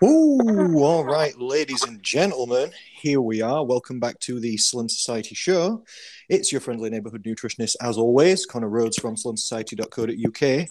Ooh, 0.00 0.78
all 0.78 1.04
right, 1.04 1.36
ladies 1.40 1.82
and 1.82 2.00
gentlemen, 2.00 2.70
here 2.92 3.20
we 3.20 3.42
are. 3.42 3.64
Welcome 3.64 3.98
back 3.98 4.20
to 4.20 4.38
the 4.38 4.56
Slim 4.56 4.88
Society 4.88 5.34
Show. 5.34 5.84
It's 6.28 6.52
your 6.52 6.60
friendly 6.60 6.88
neighborhood 6.88 7.24
nutritionist, 7.24 7.74
as 7.80 7.98
always, 7.98 8.46
Connor 8.46 8.68
Rhodes 8.68 8.96
from 8.96 9.16
slimsociety.co.uk. 9.16 10.68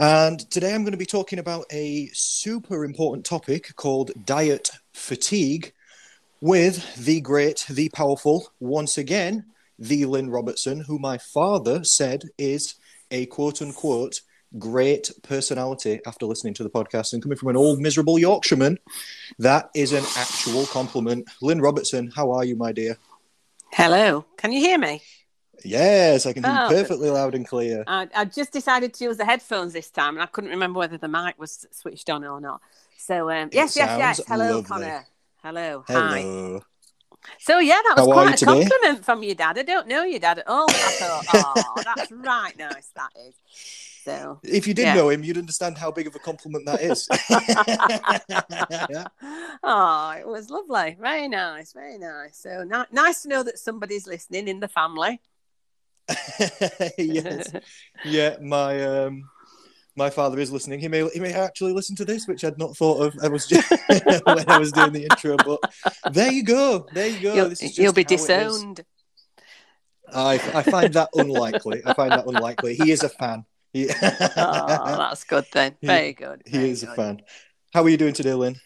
And 0.00 0.50
today 0.50 0.74
I'm 0.74 0.82
going 0.82 0.90
to 0.90 0.98
be 0.98 1.06
talking 1.06 1.38
about 1.38 1.66
a 1.70 2.08
super 2.12 2.84
important 2.84 3.24
topic 3.24 3.76
called 3.76 4.10
diet 4.24 4.72
fatigue 4.92 5.72
with 6.40 6.96
the 6.96 7.20
great, 7.20 7.66
the 7.70 7.88
powerful, 7.90 8.52
once 8.58 8.98
again, 8.98 9.44
the 9.78 10.06
Lynn 10.06 10.28
Robertson, 10.28 10.80
who 10.80 10.98
my 10.98 11.18
father 11.18 11.84
said 11.84 12.24
is 12.36 12.74
a 13.12 13.26
quote 13.26 13.62
unquote 13.62 14.22
great 14.58 15.10
personality 15.22 16.00
after 16.06 16.26
listening 16.26 16.54
to 16.54 16.62
the 16.62 16.70
podcast 16.70 17.12
and 17.12 17.22
coming 17.22 17.36
from 17.38 17.48
an 17.48 17.56
old 17.56 17.80
miserable 17.80 18.18
Yorkshireman. 18.18 18.78
That 19.38 19.70
is 19.74 19.92
an 19.92 20.04
actual 20.16 20.66
compliment. 20.66 21.28
Lynn 21.42 21.60
Robertson, 21.60 22.10
how 22.14 22.32
are 22.32 22.44
you, 22.44 22.56
my 22.56 22.72
dear? 22.72 22.96
Hello. 23.72 24.24
Can 24.36 24.52
you 24.52 24.60
hear 24.60 24.78
me? 24.78 25.02
Yes, 25.64 26.26
I 26.26 26.32
can 26.32 26.44
hear 26.44 26.56
Oh, 26.56 26.68
you 26.70 26.76
perfectly 26.76 27.10
loud 27.10 27.34
and 27.34 27.46
clear. 27.46 27.82
I, 27.86 28.08
I 28.14 28.24
just 28.26 28.52
decided 28.52 28.94
to 28.94 29.04
use 29.04 29.16
the 29.16 29.24
headphones 29.24 29.72
this 29.72 29.90
time, 29.90 30.14
and 30.14 30.22
I 30.22 30.26
couldn't 30.26 30.50
remember 30.50 30.78
whether 30.78 30.98
the 30.98 31.08
mic 31.08 31.38
was 31.38 31.66
switched 31.72 32.08
on 32.10 32.24
or 32.24 32.40
not. 32.40 32.60
So 32.98 33.30
um, 33.30 33.50
yes, 33.52 33.76
yes, 33.76 33.98
yes. 33.98 34.20
Hello, 34.28 34.46
lovely. 34.46 34.62
Connor. 34.64 35.06
Hello. 35.42 35.84
Hi. 35.88 36.60
So 37.40 37.58
yeah, 37.58 37.80
that 37.86 37.94
was 37.96 38.06
How 38.06 38.12
quite 38.12 38.34
a 38.34 38.36
today? 38.36 38.52
compliment 38.68 39.04
from 39.04 39.22
your 39.22 39.34
dad. 39.34 39.58
I 39.58 39.62
don't 39.62 39.88
know 39.88 40.04
your 40.04 40.20
dad 40.20 40.38
at 40.38 40.46
all. 40.48 40.66
I 40.68 40.72
thought, 40.72 41.24
oh, 41.34 41.82
that's 41.84 42.12
right 42.12 42.56
nice. 42.56 42.90
That 42.94 43.10
is. 43.26 43.34
So. 44.06 44.38
If 44.44 44.68
you 44.68 44.74
did 44.74 44.84
Yeah. 44.84 44.94
know 44.94 45.08
him, 45.08 45.24
you'd 45.24 45.36
understand 45.36 45.76
how 45.76 45.90
big 45.90 46.06
of 46.06 46.14
a 46.14 46.20
compliment 46.20 46.64
that 46.66 46.80
is. 46.80 47.08
oh, 49.64 50.10
it 50.16 50.28
was 50.28 50.48
lovely. 50.48 50.96
Very 51.00 51.26
nice. 51.26 51.72
Very 51.72 51.98
nice. 51.98 52.38
So 52.38 52.62
ni- 52.62 52.84
nice 52.92 53.22
to 53.22 53.28
know 53.28 53.42
that 53.42 53.58
somebody's 53.58 54.06
listening 54.06 54.46
in 54.46 54.60
the 54.60 54.68
family. 54.68 55.20
yes. 56.96 57.50
Yeah, 58.04 58.36
my 58.40 58.80
um 58.84 59.28
my 59.96 60.10
father 60.10 60.38
is 60.38 60.52
listening. 60.52 60.78
He 60.78 60.86
may 60.86 61.08
he 61.08 61.18
may 61.18 61.32
actually 61.32 61.72
listen 61.72 61.96
to 61.96 62.04
this, 62.04 62.28
which 62.28 62.44
I'd 62.44 62.58
not 62.58 62.76
thought 62.76 63.04
of. 63.04 63.18
I 63.24 63.26
was 63.26 63.48
just 63.48 63.68
when 64.24 64.48
I 64.48 64.56
was 64.56 64.70
doing 64.70 64.92
the 64.92 65.02
intro, 65.02 65.36
but 65.36 65.58
there 66.12 66.30
you 66.30 66.44
go. 66.44 66.86
There 66.92 67.08
you 67.08 67.20
go. 67.20 67.34
you'll, 67.34 67.48
This 67.48 67.60
is 67.60 67.70
just 67.70 67.78
you'll 67.80 67.92
be 67.92 68.04
how 68.04 68.14
it 68.14 68.20
is. 68.20 68.20
disowned. 68.20 68.84
I 70.14 70.34
I 70.34 70.62
find 70.62 70.94
that 70.94 71.08
unlikely. 71.12 71.82
I 71.84 71.92
find 71.94 72.12
that 72.12 72.26
unlikely. 72.26 72.76
He 72.76 72.92
is 72.92 73.02
a 73.02 73.08
fan. 73.08 73.46
He, 73.72 73.88
Oh, 73.90 74.96
that's 74.98 75.24
good 75.24 75.46
then. 75.52 75.76
He- 75.80 75.86
Very 75.86 76.12
good. 76.12 76.42
he 76.46 76.52
very 76.58 76.70
is 76.70 76.82
a 76.82 76.94
fan. 76.94 77.22
How 77.72 77.82
are 77.82 77.88
you 77.88 77.96
doing 77.96 78.14
today, 78.14 78.34
Lynn? 78.34 78.56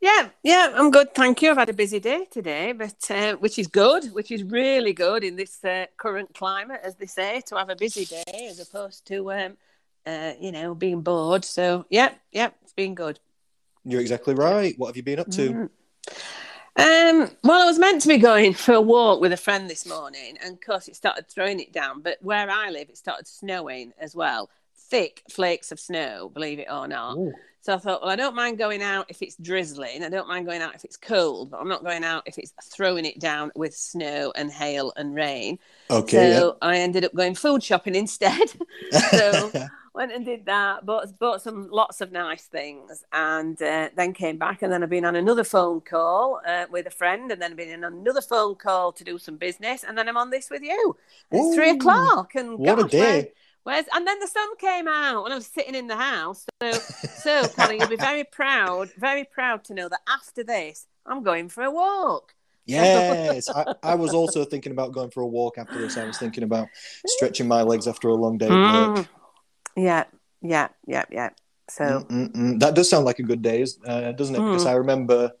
Yeah, 0.00 0.28
yeah, 0.42 0.72
I'm 0.74 0.90
good. 0.90 1.14
Thank 1.14 1.40
you. 1.40 1.50
I've 1.50 1.56
had 1.56 1.70
a 1.70 1.72
busy 1.72 1.98
day 1.98 2.26
today, 2.30 2.72
but 2.72 3.10
uh, 3.10 3.34
which 3.36 3.58
is 3.58 3.66
good, 3.66 4.12
which 4.12 4.30
is 4.30 4.44
really 4.44 4.92
good 4.92 5.24
in 5.24 5.36
this 5.36 5.64
uh, 5.64 5.86
current 5.96 6.34
climate, 6.34 6.80
as 6.84 6.96
they 6.96 7.06
say, 7.06 7.40
to 7.46 7.56
have 7.56 7.70
a 7.70 7.76
busy 7.76 8.04
day 8.04 8.46
as 8.50 8.60
opposed 8.60 9.06
to, 9.06 9.32
um, 9.32 9.56
uh, 10.04 10.32
you 10.38 10.52
know, 10.52 10.74
being 10.74 11.00
bored. 11.00 11.44
So, 11.44 11.86
yeah, 11.88 12.10
yeah, 12.30 12.50
it's 12.62 12.74
been 12.74 12.94
good. 12.94 13.18
You're 13.84 14.02
exactly 14.02 14.34
right. 14.34 14.74
What 14.76 14.88
have 14.88 14.96
you 14.96 15.02
been 15.02 15.18
up 15.18 15.30
to? 15.30 15.52
Mm. 15.52 15.70
Um, 16.76 17.30
well, 17.42 17.62
I 17.62 17.64
was 17.64 17.78
meant 17.78 18.02
to 18.02 18.08
be 18.08 18.18
going 18.18 18.52
for 18.54 18.74
a 18.74 18.80
walk 18.80 19.20
with 19.20 19.32
a 19.32 19.36
friend 19.36 19.68
this 19.68 19.86
morning, 19.86 20.36
and 20.42 20.54
of 20.54 20.60
course, 20.60 20.88
it 20.88 20.96
started 20.96 21.28
throwing 21.28 21.60
it 21.60 21.72
down. 21.72 22.02
But 22.02 22.18
where 22.20 22.50
I 22.50 22.70
live, 22.70 22.88
it 22.88 22.98
started 22.98 23.26
snowing 23.26 23.92
as 23.98 24.14
well. 24.14 24.50
Thick 24.76 25.22
flakes 25.30 25.72
of 25.72 25.80
snow, 25.80 26.30
believe 26.32 26.58
it 26.58 26.68
or 26.70 26.86
not. 26.86 27.16
Ooh. 27.16 27.32
So 27.66 27.74
I 27.74 27.78
thought, 27.78 28.02
well, 28.02 28.10
I 28.10 28.14
don't 28.14 28.36
mind 28.36 28.58
going 28.58 28.80
out 28.80 29.06
if 29.08 29.22
it's 29.22 29.34
drizzling. 29.34 30.04
I 30.04 30.08
don't 30.08 30.28
mind 30.28 30.46
going 30.46 30.62
out 30.62 30.76
if 30.76 30.84
it's 30.84 30.96
cold, 30.96 31.50
but 31.50 31.58
I'm 31.58 31.68
not 31.68 31.82
going 31.82 32.04
out 32.04 32.22
if 32.24 32.38
it's 32.38 32.52
throwing 32.62 33.04
it 33.04 33.18
down 33.18 33.50
with 33.56 33.74
snow 33.74 34.32
and 34.36 34.52
hail 34.52 34.92
and 34.94 35.16
rain. 35.16 35.58
Okay. 35.90 36.34
so 36.36 36.58
I 36.62 36.78
ended 36.78 37.04
up 37.04 37.12
going 37.12 37.34
food 37.34 37.64
shopping 37.64 37.96
instead. 37.96 38.52
so 39.10 39.50
went 39.96 40.12
and 40.12 40.24
did 40.24 40.46
that, 40.46 40.86
bought 40.86 41.18
bought 41.18 41.42
some 41.42 41.68
lots 41.70 42.00
of 42.00 42.12
nice 42.12 42.44
things, 42.44 43.02
and 43.12 43.60
uh, 43.60 43.88
then 43.96 44.12
came 44.12 44.38
back. 44.38 44.62
And 44.62 44.72
then 44.72 44.82
I've 44.82 44.90
been 44.90 45.04
on 45.04 45.16
another 45.16 45.42
phone 45.42 45.80
call 45.80 46.40
uh, 46.46 46.66
with 46.70 46.86
a 46.86 46.90
friend, 46.90 47.32
and 47.32 47.40
then 47.42 47.52
I've 47.52 47.56
been 47.56 47.82
on 47.82 47.94
another 47.94 48.20
phone 48.20 48.54
call 48.54 48.92
to 48.92 49.02
do 49.02 49.18
some 49.18 49.36
business, 49.36 49.82
and 49.82 49.96
then 49.98 50.08
I'm 50.08 50.16
on 50.16 50.30
this 50.30 50.50
with 50.50 50.62
you. 50.62 50.96
And 51.30 51.40
it's 51.40 51.56
three 51.56 51.70
o'clock, 51.70 52.34
and 52.36 52.58
what 52.58 52.78
a 52.78 52.82
gosh, 52.82 52.92
where- 52.92 53.22
day. 53.22 53.32
Where's 53.64 53.86
and 53.92 54.06
then 54.06 54.20
the 54.20 54.28
sun 54.28 54.56
came 54.58 54.86
out 54.86 55.24
and 55.24 55.32
I 55.32 55.36
was 55.36 55.48
sitting 55.48 55.74
in 55.74 55.88
the 55.88 55.96
house. 55.96 56.46
So 56.62 56.70
so 56.70 57.48
Colin, 57.48 57.80
you'll 57.80 57.88
be 57.88 57.96
very 57.96 58.22
proud, 58.22 58.92
very 58.96 59.24
proud 59.24 59.64
to 59.64 59.74
know 59.74 59.88
that 59.88 59.98
after 60.08 60.44
this, 60.44 60.86
I'm 61.04 61.24
going 61.24 61.48
for 61.48 61.64
a 61.64 61.70
walk. 61.72 62.32
Yes, 62.64 63.48
I, 63.48 63.74
I 63.82 63.94
was 63.96 64.14
also 64.14 64.44
thinking 64.44 64.70
about 64.70 64.92
going 64.92 65.10
for 65.10 65.20
a 65.24 65.26
walk 65.26 65.58
after 65.58 65.80
this. 65.80 65.96
I 65.96 66.04
was 66.04 66.16
thinking 66.16 66.44
about 66.44 66.68
stretching 67.06 67.48
my 67.48 67.62
legs 67.62 67.88
after 67.88 68.06
a 68.06 68.14
long 68.14 68.38
day 68.38 68.46
at 68.46 68.52
work. 68.96 69.08
Mm. 69.76 69.82
Yeah, 69.84 70.04
yeah, 70.42 70.68
yeah, 70.86 71.04
yeah. 71.10 71.30
So 71.68 71.84
Mm-mm-mm. 71.84 72.60
That 72.60 72.74
does 72.74 72.88
sound 72.90 73.04
like 73.04 73.18
a 73.18 73.22
good 73.22 73.42
day, 73.42 73.64
uh, 73.86 74.12
doesn't 74.12 74.34
it? 74.36 74.44
Because 74.44 74.64
Mm. 74.64 74.70
I 74.70 74.72
remember 74.72 75.32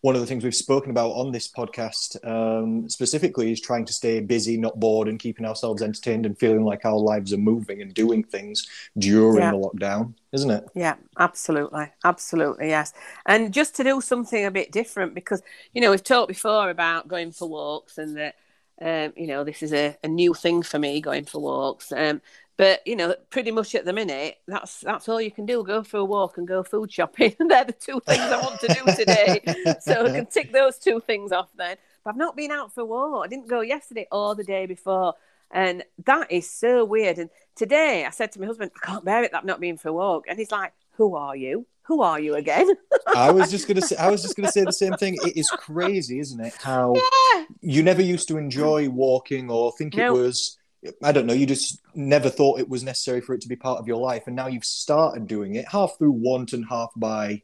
one 0.00 0.14
of 0.14 0.20
the 0.20 0.26
things 0.26 0.44
we've 0.44 0.54
spoken 0.54 0.90
about 0.90 1.12
on 1.12 1.32
this 1.32 1.48
podcast 1.50 2.16
um, 2.26 2.88
specifically 2.90 3.52
is 3.52 3.60
trying 3.60 3.86
to 3.86 3.92
stay 3.92 4.20
busy, 4.20 4.56
not 4.58 4.78
bored, 4.78 5.08
and 5.08 5.18
keeping 5.18 5.46
ourselves 5.46 5.82
entertained 5.82 6.26
and 6.26 6.38
feeling 6.38 6.64
like 6.64 6.84
our 6.84 6.98
lives 6.98 7.32
are 7.32 7.38
moving 7.38 7.80
and 7.80 7.94
doing 7.94 8.22
things 8.22 8.68
during 8.98 9.36
Yeah. 9.36 9.50
the 9.50 9.56
lockdown, 9.56 10.14
isn't 10.32 10.50
it? 10.50 10.64
yeah, 10.74 10.96
absolutely, 11.18 11.92
absolutely, 12.04 12.68
yes. 12.68 12.92
And 13.26 13.52
just 13.54 13.76
to 13.76 13.84
do 13.84 14.00
something 14.00 14.44
a 14.44 14.50
bit 14.50 14.72
different 14.72 15.14
because 15.14 15.40
you 15.72 15.80
know 15.80 15.90
we've 15.90 16.02
talked 16.02 16.28
before 16.28 16.68
about 16.70 17.06
going 17.08 17.30
for 17.32 17.48
walks 17.48 17.96
and 17.98 18.16
that 18.16 18.34
um, 18.82 19.12
you 19.16 19.28
know 19.28 19.44
this 19.44 19.62
is 19.62 19.72
a, 19.72 19.96
a 20.02 20.08
new 20.08 20.34
thing 20.34 20.62
for 20.62 20.78
me 20.78 21.00
going 21.00 21.24
for 21.26 21.40
walks. 21.40 21.92
Um, 21.92 22.20
but 22.56 22.86
you 22.86 22.96
know, 22.96 23.14
pretty 23.30 23.50
much 23.50 23.74
at 23.74 23.84
the 23.84 23.92
minute, 23.92 24.36
that's 24.46 24.80
that's 24.80 25.08
all 25.08 25.20
you 25.20 25.30
can 25.30 25.46
do: 25.46 25.64
go 25.64 25.82
for 25.82 25.98
a 25.98 26.04
walk 26.04 26.38
and 26.38 26.46
go 26.46 26.62
food 26.62 26.92
shopping. 26.92 27.34
They're 27.48 27.64
the 27.64 27.72
two 27.72 28.00
things 28.06 28.20
I 28.20 28.40
want 28.40 28.60
to 28.60 28.68
do 28.68 28.96
today. 28.96 29.40
so 29.80 30.06
I 30.06 30.10
can 30.10 30.26
tick 30.26 30.52
those 30.52 30.78
two 30.78 31.00
things 31.00 31.32
off 31.32 31.50
then. 31.56 31.76
But 32.04 32.10
I've 32.10 32.16
not 32.16 32.36
been 32.36 32.50
out 32.50 32.72
for 32.74 32.82
a 32.82 32.84
walk. 32.84 33.24
I 33.24 33.28
didn't 33.28 33.48
go 33.48 33.60
yesterday 33.60 34.06
or 34.12 34.34
the 34.34 34.44
day 34.44 34.66
before. 34.66 35.14
And 35.50 35.84
that 36.04 36.30
is 36.32 36.50
so 36.50 36.84
weird. 36.84 37.18
And 37.18 37.30
today 37.54 38.04
I 38.04 38.10
said 38.10 38.32
to 38.32 38.40
my 38.40 38.46
husband, 38.46 38.72
I 38.82 38.86
can't 38.86 39.04
bear 39.04 39.22
it 39.22 39.32
that 39.32 39.38
I've 39.38 39.44
not 39.44 39.60
been 39.60 39.76
for 39.76 39.88
a 39.88 39.92
walk. 39.92 40.24
And 40.28 40.38
he's 40.38 40.50
like, 40.50 40.72
Who 40.92 41.16
are 41.16 41.36
you? 41.36 41.66
Who 41.84 42.02
are 42.02 42.18
you 42.18 42.34
again? 42.34 42.68
I 43.14 43.30
was 43.30 43.50
just 43.50 43.68
gonna 43.68 43.82
say. 43.82 43.96
I 43.96 44.10
was 44.10 44.22
just 44.22 44.36
gonna 44.36 44.50
say 44.50 44.64
the 44.64 44.72
same 44.72 44.94
thing. 44.94 45.16
It 45.24 45.36
is 45.36 45.48
crazy, 45.50 46.18
isn't 46.18 46.40
it? 46.40 46.54
How 46.62 46.94
yeah. 46.94 47.44
you 47.60 47.82
never 47.82 48.00
used 48.00 48.26
to 48.28 48.38
enjoy 48.38 48.88
walking 48.88 49.50
or 49.50 49.72
think 49.72 49.94
No. 49.94 50.14
it 50.14 50.18
was 50.18 50.58
i 51.02 51.12
don't 51.12 51.26
know 51.26 51.32
you 51.32 51.46
just 51.46 51.80
never 51.94 52.28
thought 52.28 52.58
it 52.60 52.68
was 52.68 52.82
necessary 52.84 53.20
for 53.20 53.34
it 53.34 53.40
to 53.40 53.48
be 53.48 53.56
part 53.56 53.78
of 53.78 53.86
your 53.86 53.96
life 53.96 54.24
and 54.26 54.36
now 54.36 54.46
you've 54.46 54.64
started 54.64 55.26
doing 55.26 55.54
it 55.54 55.66
half 55.68 55.96
through 55.98 56.10
want 56.10 56.52
and 56.52 56.64
half 56.68 56.90
by 56.96 57.40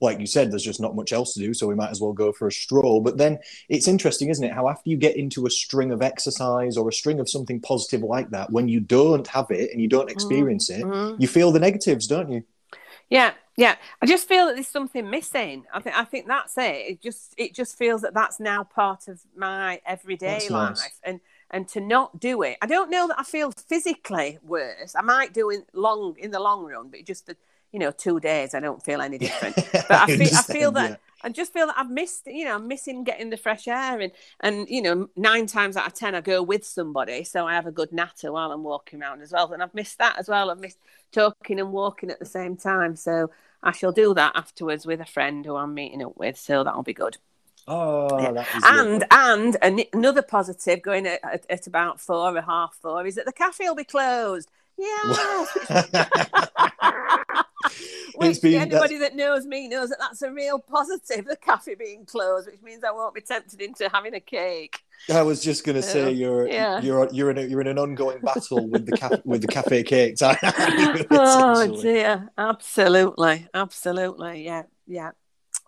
like 0.00 0.18
you 0.18 0.26
said 0.26 0.50
there's 0.50 0.64
just 0.64 0.80
not 0.80 0.96
much 0.96 1.12
else 1.12 1.32
to 1.34 1.40
do 1.40 1.54
so 1.54 1.66
we 1.66 1.74
might 1.74 1.90
as 1.90 2.00
well 2.00 2.12
go 2.12 2.32
for 2.32 2.48
a 2.48 2.52
stroll 2.52 3.00
but 3.00 3.16
then 3.18 3.38
it's 3.68 3.86
interesting 3.88 4.28
isn't 4.28 4.44
it 4.44 4.52
how 4.52 4.68
after 4.68 4.90
you 4.90 4.96
get 4.96 5.16
into 5.16 5.46
a 5.46 5.50
string 5.50 5.90
of 5.92 6.02
exercise 6.02 6.76
or 6.76 6.88
a 6.88 6.92
string 6.92 7.20
of 7.20 7.28
something 7.30 7.60
positive 7.60 8.02
like 8.02 8.28
that 8.30 8.50
when 8.50 8.68
you 8.68 8.80
don't 8.80 9.26
have 9.28 9.46
it 9.50 9.70
and 9.70 9.80
you 9.80 9.88
don't 9.88 10.10
experience 10.10 10.68
it 10.70 10.82
Mhm. 10.84 11.20
you 11.20 11.28
feel 11.28 11.52
the 11.52 11.60
negatives 11.60 12.06
don't 12.06 12.30
you 12.30 12.42
Yeah, 13.10 13.32
yeah. 13.58 13.76
I 14.00 14.06
just 14.06 14.26
feel 14.26 14.46
that 14.46 14.54
there's 14.54 14.68
something 14.68 15.10
missing. 15.10 15.64
I 15.74 15.80
think 15.80 15.94
I 15.98 16.04
think 16.04 16.26
that's 16.26 16.56
it. 16.56 16.62
It 16.90 17.02
just 17.02 17.34
it 17.36 17.54
just 17.54 17.76
feels 17.76 18.00
that 18.02 18.14
that's 18.14 18.40
now 18.40 18.64
part 18.64 19.06
of 19.06 19.20
my 19.36 19.82
everyday 19.84 20.38
That's 20.38 20.50
life, 20.50 20.70
nice. 20.78 21.00
and 21.04 21.20
and 21.52 21.68
to 21.68 21.80
not 21.80 22.18
do 22.18 22.42
it, 22.42 22.56
I 22.62 22.66
don't 22.66 22.90
know 22.90 23.08
that 23.08 23.18
I 23.18 23.24
feel 23.24 23.52
physically 23.52 24.38
worse. 24.42 24.94
I 24.96 25.02
might 25.02 25.34
do 25.34 25.50
in 25.50 25.64
long 25.72 26.16
in 26.18 26.30
the 26.30 26.40
long 26.40 26.64
run, 26.64 26.88
but 26.88 27.04
just 27.04 27.26
the 27.26 27.36
you 27.72 27.78
know 27.78 27.90
two 27.90 28.20
days, 28.20 28.54
I 28.54 28.60
don't 28.60 28.82
feel 28.82 29.00
any 29.00 29.18
different. 29.18 29.56
But 29.72 29.90
I 29.90 30.06
feel 30.16 30.36
I 30.36 30.42
feel 30.42 30.72
that 30.72 30.90
yeah. 30.90 30.96
I 31.24 31.28
just 31.28 31.52
feel 31.52 31.66
that 31.66 31.78
I've 31.78 31.90
missed, 31.90 32.26
you 32.26 32.44
know, 32.44 32.56
I'm 32.56 32.66
missing 32.66 33.04
getting 33.04 33.30
the 33.30 33.36
fresh 33.36 33.68
air 33.68 34.00
and 34.00 34.12
and 34.40 34.68
you 34.68 34.82
know, 34.82 35.08
nine 35.16 35.46
times 35.46 35.76
out 35.76 35.86
of 35.86 35.94
ten 35.94 36.14
I 36.14 36.20
go 36.20 36.42
with 36.42 36.64
somebody, 36.64 37.24
so 37.24 37.46
I 37.46 37.54
have 37.54 37.66
a 37.66 37.72
good 37.72 37.92
natter 37.92 38.32
while 38.32 38.50
I'm 38.52 38.64
walking 38.64 39.02
around 39.02 39.22
as 39.22 39.32
well. 39.32 39.52
And 39.52 39.62
I've 39.62 39.74
missed 39.74 39.98
that 39.98 40.18
as 40.18 40.28
well. 40.28 40.50
I've 40.50 40.58
missed 40.58 40.78
talking 41.12 41.60
and 41.60 41.72
walking 41.72 42.10
at 42.10 42.18
the 42.18 42.26
same 42.26 42.56
time. 42.56 42.96
So 42.96 43.30
I 43.62 43.72
shall 43.72 43.92
do 43.92 44.14
that 44.14 44.32
afterwards 44.34 44.86
with 44.86 45.00
a 45.00 45.06
friend 45.06 45.44
who 45.46 45.56
I'm 45.56 45.74
meeting 45.74 46.02
up 46.02 46.16
with. 46.16 46.36
So 46.38 46.64
that'll 46.64 46.82
be 46.82 46.94
good. 46.94 47.18
Oh 47.68 48.20
Yeah. 48.20 48.30
is 48.30 48.62
lovely. 48.62 48.80
And 48.92 49.04
and 49.10 49.56
an- 49.62 49.86
another 49.92 50.22
positive 50.22 50.82
going 50.82 51.06
at, 51.06 51.20
at, 51.24 51.46
at 51.50 51.66
about 51.66 52.00
four 52.00 52.36
or 52.36 52.40
half 52.42 52.76
four 52.80 53.06
is 53.06 53.14
that 53.16 53.26
the 53.26 53.32
cafe 53.32 53.68
will 53.68 53.74
be 53.74 53.84
closed. 53.84 54.50
Yeah. 54.78 55.46
Which 58.16 58.40
been- 58.42 58.60
anybody 58.60 58.98
that 58.98 59.14
knows 59.16 59.46
me 59.46 59.68
knows 59.68 59.88
that 59.90 59.98
that's 59.98 60.22
a 60.22 60.30
real 60.32 60.58
positive. 60.58 61.24
The 61.26 61.36
cafe 61.36 61.74
being 61.74 62.04
closed, 62.04 62.46
which 62.46 62.60
means 62.62 62.84
I 62.84 62.90
won't 62.90 63.14
be 63.14 63.20
tempted 63.20 63.60
into 63.60 63.88
having 63.88 64.14
a 64.14 64.20
cake. 64.20 64.80
I 65.12 65.22
was 65.22 65.42
just 65.42 65.64
going 65.64 65.76
to 65.76 65.82
say 65.82 66.04
So, 66.04 66.08
you're 66.08 66.48
yeah. 66.48 66.80
you're 66.80 67.08
you're 67.12 67.30
in 67.30 67.38
a, 67.38 67.42
you're 67.42 67.60
in 67.60 67.66
an 67.66 67.78
ongoing 67.78 68.20
battle 68.20 68.68
with 68.68 68.86
the 68.86 68.96
cafe 68.96 69.22
with 69.24 69.42
the 69.42 69.48
cafe 69.48 69.82
cakes. 69.82 70.22
oh 71.10 71.80
dear, 71.80 72.30
absolutely, 72.38 73.48
absolutely, 73.54 74.44
yeah, 74.44 74.64
yeah. 74.86 75.10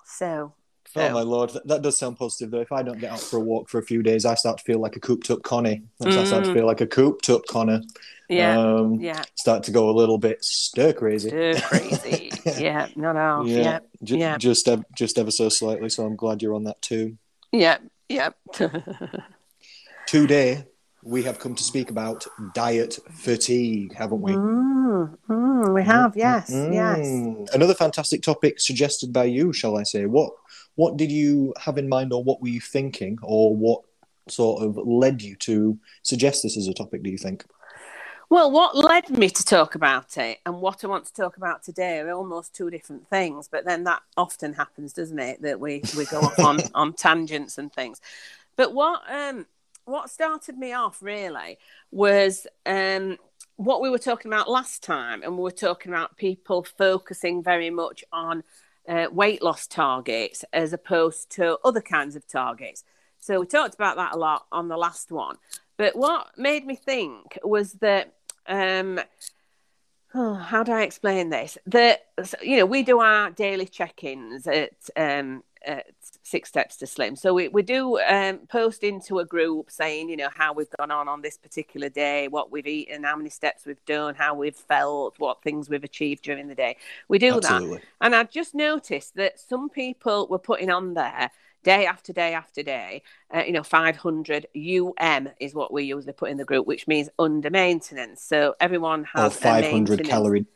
So. 0.05 0.55
Oh 0.97 1.11
my 1.11 1.23
lord, 1.23 1.51
that, 1.51 1.67
that 1.67 1.83
does 1.83 1.97
sound 1.99 2.17
positive 2.19 2.51
though. 2.51 2.61
If 2.61 2.71
I 2.73 2.83
don't 2.83 2.99
get 3.01 3.11
out 3.13 3.21
for 3.21 3.37
a 3.39 3.41
walk 3.41 3.69
for 3.69 3.79
a 3.79 3.83
few 3.83 4.03
days, 4.03 4.25
I 4.25 4.35
start 4.35 4.59
to 4.59 4.65
feel 4.65 4.79
like 4.79 4.95
a 4.97 5.01
cooped 5.01 5.31
up 5.31 5.43
Connie. 5.43 5.83
I 6.05 6.11
start 6.11 6.45
to 6.45 6.51
Mm. 6.51 6.55
feel 6.55 6.67
like 6.67 6.81
a 6.81 6.87
cooped 6.87 7.29
up 7.31 7.43
Connor. 7.49 7.83
yeah, 8.29 8.59
Um, 8.59 8.95
yeah, 9.01 9.23
Start 9.35 9.65
to 9.65 9.71
go 9.73 9.91
a 9.91 9.93
little 9.93 10.19
bit 10.19 10.45
stir 10.45 10.93
crazy. 10.93 11.29
Stir 11.31 11.61
crazy. 11.61 12.31
yeah, 12.59 12.89
not 12.97 13.17
off. 13.17 13.47
Yeah, 13.47 13.59
Yeah, 13.63 13.79
ju- 14.05 14.17
yeah. 14.19 14.39
just 14.39 14.69
ev- 14.69 14.85
just 14.97 15.19
ever 15.19 15.31
so 15.31 15.49
slightly. 15.49 15.89
So 15.89 16.05
I'm 16.07 16.17
glad 16.17 16.43
you're 16.43 16.55
on 16.55 16.65
that 16.65 16.81
too. 16.81 17.17
yeah, 17.53 17.79
yeah. 18.09 18.31
Today 20.07 20.65
we 21.03 21.23
have 21.25 21.39
come 21.39 21.55
to 21.55 21.63
speak 21.63 21.91
about 21.91 22.27
diet 22.55 22.99
fatigue, 23.13 23.95
haven't 23.95 24.23
we? 24.23 24.33
mm, 24.33 25.19
mm, 25.29 25.75
we 25.75 25.83
have, 25.85 26.17
yes, 26.17 26.49
yes. 26.51 26.99
Mm. 26.99 27.53
Another 27.55 27.75
fantastic 27.75 28.23
topic 28.23 28.59
suggested 28.59 29.13
by 29.13 29.25
you, 29.25 29.53
shall 29.53 29.77
I 29.77 29.83
say? 29.83 30.07
What 30.07 30.33
what 30.77 30.97
did 30.97 31.11
you 31.11 31.55
have 31.59 31.79
in 31.79 31.89
mind, 31.89 32.13
or 32.13 32.23
what 32.23 32.41
were 32.41 32.49
you 32.49 32.61
thinking, 32.61 33.19
or 33.23 33.55
what 33.55 33.83
sort 34.29 34.63
of 34.63 34.77
led 34.77 35.23
you 35.23 35.37
to 35.37 35.79
suggest 36.03 36.43
this 36.43 36.57
as 36.57 36.69
a 36.69 36.75
topic? 36.75 37.03
Do 37.03 37.11
you 37.11 37.19
think? 37.19 37.45
Well, 38.31 38.51
what 38.51 38.77
led 38.77 39.11
me 39.11 39.29
to 39.29 39.45
talk 39.45 39.75
about 39.75 40.17
it 40.17 40.41
and 40.47 40.61
what 40.61 40.83
I 40.83 40.89
want 40.89 41.05
to 41.05 41.13
talk 41.13 41.37
about 41.37 41.63
today 41.63 42.01
are 42.01 42.11
almost 42.11 42.55
two 42.55 42.71
different 42.71 43.09
things. 43.09 43.49
But 43.49 43.65
then 43.65 43.85
that 43.85 44.03
often 44.17 44.55
happens, 44.55 44.93
doesn't 44.93 45.19
it? 45.19 45.43
That 45.43 45.61
we, 45.61 45.83
we 45.97 46.07
go 46.07 46.21
off 46.21 46.39
on, 46.41 46.59
on 46.75 46.95
tangents 46.95 47.59
and 47.59 47.73
things. 47.73 48.01
But 48.57 48.73
what 48.75 49.03
um 49.11 49.47
what 49.85 50.09
started 50.11 50.57
me 50.57 50.73
off 50.73 51.03
really 51.03 51.59
was 51.91 52.47
um 52.67 53.19
what 53.57 53.81
we 53.81 53.91
were 53.91 53.99
talking 53.99 54.33
about 54.33 54.51
last 54.51 54.83
time, 54.83 55.23
and 55.23 55.37
we 55.37 55.43
were 55.43 55.51
talking 55.51 55.93
about 55.93 56.17
people 56.17 56.65
focusing 56.65 57.43
very 57.43 57.71
much 57.71 58.03
on 58.13 58.43
uh, 58.89 59.07
weight 59.11 59.43
loss 59.43 59.67
targets 59.67 60.45
as 60.53 60.73
opposed 60.73 61.31
to 61.31 61.59
other 61.65 61.81
kinds 61.81 62.17
of 62.17 62.27
targets. 62.27 62.85
So 63.19 63.41
we 63.41 63.47
talked 63.47 63.75
about 63.75 63.97
that 63.97 64.15
a 64.15 64.19
lot 64.19 64.47
on 64.53 64.69
the 64.69 64.77
last 64.77 65.11
one. 65.11 65.37
But 65.77 65.97
what 65.97 66.37
made 66.37 66.67
me 66.67 66.77
think 66.77 67.39
was 67.43 67.73
that, 67.75 68.13
um, 68.47 69.01
oh, 70.15 70.35
how 70.35 70.63
do 70.63 70.73
I 70.73 70.83
explain 70.83 71.31
this? 71.31 71.57
That 71.67 72.07
you 72.43 72.59
know 72.59 72.67
we 72.67 72.83
do 72.83 73.01
our 73.01 73.31
daily 73.31 73.67
check-ins 73.67 74.47
at, 74.47 74.73
um, 74.97 75.43
at 75.67 75.87
Six 76.23 76.49
Steps 76.49 76.77
to 76.77 76.87
Slim. 76.87 77.17
So 77.17 77.35
we 77.35 77.49
we 77.49 77.63
do 77.63 77.99
um, 78.01 78.39
post 78.49 78.83
into 78.83 79.19
a 79.19 79.25
group 79.25 79.71
saying 79.71 80.09
you 80.09 80.17
know 80.17 80.31
how 80.35 80.53
we've 80.53 80.71
gone 80.79 80.91
on 80.91 81.09
on 81.09 81.23
this 81.23 81.37
particular 81.37 81.89
day, 81.89 82.29
what 82.29 82.51
we've 82.51 82.67
eaten, 82.67 83.05
how 83.05 83.17
many 83.17 83.31
steps 83.31 83.67
we've 83.67 83.85
done, 83.85 84.15
how 84.15 84.35
we've 84.35 84.57
felt, 84.57 85.15
what 85.19 85.43
things 85.43 85.69
we've 85.69 85.85
achieved 85.85 86.25
during 86.25 86.49
the 86.49 86.55
day. 86.55 86.77
We 87.09 87.19
do 87.19 87.41
that. 87.41 87.81
And 88.01 88.15
I 88.15 88.25
just 88.25 88.55
noticed 88.55 89.17
that 89.17 89.41
some 89.41 89.69
people 89.69 90.27
were 90.29 90.39
putting 90.39 90.71
on 90.71 90.95
there 90.95 91.31
day 91.65 91.87
after 91.87 92.13
day 92.13 92.35
after 92.35 92.63
day, 92.63 93.03
uh, 93.35 93.43
you 93.45 93.53
know, 93.53 93.63
500 93.65 94.47
UM 94.55 95.29
is 95.41 95.55
what 95.55 95.73
we 95.73 95.85
usually 95.85 96.13
put 96.13 96.31
in 96.31 96.37
the 96.37 96.45
group, 96.45 96.67
which 96.67 96.87
means 96.87 97.09
under 97.19 97.51
maintenance. 97.51 98.23
So 98.23 98.55
everyone 98.61 99.05
has 99.15 99.35
a 99.35 99.37
500 99.37 99.73
maintenance- 99.73 100.09
calorie. 100.09 100.47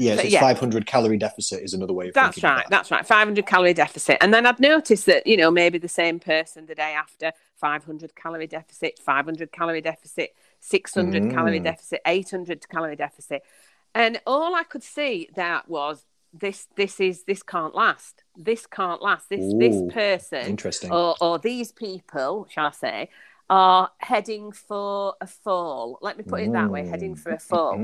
Yes, 0.00 0.16
But 0.16 0.24
it's 0.24 0.32
yeah. 0.34 0.40
500 0.40 0.86
calorie 0.86 1.18
deficit 1.18 1.62
is 1.62 1.74
another 1.74 1.92
way 1.92 2.08
of 2.08 2.14
That's 2.14 2.42
right. 2.42 2.56
that. 2.64 2.70
That's 2.70 2.90
right. 2.90 3.06
500 3.06 3.44
calorie 3.46 3.74
deficit. 3.74 4.16
And 4.22 4.32
then 4.32 4.46
I've 4.46 4.58
noticed 4.60 5.04
that, 5.06 5.26
you 5.26 5.36
know, 5.36 5.50
maybe 5.50 5.76
the 5.78 5.88
same 5.88 6.18
person 6.18 6.64
the 6.66 6.74
day 6.74 6.94
after 6.94 7.32
500 7.56 8.14
calorie 8.16 8.46
deficit, 8.46 8.98
500 8.98 9.52
calorie 9.52 9.82
deficit, 9.82 10.34
600 10.60 11.30
calorie 11.30 11.60
Mm. 11.60 11.64
deficit, 11.64 12.00
800 12.06 12.66
calorie 12.68 12.96
deficit. 12.96 13.42
And 13.94 14.20
all 14.26 14.54
I 14.54 14.62
could 14.62 14.82
see 14.82 15.28
that 15.34 15.68
was 15.68 16.06
this, 16.32 16.68
this 16.76 16.98
is, 17.00 17.24
this 17.24 17.42
can't 17.42 17.74
last. 17.74 18.24
This 18.36 18.66
can't 18.66 19.02
last. 19.02 19.28
This, 19.28 19.40
Ooh, 19.52 19.58
this 19.58 19.92
person 19.92 20.46
Interesting. 20.46 20.92
or, 20.92 21.14
or 21.20 21.38
these 21.38 21.72
people, 21.72 22.46
shall 22.48 22.66
I 22.66 22.70
say, 22.70 23.10
are 23.50 23.90
heading 23.98 24.52
for 24.52 25.14
a 25.20 25.26
fall. 25.26 25.98
Let 26.00 26.16
me 26.16 26.22
put 26.22 26.40
it 26.40 26.52
that 26.52 26.70
way, 26.70 26.86
heading 26.86 27.16
for 27.16 27.32
a 27.32 27.38
fall. 27.38 27.76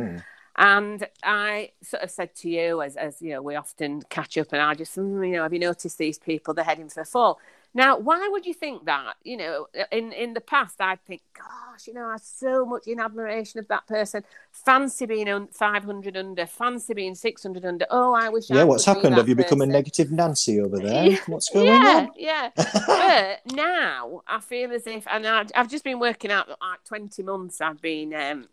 And 0.57 1.07
I 1.23 1.73
sort 1.83 2.03
of 2.03 2.11
said 2.11 2.35
to 2.37 2.49
you, 2.49 2.81
as, 2.81 2.97
as 2.97 3.21
you 3.21 3.31
know, 3.31 3.43
we 3.43 3.57
often 3.57 4.03
catch 4.09 4.39
up, 4.39 4.53
and 4.53 4.63
I 4.63 4.75
just, 4.75 4.97
mm, 4.97 5.27
you 5.27 5.35
know, 5.35 5.43
have 5.43 5.53
you 5.53 5.59
noticed 5.59 5.99
these 5.99 6.19
people? 6.19 6.55
They're 6.55 6.65
heading 6.65 6.89
for 6.89 7.03
a 7.03 7.05
fall. 7.05 7.39
Now, 7.75 7.99
why 7.99 8.27
would 8.33 8.47
you 8.47 8.55
think 8.55 8.87
that? 8.87 9.17
You 9.23 9.37
know, 9.37 9.67
in 9.93 10.11
in 10.13 10.33
the 10.33 10.41
past, 10.41 10.81
I'd 10.81 11.05
think, 11.05 11.21
gosh, 11.37 11.87
you 11.87 11.93
know, 11.93 12.07
I 12.07 12.13
have 12.13 12.23
so 12.23 12.65
much 12.65 12.87
in 12.87 12.99
admiration 12.99 13.61
of 13.61 13.69
that 13.69 13.87
person. 13.87 14.25
Fancy 14.51 15.05
being 15.05 15.29
on 15.29 15.49
500 15.49 16.17
under, 16.17 16.47
fancy 16.47 16.95
being 16.95 17.15
600 17.15 17.67
under. 17.67 17.85
Oh, 17.91 18.15
I 18.15 18.31
wish. 18.31 18.49
Yeah, 18.49 18.63
I 18.63 18.65
what's 18.65 18.87
happened? 18.87 19.19
Have 19.19 19.29
you 19.29 19.35
become 19.35 19.61
a 19.61 19.67
negative 19.67 20.11
Nancy 20.11 20.59
over 20.59 20.79
there? 20.81 21.05
Yeah, 21.05 21.19
What's 21.27 21.51
going 21.51 21.67
yeah, 21.67 22.07
on? 22.07 22.13
yeah. 22.17 22.51
yeah. 22.57 22.81
but 22.87 23.55
now 23.55 24.23
I 24.27 24.41
feel 24.41 24.73
as 24.73 24.87
if, 24.87 25.07
and 25.07 25.27
I, 25.27 25.45
I've 25.55 25.69
just 25.69 25.85
been 25.85 25.99
working 25.99 26.31
out 26.31 26.49
like 26.49 26.83
20 26.85 27.23
months. 27.25 27.61
I've 27.61 27.83
been 27.83 28.15
um, 28.15 28.49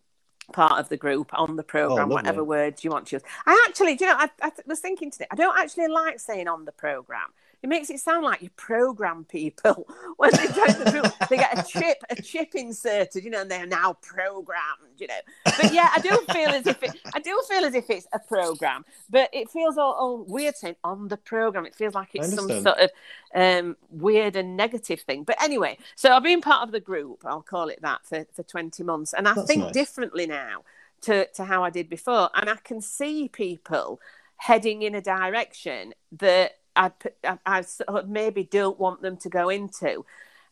part 0.51 0.79
of 0.79 0.89
the 0.89 0.97
group 0.97 1.31
on 1.33 1.55
the 1.55 1.63
oh, 1.63 1.65
program, 1.65 2.11
Oh, 2.11 2.13
whatever 2.13 2.43
words 2.43 2.83
you 2.83 2.89
want 2.89 3.07
to 3.07 3.15
use. 3.15 3.23
I 3.45 3.65
actually, 3.67 3.97
you 3.99 4.07
know, 4.07 4.15
I, 4.17 4.29
I 4.41 4.51
was 4.65 4.79
thinking 4.79 5.11
today, 5.11 5.27
I 5.31 5.35
don't 5.35 5.57
actually 5.57 5.87
like 5.87 6.19
saying 6.19 6.47
on 6.47 6.65
the 6.65 6.71
program. 6.71 7.29
It 7.63 7.69
makes 7.69 7.89
it 7.89 7.99
sound 8.01 8.25
like 8.25 8.41
you 8.41 8.49
program 8.57 9.23
people 9.23 9.87
when 10.17 10.31
they 10.31 10.47
join 10.47 10.83
the 10.83 10.91
group. 10.91 11.29
They 11.29 11.37
get 11.37 11.57
a 11.57 11.63
chip, 11.71 12.03
a 12.09 12.21
chip 12.21 12.55
inserted, 12.55 13.23
you 13.23 13.29
know, 13.29 13.41
and 13.41 13.49
they're 13.49 13.65
now 13.65 13.93
programmed, 14.01 14.97
you 14.97 15.07
know. 15.07 15.19
But 15.45 15.73
yeah, 15.73 15.89
I 15.95 16.01
do 16.01 16.09
feel 16.33 16.49
as 16.49 16.67
if 16.67 16.83
it, 16.83 16.91
I 17.15 17.19
do 17.19 17.41
feel 17.47 17.63
as 17.63 17.73
if 17.73 17.89
it's 17.89 18.05
a 18.11 18.19
program, 18.19 18.83
but 19.09 19.29
it 19.31 19.49
feels 19.49 19.77
all, 19.77 19.93
all 19.93 20.25
weird 20.27 20.57
saying 20.57 20.75
on 20.83 21.07
the 21.07 21.15
program. 21.15 21.65
It 21.65 21.73
feels 21.73 21.95
like 21.95 22.09
it's 22.13 22.35
some 22.35 22.49
sort 22.49 22.77
of 22.77 22.89
um, 23.33 23.77
weird 23.89 24.35
and 24.35 24.57
negative 24.57 24.99
thing. 24.99 25.23
But 25.23 25.41
anyway, 25.41 25.77
so 25.95 26.13
I've 26.13 26.23
been 26.23 26.41
part 26.41 26.63
of 26.63 26.73
the 26.73 26.81
group. 26.81 27.23
I'll 27.25 27.41
call 27.41 27.69
it 27.69 27.81
that 27.81 28.05
for, 28.05 28.25
for 28.33 28.43
twenty 28.43 28.83
months, 28.83 29.13
and 29.13 29.25
I 29.25 29.35
That's 29.35 29.47
think 29.47 29.63
nice. 29.63 29.73
differently 29.73 30.27
now 30.27 30.63
to 31.03 31.27
to 31.27 31.45
how 31.45 31.63
I 31.63 31.69
did 31.69 31.87
before, 31.87 32.29
and 32.35 32.49
I 32.49 32.55
can 32.55 32.81
see 32.81 33.29
people 33.29 34.01
heading 34.35 34.81
in 34.81 34.95
a 34.95 35.01
direction 35.01 35.93
that 36.11 36.57
I, 36.75 36.91
I, 37.23 37.37
I 37.45 38.01
maybe 38.07 38.43
don't 38.43 38.79
want 38.79 39.01
them 39.01 39.17
to 39.17 39.29
go 39.29 39.49
into. 39.49 40.05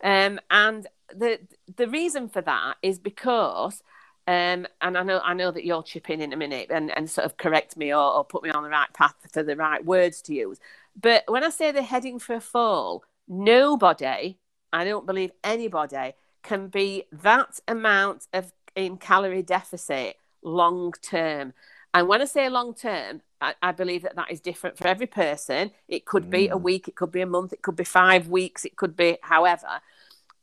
Um, 0.03 0.39
and 0.49 0.87
the 1.13 1.39
the 1.75 1.87
reason 1.87 2.29
for 2.29 2.41
that 2.41 2.77
is 2.81 2.99
because, 2.99 3.83
um, 4.27 4.67
and 4.81 4.97
I 4.97 5.03
know 5.03 5.21
I 5.23 5.33
know 5.33 5.51
that 5.51 5.65
you'll 5.65 5.83
chip 5.83 6.09
in 6.09 6.21
in 6.21 6.33
a 6.33 6.37
minute 6.37 6.67
and, 6.71 6.95
and 6.95 7.09
sort 7.09 7.25
of 7.25 7.37
correct 7.37 7.77
me 7.77 7.93
or, 7.93 8.13
or 8.13 8.23
put 8.25 8.43
me 8.43 8.49
on 8.51 8.63
the 8.63 8.69
right 8.69 8.91
path 8.93 9.15
for 9.31 9.43
the 9.43 9.55
right 9.55 9.83
words 9.85 10.21
to 10.23 10.33
use. 10.33 10.59
But 10.99 11.23
when 11.27 11.43
I 11.43 11.49
say 11.49 11.71
they're 11.71 11.83
heading 11.83 12.19
for 12.19 12.35
a 12.35 12.41
fall, 12.41 13.03
nobody, 13.27 14.37
I 14.73 14.83
don't 14.83 15.05
believe 15.05 15.31
anybody, 15.43 16.13
can 16.43 16.67
be 16.67 17.05
that 17.11 17.59
amount 17.67 18.27
of 18.33 18.51
in 18.75 18.97
calorie 18.97 19.43
deficit 19.43 20.17
long 20.43 20.93
term. 21.01 21.53
And 21.93 22.07
when 22.07 22.21
I 22.21 22.25
say 22.25 22.47
long 22.49 22.73
term, 22.73 23.21
I, 23.41 23.55
I 23.61 23.71
believe 23.71 24.03
that 24.03 24.15
that 24.15 24.31
is 24.31 24.39
different 24.39 24.77
for 24.77 24.87
every 24.87 25.07
person. 25.07 25.71
It 25.87 26.05
could 26.05 26.29
be 26.29 26.47
a 26.47 26.55
Mm. 26.55 26.61
week, 26.61 26.87
it 26.87 26.95
could 26.95 27.11
be 27.11 27.21
a 27.21 27.25
month, 27.25 27.53
it 27.53 27.61
could 27.61 27.75
be 27.75 27.83
five 27.83 28.27
weeks, 28.27 28.63
it 28.65 28.75
could 28.77 28.95
be 28.95 29.17
however. 29.21 29.81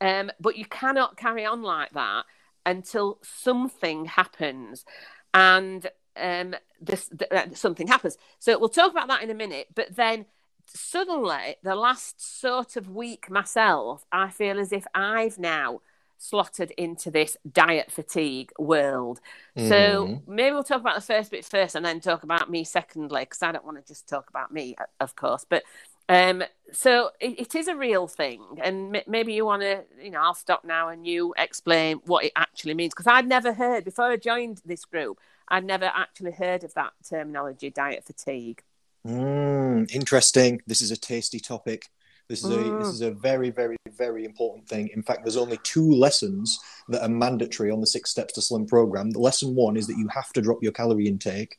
Um, 0.01 0.31
but 0.39 0.57
you 0.57 0.65
cannot 0.65 1.17
carry 1.17 1.45
on 1.45 1.61
like 1.63 1.91
that 1.93 2.25
until 2.65 3.19
something 3.23 4.05
happens, 4.05 4.85
and 5.33 5.89
um, 6.15 6.55
this 6.79 7.09
th- 7.09 7.31
uh, 7.31 7.53
something 7.55 7.87
happens. 7.87 8.17
So 8.37 8.57
we'll 8.59 8.69
talk 8.69 8.91
about 8.91 9.07
that 9.07 9.23
in 9.23 9.29
a 9.29 9.33
minute. 9.33 9.67
But 9.73 9.95
then 9.95 10.25
suddenly, 10.67 11.55
the 11.63 11.75
last 11.75 12.21
sort 12.41 12.75
of 12.75 12.89
week 12.89 13.29
myself, 13.29 14.05
I 14.11 14.29
feel 14.29 14.59
as 14.59 14.71
if 14.71 14.85
I've 14.93 15.39
now 15.39 15.81
slotted 16.19 16.71
into 16.71 17.09
this 17.09 17.37
diet 17.51 17.91
fatigue 17.91 18.51
world. 18.59 19.19
So 19.55 20.05
Mhm. 20.05 20.27
maybe 20.27 20.53
we'll 20.53 20.63
talk 20.63 20.81
about 20.81 20.95
the 20.95 21.01
first 21.01 21.31
bit 21.31 21.45
first, 21.45 21.75
and 21.75 21.85
then 21.85 21.99
talk 22.01 22.23
about 22.23 22.51
me 22.51 22.63
secondly, 22.63 23.21
because 23.21 23.41
I 23.41 23.51
don't 23.51 23.65
want 23.65 23.77
to 23.77 23.87
just 23.87 24.07
talk 24.07 24.29
about 24.29 24.53
me, 24.53 24.75
of 24.99 25.15
course. 25.15 25.45
But 25.49 25.63
um, 26.09 26.43
so 26.71 27.11
it, 27.19 27.39
it 27.39 27.55
is 27.55 27.67
a 27.67 27.75
real 27.75 28.07
thing, 28.07 28.41
and 28.61 28.95
m- 28.95 29.03
maybe 29.07 29.33
you 29.33 29.45
want 29.45 29.61
to, 29.61 29.83
you 30.01 30.11
know, 30.11 30.21
I'll 30.21 30.33
stop 30.33 30.65
now 30.65 30.89
and 30.89 31.07
you 31.07 31.33
explain 31.37 32.01
what 32.05 32.25
it 32.25 32.33
actually 32.35 32.73
means, 32.73 32.93
because 32.93 33.07
I'd 33.07 33.27
never 33.27 33.53
heard 33.53 33.85
before 33.85 34.05
I 34.05 34.17
joined 34.17 34.61
this 34.65 34.85
group. 34.85 35.19
I'd 35.47 35.65
never 35.65 35.85
actually 35.85 36.33
heard 36.33 36.63
of 36.63 36.73
that 36.73 36.93
terminology, 37.07 37.69
diet 37.69 38.05
fatigue. 38.05 38.61
Mm, 39.07 39.89
interesting. 39.91 40.61
This 40.67 40.81
is 40.81 40.91
a 40.91 40.97
tasty 40.97 41.39
topic. 41.39 41.89
This 42.29 42.43
is 42.43 42.51
a 42.51 42.57
Mm. 42.59 42.79
this 42.79 42.89
is 42.89 43.01
a 43.01 43.11
very 43.11 43.49
very 43.49 43.75
very 43.97 44.23
important 44.23 44.67
thing. 44.67 44.89
In 44.93 45.01
fact, 45.01 45.23
there's 45.23 45.35
only 45.35 45.59
two 45.63 45.91
lessons 45.91 46.59
that 46.87 47.01
are 47.01 47.09
mandatory 47.09 47.71
on 47.71 47.81
the 47.81 47.87
Six 47.87 48.11
Steps 48.11 48.33
to 48.33 48.41
Slim 48.41 48.65
program. 48.65 49.09
The 49.09 49.19
lesson 49.19 49.55
one 49.55 49.75
is 49.75 49.87
that 49.87 49.97
you 49.97 50.07
have 50.09 50.31
to 50.33 50.41
drop 50.41 50.59
your 50.61 50.71
calorie 50.71 51.07
intake 51.07 51.57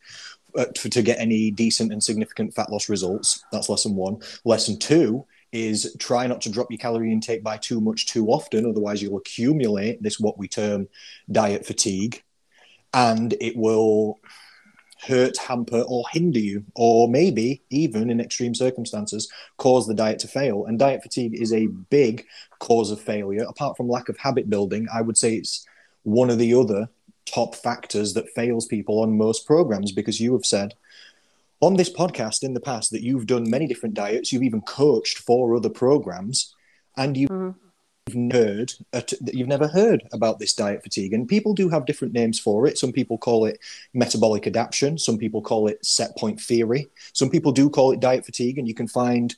uh, 0.57 0.67
to, 0.75 0.89
to 0.89 1.03
get 1.03 1.19
any 1.19 1.50
decent 1.50 1.93
and 1.93 2.03
significant 2.03 2.55
fat 2.55 2.71
loss 2.71 2.89
results. 2.89 3.45
That's 3.53 3.69
lesson 3.69 3.97
one. 3.97 4.19
Lesson 4.45 4.79
two 4.79 5.27
is 5.53 5.97
try 5.99 6.29
not 6.29 6.41
to 6.43 6.50
drop 6.50 6.71
your 6.71 6.79
calorie 6.79 7.12
intake 7.12 7.43
by 7.43 7.57
too 7.57 7.81
much 7.81 8.07
too 8.07 8.29
often, 8.29 8.65
otherwise 8.65 9.03
you'll 9.03 9.19
accumulate 9.19 10.00
this 10.00 10.21
what 10.21 10.39
we 10.39 10.47
term 10.47 10.89
diet 11.31 11.67
fatigue, 11.67 12.23
and 12.95 13.35
it 13.41 13.57
will 13.57 14.21
hurt, 15.07 15.37
hamper, 15.38 15.83
or 15.87 16.04
hinder 16.12 16.38
you, 16.38 16.64
or 16.75 17.09
maybe 17.09 17.62
even 17.71 18.11
in 18.11 18.21
extreme 18.21 18.54
circumstances 18.54 19.30
cause 19.57 19.87
the 19.87 19.95
diet 19.95 20.19
to 20.21 20.28
fail. 20.28 20.66
And 20.66 20.78
diet 20.78 21.02
fatigue 21.02 21.35
is 21.35 21.52
a 21.52 21.66
big 21.66 22.26
cause 22.59 22.90
of 22.90 23.00
failure. 23.00 23.45
Apart 23.49 23.76
from 23.76 23.88
lack 23.88 24.09
of 24.09 24.19
habit 24.19 24.50
building, 24.50 24.87
I 24.92 25.02
would 25.02 25.16
say 25.16 25.35
it's 25.35 25.66
one 26.02 26.30
of 26.30 26.38
the 26.38 26.54
other 26.54 26.88
top 27.26 27.54
factors 27.54 28.14
that 28.14 28.28
fails 28.30 28.66
people 28.66 29.00
on 29.00 29.16
most 29.16 29.47
programs 29.47 29.92
because 29.92 30.21
you 30.21 30.33
have 30.33 30.45
said 30.47 30.75
on 31.61 31.76
this 31.76 31.92
podcast 31.92 32.42
in 32.42 32.54
the 32.54 32.61
past 32.61 32.90
that 32.90 33.02
you've 33.02 33.26
done 33.26 33.49
many 33.49 33.66
different 33.66 33.95
diets, 33.95 34.33
you've 34.33 34.42
even 34.42 34.62
coached 34.62 35.19
for 35.19 35.54
other 35.54 35.69
programs, 35.69 36.54
and 36.97 37.16
you've 37.16 37.30
mm. 37.30 37.54
Heard 38.14 38.73
you've 39.33 39.49
never 39.49 39.69
heard 39.69 40.02
about 40.12 40.38
this 40.38 40.55
diet 40.55 40.83
fatigue. 40.83 41.12
And 41.12 41.29
people 41.29 41.55
do 41.55 41.69
have 41.69 41.87
different 41.87 42.14
names 42.14 42.38
for 42.38 42.67
it. 42.67 42.79
Some 42.79 42.93
people 42.93 43.19
call 43.19 43.45
it 43.45 43.59
metabolic 43.95 44.47
adaptation. 44.47 44.99
Some 44.99 45.19
people 45.19 45.43
call 45.43 45.67
it 45.67 45.85
set 45.85 46.17
point 46.17 46.40
theory. 46.40 46.88
Some 47.12 47.31
people 47.31 47.52
do 47.52 47.71
call 47.71 47.93
it 47.93 48.00
diet 48.00 48.25
fatigue, 48.25 48.59
and 48.59 48.69
you 48.69 48.75
can 48.75 48.88
find 48.88 49.35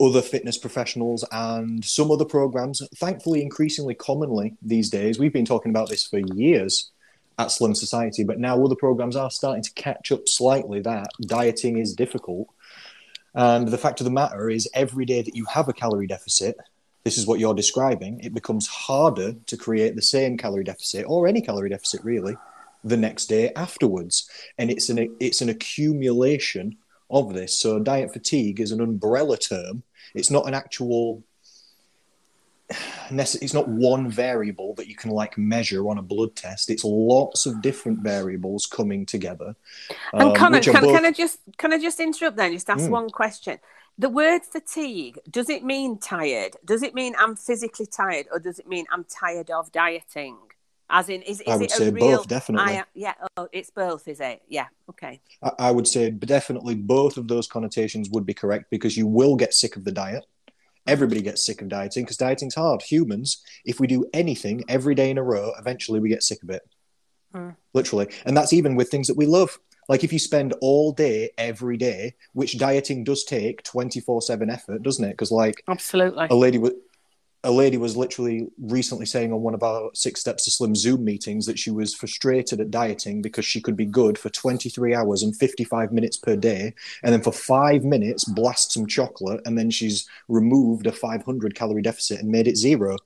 other 0.00 0.22
fitness 0.22 0.58
professionals 0.58 1.24
and 1.30 1.84
some 1.84 2.10
other 2.10 2.24
programs. 2.24 2.82
Thankfully, 2.96 3.42
increasingly 3.42 3.94
commonly 3.94 4.56
these 4.60 4.90
days, 4.90 5.18
we've 5.18 5.32
been 5.32 5.44
talking 5.44 5.70
about 5.70 5.88
this 5.88 6.06
for 6.06 6.18
years 6.18 6.90
at 7.38 7.50
Slim 7.50 7.74
Society, 7.74 8.24
but 8.24 8.38
now 8.38 8.62
other 8.62 8.74
programs 8.74 9.16
are 9.16 9.30
starting 9.30 9.62
to 9.62 9.72
catch 9.72 10.10
up 10.10 10.28
slightly 10.28 10.80
that 10.80 11.08
dieting 11.26 11.78
is 11.78 11.94
difficult. 11.94 12.48
And 13.34 13.68
the 13.68 13.78
fact 13.78 14.00
of 14.00 14.04
the 14.04 14.10
matter 14.10 14.50
is, 14.50 14.68
every 14.74 15.06
day 15.06 15.22
that 15.22 15.36
you 15.36 15.46
have 15.46 15.68
a 15.68 15.72
calorie 15.72 16.06
deficit, 16.06 16.56
this 17.04 17.18
is 17.18 17.26
what 17.26 17.40
you're 17.40 17.54
describing, 17.54 18.20
it 18.20 18.34
becomes 18.34 18.66
harder 18.66 19.34
to 19.46 19.56
create 19.56 19.96
the 19.96 20.02
same 20.02 20.36
calorie 20.36 20.64
deficit 20.64 21.04
or 21.08 21.26
any 21.26 21.40
calorie 21.40 21.70
deficit 21.70 22.04
really 22.04 22.36
the 22.84 22.96
next 22.96 23.26
day 23.26 23.52
afterwards. 23.54 24.28
And 24.58 24.70
it's 24.70 24.88
an 24.88 25.16
it's 25.20 25.40
an 25.40 25.48
accumulation 25.48 26.76
of 27.10 27.34
this. 27.34 27.58
So 27.58 27.78
diet 27.78 28.12
fatigue 28.12 28.60
is 28.60 28.72
an 28.72 28.80
umbrella 28.80 29.36
term. 29.36 29.82
It's 30.14 30.30
not 30.30 30.46
an 30.46 30.54
actual 30.54 31.22
it's 33.10 33.52
not 33.52 33.68
one 33.68 34.10
variable 34.10 34.74
that 34.74 34.88
you 34.88 34.94
can 34.94 35.10
like 35.10 35.36
measure 35.36 35.88
on 35.88 35.98
a 35.98 36.02
blood 36.02 36.34
test. 36.34 36.70
It's 36.70 36.84
lots 36.84 37.44
of 37.44 37.60
different 37.60 37.98
variables 38.00 38.66
coming 38.66 39.04
together. 39.04 39.54
And 40.12 40.22
um, 40.30 40.34
Connor, 40.34 40.60
can, 40.60 40.80
both... 40.80 40.94
can, 40.94 41.04
I 41.04 41.12
just 41.12 41.38
can 41.58 41.72
I 41.72 41.78
just 41.78 42.00
interrupt 42.00 42.36
then? 42.36 42.52
Just 42.52 42.70
ask 42.70 42.84
mm. 42.84 42.90
one 42.90 43.10
question. 43.10 43.58
The 43.98 44.08
word 44.08 44.42
fatigue 44.44 45.18
does 45.30 45.48
it 45.48 45.64
mean 45.64 45.98
tired? 45.98 46.56
Does 46.64 46.82
it 46.82 46.94
mean 46.94 47.14
I'm 47.18 47.36
physically 47.36 47.86
tired, 47.86 48.26
or 48.32 48.38
does 48.38 48.58
it 48.58 48.66
mean 48.66 48.86
I'm 48.90 49.04
tired 49.04 49.50
of 49.50 49.70
dieting? 49.72 50.38
As 50.90 51.08
in, 51.08 51.22
is, 51.22 51.40
is 51.40 51.48
I 51.48 51.56
would 51.56 51.64
it 51.64 51.70
say 51.70 51.90
real, 51.90 52.18
both, 52.18 52.28
definitely. 52.28 52.78
I, 52.78 52.84
yeah, 52.94 53.14
oh, 53.36 53.48
it's 53.50 53.70
both, 53.70 54.08
is 54.08 54.20
it? 54.20 54.42
Yeah, 54.46 54.66
okay. 54.90 55.20
I, 55.42 55.50
I 55.58 55.70
would 55.70 55.88
say 55.88 56.10
definitely 56.10 56.74
both 56.74 57.16
of 57.16 57.28
those 57.28 57.46
connotations 57.46 58.10
would 58.10 58.26
be 58.26 58.34
correct 58.34 58.66
because 58.70 58.96
you 58.96 59.06
will 59.06 59.36
get 59.36 59.54
sick 59.54 59.76
of 59.76 59.84
the 59.84 59.92
diet 59.92 60.26
Everybody 60.86 61.22
gets 61.22 61.46
sick 61.46 61.62
of 61.62 61.68
dieting 61.68 62.04
because 62.04 62.16
dieting's 62.16 62.56
hard. 62.56 62.82
Humans, 62.82 63.42
if 63.64 63.78
we 63.78 63.86
do 63.86 64.04
anything 64.12 64.64
every 64.68 64.94
day 64.94 65.10
in 65.10 65.18
a 65.18 65.22
row, 65.22 65.52
eventually 65.58 66.00
we 66.00 66.08
get 66.08 66.24
sick 66.24 66.42
of 66.42 66.50
it. 66.50 66.62
Mm. 67.32 67.54
Literally. 67.72 68.08
And 68.26 68.36
that's 68.36 68.52
even 68.52 68.74
with 68.74 68.90
things 68.90 69.06
that 69.06 69.16
we 69.16 69.26
love. 69.26 69.58
Like 69.88 70.04
if 70.04 70.12
you 70.12 70.18
spend 70.18 70.54
all 70.60 70.92
day 70.92 71.30
every 71.38 71.76
day, 71.76 72.14
which 72.32 72.58
dieting 72.58 73.04
does 73.04 73.24
take 73.24 73.62
24 73.64 74.22
7 74.22 74.50
effort, 74.50 74.82
doesn't 74.82 75.04
it? 75.04 75.10
Because, 75.10 75.30
like, 75.32 75.62
absolutely. 75.68 76.28
A 76.30 76.34
lady 76.34 76.58
with 76.58 76.74
a 77.44 77.50
lady 77.50 77.76
was 77.76 77.96
literally 77.96 78.46
recently 78.60 79.06
saying 79.06 79.32
on 79.32 79.42
one 79.42 79.54
of 79.54 79.62
our 79.62 79.90
six 79.94 80.20
steps 80.20 80.44
to 80.44 80.50
slim 80.50 80.74
zoom 80.76 81.04
meetings 81.04 81.46
that 81.46 81.58
she 81.58 81.70
was 81.70 81.94
frustrated 81.94 82.60
at 82.60 82.70
dieting 82.70 83.20
because 83.20 83.44
she 83.44 83.60
could 83.60 83.76
be 83.76 83.84
good 83.84 84.16
for 84.16 84.28
23 84.30 84.94
hours 84.94 85.22
and 85.22 85.36
55 85.36 85.92
minutes 85.92 86.16
per 86.16 86.36
day 86.36 86.72
and 87.02 87.12
then 87.12 87.22
for 87.22 87.32
five 87.32 87.82
minutes 87.82 88.24
blast 88.24 88.72
some 88.72 88.86
chocolate 88.86 89.40
and 89.44 89.58
then 89.58 89.70
she's 89.70 90.08
removed 90.28 90.86
a 90.86 90.92
500 90.92 91.54
calorie 91.54 91.82
deficit 91.82 92.20
and 92.20 92.30
made 92.30 92.46
it 92.46 92.56
zero 92.56 92.96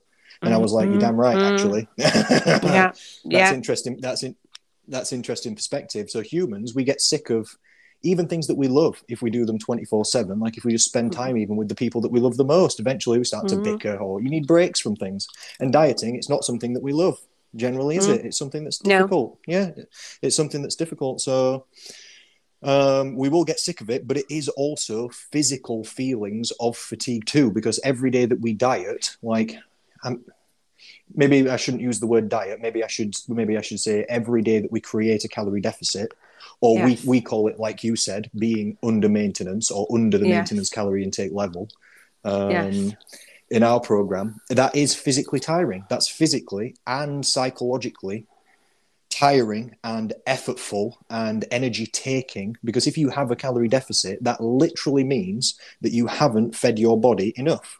and 0.43 0.49
mm-hmm. 0.49 0.53
i 0.53 0.57
was 0.57 0.71
like 0.71 0.87
you're 0.87 0.99
damn 0.99 1.15
right 1.15 1.37
mm-hmm. 1.37 1.53
actually 1.53 1.87
yeah 1.97 2.91
that's 2.91 3.21
yeah. 3.23 3.53
interesting 3.53 3.97
that's 3.99 4.21
in, 4.21 4.35
that's 4.87 5.11
interesting 5.11 5.55
perspective 5.55 6.09
so 6.09 6.21
humans 6.21 6.73
we 6.73 6.83
get 6.83 7.01
sick 7.01 7.29
of 7.29 7.57
even 8.03 8.27
things 8.27 8.47
that 8.47 8.55
we 8.55 8.67
love, 8.67 9.03
if 9.07 9.21
we 9.21 9.29
do 9.29 9.45
them 9.45 9.57
24 9.57 10.05
7, 10.05 10.39
like 10.39 10.57
if 10.57 10.65
we 10.65 10.71
just 10.71 10.85
spend 10.85 11.11
mm-hmm. 11.11 11.21
time 11.21 11.37
even 11.37 11.55
with 11.55 11.67
the 11.67 11.75
people 11.75 12.01
that 12.01 12.11
we 12.11 12.19
love 12.19 12.37
the 12.37 12.45
most, 12.45 12.79
eventually 12.79 13.17
we 13.17 13.23
start 13.23 13.45
mm-hmm. 13.45 13.63
to 13.63 13.71
bicker 13.71 13.97
or 13.97 14.21
you 14.21 14.29
need 14.29 14.47
breaks 14.47 14.79
from 14.79 14.95
things. 14.95 15.27
And 15.59 15.73
dieting, 15.73 16.15
it's 16.15 16.29
not 16.29 16.43
something 16.43 16.73
that 16.73 16.83
we 16.83 16.93
love 16.93 17.17
generally, 17.55 17.97
is 17.97 18.07
mm-hmm. 18.07 18.19
it? 18.19 18.25
It's 18.25 18.37
something 18.37 18.63
that's 18.63 18.79
difficult. 18.79 19.39
No. 19.47 19.53
Yeah, 19.53 19.71
it's 20.21 20.35
something 20.35 20.61
that's 20.61 20.75
difficult. 20.75 21.21
So 21.21 21.65
um, 22.61 23.15
we 23.15 23.29
will 23.29 23.45
get 23.45 23.59
sick 23.59 23.81
of 23.81 23.89
it, 23.89 24.07
but 24.07 24.17
it 24.17 24.25
is 24.29 24.47
also 24.49 25.09
physical 25.09 25.83
feelings 25.83 26.51
of 26.59 26.77
fatigue 26.77 27.25
too, 27.25 27.51
because 27.51 27.79
every 27.83 28.11
day 28.11 28.25
that 28.25 28.39
we 28.39 28.53
diet, 28.53 29.17
like, 29.21 29.55
I'm, 30.03 30.23
maybe 31.13 31.49
I 31.49 31.57
shouldn't 31.57 31.83
use 31.83 31.99
the 31.99 32.07
word 32.07 32.29
diet. 32.29 32.61
Maybe 32.61 32.83
I 32.83 32.87
should 32.87 33.15
maybe 33.27 33.57
I 33.57 33.61
should 33.61 33.79
say 33.79 34.05
every 34.07 34.41
day 34.41 34.59
that 34.59 34.71
we 34.71 34.79
create 34.79 35.23
a 35.23 35.27
calorie 35.27 35.61
deficit, 35.61 36.13
or 36.61 36.77
yes. 36.77 37.03
we, 37.03 37.09
we 37.09 37.21
call 37.21 37.47
it 37.47 37.59
like 37.59 37.83
you 37.83 37.95
said 37.95 38.29
being 38.37 38.77
under 38.83 39.09
maintenance 39.09 39.71
or 39.71 39.87
under 39.93 40.17
the 40.17 40.27
yes. 40.27 40.35
maintenance 40.35 40.69
calorie 40.69 41.03
intake 41.03 41.31
level 41.31 41.69
um, 42.23 42.51
yes. 42.51 42.93
in 43.49 43.63
our 43.63 43.79
program 43.79 44.39
that 44.49 44.75
is 44.75 44.95
physically 44.95 45.39
tiring 45.39 45.85
that's 45.89 46.07
physically 46.07 46.75
and 46.85 47.25
psychologically 47.25 48.25
tiring 49.09 49.75
and 49.83 50.13
effortful 50.27 50.93
and 51.09 51.45
energy 51.49 51.87
taking 51.87 52.55
because 52.63 52.87
if 52.87 52.97
you 52.97 53.09
have 53.09 53.31
a 53.31 53.35
calorie 53.35 53.69
deficit 53.69 54.21
that 54.23 54.41
literally 54.41 55.03
means 55.03 55.59
that 55.81 55.91
you 55.91 56.07
haven't 56.07 56.55
fed 56.55 56.77
your 56.77 56.99
body 56.99 57.33
enough 57.37 57.79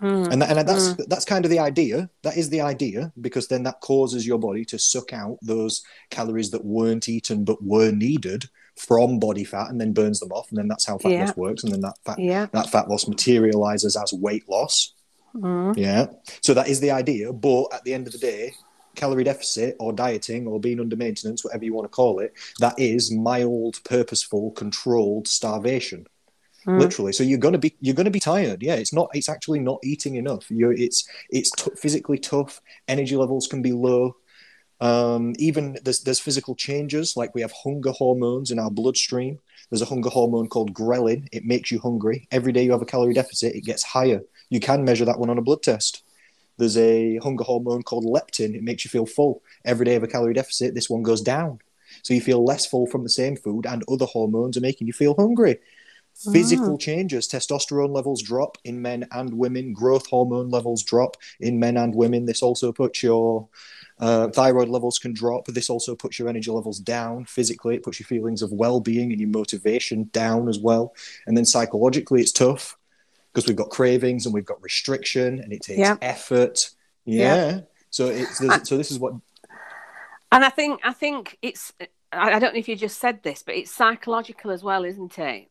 Mm. 0.00 0.32
And, 0.32 0.42
that, 0.42 0.56
and 0.56 0.68
that's 0.68 0.88
mm. 0.88 1.06
that's 1.08 1.24
kind 1.24 1.44
of 1.44 1.50
the 1.50 1.58
idea. 1.58 2.10
That 2.22 2.36
is 2.36 2.50
the 2.50 2.60
idea 2.60 3.12
because 3.20 3.48
then 3.48 3.62
that 3.62 3.80
causes 3.80 4.26
your 4.26 4.38
body 4.38 4.64
to 4.66 4.78
suck 4.78 5.12
out 5.12 5.38
those 5.40 5.82
calories 6.10 6.50
that 6.50 6.64
weren't 6.64 7.08
eaten 7.08 7.44
but 7.44 7.62
were 7.62 7.90
needed 7.92 8.44
from 8.76 9.18
body 9.18 9.44
fat 9.44 9.70
and 9.70 9.80
then 9.80 9.94
burns 9.94 10.20
them 10.20 10.32
off. 10.32 10.50
And 10.50 10.58
then 10.58 10.68
that's 10.68 10.84
how 10.84 10.98
fat 10.98 11.12
yeah. 11.12 11.24
loss 11.24 11.36
works. 11.36 11.64
And 11.64 11.72
then 11.72 11.80
that 11.80 11.96
fat 12.04 12.18
yeah. 12.18 12.46
that 12.52 12.70
fat 12.70 12.88
loss 12.88 13.08
materializes 13.08 13.96
as 13.96 14.12
weight 14.12 14.48
loss. 14.48 14.92
Mm. 15.34 15.76
Yeah. 15.76 16.06
So 16.42 16.52
that 16.54 16.68
is 16.68 16.80
the 16.80 16.90
idea. 16.90 17.32
But 17.32 17.72
at 17.72 17.84
the 17.84 17.94
end 17.94 18.06
of 18.06 18.12
the 18.12 18.18
day, 18.18 18.52
calorie 18.96 19.24
deficit 19.24 19.76
or 19.78 19.92
dieting 19.92 20.46
or 20.46 20.60
being 20.60 20.80
under 20.80 20.96
maintenance, 20.96 21.42
whatever 21.42 21.64
you 21.64 21.74
want 21.74 21.84
to 21.86 21.94
call 21.94 22.18
it, 22.18 22.34
that 22.58 22.78
is 22.78 23.10
mild, 23.10 23.80
purposeful, 23.84 24.50
controlled 24.52 25.26
starvation 25.26 26.06
mm. 26.66 26.80
literally. 26.80 27.12
So 27.12 27.22
you're 27.22 27.38
gonna 27.38 27.58
be 27.58 27.76
you're 27.80 27.94
gonna 27.94 28.10
be 28.10 28.20
tired. 28.20 28.62
Yeah, 28.62 28.74
it's 28.74 28.92
not. 28.92 29.10
It's 29.14 29.28
actually 29.28 29.60
not 29.60 29.80
eating 29.84 30.16
enough. 30.16 30.50
You're 30.50 30.72
it's 30.72 31.08
it's 31.30 31.50
t- 31.50 31.70
physically 31.76 32.18
tough. 32.18 32.60
Energy 32.88 33.16
levels 33.16 33.46
can 33.46 33.62
be 33.62 33.72
low. 33.72 34.16
Um, 34.80 35.34
even 35.38 35.78
there's 35.84 36.00
there's 36.00 36.20
physical 36.20 36.54
changes 36.54 37.16
like 37.16 37.34
we 37.34 37.40
have 37.40 37.52
hunger 37.52 37.92
hormones 37.92 38.50
in 38.50 38.58
our 38.58 38.70
bloodstream. 38.70 39.38
There's 39.70 39.82
a 39.82 39.86
hunger 39.86 40.10
hormone 40.10 40.48
called 40.48 40.74
ghrelin. 40.74 41.28
It 41.32 41.44
makes 41.44 41.70
you 41.70 41.80
hungry. 41.80 42.28
Every 42.30 42.52
day 42.52 42.64
you 42.64 42.72
have 42.72 42.82
a 42.82 42.86
calorie 42.86 43.14
deficit, 43.14 43.54
it 43.54 43.64
gets 43.64 43.82
higher. 43.82 44.22
You 44.50 44.60
can 44.60 44.84
measure 44.84 45.04
that 45.04 45.18
one 45.18 45.30
on 45.30 45.38
a 45.38 45.42
blood 45.42 45.62
test. 45.62 46.02
There's 46.58 46.76
a 46.76 47.16
hunger 47.18 47.44
hormone 47.44 47.82
called 47.82 48.04
leptin. 48.04 48.54
It 48.54 48.62
makes 48.62 48.84
you 48.84 48.90
feel 48.90 49.06
full. 49.06 49.42
Every 49.64 49.84
day 49.84 49.96
of 49.96 50.02
a 50.02 50.06
calorie 50.06 50.34
deficit, 50.34 50.74
this 50.74 50.88
one 50.88 51.02
goes 51.02 51.20
down. 51.20 51.60
So 52.02 52.14
you 52.14 52.20
feel 52.20 52.44
less 52.44 52.66
full 52.66 52.86
from 52.86 53.02
the 53.02 53.10
same 53.10 53.36
food, 53.36 53.66
and 53.66 53.82
other 53.88 54.06
hormones 54.06 54.56
are 54.56 54.62
making 54.62 54.86
you 54.86 54.92
feel 54.92 55.14
hungry. 55.14 55.58
Physical 56.32 56.74
oh. 56.74 56.76
changes, 56.78 57.28
testosterone 57.28 57.94
levels 57.94 58.22
drop 58.22 58.56
in 58.64 58.80
men 58.80 59.06
and 59.12 59.34
women, 59.34 59.74
growth 59.74 60.06
hormone 60.06 60.48
levels 60.48 60.82
drop 60.82 61.18
in 61.40 61.60
men 61.60 61.76
and 61.76 61.94
women. 61.94 62.24
This 62.24 62.42
also 62.42 62.72
puts 62.72 63.02
your 63.02 63.48
uh, 63.98 64.28
thyroid 64.28 64.68
levels 64.68 64.98
can 64.98 65.12
drop. 65.12 65.46
This 65.46 65.68
also 65.68 65.94
puts 65.94 66.18
your 66.18 66.28
energy 66.28 66.50
levels 66.50 66.78
down 66.78 67.26
physically. 67.26 67.76
It 67.76 67.82
puts 67.82 68.00
your 68.00 68.06
feelings 68.06 68.40
of 68.40 68.50
well 68.50 68.80
being 68.80 69.12
and 69.12 69.20
your 69.20 69.28
motivation 69.28 70.08
down 70.12 70.48
as 70.48 70.58
well. 70.58 70.94
And 71.26 71.36
then 71.36 71.44
psychologically, 71.44 72.22
it's 72.22 72.32
tough 72.32 72.78
because 73.32 73.46
we've 73.46 73.56
got 73.56 73.68
cravings 73.68 74.24
and 74.24 74.34
we've 74.34 74.46
got 74.46 74.62
restriction 74.62 75.40
and 75.40 75.52
it 75.52 75.60
takes 75.60 75.78
yeah. 75.78 75.96
effort. 76.00 76.70
Yeah. 77.04 77.22
yeah. 77.22 77.60
So 77.90 78.08
it's 78.08 78.38
so 78.66 78.78
this 78.78 78.90
is 78.90 78.98
what. 78.98 79.14
And 80.32 80.44
I 80.44 80.48
think 80.48 80.80
I 80.82 80.94
think 80.94 81.36
it's 81.42 81.74
I 82.10 82.38
don't 82.38 82.54
know 82.54 82.58
if 82.58 82.68
you 82.68 82.76
just 82.76 82.98
said 82.98 83.22
this, 83.22 83.42
but 83.42 83.54
it's 83.54 83.70
psychological 83.70 84.50
as 84.50 84.62
well, 84.62 84.84
isn't 84.84 85.18
it? 85.18 85.50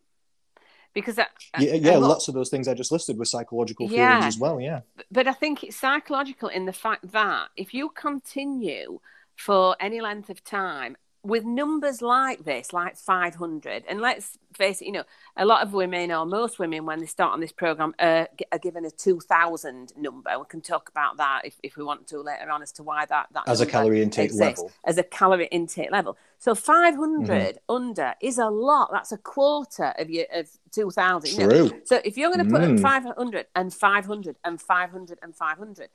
Because 0.96 1.16
that, 1.18 1.30
yeah, 1.60 1.74
yeah 1.74 1.98
lot, 1.98 2.08
lots 2.08 2.28
of 2.28 2.34
those 2.34 2.50
things 2.50 2.68
I 2.68 2.74
just 2.74 2.92
listed 2.92 3.20
were 3.20 3.26
psychological 3.26 3.88
feelings 3.88 4.22
yeah, 4.22 4.26
as 4.26 4.40
well. 4.40 4.60
Yeah, 4.60 4.80
but 5.12 5.28
I 5.28 5.34
think 5.34 5.64
it's 5.64 5.76
psychological 5.76 6.50
in 6.50 6.66
the 6.66 6.74
fact 6.74 7.12
that 7.12 7.50
if 7.56 7.74
you 7.76 7.90
continue 7.90 9.00
for 9.36 9.76
any 9.80 10.02
length 10.02 10.30
of 10.30 10.44
time 10.44 10.98
with 11.26 11.44
numbers 11.44 12.02
like 12.04 12.46
this, 12.46 12.72
like 12.72 12.98
500, 12.98 13.84
and 13.90 14.00
let's 14.00 14.38
face 14.54 14.80
it, 14.82 14.86
you 14.86 14.92
know, 14.92 15.04
a 15.36 15.44
lot 15.44 15.64
of 15.64 15.74
women 15.74 16.12
or 16.12 16.26
most 16.26 16.60
women, 16.60 16.86
when 16.86 17.00
they 17.00 17.08
start 17.08 17.34
on 17.34 17.40
this 17.40 17.52
program, 17.52 17.96
uh, 18.00 18.26
are 18.52 18.60
given 18.60 18.86
a 18.86 18.92
2000 18.92 19.94
number. 19.98 20.30
We 20.38 20.46
can 20.48 20.62
talk 20.62 20.88
about 20.88 21.18
that 21.18 21.42
if, 21.44 21.60
if 21.64 21.78
we 21.78 21.84
want 21.84 22.08
to 22.08 22.22
later 22.22 22.50
on 22.52 22.62
as 22.62 22.72
to 22.74 22.84
why 22.84 23.06
that, 23.08 23.28
that 23.34 23.44
as 23.48 23.60
a 23.60 23.66
calorie 23.66 24.04
intake 24.04 24.26
exists, 24.26 24.60
level. 24.60 24.72
As 24.86 24.98
a 25.00 25.04
calorie 25.04 25.48
intake 25.48 25.92
level. 25.92 26.16
So 26.38 26.54
500 26.54 27.28
mm-hmm. 27.28 27.76
under 27.76 28.14
is 28.22 28.38
a 28.38 28.48
lot. 28.48 28.92
That's 28.92 29.12
a 29.12 29.18
quarter 29.18 29.94
of 29.98 30.10
your 30.10 30.26
of 30.32 30.48
2000. 30.72 31.36
True. 31.36 31.44
You 31.44 31.70
know? 31.70 31.80
So 31.86 32.02
if 32.06 32.18
you're 32.18 32.32
going 32.32 32.48
to 32.48 32.52
put 32.52 32.62
mm. 32.62 32.80
500 32.80 33.48
and 33.56 33.74
500 33.74 34.36
and 34.44 34.62
500 34.62 35.20
and 35.24 35.36
500, 35.36 35.90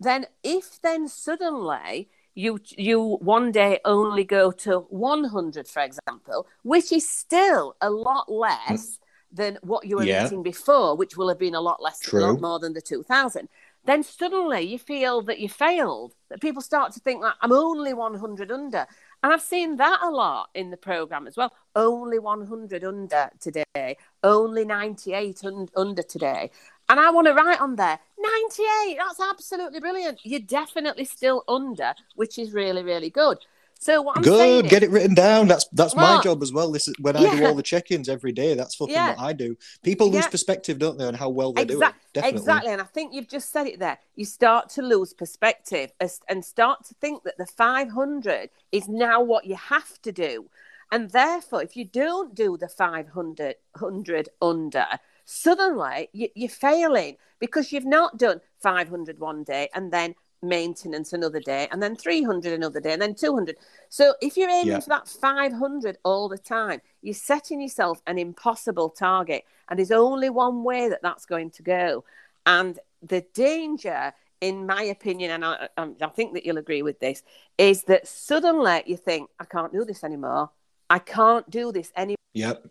then 0.00 0.26
if 0.42 0.80
then 0.82 1.06
suddenly 1.06 2.08
you 2.34 2.58
you 2.76 3.18
one 3.20 3.52
day 3.52 3.78
only 3.84 4.24
go 4.24 4.50
to 4.50 4.80
100 4.90 5.68
for 5.68 5.82
example 5.82 6.46
which 6.62 6.92
is 6.92 7.08
still 7.08 7.76
a 7.80 7.90
lot 7.90 8.30
less 8.30 8.70
mm. 8.70 8.98
than 9.32 9.58
what 9.62 9.86
you 9.86 9.96
were 9.96 10.04
yeah. 10.04 10.26
eating 10.26 10.42
before 10.42 10.96
which 10.96 11.16
will 11.16 11.28
have 11.28 11.38
been 11.38 11.54
a 11.54 11.60
lot 11.60 11.82
less 11.82 12.00
True. 12.00 12.20
lot 12.20 12.40
more 12.40 12.58
than 12.58 12.72
the 12.72 12.80
2000 12.80 13.48
then 13.84 14.02
suddenly 14.02 14.62
you 14.62 14.78
feel 14.78 15.22
that 15.22 15.40
you 15.40 15.48
failed 15.48 16.14
that 16.30 16.40
people 16.40 16.62
start 16.62 16.92
to 16.92 17.00
think 17.00 17.22
that 17.22 17.34
i'm 17.42 17.52
only 17.52 17.92
100 17.92 18.50
under. 18.50 18.86
And 19.22 19.32
i've 19.32 19.42
seen 19.42 19.76
that 19.76 20.00
a 20.02 20.10
lot 20.10 20.50
in 20.54 20.70
the 20.70 20.76
program 20.76 21.26
as 21.26 21.36
well. 21.36 21.52
Only 21.74 22.18
100 22.18 22.84
under 22.84 23.30
today. 23.40 23.96
Only 24.22 24.64
98 24.64 25.44
un- 25.44 25.68
under 25.76 26.02
today 26.02 26.50
and 26.92 27.00
I 27.00 27.10
want 27.10 27.26
to 27.26 27.32
write 27.32 27.58
on 27.58 27.76
there 27.76 27.98
98. 28.18 28.98
That's 28.98 29.18
absolutely 29.18 29.80
brilliant. 29.80 30.20
You're 30.24 30.40
definitely 30.40 31.06
still 31.06 31.42
under, 31.48 31.94
which 32.16 32.38
is 32.38 32.52
really, 32.52 32.82
really 32.82 33.08
good. 33.08 33.38
So 33.78 34.02
what 34.02 34.18
I'm 34.18 34.22
good, 34.22 34.68
get 34.68 34.82
is, 34.82 34.90
it 34.90 34.92
written 34.92 35.14
down. 35.14 35.48
That's 35.48 35.66
that's 35.72 35.94
well, 35.96 36.18
my 36.18 36.22
job 36.22 36.42
as 36.42 36.52
well. 36.52 36.70
This 36.70 36.86
is 36.86 36.94
when 37.00 37.16
I 37.16 37.22
yeah. 37.22 37.36
do 37.36 37.46
all 37.46 37.54
the 37.54 37.62
check-ins 37.62 38.10
every 38.10 38.30
day. 38.30 38.54
That's 38.54 38.74
fucking 38.76 38.94
yeah. 38.94 39.16
what 39.16 39.20
I 39.20 39.32
do. 39.32 39.56
People 39.82 40.08
lose 40.08 40.24
yeah. 40.24 40.28
perspective, 40.28 40.78
don't 40.78 40.98
they, 40.98 41.06
on 41.06 41.14
how 41.14 41.30
well 41.30 41.54
they're 41.54 41.64
doing. 41.64 41.90
Definitely. 42.12 42.38
Exactly, 42.38 42.72
and 42.72 42.80
I 42.82 42.84
think 42.84 43.14
you've 43.14 43.28
just 43.28 43.50
said 43.50 43.66
it 43.66 43.78
there. 43.80 43.98
You 44.14 44.26
start 44.26 44.68
to 44.70 44.82
lose 44.82 45.14
perspective 45.14 45.92
and 46.28 46.44
start 46.44 46.84
to 46.84 46.94
think 47.00 47.24
that 47.24 47.38
the 47.38 47.46
500 47.46 48.50
is 48.70 48.86
now 48.86 49.20
what 49.22 49.46
you 49.46 49.56
have 49.56 50.00
to 50.02 50.12
do, 50.12 50.48
and 50.92 51.10
therefore, 51.10 51.62
if 51.62 51.74
you 51.74 51.86
don't 51.86 52.34
do 52.34 52.58
the 52.58 52.68
500 52.68 53.56
100 53.78 54.28
under, 54.42 54.86
suddenly 55.24 56.08
you, 56.12 56.28
you're 56.34 56.48
failing 56.48 57.16
because 57.38 57.72
you've 57.72 57.84
not 57.84 58.18
done 58.18 58.40
500 58.60 59.18
one 59.18 59.44
day 59.44 59.68
and 59.74 59.92
then 59.92 60.14
maintenance 60.44 61.12
another 61.12 61.38
day 61.38 61.68
and 61.70 61.80
then 61.80 61.94
300 61.94 62.52
another 62.52 62.80
day 62.80 62.92
and 62.92 63.00
then 63.00 63.14
200 63.14 63.56
so 63.88 64.14
if 64.20 64.36
you're 64.36 64.50
aiming 64.50 64.72
yeah. 64.72 64.80
for 64.80 64.88
that 64.88 65.06
500 65.06 65.98
all 66.04 66.28
the 66.28 66.36
time 66.36 66.80
you're 67.00 67.14
setting 67.14 67.60
yourself 67.60 68.02
an 68.08 68.18
impossible 68.18 68.90
target 68.90 69.44
and 69.72 69.78
there's 69.78 69.90
only 69.90 70.28
one 70.28 70.64
way 70.64 70.90
that 70.90 71.00
that's 71.00 71.24
going 71.24 71.50
to 71.50 71.62
go. 71.62 72.04
And 72.44 72.78
the 73.02 73.24
danger 73.32 74.12
in 74.42 74.66
my 74.66 74.82
opinion 74.82 75.30
and 75.30 75.44
I, 75.44 75.68
um, 75.78 75.96
I 76.02 76.08
think 76.08 76.34
that 76.34 76.44
you'll 76.44 76.58
agree 76.58 76.82
with 76.82 77.00
this 77.00 77.22
is 77.56 77.84
that 77.84 78.06
suddenly 78.06 78.82
you 78.86 78.96
think 78.96 79.30
i 79.38 79.44
can't 79.44 79.72
do 79.72 79.84
this 79.84 80.04
anymore. 80.04 80.50
I 80.90 80.98
can't 80.98 81.48
do 81.48 81.72
this 81.72 81.90
anymore 81.96 82.16
yep 82.34 82.66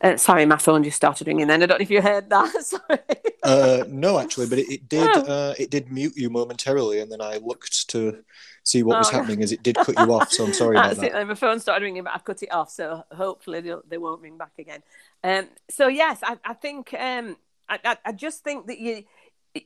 uh, 0.00 0.16
sorry, 0.16 0.44
my 0.44 0.58
phone 0.58 0.84
just 0.84 0.96
started 0.96 1.26
ringing. 1.26 1.46
Then 1.46 1.62
I 1.62 1.66
don't 1.66 1.78
know 1.78 1.82
if 1.82 1.90
you 1.90 2.02
heard 2.02 2.28
that. 2.30 2.52
sorry. 2.64 2.98
Uh, 3.42 3.84
no, 3.88 4.18
actually, 4.18 4.46
but 4.46 4.58
it, 4.58 4.70
it 4.70 4.88
did. 4.88 5.08
Oh. 5.14 5.20
Uh, 5.22 5.54
it 5.58 5.70
did 5.70 5.90
mute 5.90 6.12
you 6.16 6.30
momentarily, 6.30 7.00
and 7.00 7.10
then 7.10 7.20
I 7.20 7.38
looked 7.38 7.88
to 7.90 8.22
see 8.64 8.82
what 8.82 8.98
was 8.98 9.08
oh. 9.08 9.18
happening 9.18 9.42
as 9.42 9.52
it 9.52 9.62
did 9.62 9.76
cut 9.76 9.98
you 9.98 10.12
off. 10.12 10.30
So 10.30 10.44
I'm 10.44 10.52
sorry 10.52 10.76
about 10.78 10.96
that. 10.96 11.14
It. 11.14 11.26
My 11.26 11.34
phone 11.34 11.60
started 11.60 11.84
ringing, 11.84 12.04
but 12.04 12.12
I've 12.14 12.24
cut 12.24 12.42
it 12.42 12.52
off. 12.52 12.70
So 12.70 13.04
hopefully 13.12 13.60
they 13.88 13.98
won't 13.98 14.20
ring 14.20 14.36
back 14.36 14.52
again. 14.58 14.82
Um, 15.22 15.48
so 15.70 15.88
yes, 15.88 16.20
I, 16.22 16.36
I 16.44 16.54
think 16.54 16.94
um, 16.98 17.36
I, 17.68 17.96
I, 18.04 18.12
just 18.12 18.44
think 18.44 18.66
that 18.66 18.78
you, 18.78 19.04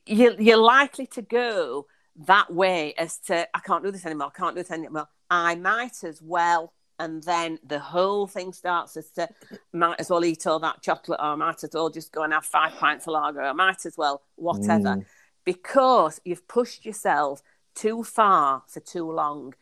you 0.06 0.36
you're 0.38 0.56
likely 0.56 1.06
to 1.06 1.22
go 1.22 1.86
that 2.26 2.52
way 2.52 2.94
as 2.94 3.18
to 3.18 3.48
I 3.54 3.60
can't 3.60 3.82
do 3.82 3.90
this 3.90 4.06
anymore. 4.06 4.30
I 4.34 4.38
can't 4.38 4.54
do 4.54 4.62
this 4.62 4.70
anymore. 4.70 5.08
I 5.30 5.56
might 5.56 6.04
as 6.04 6.22
well 6.22 6.72
and 6.98 7.22
then 7.22 7.58
the 7.64 7.78
whole 7.78 8.26
thing 8.26 8.52
starts 8.52 8.96
as 8.96 9.10
to 9.10 9.28
might 9.72 10.00
as 10.00 10.10
well 10.10 10.24
eat 10.24 10.46
all 10.46 10.58
that 10.58 10.82
chocolate 10.82 11.20
or 11.22 11.36
might 11.36 11.62
as 11.62 11.70
well 11.72 11.90
just 11.90 12.12
go 12.12 12.22
and 12.22 12.32
have 12.32 12.44
five 12.44 12.72
pints 12.74 13.06
of 13.06 13.12
lager 13.12 13.42
or 13.42 13.54
might 13.54 13.84
as 13.86 13.96
well 13.96 14.22
whatever 14.36 14.96
mm. 14.96 15.04
because 15.44 16.20
you've 16.24 16.46
pushed 16.48 16.84
yourself 16.84 17.42
too 17.74 18.02
far 18.02 18.62
for 18.68 18.80
too 18.80 19.10
long 19.10 19.54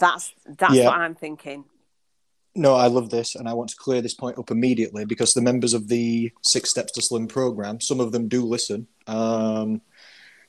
that's 0.00 0.34
that's 0.58 0.74
yeah. 0.74 0.86
what 0.86 0.98
i'm 0.98 1.14
thinking 1.14 1.64
no, 2.56 2.74
I 2.74 2.86
love 2.86 3.10
this, 3.10 3.34
and 3.34 3.46
I 3.46 3.52
want 3.52 3.68
to 3.70 3.76
clear 3.76 4.00
this 4.00 4.14
point 4.14 4.38
up 4.38 4.50
immediately 4.50 5.04
because 5.04 5.34
the 5.34 5.42
members 5.42 5.74
of 5.74 5.88
the 5.88 6.32
Six 6.42 6.70
Steps 6.70 6.92
to 6.92 7.02
Slim 7.02 7.28
program, 7.28 7.80
some 7.82 8.00
of 8.00 8.12
them 8.12 8.28
do 8.28 8.46
listen. 8.46 8.86
Um, 9.06 9.82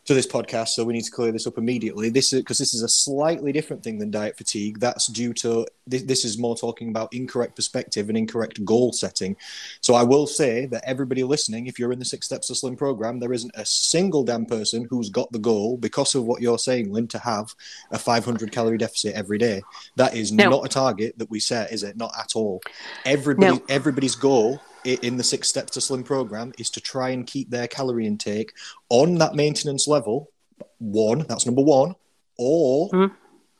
to 0.08 0.14
this 0.14 0.26
podcast, 0.26 0.70
so 0.70 0.86
we 0.86 0.94
need 0.94 1.04
to 1.04 1.12
clear 1.12 1.34
this 1.34 1.48
up 1.48 1.58
immediately. 1.58 2.10
This 2.10 2.32
is 2.32 2.40
because 2.40 2.58
this 2.58 2.74
is 2.74 2.82
a 2.82 2.88
slightly 2.88 3.52
different 3.52 3.84
thing 3.84 4.00
than 4.00 4.10
diet 4.10 4.38
fatigue. 4.38 4.80
That's 4.80 5.08
due 5.08 5.34
to 5.36 5.68
this, 5.86 6.04
this, 6.04 6.24
is 6.24 6.38
more 6.38 6.56
talking 6.56 6.90
about 6.90 7.14
incorrect 7.14 7.58
perspective 7.58 8.08
and 8.08 8.18
incorrect 8.18 8.64
goal 8.64 8.94
setting. 8.94 9.36
So 9.82 9.96
I 9.96 10.04
will 10.04 10.26
say 10.26 10.66
that 10.68 10.84
everybody 10.86 11.26
listening, 11.26 11.68
if 11.68 11.78
you're 11.78 11.92
in 11.92 12.00
the 12.00 12.06
Six 12.06 12.26
Steps 12.26 12.48
to 12.48 12.56
Slim 12.56 12.78
program, 12.78 13.20
there 13.20 13.34
isn't 13.34 13.52
a 13.56 13.66
single 13.66 14.24
damn 14.24 14.46
person 14.46 14.88
who's 14.90 15.10
got 15.10 15.30
the 15.34 15.40
goal 15.40 15.78
because 15.78 16.16
of 16.16 16.24
what 16.24 16.42
you're 16.42 16.58
saying, 16.58 16.92
Lynn, 16.92 17.08
to 17.10 17.20
have 17.20 17.54
a 17.92 18.00
500 18.00 18.50
calorie 18.50 18.78
deficit 18.78 19.14
every 19.14 19.38
day. 19.38 19.62
That 19.98 20.16
is 20.16 20.32
no. 20.32 20.50
not 20.50 20.66
a 20.66 20.70
target 20.70 21.18
that 21.18 21.30
we 21.30 21.42
set, 21.42 21.74
is 21.74 21.84
it? 21.84 21.98
Not 21.98 22.14
at 22.18 22.34
all. 22.34 22.62
Everybody, 23.04 23.58
no. 23.58 23.64
everybody's 23.68 24.16
goal 24.16 24.62
in 24.88 25.18
the 25.18 25.24
Six 25.24 25.48
Steps 25.48 25.72
to 25.72 25.82
Slim 25.82 26.04
program 26.04 26.54
is 26.58 26.70
to 26.72 26.82
try 26.82 27.10
and 27.10 27.28
keep 27.28 27.50
their 27.50 27.68
calorie 27.68 28.08
intake 28.08 28.54
on 28.90 29.16
that 29.16 29.36
maintenance 29.36 29.88
level. 29.88 30.32
One, 30.80 31.26
that's 31.28 31.46
number 31.46 31.62
one, 31.62 31.96
or 32.38 32.90
mm. 32.90 33.12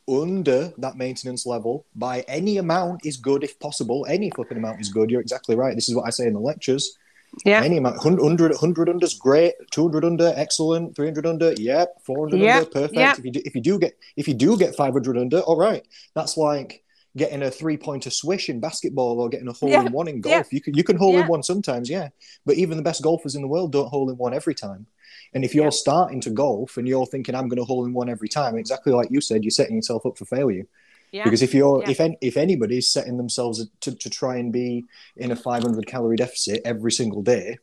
under 0.08 0.72
that 0.78 0.96
maintenance 0.96 1.46
level 1.46 1.86
by 1.96 2.22
any 2.28 2.58
amount 2.58 3.06
is 3.06 3.18
good 3.18 3.44
if 3.44 3.60
possible. 3.60 4.06
Any 4.08 4.32
flipping 4.32 4.58
amount 4.58 4.80
is 4.80 4.90
good. 4.90 5.10
You're 5.10 5.22
exactly 5.22 5.56
right. 5.56 5.76
This 5.76 5.90
is 5.90 5.96
what 5.96 6.08
I 6.08 6.12
say 6.12 6.28
in 6.28 6.34
the 6.34 6.40
lectures. 6.40 6.98
Yeah. 7.46 7.62
Any 7.62 7.78
amount, 7.78 7.98
100, 7.98 8.52
100 8.52 8.90
under 8.90 9.06
is 9.06 9.14
great, 9.14 9.54
200 9.72 10.06
under, 10.06 10.34
excellent, 10.36 10.96
300 10.96 11.26
under, 11.26 11.54
yep, 11.54 12.02
400 12.04 12.40
yep. 12.40 12.58
under, 12.58 12.70
perfect. 12.70 12.94
Yep. 12.94 13.20
If 13.20 13.26
you 13.26 13.32
do, 13.32 13.42
if 13.46 13.56
you 13.56 13.62
do 13.62 13.80
get, 13.80 13.98
if 14.16 14.28
you 14.28 14.34
do 14.34 14.58
get 14.58 14.76
500 14.76 15.18
under, 15.18 15.40
all 15.42 15.58
right. 15.58 15.86
That's 16.16 16.38
like, 16.38 16.84
getting 17.18 17.44
a 17.44 17.52
three 17.52 17.78
pointer 17.78 18.10
swish 18.10 18.48
in 18.48 18.60
basketball 18.60 19.20
or 19.20 19.28
getting 19.28 19.48
a 19.48 19.54
hole 19.54 19.70
yeah. 19.70 19.86
in 19.86 19.92
one 19.92 20.08
in 20.08 20.22
golf. 20.22 20.48
Yeah. 20.52 20.56
You 20.56 20.62
can 20.62 20.74
you 20.76 20.84
can 20.84 20.98
hole 20.98 21.14
yeah. 21.14 21.22
in 21.22 21.28
one 21.28 21.44
sometimes, 21.44 21.90
yeah. 21.90 22.10
But 22.46 22.56
even 22.56 22.78
the 22.78 22.84
best 22.84 23.02
golfers 23.02 23.36
in 23.36 23.42
the 23.42 23.48
world 23.48 23.72
don't 23.72 23.90
hole 23.90 24.10
in 24.10 24.18
one 24.18 24.34
every 24.34 24.56
time. 24.56 24.86
And 25.34 25.44
if 25.44 25.54
you're 25.54 25.72
starting 25.72 26.22
to 26.22 26.30
golf 26.30 26.78
and 26.78 26.88
you're 26.88 27.06
thinking 27.06 27.36
I'm 27.36 27.50
going 27.50 27.60
to 27.60 27.66
hole 27.66 27.86
in 27.86 27.94
one 27.94 28.10
every 28.10 28.30
time, 28.30 28.58
exactly 28.58 28.94
like 28.94 29.10
you 29.12 29.20
said, 29.20 29.44
you're 29.44 29.52
setting 29.52 29.76
yourself 29.76 30.06
up 30.06 30.18
for 30.18 30.26
failure. 30.26 30.68
Yeah. 31.12 31.24
Because 31.24 31.42
if 31.42 31.54
you're 31.54 31.84
if 31.90 32.00
any, 32.00 32.18
if 32.22 32.38
anybody's 32.38 32.92
setting 32.92 33.18
themselves 33.18 33.66
to, 33.82 33.96
to 33.96 34.10
try 34.10 34.38
and 34.38 34.54
be 34.54 34.86
in 35.16 35.32
a 35.32 35.36
500 35.36 35.86
calorie 35.88 36.18
deficit 36.18 36.62
every 36.66 36.92
single 36.92 37.24
day, 37.24 37.58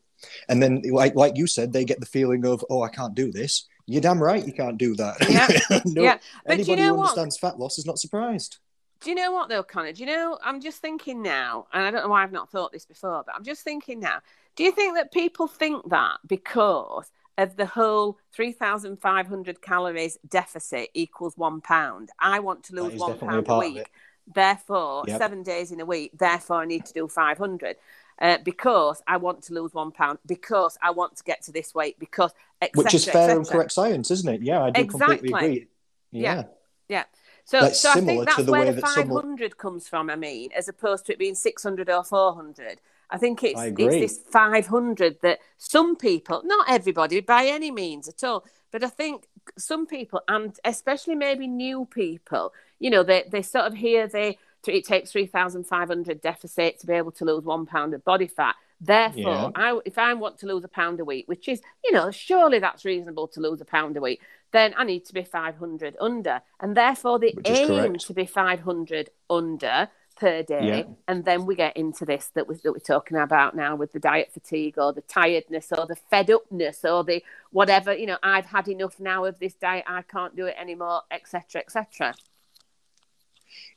and 0.48 0.62
then 0.62 0.82
like 0.90 1.14
like 1.14 1.36
you 1.36 1.46
said, 1.46 1.72
they 1.72 1.84
get 1.84 2.00
the 2.00 2.06
feeling 2.06 2.44
of 2.46 2.64
oh 2.70 2.82
I 2.82 2.88
can't 2.88 3.14
do 3.14 3.30
this. 3.30 3.66
You're 3.86 4.00
damn 4.00 4.22
right 4.22 4.44
you 4.44 4.52
can't 4.52 4.78
do 4.78 4.96
that. 4.96 5.16
Yeah. 5.28 5.80
no, 5.84 6.02
yeah. 6.02 6.18
But 6.46 6.54
anybody 6.54 6.82
you 6.82 6.88
know 6.88 6.96
who 6.96 7.00
understands 7.02 7.38
what? 7.40 7.52
fat 7.52 7.58
loss 7.58 7.78
is 7.78 7.86
not 7.86 7.98
surprised. 7.98 8.58
Do 9.00 9.10
you 9.10 9.16
know 9.16 9.32
what 9.32 9.48
though, 9.48 9.62
Connor? 9.62 9.92
Do 9.92 10.00
you 10.00 10.06
know? 10.06 10.38
I'm 10.42 10.60
just 10.60 10.80
thinking 10.80 11.22
now, 11.22 11.66
and 11.72 11.84
I 11.84 11.90
don't 11.90 12.02
know 12.02 12.08
why 12.08 12.22
I've 12.22 12.32
not 12.32 12.50
thought 12.50 12.72
this 12.72 12.86
before, 12.86 13.22
but 13.24 13.34
I'm 13.34 13.44
just 13.44 13.62
thinking 13.62 14.00
now. 14.00 14.20
Do 14.56 14.64
you 14.64 14.72
think 14.72 14.96
that 14.96 15.12
people 15.12 15.46
think 15.46 15.90
that 15.90 16.18
because 16.26 17.10
of 17.36 17.56
the 17.56 17.66
whole 17.66 18.18
3,500 18.32 19.60
calories 19.60 20.18
deficit 20.28 20.90
equals 20.94 21.36
one 21.36 21.60
pound? 21.60 22.10
I 22.18 22.38
want 22.38 22.64
to 22.64 22.74
lose 22.74 22.98
one 22.98 23.18
pound 23.18 23.48
a, 23.48 23.52
a 23.52 23.58
week. 23.58 23.90
Therefore, 24.32 25.04
yep. 25.06 25.18
seven 25.18 25.42
days 25.42 25.70
in 25.70 25.80
a 25.80 25.84
week. 25.84 26.12
Therefore, 26.18 26.62
I 26.62 26.64
need 26.64 26.86
to 26.86 26.92
do 26.92 27.08
500. 27.08 27.76
Uh, 28.20 28.38
because 28.44 29.02
I 29.08 29.16
want 29.16 29.42
to 29.42 29.54
lose 29.54 29.74
one 29.74 29.90
pound, 29.90 30.20
because 30.24 30.78
I 30.80 30.92
want 30.92 31.16
to 31.16 31.24
get 31.24 31.42
to 31.42 31.52
this 31.52 31.74
weight, 31.74 31.98
because 31.98 32.30
which 32.74 32.94
is 32.94 33.04
fair 33.06 33.36
and 33.36 33.46
correct 33.46 33.72
science, 33.72 34.10
isn't 34.12 34.32
it? 34.32 34.40
Yeah, 34.40 34.62
I 34.62 34.70
do 34.70 34.80
exactly. 34.82 35.16
completely 35.16 35.46
agree. 35.46 35.68
Yeah, 36.12 36.34
yeah. 36.34 36.44
yeah. 36.88 37.04
So, 37.44 37.68
so 37.70 37.90
I 37.90 38.00
think 38.00 38.26
that's 38.26 38.48
where 38.48 38.72
the, 38.72 38.80
500 38.80 39.06
someone... 39.06 39.50
comes 39.50 39.88
from. 39.88 40.10
I 40.10 40.16
mean, 40.16 40.50
as 40.56 40.68
opposed 40.68 41.06
to 41.06 41.12
it 41.12 41.18
being 41.18 41.34
600 41.34 41.90
or 41.90 42.04
400. 42.04 42.80
I 43.10 43.18
think 43.18 43.44
it's, 43.44 43.60
I 43.60 43.66
it's 43.66 43.76
this 43.76 44.18
500 44.30 45.20
that 45.20 45.38
some 45.58 45.94
people, 45.94 46.42
not 46.44 46.70
everybody 46.70 47.20
by 47.20 47.46
any 47.46 47.70
means 47.70 48.08
at 48.08 48.24
all, 48.24 48.44
but 48.72 48.82
I 48.82 48.88
think 48.88 49.28
some 49.58 49.86
people, 49.86 50.22
and 50.26 50.58
especially 50.64 51.14
maybe 51.14 51.46
new 51.46 51.84
people, 51.84 52.52
you 52.80 52.90
know, 52.90 53.02
they, 53.02 53.24
they 53.30 53.42
sort 53.42 53.66
of 53.66 53.74
hear 53.74 54.08
they 54.08 54.38
it 54.66 54.86
takes 54.86 55.12
3,500 55.12 56.20
deficit 56.20 56.78
to 56.80 56.86
be 56.86 56.94
able 56.94 57.12
to 57.12 57.24
lose 57.24 57.44
one 57.44 57.66
pound 57.66 57.92
of 57.94 58.04
body 58.04 58.26
fat. 58.26 58.56
Therefore, 58.80 59.22
yeah. 59.22 59.50
I, 59.54 59.80
if 59.84 59.98
I 59.98 60.14
want 60.14 60.38
to 60.38 60.46
lose 60.46 60.64
a 60.64 60.68
pound 60.68 61.00
a 61.00 61.04
week, 61.04 61.26
which 61.26 61.48
is, 61.48 61.60
you 61.82 61.92
know, 61.92 62.10
surely 62.10 62.58
that's 62.58 62.84
reasonable 62.84 63.28
to 63.28 63.40
lose 63.40 63.60
a 63.60 63.64
pound 63.64 63.96
a 63.96 64.00
week, 64.00 64.20
then 64.52 64.74
I 64.76 64.84
need 64.84 65.04
to 65.06 65.12
be 65.12 65.24
500 65.24 65.96
under. 66.00 66.40
And 66.60 66.76
therefore, 66.76 67.18
the 67.18 67.34
aim 67.44 67.68
correct. 67.68 68.06
to 68.06 68.14
be 68.14 68.26
500 68.26 69.10
under 69.28 69.88
per 70.16 70.42
day. 70.42 70.66
Yeah. 70.66 70.94
And 71.08 71.24
then 71.24 71.46
we 71.46 71.56
get 71.56 71.76
into 71.76 72.04
this 72.04 72.30
that, 72.34 72.48
we, 72.48 72.56
that 72.56 72.72
we're 72.72 72.78
talking 72.78 73.16
about 73.16 73.56
now 73.56 73.74
with 73.76 73.92
the 73.92 73.98
diet 73.98 74.32
fatigue 74.32 74.78
or 74.78 74.92
the 74.92 75.02
tiredness 75.02 75.72
or 75.76 75.86
the 75.86 75.96
fed 75.96 76.30
upness 76.30 76.84
or 76.84 77.04
the 77.04 77.22
whatever, 77.50 77.92
you 77.92 78.06
know, 78.06 78.18
I've 78.22 78.46
had 78.46 78.68
enough 78.68 79.00
now 79.00 79.24
of 79.24 79.38
this 79.38 79.54
diet, 79.54 79.84
I 79.86 80.02
can't 80.02 80.36
do 80.36 80.46
it 80.46 80.56
anymore, 80.58 81.02
etc., 81.10 81.62
etc. 81.62 82.14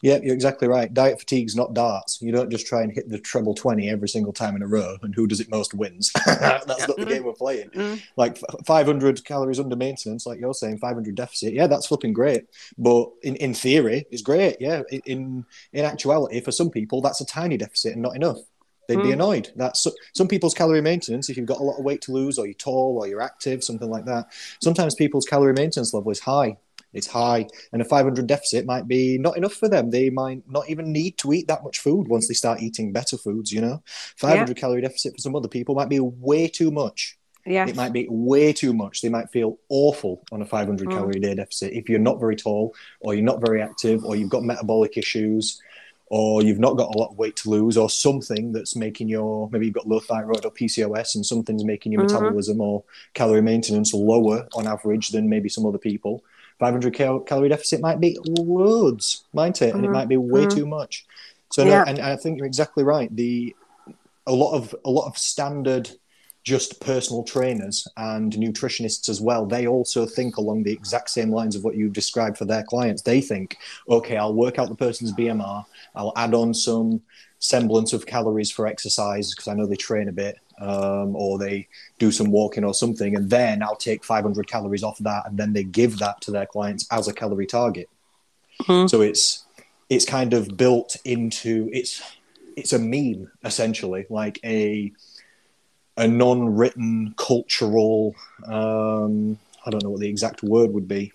Yeah, 0.01 0.19
you're 0.21 0.35
exactly 0.35 0.67
right. 0.67 0.93
Diet 0.93 1.19
fatigue's 1.19 1.55
not 1.55 1.73
darts. 1.73 2.21
You 2.21 2.31
don't 2.31 2.51
just 2.51 2.67
try 2.67 2.83
and 2.83 2.91
hit 2.91 3.09
the 3.09 3.19
treble 3.19 3.55
20 3.55 3.89
every 3.89 4.07
single 4.07 4.33
time 4.33 4.55
in 4.55 4.61
a 4.61 4.67
row, 4.67 4.97
and 5.01 5.15
who 5.15 5.25
does 5.25 5.39
it 5.39 5.49
most 5.49 5.73
wins. 5.73 6.11
That's 6.25 6.87
not 6.87 6.97
the 6.97 7.05
game 7.05 7.23
we're 7.23 7.33
playing. 7.33 7.69
Mm. 7.69 8.01
Like 8.15 8.37
500 8.65 9.25
calories 9.25 9.59
under 9.59 9.75
maintenance, 9.75 10.25
like 10.25 10.39
you're 10.39 10.53
saying, 10.53 10.77
500 10.77 11.15
deficit. 11.15 11.53
Yeah, 11.53 11.67
that's 11.67 11.87
flipping 11.87 12.13
great. 12.13 12.45
But 12.77 13.09
in, 13.23 13.35
in 13.37 13.53
theory, 13.53 14.05
it's 14.11 14.21
great. 14.21 14.57
Yeah. 14.59 14.83
In, 15.05 15.45
in 15.73 15.85
actuality, 15.85 16.41
for 16.41 16.51
some 16.51 16.69
people, 16.69 17.01
that's 17.01 17.21
a 17.21 17.25
tiny 17.25 17.57
deficit 17.57 17.93
and 17.93 18.01
not 18.01 18.15
enough. 18.15 18.37
They'd 18.87 18.99
mm. 18.99 19.03
be 19.03 19.11
annoyed. 19.11 19.51
That's 19.55 19.85
some 20.13 20.27
people's 20.27 20.53
calorie 20.53 20.81
maintenance. 20.81 21.29
If 21.29 21.37
you've 21.37 21.45
got 21.45 21.59
a 21.59 21.63
lot 21.63 21.77
of 21.77 21.85
weight 21.85 22.01
to 22.03 22.11
lose, 22.11 22.37
or 22.37 22.45
you're 22.45 22.53
tall, 22.53 22.97
or 22.99 23.07
you're 23.07 23.21
active, 23.21 23.63
something 23.63 23.89
like 23.89 24.05
that. 24.05 24.27
Sometimes 24.61 24.95
people's 24.95 25.25
calorie 25.25 25.53
maintenance 25.53 25.93
level 25.93 26.11
is 26.11 26.19
high 26.19 26.57
it's 26.93 27.07
high, 27.07 27.47
and 27.71 27.81
a 27.81 27.85
500 27.85 28.27
deficit 28.27 28.65
might 28.65 28.87
be 28.87 29.17
not 29.17 29.37
enough 29.37 29.53
for 29.53 29.69
them. 29.69 29.89
They 29.89 30.09
might 30.09 30.43
not 30.47 30.69
even 30.69 30.91
need 30.91 31.17
to 31.19 31.33
eat 31.33 31.47
that 31.47 31.63
much 31.63 31.79
food 31.79 32.07
once 32.07 32.27
they 32.27 32.33
start 32.33 32.61
eating 32.61 32.91
better 32.91 33.17
foods. 33.17 33.51
You 33.51 33.61
know, 33.61 33.83
500 34.17 34.49
yeah. 34.49 34.53
calorie 34.59 34.81
deficit 34.81 35.13
for 35.13 35.21
some 35.21 35.35
other 35.35 35.47
people 35.47 35.75
might 35.75 35.89
be 35.89 35.99
way 35.99 36.47
too 36.47 36.71
much. 36.71 37.17
Yeah, 37.45 37.67
it 37.67 37.75
might 37.75 37.93
be 37.93 38.07
way 38.09 38.51
too 38.51 38.73
much. 38.73 39.01
They 39.01 39.09
might 39.09 39.29
feel 39.29 39.57
awful 39.69 40.23
on 40.31 40.41
a 40.41 40.45
500 40.45 40.87
mm. 40.87 40.91
calorie 40.91 41.19
day 41.19 41.35
deficit 41.35 41.73
if 41.73 41.87
you're 41.87 41.99
not 41.99 42.19
very 42.19 42.35
tall, 42.35 42.75
or 42.99 43.13
you're 43.13 43.23
not 43.23 43.41
very 43.41 43.61
active, 43.61 44.03
or 44.03 44.15
you've 44.15 44.29
got 44.29 44.43
metabolic 44.43 44.97
issues 44.97 45.61
or 46.09 46.41
you've 46.41 46.59
not 46.59 46.77
got 46.77 46.93
a 46.93 46.97
lot 46.97 47.11
of 47.11 47.17
weight 47.17 47.35
to 47.37 47.49
lose, 47.49 47.77
or 47.77 47.89
something 47.89 48.51
that's 48.51 48.75
making 48.75 49.09
your 49.09 49.49
maybe 49.51 49.65
you've 49.65 49.75
got 49.75 49.87
low 49.87 49.99
thyroid 49.99 50.45
or 50.45 50.51
PCOS, 50.51 51.15
and 51.15 51.25
something's 51.25 51.65
making 51.65 51.91
your 51.91 52.03
mm-hmm. 52.03 52.13
metabolism 52.13 52.61
or 52.61 52.83
calorie 53.13 53.41
maintenance 53.41 53.93
lower 53.93 54.47
on 54.53 54.67
average 54.67 55.09
than 55.09 55.29
maybe 55.29 55.49
some 55.49 55.65
other 55.65 55.77
people. 55.77 56.23
500 56.59 56.93
cal- 56.93 57.19
calorie 57.19 57.49
deficit 57.49 57.81
might 57.81 57.99
be 57.99 58.17
loads, 58.25 59.23
might 59.33 59.61
it? 59.61 59.67
Mm-hmm. 59.67 59.75
And 59.75 59.85
it 59.85 59.87
mm-hmm. 59.87 59.93
might 59.93 60.09
be 60.09 60.17
way 60.17 60.45
mm-hmm. 60.45 60.57
too 60.57 60.65
much. 60.65 61.05
So, 61.51 61.63
yeah. 61.63 61.69
no, 61.69 61.83
and, 61.83 61.97
and 61.99 62.07
I 62.07 62.15
think 62.15 62.37
you're 62.37 62.47
exactly 62.47 62.83
right. 62.83 63.13
The 63.15 63.55
a 64.27 64.31
lot 64.31 64.53
of 64.53 64.75
a 64.85 64.89
lot 64.89 65.07
of 65.07 65.17
standard 65.17 65.89
just 66.43 66.79
personal 66.79 67.23
trainers 67.23 67.87
and 67.97 68.31
nutritionists 68.33 69.09
as 69.09 69.19
well 69.19 69.45
they 69.45 69.67
also 69.67 70.05
think 70.05 70.37
along 70.37 70.63
the 70.63 70.71
exact 70.71 71.09
same 71.09 71.31
lines 71.31 71.55
of 71.55 71.63
what 71.63 71.75
you've 71.75 71.93
described 71.93 72.37
for 72.37 72.45
their 72.45 72.63
clients 72.63 73.01
they 73.01 73.19
think 73.19 73.57
okay 73.89 74.15
i'll 74.15 74.33
work 74.33 74.59
out 74.59 74.69
the 74.69 74.75
person's 74.75 75.11
bmr 75.13 75.65
i'll 75.95 76.13
add 76.15 76.33
on 76.33 76.53
some 76.53 77.01
semblance 77.39 77.91
of 77.93 78.05
calories 78.05 78.51
for 78.51 78.65
exercise 78.67 79.33
because 79.33 79.47
i 79.47 79.53
know 79.53 79.65
they 79.65 79.75
train 79.75 80.07
a 80.07 80.11
bit 80.13 80.37
um, 80.59 81.15
or 81.15 81.37
they 81.37 81.67
do 81.99 82.11
some 82.11 82.31
walking 82.31 82.63
or 82.63 82.73
something, 82.73 83.15
and 83.15 83.29
then 83.29 83.63
I'll 83.63 83.75
take 83.75 84.03
500 84.03 84.47
calories 84.47 84.83
off 84.83 84.97
that, 84.99 85.23
and 85.27 85.37
then 85.37 85.53
they 85.53 85.63
give 85.63 85.99
that 85.99 86.21
to 86.21 86.31
their 86.31 86.45
clients 86.45 86.87
as 86.91 87.07
a 87.07 87.13
calorie 87.13 87.47
target. 87.47 87.89
Mm-hmm. 88.61 88.87
So 88.87 89.01
it's 89.01 89.45
it's 89.89 90.05
kind 90.05 90.33
of 90.33 90.57
built 90.57 90.97
into 91.05 91.69
it's 91.71 92.01
it's 92.55 92.73
a 92.73 92.79
meme 92.79 93.31
essentially, 93.43 94.05
like 94.09 94.39
a 94.43 94.91
a 95.95 96.07
non-written 96.07 97.13
cultural. 97.17 98.15
Um, 98.45 99.39
I 99.65 99.69
don't 99.69 99.83
know 99.83 99.91
what 99.91 99.99
the 99.99 100.09
exact 100.09 100.43
word 100.43 100.71
would 100.73 100.87
be 100.87 101.11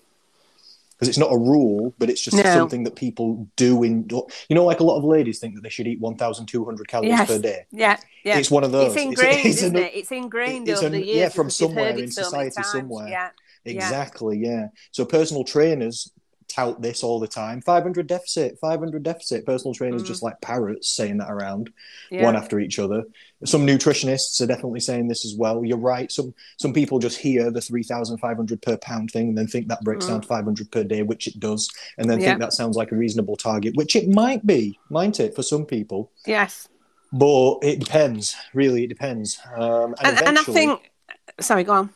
because 1.03 1.09
it's 1.09 1.17
not 1.17 1.31
a 1.33 1.37
rule, 1.37 1.93
but 1.97 2.09
it's 2.09 2.21
just 2.21 2.37
no. 2.37 2.43
something 2.43 2.83
that 2.85 2.95
people 2.95 3.47
do 3.55 3.83
in. 3.83 4.07
You 4.09 4.55
know, 4.55 4.63
like 4.65 4.79
a 4.79 4.83
lot 4.83 4.97
of 4.97 5.03
ladies 5.03 5.39
think 5.39 5.55
that 5.55 5.61
they 5.61 5.69
should 5.69 5.87
eat 5.87 5.99
1,200 5.99 6.87
calories 6.87 7.09
yes. 7.09 7.27
per 7.27 7.39
day. 7.39 7.65
Yeah, 7.71 7.97
yeah. 8.23 8.37
It's 8.37 8.49
one 8.49 8.63
of 8.63 8.71
those. 8.71 8.93
It's 8.93 9.03
ingrained, 9.03 9.37
it's, 9.39 9.47
it's 9.47 9.63
isn't 9.63 9.75
it? 9.75 9.91
It's 9.93 10.11
ingrained 10.11 10.69
it's 10.69 10.79
over 10.81 10.89
the 10.89 11.05
years. 11.05 11.17
Yeah, 11.17 11.29
from 11.29 11.49
somewhere 11.49 11.89
in 11.89 12.11
society, 12.11 12.63
somewhere. 12.63 13.07
Yeah. 13.07 13.29
Exactly. 13.65 14.39
Yeah. 14.39 14.49
yeah. 14.49 14.67
So 14.91 15.05
personal 15.05 15.43
trainers 15.43 16.11
tout 16.53 16.81
this 16.81 17.03
all 17.03 17.19
the 17.19 17.27
time. 17.27 17.61
500 17.61 18.07
deficit 18.07 18.59
500 18.59 19.03
deficit. 19.03 19.45
Personal 19.45 19.73
trainers 19.73 20.03
mm. 20.03 20.07
just 20.07 20.23
like 20.23 20.39
parrots 20.41 20.89
saying 20.89 21.17
that 21.17 21.31
around 21.31 21.71
yeah. 22.11 22.23
one 22.23 22.35
after 22.35 22.59
each 22.59 22.79
other. 22.79 23.03
Some 23.45 23.65
nutritionists 23.65 24.39
are 24.41 24.47
definitely 24.47 24.79
saying 24.79 25.07
this 25.07 25.25
as 25.25 25.35
well. 25.35 25.65
You're 25.65 25.77
right. 25.77 26.11
Some 26.11 26.33
some 26.57 26.73
people 26.73 26.99
just 26.99 27.17
hear 27.17 27.51
the 27.51 27.61
3500 27.61 28.61
per 28.61 28.77
pound 28.77 29.11
thing 29.11 29.29
and 29.29 29.37
then 29.37 29.47
think 29.47 29.67
that 29.67 29.81
breaks 29.81 30.05
mm. 30.05 30.09
down 30.09 30.21
to 30.21 30.27
500 30.27 30.71
per 30.71 30.83
day 30.83 31.01
which 31.01 31.27
it 31.27 31.39
does 31.39 31.69
and 31.97 32.09
then 32.09 32.19
yeah. 32.19 32.29
think 32.29 32.39
that 32.39 32.53
sounds 32.53 32.77
like 32.77 32.91
a 32.91 32.95
reasonable 32.95 33.35
target 33.35 33.75
which 33.75 33.95
it 33.95 34.07
might 34.07 34.45
be 34.45 34.77
might 34.89 35.19
it 35.19 35.35
for 35.35 35.43
some 35.43 35.65
people. 35.65 36.11
Yes. 36.25 36.67
But 37.11 37.59
it 37.61 37.79
depends. 37.79 38.35
Really 38.53 38.85
it 38.85 38.87
depends. 38.87 39.39
Um, 39.55 39.95
and, 40.01 40.17
and, 40.17 40.27
and 40.27 40.39
i 40.39 40.43
think 40.43 40.91
sorry 41.39 41.63
go 41.63 41.73
on. 41.73 41.89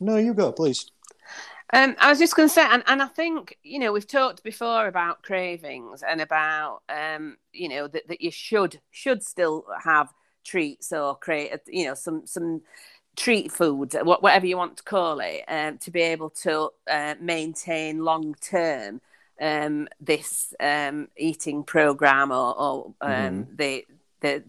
No 0.00 0.16
you 0.16 0.34
go 0.34 0.52
please 0.52 0.90
um, 1.72 1.96
I 1.98 2.10
was 2.10 2.18
just 2.18 2.36
going 2.36 2.48
to 2.48 2.54
say, 2.54 2.66
and, 2.68 2.82
and 2.86 3.02
I 3.02 3.06
think 3.06 3.56
you 3.62 3.78
know 3.78 3.92
we've 3.92 4.06
talked 4.06 4.42
before 4.42 4.86
about 4.86 5.22
cravings 5.22 6.02
and 6.02 6.20
about 6.20 6.82
um, 6.88 7.36
you 7.52 7.68
know 7.68 7.88
that, 7.88 8.08
that 8.08 8.20
you 8.20 8.30
should 8.30 8.80
should 8.90 9.22
still 9.22 9.64
have 9.82 10.12
treats 10.44 10.92
or 10.92 11.16
create 11.16 11.52
you 11.66 11.86
know 11.86 11.94
some 11.94 12.26
some 12.26 12.62
treat 13.16 13.52
food, 13.52 13.94
whatever 14.02 14.46
you 14.46 14.56
want 14.56 14.76
to 14.78 14.82
call 14.82 15.20
it, 15.20 15.44
um, 15.48 15.78
to 15.78 15.90
be 15.90 16.00
able 16.00 16.30
to 16.30 16.70
uh, 16.90 17.14
maintain 17.20 18.04
long 18.04 18.34
term 18.34 19.00
um, 19.40 19.88
this 20.00 20.54
um, 20.60 21.08
eating 21.16 21.64
program 21.64 22.30
or, 22.30 22.58
or 22.58 22.94
um, 23.00 23.10
mm-hmm. 23.10 23.56
the 23.56 23.84
the 24.20 24.44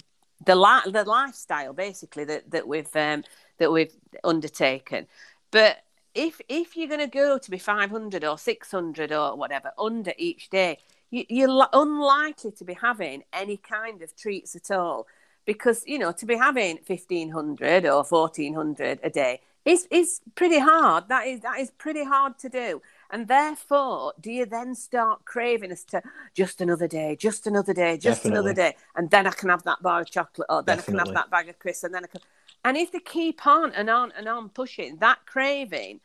the, 0.46 0.56
li- 0.56 0.92
the 0.92 1.06
lifestyle 1.06 1.72
basically 1.72 2.26
that 2.26 2.52
that 2.52 2.68
we've 2.68 2.94
um, 2.96 3.24
that 3.60 3.72
we've 3.72 3.94
undertaken, 4.24 5.08
but 5.52 5.78
if 6.16 6.40
if 6.50 6.76
you're 6.78 6.88
going 6.88 7.00
to 7.00 7.08
go 7.08 7.38
to 7.38 7.52
be 7.52 7.58
500 7.58 8.24
or 8.24 8.38
600 8.38 9.12
or 9.12 9.36
whatever 9.36 9.72
under 9.78 10.14
each 10.18 10.50
day 10.50 10.78
you, 11.12 11.26
you're 11.30 11.68
unlikely 11.74 12.52
to 12.52 12.64
be 12.64 12.74
having 12.74 13.24
any 13.34 13.58
kind 13.58 14.02
of 14.02 14.16
treats 14.16 14.56
at 14.56 14.72
all 14.72 15.08
because 15.46 15.84
you 15.86 16.00
know 16.00 16.12
to 16.12 16.26
be 16.26 16.36
having 16.36 16.80
1500 16.86 17.86
or 17.86 18.04
1400 18.04 19.00
a 19.04 19.10
day 19.10 19.42
is 19.66 19.88
is 19.92 20.22
pretty 20.36 20.60
hard 20.60 21.08
that 21.10 21.26
is 21.26 21.40
that 21.42 21.60
is 21.60 21.72
pretty 21.72 22.04
hard 22.04 22.38
to 22.38 22.50
do 22.50 22.82
and 23.12 23.28
therefore 23.28 24.14
do 24.20 24.32
you 24.32 24.46
then 24.46 24.76
start 24.76 25.24
craving 25.26 25.72
as 25.72 25.84
to 25.84 26.02
just 26.34 26.62
another 26.62 26.88
day 26.88 27.16
just 27.16 27.48
another 27.48 27.74
day 27.74 27.98
just 27.98 28.24
Definitely. 28.24 28.32
another 28.40 28.54
day 28.54 28.76
and 28.96 29.10
then 29.10 29.26
i 29.26 29.32
can 29.32 29.50
have 29.50 29.64
that 29.64 29.82
bar 29.82 30.02
of 30.02 30.12
chocolate 30.12 30.48
or 30.50 30.62
then 30.64 30.78
Definitely. 30.78 31.00
i 31.00 31.04
can 31.06 31.16
have 31.16 31.24
that 31.24 31.32
bag 31.32 31.50
of 31.50 31.60
crisps 31.60 31.86
and 31.86 31.94
then 31.94 32.04
i 32.04 32.08
can 32.08 32.22
and 32.64 32.78
if 32.78 32.92
they 32.92 33.00
keep 33.00 33.46
on 33.46 33.74
and 33.74 33.90
on 33.90 34.14
and 34.18 34.28
on 34.28 34.50
pushing, 34.50 34.98
that 34.98 35.20
craving 35.26 36.00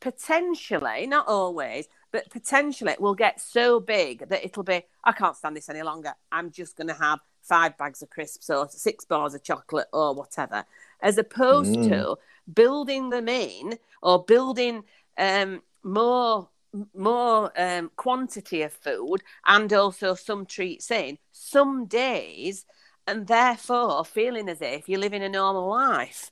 potentially, 0.00 1.06
not 1.06 1.28
always, 1.28 1.88
but 2.10 2.28
potentially 2.28 2.92
it 2.92 3.00
will 3.00 3.14
get 3.14 3.40
so 3.40 3.80
big 3.80 4.28
that 4.28 4.44
it'll 4.44 4.64
be, 4.64 4.82
I 5.04 5.12
can't 5.12 5.36
stand 5.36 5.56
this 5.56 5.68
any 5.68 5.82
longer. 5.82 6.12
I'm 6.30 6.50
just 6.50 6.76
going 6.76 6.88
to 6.88 6.94
have 6.94 7.20
five 7.42 7.78
bags 7.78 8.02
of 8.02 8.10
crisps 8.10 8.50
or 8.50 8.68
six 8.68 9.04
bars 9.04 9.34
of 9.34 9.42
chocolate 9.42 9.88
or 9.92 10.14
whatever, 10.14 10.64
as 11.00 11.18
opposed 11.18 11.76
mm. 11.76 11.88
to 11.88 12.16
building 12.52 13.10
them 13.10 13.28
in 13.28 13.78
or 14.02 14.24
building 14.24 14.84
um, 15.16 15.62
more 15.82 16.48
more 16.94 17.52
um, 17.60 17.90
quantity 17.96 18.62
of 18.62 18.72
food 18.72 19.18
and 19.44 19.74
also 19.74 20.14
some 20.14 20.46
treats 20.46 20.90
in 20.90 21.18
some 21.30 21.84
days 21.84 22.64
and 23.06 23.26
therefore 23.26 24.04
feeling 24.04 24.48
as 24.48 24.60
if 24.60 24.88
you're 24.88 25.00
living 25.00 25.22
a 25.22 25.28
normal 25.28 25.68
life. 25.68 26.30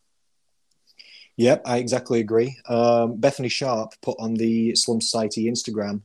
Yep, 1.37 1.63
I 1.65 1.79
exactly 1.79 2.21
agree. 2.21 2.59
Um, 2.69 3.17
Bethany 3.17 3.49
Sharp 3.49 3.95
put 4.03 4.17
on 4.19 4.35
the 4.35 4.75
Slim 4.75 5.01
Society 5.01 5.51
Instagram 5.51 6.03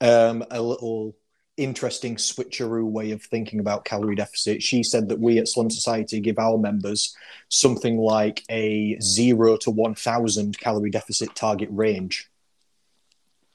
um, 0.00 0.44
a 0.50 0.60
little 0.60 1.16
interesting 1.56 2.16
switcheroo 2.16 2.84
way 2.84 3.10
of 3.12 3.22
thinking 3.22 3.60
about 3.60 3.84
calorie 3.84 4.14
deficit. 4.14 4.62
She 4.62 4.82
said 4.82 5.08
that 5.08 5.18
we 5.18 5.38
at 5.38 5.48
Slim 5.48 5.70
Society 5.70 6.20
give 6.20 6.38
our 6.38 6.58
members 6.58 7.16
something 7.48 7.96
like 7.96 8.44
a 8.50 8.98
zero 9.00 9.56
to 9.58 9.70
1,000 9.70 10.58
calorie 10.58 10.90
deficit 10.90 11.34
target 11.34 11.68
range. 11.72 12.30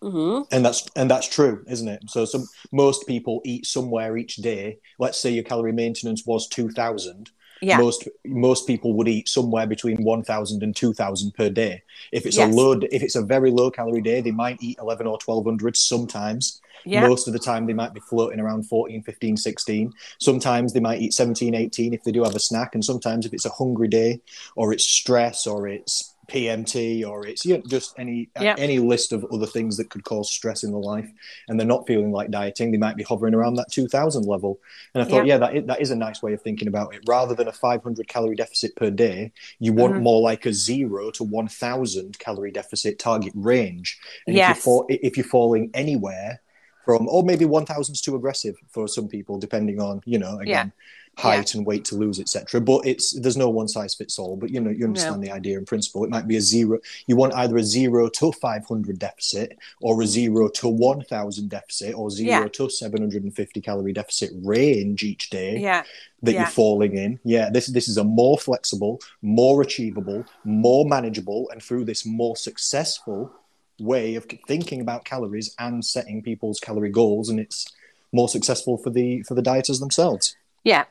Mm-hmm. 0.02 0.44
And 0.52 0.66
that's 0.66 0.88
and 0.96 1.10
that's 1.10 1.28
true, 1.28 1.64
isn't 1.68 1.88
it? 1.88 2.10
So 2.10 2.26
some 2.26 2.48
most 2.72 3.06
people 3.08 3.42
eat 3.46 3.66
somewhere 3.66 4.18
each 4.18 4.38
day. 4.38 4.80
Let's 4.98 5.20
say 5.20 5.30
your 5.30 5.44
calorie 5.44 5.74
maintenance 5.74 6.26
was 6.26 6.48
two 6.48 6.70
thousand. 6.72 7.30
Yeah. 7.62 7.78
Most 7.78 8.08
most 8.26 8.66
people 8.66 8.94
would 8.94 9.08
eat 9.08 9.30
somewhere 9.30 9.68
between 9.68 10.04
1,000 10.04 10.64
and 10.64 10.76
2,000 10.76 11.32
per 11.36 11.50
day. 11.50 11.84
If 12.12 12.26
it's 12.26 12.38
yes. 12.38 12.52
a 12.52 12.56
low, 12.56 12.72
if 12.72 13.04
it's 13.04 13.16
a 13.16 13.22
very 13.22 13.52
low 13.52 13.70
calorie 13.70 14.02
day, 14.02 14.20
they 14.20 14.32
might 14.32 14.58
eat 14.64 14.80
11 14.82 15.06
or 15.06 15.20
1,200 15.24 15.78
sometimes. 15.78 16.60
Yeah. 16.86 17.08
Most 17.08 17.28
of 17.28 17.34
the 17.34 17.40
time, 17.40 17.68
they 17.68 17.74
might 17.74 17.94
be 17.94 18.00
floating 18.00 18.40
around 18.40 18.64
14, 18.64 19.04
15, 19.04 19.38
16. 19.38 19.94
Sometimes 20.18 20.74
they 20.74 20.80
might 20.80 21.02
eat 21.02 21.14
17, 21.14 21.54
18 21.54 21.94
if 21.94 22.04
they 22.04 22.12
do 22.12 22.24
have 22.24 22.36
a 22.36 22.40
snack. 22.40 22.74
And 22.74 22.84
sometimes, 22.84 23.28
if 23.28 23.34
it's 23.34 23.46
a 23.46 23.50
hungry 23.50 23.88
day 23.88 24.22
or 24.56 24.74
it's 24.74 24.84
stress 24.84 25.46
or 25.46 25.68
it's 25.68 26.11
PMT 26.32 27.06
or 27.08 27.28
it's 27.28 27.46
you 27.46 27.58
know, 27.58 27.64
just 27.68 27.94
any 27.98 28.30
Yeah. 28.40 28.56
any 28.58 28.80
list 28.80 29.12
of 29.12 29.26
other 29.32 29.46
things 29.46 29.78
that 29.78 29.90
could 29.90 30.04
cause 30.04 30.32
stress 30.32 30.64
in 30.64 30.72
the 30.72 30.78
life, 30.78 31.10
and 31.48 31.60
they're 31.60 31.68
not 31.68 31.86
feeling 31.88 32.12
like 32.12 32.32
dieting. 32.32 32.72
They 32.72 32.78
might 32.78 32.96
be 32.96 33.04
hovering 33.04 33.34
around 33.34 33.56
that 33.56 33.72
2,000 33.72 34.24
level. 34.26 34.60
And 34.94 35.04
I 35.04 35.06
thought, 35.06 35.26
yeah, 35.26 35.38
that 35.38 35.56
is, 35.56 35.66
that 35.66 35.82
is 35.82 35.92
a 35.92 35.96
nice 35.96 36.22
way 36.24 36.34
of 36.34 36.42
thinking 36.42 36.68
about 36.68 36.94
it. 36.96 37.02
Rather 37.08 37.36
than 37.36 37.48
a 37.48 37.52
500 37.52 38.08
calorie 38.08 38.36
deficit 38.36 38.76
per 38.76 38.90
day, 38.90 39.32
you 39.60 39.74
want 39.74 39.96
Mhm. 39.96 40.02
more 40.04 40.22
like 40.22 40.46
a 40.46 40.54
zero 40.54 41.12
to 41.12 41.24
1,000 41.24 42.18
calorie 42.20 42.52
deficit 42.52 42.98
target 42.98 43.34
range. 43.36 44.00
And 44.26 44.36
Yes. 44.36 44.60
if, 44.60 44.66
you're 44.66 44.86
if 44.90 45.18
you're 45.18 45.26
falling 45.26 45.70
anywhere 45.74 46.42
from, 46.86 47.08
or 47.08 47.24
maybe 47.24 47.46
1,000 47.46 47.94
is 47.94 48.02
too 48.02 48.16
aggressive 48.16 48.56
for 48.70 48.88
some 48.88 49.08
people, 49.08 49.38
depending 49.38 49.80
on 49.82 50.02
you 50.06 50.18
know 50.18 50.40
again 50.40 50.72
height 51.18 51.54
and 51.56 51.66
weight 51.66 51.86
to 51.86 51.96
lose, 51.96 52.20
etc. 52.20 52.62
But 52.62 52.86
it's 52.86 53.12
there's 53.20 53.38
no 53.38 53.50
one 53.50 53.68
size 53.68 53.94
fits 53.94 54.18
all. 54.18 54.38
But 54.38 54.50
you 54.50 54.60
know 54.62 54.72
you 54.72 54.86
understand 54.86 55.22
the 55.24 55.32
idea 55.32 55.58
in 55.58 55.66
principle. 55.66 56.04
It 56.04 56.10
might 56.10 56.28
be 56.28 56.38
a 56.38 56.42
zero. 56.42 56.80
You 57.06 57.16
want 57.16 57.34
either 57.36 57.58
a 57.58 57.64
zero 57.64 58.10
to 58.10 58.32
500 58.32 58.98
deficit, 58.98 59.58
or 59.82 60.02
a 60.02 60.08
zero 60.08 60.48
to 60.50 60.68
1,000 60.70 61.50
deficit, 61.50 61.94
or 61.96 62.10
zero 62.10 62.30
Yeah. 62.44 62.48
to 62.48 62.70
750 62.70 63.62
calorie 63.62 63.94
deficit 63.94 64.32
range 64.42 65.04
each 65.04 65.30
day 65.30 65.60
Yeah. 65.60 65.84
that 66.24 66.32
Yeah. 66.34 66.40
you're 66.42 66.50
falling 66.50 66.96
in. 66.98 67.20
Yeah, 67.24 67.50
this 67.50 67.68
this 67.68 67.88
is 67.88 67.98
a 67.98 68.04
more 68.04 68.38
flexible, 68.38 69.00
more 69.22 69.62
achievable, 69.62 70.26
more 70.44 70.86
manageable, 70.86 71.50
and 71.52 71.62
through 71.62 71.86
this 71.86 72.06
more 72.06 72.36
successful 72.38 73.32
way 73.80 74.16
of 74.16 74.26
thinking 74.48 74.80
about 74.82 75.06
calories 75.06 75.54
and 75.60 75.84
setting 75.84 76.22
people's 76.22 76.60
calorie 76.60 76.90
goals, 76.90 77.30
and 77.30 77.40
it's 77.40 77.66
more 78.12 78.30
successful 78.30 78.78
for 78.78 78.90
the 78.90 79.22
for 79.24 79.36
the 79.36 79.42
dieters 79.42 79.80
themselves. 79.80 80.36
Yeah. 80.64 80.86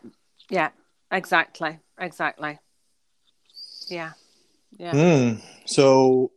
Yeah. 0.49 0.71
Exactly. 1.11 1.79
Exactly. 1.99 2.59
Yeah. 3.89 4.13
Yeah. 4.79 4.93
Mm. 4.93 5.41
So, 5.67 6.31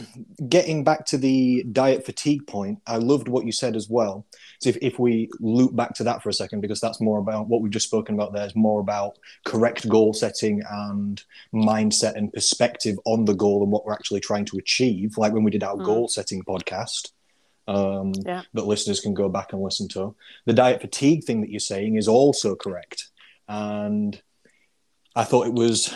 getting 0.48 0.84
back 0.84 1.04
to 1.06 1.18
the 1.18 1.64
diet 1.64 2.06
fatigue 2.06 2.46
point, 2.46 2.78
I 2.86 2.96
loved 2.96 3.26
what 3.28 3.44
you 3.44 3.52
said 3.52 3.74
as 3.76 3.90
well. 3.90 4.26
So, 4.60 4.70
if, 4.70 4.78
if 4.80 4.98
we 4.98 5.28
loop 5.40 5.74
back 5.74 5.94
to 5.94 6.04
that 6.04 6.22
for 6.22 6.28
a 6.28 6.32
second, 6.32 6.60
because 6.60 6.80
that's 6.80 7.00
more 7.00 7.18
about 7.18 7.48
what 7.48 7.60
we've 7.62 7.72
just 7.72 7.88
spoken 7.88 8.14
about, 8.14 8.32
there 8.32 8.46
is 8.46 8.54
more 8.54 8.80
about 8.80 9.18
correct 9.44 9.88
goal 9.88 10.12
setting 10.12 10.62
and 10.70 11.22
mindset 11.52 12.14
and 12.14 12.32
perspective 12.32 12.96
on 13.04 13.24
the 13.24 13.34
goal 13.34 13.62
and 13.62 13.72
what 13.72 13.84
we're 13.84 13.92
actually 13.92 14.20
trying 14.20 14.44
to 14.46 14.58
achieve, 14.58 15.18
like 15.18 15.32
when 15.32 15.42
we 15.42 15.50
did 15.50 15.64
our 15.64 15.76
Mm. 15.76 15.84
goal 15.84 16.08
setting 16.08 16.42
podcast. 16.42 17.10
Um, 17.68 18.12
Yeah. 18.26 18.42
that 18.54 18.66
listeners 18.66 19.00
can 19.00 19.14
go 19.14 19.28
back 19.28 19.52
and 19.52 19.62
listen 19.62 19.86
to. 19.88 20.14
The 20.46 20.52
diet 20.52 20.80
fatigue 20.80 21.24
thing 21.24 21.40
that 21.42 21.50
you're 21.50 21.60
saying 21.60 21.96
is 21.96 22.08
also 22.08 22.56
correct, 22.56 23.10
and 23.48 24.20
I 25.14 25.24
thought 25.24 25.46
it 25.46 25.54
was 25.54 25.92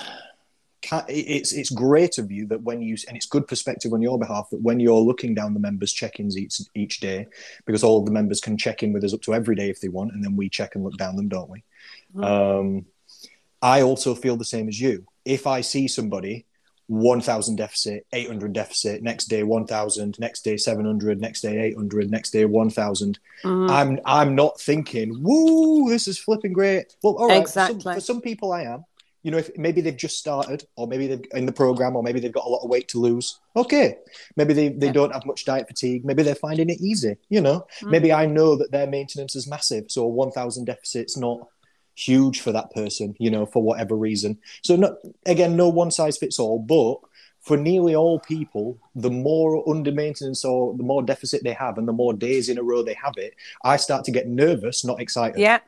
it's 1.09 1.53
it's 1.55 1.71
great 1.71 2.19
of 2.19 2.31
you 2.31 2.47
that 2.47 2.63
when 2.63 2.83
you 2.83 2.95
and 3.09 3.17
it's 3.17 3.25
good 3.27 3.49
perspective 3.49 3.93
on 3.95 4.03
your 4.03 4.19
behalf 4.19 4.49
that 4.51 4.61
when 4.61 4.79
you're 4.79 5.01
looking 5.01 5.35
down 5.35 5.55
the 5.55 5.61
members 5.61 5.93
check-ins 5.95 6.37
each 6.37 6.61
each 6.75 7.01
day 7.01 7.27
because 7.65 7.83
all 7.83 7.99
of 7.99 8.05
the 8.05 8.13
members 8.13 8.39
can 8.39 8.59
check 8.59 8.83
in 8.83 8.93
with 8.93 9.03
us 9.03 9.15
up 9.15 9.23
to 9.23 9.33
every 9.33 9.57
day 9.57 9.71
if 9.71 9.81
they 9.81 9.89
want 9.89 10.13
and 10.13 10.23
then 10.23 10.37
we 10.37 10.47
check 10.47 10.75
and 10.75 10.85
look 10.85 10.97
down 10.99 11.17
them 11.17 11.27
don't 11.27 11.49
we 11.49 11.63
Mhm. 12.15 12.25
um, 12.25 12.87
i 13.63 13.81
also 13.81 14.15
feel 14.15 14.37
the 14.37 14.45
same 14.45 14.69
as 14.69 14.79
you 14.79 15.07
if 15.25 15.47
i 15.47 15.63
see 15.63 15.89
somebody 15.89 16.45
1000 16.89 17.57
deficit 17.57 18.07
800 18.13 18.53
deficit 18.53 19.03
next 19.03 19.27
day 19.27 19.43
1000 19.43 20.19
next 20.19 20.43
day 20.43 20.57
700 20.57 21.21
next 21.21 21.41
day 21.41 21.59
800 21.61 22.11
next 22.11 22.31
day 22.31 22.45
1000 22.45 23.19
Mhm. 23.43 23.71
i'm 23.71 24.01
i'm 24.05 24.35
not 24.35 24.61
thinking 24.61 25.23
woo 25.23 25.89
this 25.89 26.07
is 26.09 26.19
flipping 26.19 26.53
great 26.53 26.95
well 27.03 27.15
all 27.17 27.29
right 27.29 27.43
for 27.43 27.49
some- 27.49 27.71
Exactly. 27.71 27.95
for 27.95 28.01
some 28.01 28.21
people 28.21 28.53
i 28.53 28.63
am 28.63 28.85
you 29.23 29.31
know, 29.31 29.39
if 29.39 29.51
maybe 29.57 29.81
they've 29.81 29.97
just 29.97 30.19
started, 30.19 30.67
or 30.77 30.87
maybe 30.87 31.07
they've 31.07 31.25
in 31.33 31.47
the 31.47 31.53
program, 31.53 31.97
or 31.97 32.03
maybe 32.03 32.21
they've 32.21 32.31
got 32.31 32.45
a 32.45 32.49
lot 32.51 32.63
of 32.63 32.69
weight 32.69 32.89
to 32.89 32.99
lose. 33.01 33.41
Okay, 33.57 33.97
maybe 34.37 34.53
they, 34.53 34.69
they 34.69 34.89
Yeah. 34.89 34.93
don't 34.93 35.15
have 35.15 35.25
much 35.25 35.47
diet 35.47 35.67
fatigue. 35.67 36.05
Maybe 36.05 36.23
they're 36.23 36.35
finding 36.35 36.69
it 36.69 36.79
easy. 36.83 37.17
You 37.31 37.41
know, 37.41 37.65
Mm. 37.81 37.91
maybe 37.91 38.13
I 38.13 38.27
know 38.27 38.55
that 38.57 38.71
their 38.71 38.87
maintenance 38.87 39.35
is 39.35 39.47
massive, 39.49 39.87
so 39.89 40.03
a 40.05 40.09
one 40.09 40.31
thousand 40.31 40.67
deficit's 40.67 41.17
not 41.17 41.49
huge 41.95 42.41
for 42.41 42.53
that 42.53 42.71
person. 42.73 43.15
You 43.19 43.31
know, 43.31 43.47
for 43.47 43.63
whatever 43.63 43.97
reason. 43.97 44.39
So, 44.63 44.77
not 44.77 44.95
again, 45.27 45.57
no 45.57 45.69
one 45.69 45.91
size 45.91 46.17
fits 46.17 46.39
all, 46.39 46.59
but 46.59 46.99
for 47.41 47.59
nearly 47.59 47.95
all 47.95 48.19
people, 48.21 48.79
the 48.95 49.11
more 49.11 49.63
under 49.69 49.93
maintenance 49.93 50.47
or 50.47 50.75
the 50.75 50.83
more 50.83 51.03
deficit 51.03 51.45
they 51.45 51.53
have, 51.53 51.77
and 51.77 51.87
the 51.87 51.93
more 51.93 52.15
days 52.15 52.49
in 52.49 52.57
a 52.57 52.63
row 52.63 52.83
they 52.83 52.95
have 52.95 53.15
it, 53.19 53.35
I 53.63 53.77
start 53.77 54.05
to 54.07 54.11
get 54.11 54.27
nervous, 54.27 54.85
not 54.85 55.01
excited 55.01 55.39
Yeah. 55.39 55.59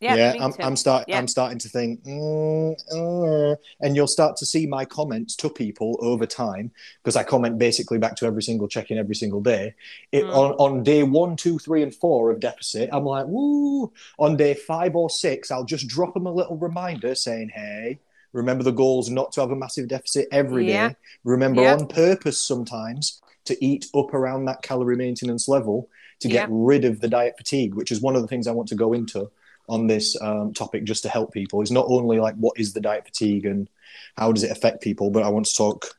Yeah. 0.00 0.32
me 0.32 0.40
I'm. 0.40 0.52
I'm 0.60 0.76
start 0.76 1.04
Yeah. 1.08 1.18
I'm 1.18 1.28
starting 1.28 1.58
to 1.58 1.68
think, 1.68 2.02
mm, 2.04 2.74
uh, 2.92 3.56
and 3.80 3.96
you'll 3.96 4.06
start 4.06 4.36
to 4.38 4.46
see 4.46 4.66
my 4.66 4.84
comments 4.84 5.34
to 5.36 5.48
people 5.50 5.98
over 6.00 6.26
time 6.26 6.70
because 7.02 7.16
I 7.16 7.22
comment 7.24 7.58
basically 7.58 7.98
back 7.98 8.14
to 8.16 8.26
every 8.26 8.42
single 8.42 8.68
check 8.68 8.90
in 8.90 8.98
every 8.98 9.14
single 9.16 9.40
day. 9.40 9.74
It, 10.12 10.24
Mm. 10.24 10.34
on 10.36 10.52
on 10.54 10.82
day 10.82 11.02
one, 11.02 11.36
two, 11.36 11.58
three, 11.58 11.82
and 11.82 11.94
four 11.94 12.30
of 12.30 12.40
deficit, 12.40 12.90
I'm 12.92 13.04
like, 13.04 13.26
woo. 13.26 13.92
On 14.18 14.36
day 14.36 14.54
five 14.54 14.94
or 14.94 15.10
six, 15.10 15.50
I'll 15.50 15.64
just 15.64 15.86
drop 15.88 16.14
them 16.14 16.26
a 16.26 16.32
little 16.32 16.56
reminder 16.56 17.14
saying, 17.14 17.50
hey. 17.54 17.98
Remember 18.34 18.62
the 18.62 18.72
goals 18.72 19.08
not 19.08 19.32
to 19.32 19.40
have 19.40 19.50
a 19.50 19.56
massive 19.56 19.88
deficit 19.88 20.28
every 20.30 20.66
day. 20.66 20.72
Yeah. 20.72 20.92
Remember 21.24 21.62
Yeah. 21.62 21.76
on 21.76 21.86
purpose 21.88 22.38
sometimes 22.38 23.22
to 23.46 23.56
eat 23.64 23.86
up 23.94 24.12
around 24.12 24.44
that 24.44 24.60
calorie 24.60 24.96
maintenance 24.98 25.48
level 25.48 25.88
to 26.20 26.28
get 26.28 26.34
Yeah. 26.34 26.46
rid 26.50 26.84
of 26.84 27.00
the 27.00 27.08
diet 27.08 27.36
fatigue, 27.38 27.72
which 27.74 27.90
is 27.90 28.02
one 28.02 28.14
of 28.16 28.20
the 28.20 28.28
things 28.28 28.46
I 28.46 28.52
want 28.52 28.68
to 28.68 28.74
go 28.74 28.92
into 28.92 29.30
on 29.68 29.86
this 29.86 30.20
um, 30.20 30.52
topic 30.52 30.84
just 30.84 31.02
to 31.02 31.08
help 31.08 31.32
people 31.32 31.60
is 31.62 31.70
not 31.70 31.86
only 31.88 32.18
like 32.18 32.34
what 32.36 32.58
is 32.58 32.72
the 32.72 32.80
diet 32.80 33.04
fatigue 33.04 33.44
and 33.44 33.68
how 34.16 34.32
does 34.32 34.44
it 34.44 34.50
affect 34.50 34.82
people, 34.82 35.10
but 35.10 35.22
I 35.22 35.28
want 35.28 35.46
to 35.46 35.54
talk 35.54 35.94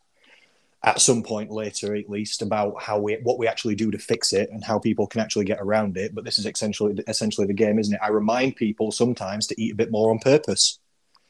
at 0.83 1.01
some 1.01 1.23
point 1.23 1.51
later 1.51 1.93
at 1.95 2.09
least 2.09 2.41
about 2.41 2.81
how 2.81 2.97
we 2.97 3.17
what 3.23 3.37
we 3.37 3.47
actually 3.47 3.75
do 3.75 3.91
to 3.91 3.97
fix 3.97 4.31
it 4.31 4.49
and 4.49 4.63
how 4.63 4.79
people 4.79 5.07
can 5.07 5.21
actually 5.21 5.45
get 5.45 5.59
around 5.59 5.97
it. 5.97 6.15
But 6.15 6.23
this 6.23 6.39
is 6.39 6.45
essentially 6.45 7.01
essentially 7.07 7.47
the 7.47 7.53
game, 7.53 7.79
isn't 7.79 7.93
it? 7.93 7.99
I 8.03 8.09
remind 8.09 8.55
people 8.55 8.91
sometimes 8.91 9.47
to 9.47 9.61
eat 9.61 9.73
a 9.73 9.75
bit 9.75 9.91
more 9.91 10.11
on 10.11 10.19
purpose. 10.19 10.79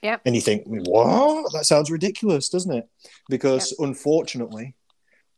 Yeah. 0.02 0.18
And 0.26 0.34
you 0.34 0.42
think, 0.42 0.64
what? 0.66 1.52
That 1.52 1.66
sounds 1.66 1.92
ridiculous, 1.92 2.48
doesn't 2.48 2.74
it? 2.74 2.88
Because 3.28 3.76
unfortunately, 3.80 4.76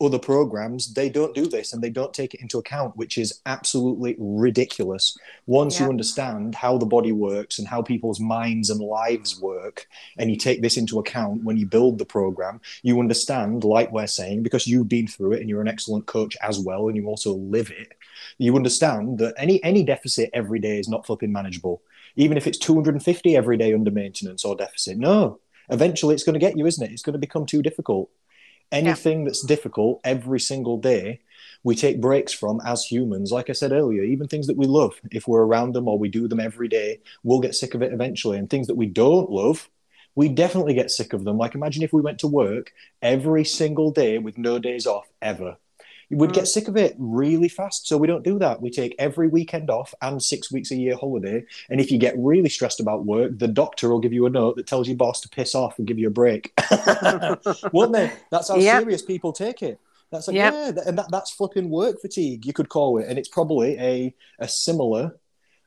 other 0.02 0.20
programs 0.20 0.94
they 0.94 1.10
don't 1.10 1.36
do 1.36 1.46
this 1.46 1.74
and 1.74 1.82
they 1.82 1.90
don't 1.90 2.14
take 2.14 2.34
it 2.34 2.42
into 2.42 2.58
account 2.58 2.96
which 2.98 3.18
is 3.18 3.42
absolutely 3.46 4.16
ridiculous. 4.18 5.18
Once 5.46 5.80
you 5.80 5.88
understand 5.88 6.56
how 6.56 6.78
the 6.78 6.86
body 6.86 7.12
works 7.12 7.60
and 7.60 7.68
how 7.68 7.82
people's 7.82 8.20
minds 8.20 8.70
and 8.70 8.80
lives 8.80 9.40
work 9.40 9.88
and 10.18 10.30
you 10.30 10.38
take 10.38 10.62
this 10.62 10.78
into 10.78 11.00
account 11.00 11.44
when 11.44 11.58
you 11.58 11.66
build 11.66 11.98
the 11.98 12.06
program 12.06 12.60
you 12.84 13.00
understand 13.00 13.64
like 13.64 13.92
we're 13.92 14.08
saying 14.08 14.44
because 14.44 14.68
you've 14.68 14.90
been 14.90 15.08
through 15.08 15.34
it 15.34 15.42
and 15.42 15.50
you're 15.50 15.62
an 15.62 15.68
excellent 15.68 16.06
coach 16.06 16.36
as 16.42 16.60
well 16.60 16.88
and 16.88 16.98
you 16.98 17.06
also 17.06 17.34
live 17.34 17.70
it 17.72 17.94
you 18.38 18.56
understand 18.56 19.20
that 19.20 19.36
any 19.38 19.64
any 19.64 19.84
deficit 19.84 20.30
every 20.34 20.60
day 20.60 20.80
is 20.80 20.90
not 20.90 21.06
flipping 21.06 21.32
manageable. 21.32 21.82
Even 22.16 22.38
if 22.38 22.48
it's 22.48 22.58
250 22.58 23.36
every 23.36 23.58
day 23.58 23.74
under 23.74 23.92
maintenance 23.92 24.44
or 24.44 24.56
deficit 24.56 24.98
no. 24.98 25.40
Eventually 25.70 26.14
it's 26.14 26.24
going 26.24 26.34
to 26.34 26.40
get 26.40 26.58
you 26.58 26.66
isn't 26.66 26.84
it? 26.84 26.92
It's 26.92 27.04
going 27.04 27.14
to 27.14 27.20
become 27.20 27.46
too 27.46 27.62
difficult 27.62 28.10
anything 28.72 29.26
that's 29.26 29.46
difficult 29.46 30.00
every 30.04 30.40
single 30.40 30.78
day 30.78 31.22
we 31.64 31.76
take 31.76 32.02
breaks 32.02 32.34
from 32.34 32.60
as 32.66 32.84
humans. 32.84 33.32
Like 33.32 33.50
i 33.50 33.54
said 33.54 33.72
earlier 33.72 34.04
even 34.04 34.28
things 34.28 34.48
that 34.48 34.58
we 34.58 34.66
love 34.66 34.94
if 35.12 35.28
we're 35.28 35.44
around 35.44 35.74
them 35.74 35.88
or 35.88 35.98
we 35.98 36.10
do 36.10 36.28
them 36.28 36.40
every 36.40 36.68
day 36.68 37.00
we'll 37.24 37.40
get 37.40 37.56
sick 37.56 37.74
of 37.74 37.82
it 37.82 37.94
eventually. 37.94 38.38
And 38.38 38.50
things 38.50 38.68
that 38.68 38.78
we 38.78 38.88
don't 38.88 39.30
love 39.30 39.70
we 40.14 40.28
definitely 40.28 40.74
get 40.74 40.92
sick 40.92 41.14
of 41.14 41.24
them. 41.24 41.38
Like 41.38 41.56
imagine 41.56 41.84
if 41.84 41.94
we 41.94 42.02
went 42.02 42.20
to 42.20 42.28
work 42.28 42.74
every 43.02 43.46
single 43.46 43.92
day 43.92 44.18
with 44.18 44.38
no 44.38 44.60
days 44.60 44.86
off 44.86 45.08
ever 45.22 45.58
we'd 46.12 46.34
get 46.34 46.44
mm. 46.44 46.48
sick 46.48 46.68
of 46.68 46.78
it 46.78 46.96
really 46.98 47.50
fast 47.50 47.88
so 47.88 47.98
we 47.98 48.08
don't 48.08 48.24
do 48.24 48.38
that 48.40 48.62
we 48.62 48.70
take 48.70 48.96
every 49.00 49.28
weekend 49.28 49.70
off 49.70 49.94
and 50.02 50.22
six 50.22 50.52
weeks 50.52 50.72
a 50.72 50.76
year 50.76 50.96
holiday 50.96 51.44
and 51.70 51.80
if 51.82 51.92
you 51.92 51.98
get 51.98 52.14
really 52.18 52.50
stressed 52.50 52.80
about 52.80 53.06
work 53.06 53.38
the 53.38 53.48
doctor 53.48 53.90
will 53.90 54.00
give 54.00 54.14
you 54.14 54.26
a 54.26 54.30
note 54.30 54.56
that 54.56 54.68
tells 54.68 54.88
your 54.88 54.98
boss 54.98 55.22
to 55.22 55.30
piss 55.30 55.56
off 55.56 55.78
and 55.78 55.88
give 55.88 55.98
you 56.00 56.08
a 56.08 56.12
break 56.12 56.54
won't 57.72 57.94
they? 57.94 58.12
That's 58.30 58.50
how 58.50 58.58
Yeah. 58.58 58.80
serious 58.80 59.02
people 59.02 59.34
take 59.34 59.62
it. 59.62 59.80
That's 60.12 60.28
like, 60.28 60.36
Yep. 60.36 60.54
yeah, 60.54 60.82
and 60.86 60.98
that, 60.98 61.10
that's 61.10 61.32
flipping 61.32 61.70
work 61.70 62.02
fatigue, 62.02 62.46
you 62.46 62.54
could 62.54 62.70
call 62.70 62.98
it. 62.98 63.08
And 63.08 63.18
it's 63.18 63.30
probably 63.30 63.78
a, 63.78 64.14
a 64.40 64.48
similar 64.48 65.16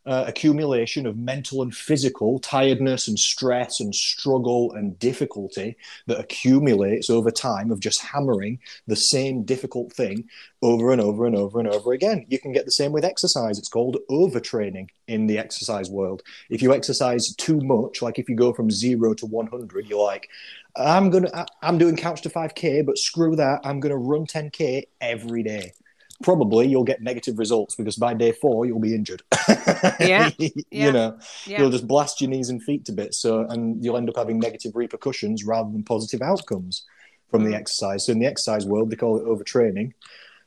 uh, 0.06 0.24
accumulation 0.26 1.06
of 1.06 1.16
mental 1.16 1.62
and 1.62 1.74
physical 1.74 2.38
tiredness 2.38 3.08
and 3.08 3.18
stress 3.18 3.80
and 3.80 3.94
struggle 3.94 4.72
and 4.72 4.98
difficulty 4.98 5.76
that 6.06 6.20
accumulates 6.20 7.08
over 7.08 7.30
time 7.30 7.70
of 7.70 7.80
just 7.80 8.02
hammering 8.02 8.58
the 8.86 8.96
same 8.96 9.44
difficult 9.44 9.92
thing 9.92 10.28
over 10.62 10.92
and 10.92 11.00
over 11.00 11.26
and 11.26 11.36
over 11.36 11.58
and 11.58 11.68
over 11.68 11.92
again. 11.92 12.26
You 12.28 12.38
can 12.38 12.52
get 12.52 12.64
the 12.64 12.70
same 12.70 12.92
with 12.92 13.04
exercise. 13.04 13.58
It's 13.58 13.68
called 13.68 13.98
overtraining 14.10 14.88
in 15.08 15.26
the 15.26 15.38
exercise 15.38 15.90
world. 15.90 16.22
If 16.50 16.62
you 16.62 16.72
exercise 16.74 17.34
too 17.36 17.60
much, 17.60 18.02
like 18.02 18.18
if 18.18 18.28
you 18.28 18.36
go 18.36 18.52
from 18.52 18.70
zero 18.70 19.14
to 19.14 19.26
100, 19.26 19.86
you're 19.86 20.04
like, 20.04 20.28
I'm 20.76 21.10
gonna, 21.10 21.46
I'm 21.62 21.78
doing 21.78 21.96
couch 21.96 22.22
to 22.22 22.30
5k, 22.30 22.84
but 22.84 22.98
screw 22.98 23.36
that. 23.36 23.60
I'm 23.64 23.80
gonna 23.80 23.96
run 23.96 24.26
10k 24.26 24.84
every 25.00 25.42
day. 25.42 25.72
Probably 26.22 26.68
you'll 26.68 26.84
get 26.84 27.02
negative 27.02 27.38
results 27.38 27.74
because 27.74 27.96
by 27.96 28.14
day 28.14 28.32
four 28.32 28.66
you'll 28.66 28.80
be 28.80 28.94
injured. 28.94 29.22
Yeah, 30.00 30.30
you 30.38 30.50
yeah, 30.70 30.90
know, 30.90 31.18
Yeah. 31.46 31.60
you'll 31.60 31.70
just 31.70 31.86
blast 31.88 32.20
your 32.20 32.30
knees 32.30 32.48
and 32.50 32.62
feet 32.62 32.84
to 32.86 32.92
bits. 32.92 33.18
So, 33.18 33.40
and 33.48 33.82
you'll 33.84 33.96
end 33.96 34.08
up 34.08 34.16
having 34.16 34.38
negative 34.38 34.72
repercussions 34.74 35.44
rather 35.44 35.70
than 35.70 35.82
positive 35.82 36.22
outcomes. 36.22 36.84
from 37.30 37.42
the 37.42 37.50
Mm. 37.50 37.54
exercise. 37.56 38.06
So 38.06 38.12
in 38.12 38.20
the 38.20 38.26
exercise 38.26 38.64
world, 38.64 38.90
they 38.90 38.96
call 38.96 39.16
it 39.16 39.24
overtraining. 39.24 39.92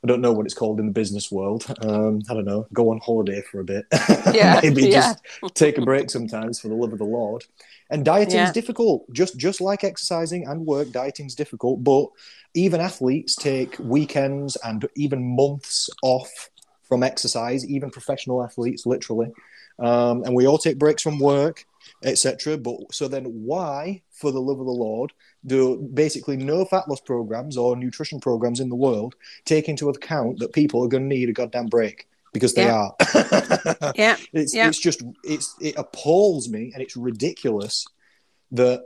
I 0.03 0.07
don't 0.07 0.21
know 0.21 0.31
what 0.31 0.45
it's 0.45 0.53
called 0.53 0.79
in 0.79 0.85
the 0.85 0.91
business 0.91 1.31
world. 1.31 1.65
Um, 1.81 2.21
I 2.29 2.33
don't 2.33 2.45
know. 2.45 2.67
Go 2.71 2.91
on 2.91 2.99
holiday 2.99 3.41
for 3.41 3.59
a 3.59 3.63
bit. 3.63 3.85
Yeah, 4.33 4.59
Maybe 4.63 4.83
yeah. 4.83 5.13
just 5.13 5.55
take 5.55 5.77
a 5.77 5.81
break 5.81 6.09
sometimes 6.09 6.59
for 6.59 6.67
the 6.67 6.75
love 6.75 6.93
of 6.93 6.99
the 6.99 7.05
Lord. 7.05 7.45
And 7.89 8.05
dieting 8.05 8.35
Yeah. 8.35 8.51
difficult. 8.51 9.11
Just 9.11 9.37
just 9.37 9.59
like 9.61 9.83
exercising 9.83 10.45
and 10.47 10.65
work, 10.65 10.91
dieting 10.91 11.25
is 11.25 11.35
difficult. 11.35 11.83
But 11.83 12.07
even 12.53 12.79
athletes 12.81 13.35
take 13.35 13.75
weekends 13.79 14.55
and 14.63 14.87
even 14.95 15.35
months 15.35 15.89
off 16.03 16.49
from 16.83 17.01
exercise. 17.03 17.65
Even 17.65 17.89
professional 17.89 18.43
athletes, 18.43 18.85
literally. 18.85 19.31
Um, 19.79 20.23
and 20.23 20.35
we 20.35 20.47
all 20.47 20.57
take 20.57 20.77
breaks 20.79 21.03
from 21.03 21.19
work, 21.19 21.65
etc. 22.03 22.57
But 22.57 22.75
so 22.91 23.07
then, 23.07 23.25
why, 23.25 24.01
for 24.11 24.31
the 24.31 24.39
love 24.41 24.59
of 24.59 24.65
the 24.65 24.71
Lord, 24.71 25.13
do 25.45 25.77
basically 25.93 26.37
no 26.37 26.65
fat 26.65 26.87
loss 26.87 27.01
programs 27.01 27.57
or 27.57 27.75
nutrition 27.75 28.19
programs 28.19 28.59
in 28.59 28.69
the 28.69 28.75
world 28.75 29.15
take 29.45 29.69
into 29.69 29.89
account 29.89 30.39
that 30.39 30.53
people 30.53 30.83
are 30.83 30.87
going 30.87 31.09
to 31.09 31.15
need 31.15 31.29
a 31.29 31.33
goddamn 31.33 31.67
break 31.67 32.07
because 32.33 32.53
they 32.53 32.65
Yeah. 32.65 32.89
are. 32.89 33.91
Yeah. 33.95 34.17
It's 34.33 34.53
Yeah. 34.53 34.67
it's 34.67 34.79
just 34.79 35.01
it's 35.23 35.55
it 35.61 35.75
appalls 35.77 36.49
me 36.49 36.71
and 36.73 36.81
it's 36.83 36.95
ridiculous 36.97 37.85
that 38.51 38.81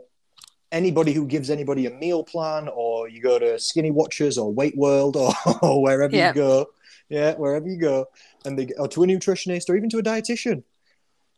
anybody 0.71 1.11
who 1.13 1.25
gives 1.27 1.49
anybody 1.49 1.85
a 1.85 1.91
meal 1.91 2.23
plan 2.23 2.69
or 2.73 3.09
you 3.09 3.21
go 3.21 3.37
to 3.39 3.59
Skinny 3.59 3.91
Watchers 3.91 4.37
or 4.37 4.53
Weight 4.53 4.77
World 4.77 5.17
or, 5.23 5.33
or 5.61 5.81
wherever 5.81 6.15
Yeah. 6.15 6.29
you 6.29 6.35
go, 6.35 6.65
yeah, 7.09 7.33
wherever 7.35 7.67
you 7.67 7.77
go, 7.77 8.05
and 8.45 8.57
they 8.57 8.67
or 8.77 8.87
to 8.89 9.03
a 9.03 9.07
nutritionist 9.07 9.69
or 9.69 9.75
even 9.75 9.89
to 9.89 9.97
a 9.97 10.03
dietitian, 10.03 10.63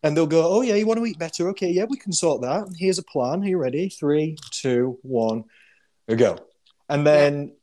and 0.04 0.16
they'll 0.16 0.28
go, 0.28 0.46
oh 0.46 0.62
yeah, 0.62 0.76
you 0.76 0.86
want 0.86 1.00
to 1.00 1.06
eat 1.06 1.18
better? 1.18 1.50
Okay, 1.50 1.72
yeah, 1.72 1.86
we 1.86 1.98
can 1.98 2.12
sort 2.12 2.42
that. 2.42 2.68
Here's 2.78 3.00
a 3.00 3.04
plan. 3.04 3.42
Are 3.42 3.48
you 3.48 3.58
ready? 3.58 3.90
Three, 3.90 4.38
two, 4.52 5.00
one, 5.02 5.46
go. 6.16 6.38
And 6.90 7.08
then. 7.08 7.54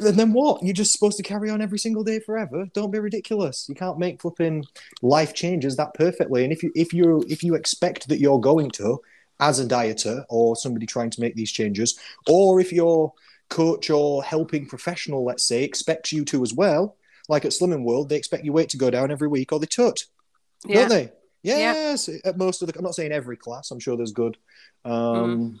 And 0.00 0.18
then 0.18 0.32
what? 0.32 0.60
You're 0.62 0.74
just 0.74 0.92
supposed 0.92 1.16
to 1.18 1.22
carry 1.22 1.50
on 1.50 1.62
every 1.62 1.78
single 1.78 2.02
day 2.02 2.18
forever? 2.18 2.66
Don't 2.74 2.90
be 2.90 2.98
ridiculous. 2.98 3.66
You 3.68 3.76
can't 3.76 3.96
make 3.96 4.20
flipping 4.20 4.64
life 5.02 5.34
changes 5.34 5.76
that 5.76 5.94
perfectly. 5.94 6.42
And 6.42 6.52
if 6.52 6.64
you 6.64 6.72
if 6.74 6.92
you 6.92 7.24
if 7.28 7.44
you 7.44 7.54
expect 7.54 8.08
that 8.08 8.18
you're 8.18 8.40
going 8.40 8.70
to, 8.72 9.00
as 9.38 9.60
a 9.60 9.64
dieter 9.64 10.24
or 10.28 10.56
somebody 10.56 10.84
trying 10.84 11.10
to 11.10 11.20
make 11.20 11.36
these 11.36 11.52
changes, 11.52 11.96
or 12.26 12.60
if 12.60 12.72
your 12.72 13.12
coach 13.50 13.88
or 13.88 14.22
helping 14.24 14.66
professional, 14.66 15.24
let's 15.24 15.44
say, 15.44 15.62
expects 15.62 16.12
you 16.12 16.24
to 16.24 16.42
as 16.42 16.52
well, 16.52 16.96
like 17.28 17.44
at 17.44 17.52
Slimming 17.52 17.84
World, 17.84 18.08
they 18.08 18.16
expect 18.16 18.44
your 18.44 18.54
weight 18.54 18.68
to 18.70 18.76
go 18.76 18.90
down 18.90 19.12
every 19.12 19.28
week 19.28 19.52
or 19.52 19.60
they 19.60 19.66
tut, 19.66 20.04
Yeah. 20.66 20.80
don't 20.80 20.88
they? 20.88 21.12
Yes, 21.42 22.08
at 22.24 22.36
most 22.36 22.62
of 22.62 22.68
the. 22.68 22.78
I'm 22.78 22.84
not 22.84 22.94
saying 22.94 23.12
every 23.12 23.36
class. 23.36 23.70
I'm 23.70 23.80
sure 23.80 23.96
there's 23.96 24.12
good. 24.12 24.36
Um, 24.84 24.92
mm-hmm. 24.92 25.56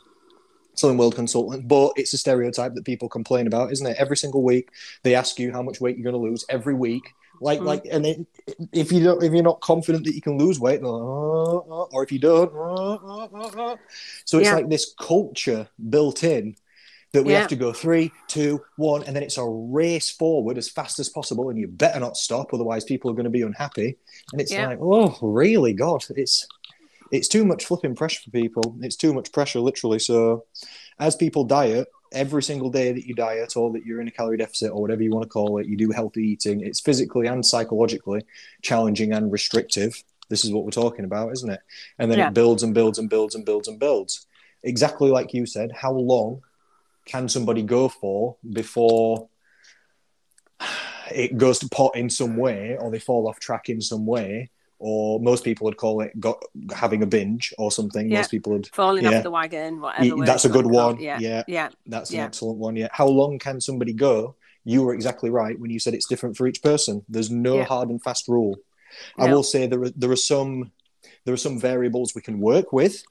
Slimming 0.76 0.98
World 0.98 1.16
consultant, 1.16 1.66
but 1.66 1.92
it's 1.96 2.12
a 2.12 2.18
stereotype 2.18 2.74
that 2.74 2.84
people 2.84 3.08
complain 3.08 3.46
about, 3.48 3.72
isn't 3.72 3.86
it? 3.86 3.96
Every 3.98 4.16
single 4.16 4.44
week 4.44 4.70
they 5.02 5.14
ask 5.16 5.38
you 5.38 5.50
how 5.52 5.62
much 5.62 5.80
weight 5.80 5.96
you're 5.96 6.10
going 6.10 6.20
to 6.22 6.28
lose 6.30 6.44
every 6.48 6.74
week, 6.74 7.02
like 7.40 7.58
Mm. 7.58 7.64
like, 7.64 7.82
and 7.90 8.06
it, 8.06 8.26
if 8.72 8.92
you 8.92 9.02
don't, 9.02 9.20
if 9.22 9.32
you're 9.32 9.42
not 9.42 9.60
confident 9.60 10.04
that 10.04 10.14
you 10.14 10.20
can 10.22 10.38
lose 10.38 10.60
weight, 10.60 10.80
like, 10.80 10.90
"Oh, 10.92 11.66
oh," 11.68 11.88
or 11.92 12.04
if 12.04 12.12
you 12.12 12.20
don't, 12.20 12.52
so 14.24 14.38
it's 14.38 14.46
Yeah. 14.46 14.54
like 14.54 14.68
this 14.68 14.94
culture 15.00 15.68
built 15.90 16.22
in 16.22 16.54
that 17.12 17.24
we 17.24 17.32
Yeah. 17.32 17.40
have 17.40 17.48
to 17.48 17.56
go 17.56 17.72
three, 17.72 18.12
two, 18.26 18.62
one, 18.76 19.02
and 19.04 19.16
then 19.16 19.22
it's 19.22 19.38
a 19.38 19.44
race 19.44 20.10
forward 20.10 20.58
as 20.58 20.68
fast 20.68 20.98
as 20.98 21.08
possible, 21.08 21.48
and 21.48 21.58
you 21.58 21.66
better 21.66 22.00
not 22.00 22.16
stop, 22.16 22.52
otherwise 22.52 22.84
people 22.84 23.10
are 23.10 23.14
going 23.14 23.24
to 23.24 23.30
be 23.30 23.42
unhappy. 23.42 23.96
And 24.32 24.40
it's 24.40 24.52
Yeah. 24.52 24.68
like, 24.68 24.78
oh, 24.80 25.16
really, 25.22 25.72
God, 25.72 26.04
it's 26.10 26.46
it's 27.10 27.28
too 27.28 27.42
much 27.42 27.64
flipping 27.64 27.94
pressure 27.94 28.20
for 28.22 28.30
people. 28.30 28.76
It's 28.82 28.94
too 28.94 29.14
much 29.14 29.32
pressure, 29.32 29.60
literally. 29.60 29.98
So, 29.98 30.44
as 30.98 31.16
people 31.16 31.42
diet, 31.44 31.88
every 32.12 32.42
single 32.42 32.68
day 32.68 32.92
that 32.92 33.06
you 33.06 33.14
diet 33.14 33.56
or 33.56 33.72
that 33.72 33.86
you're 33.86 34.02
in 34.02 34.08
a 34.08 34.10
calorie 34.10 34.36
deficit 34.36 34.72
or 34.72 34.82
whatever 34.82 35.02
you 35.02 35.10
want 35.10 35.22
to 35.22 35.28
call 35.30 35.56
it, 35.56 35.66
you 35.66 35.74
do 35.78 35.90
healthy 35.90 36.22
eating. 36.22 36.60
It's 36.60 36.80
physically 36.80 37.26
and 37.26 37.46
psychologically 37.46 38.26
challenging 38.60 39.14
and 39.14 39.32
restrictive. 39.32 40.04
This 40.28 40.44
is 40.44 40.52
what 40.52 40.64
we're 40.66 40.70
talking 40.70 41.06
about, 41.06 41.32
isn't 41.32 41.48
it? 41.50 41.60
And 41.98 42.10
then 42.10 42.18
Yeah. 42.18 42.28
it 42.28 42.34
builds 42.34 42.62
and 42.62 42.74
builds 42.74 42.98
and 42.98 43.08
builds 43.08 43.34
and 43.34 43.46
builds 43.46 43.68
and 43.68 43.78
builds. 43.78 44.26
Exactly 44.62 45.08
like 45.08 45.32
you 45.32 45.46
said, 45.46 45.72
how 45.72 45.92
long 45.94 46.42
can 47.08 47.28
somebody 47.28 47.62
go 47.62 47.88
for 47.88 48.36
before 48.48 49.28
it 51.12 51.36
goes 51.36 51.58
to 51.60 51.68
pot 51.68 51.96
in 51.96 52.10
some 52.10 52.36
way 52.36 52.76
or 52.78 52.90
they 52.90 52.98
fall 52.98 53.28
off 53.28 53.40
track 53.40 53.68
in 53.68 53.80
some 53.80 54.06
way? 54.06 54.50
Or 54.80 55.18
most 55.18 55.42
people 55.42 55.64
would 55.64 55.76
call 55.76 56.02
it 56.02 56.12
got, 56.20 56.40
having 56.72 57.02
a 57.02 57.06
binge 57.06 57.52
or 57.58 57.72
something. 57.72 58.08
Yeah. 58.08 58.18
Most 58.18 58.30
people 58.30 58.52
would 58.52 58.68
Falling 58.68 59.02
Yeah. 59.04 59.16
off 59.18 59.22
the 59.24 59.30
wagon, 59.30 59.80
whatever. 59.80 60.04
Ye- 60.04 60.12
word 60.12 60.28
that's 60.28 60.44
a 60.44 60.48
good 60.48 60.66
wanna 60.66 60.78
call 60.78 60.90
it. 60.90 60.92
one. 60.94 61.02
Yeah. 61.02 61.18
Yeah. 61.20 61.42
Yeah. 61.48 61.68
That's 61.86 62.10
an 62.12 62.20
excellent 62.20 62.58
one. 62.58 62.76
Yeah. 62.76 62.88
How 62.92 63.08
long 63.08 63.40
can 63.40 63.60
somebody 63.60 63.92
go? 63.92 64.36
You 64.64 64.82
were 64.84 64.94
exactly 64.94 65.30
right 65.30 65.58
when 65.58 65.70
you 65.72 65.80
said 65.80 65.94
it's 65.94 66.06
different 66.06 66.36
for 66.36 66.46
each 66.46 66.62
person. 66.62 67.02
There's 67.08 67.30
no 67.30 67.56
Yeah. 67.56 67.64
hard 67.64 67.88
and 67.88 68.00
fast 68.00 68.28
rule. 68.28 68.56
I 69.18 69.32
will 69.32 69.42
say 69.42 69.66
there 69.66 69.82
are, 69.82 69.90
there 69.90 70.10
are 70.12 70.16
some 70.16 70.70
there 71.24 71.34
are 71.34 71.38
some 71.48 71.58
variables 71.58 72.14
we 72.14 72.22
can 72.22 72.38
work 72.38 72.72
with. 72.72 73.02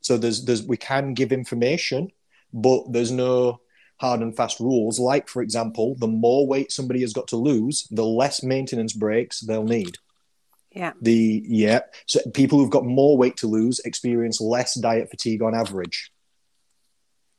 So 0.00 0.16
there's 0.16 0.44
there's 0.44 0.62
we 0.62 0.76
can 0.76 1.12
give 1.14 1.32
information, 1.32 2.12
but 2.56 2.90
there's 2.92 3.12
no 3.12 3.60
hard 3.98 4.20
and 4.20 4.36
fast 4.36 4.58
rules. 4.58 4.98
Like 4.98 5.28
for 5.28 5.42
example, 5.42 5.94
the 5.98 6.08
more 6.08 6.46
weight 6.46 6.72
somebody 6.72 7.02
has 7.02 7.12
got 7.12 7.28
to 7.28 7.36
lose, 7.36 7.86
the 7.90 8.04
less 8.04 8.42
maintenance 8.42 8.92
breaks 8.92 9.40
they'll 9.40 9.64
need. 9.64 9.98
Yeah. 10.72 10.92
The 11.00 11.42
yeah, 11.46 11.80
so 12.06 12.20
people 12.34 12.58
who've 12.58 12.70
got 12.70 12.84
more 12.84 13.16
weight 13.16 13.36
to 13.38 13.46
lose 13.46 13.80
experience 13.80 14.40
less 14.40 14.74
diet 14.74 15.10
fatigue 15.10 15.42
on 15.42 15.54
average. 15.54 16.12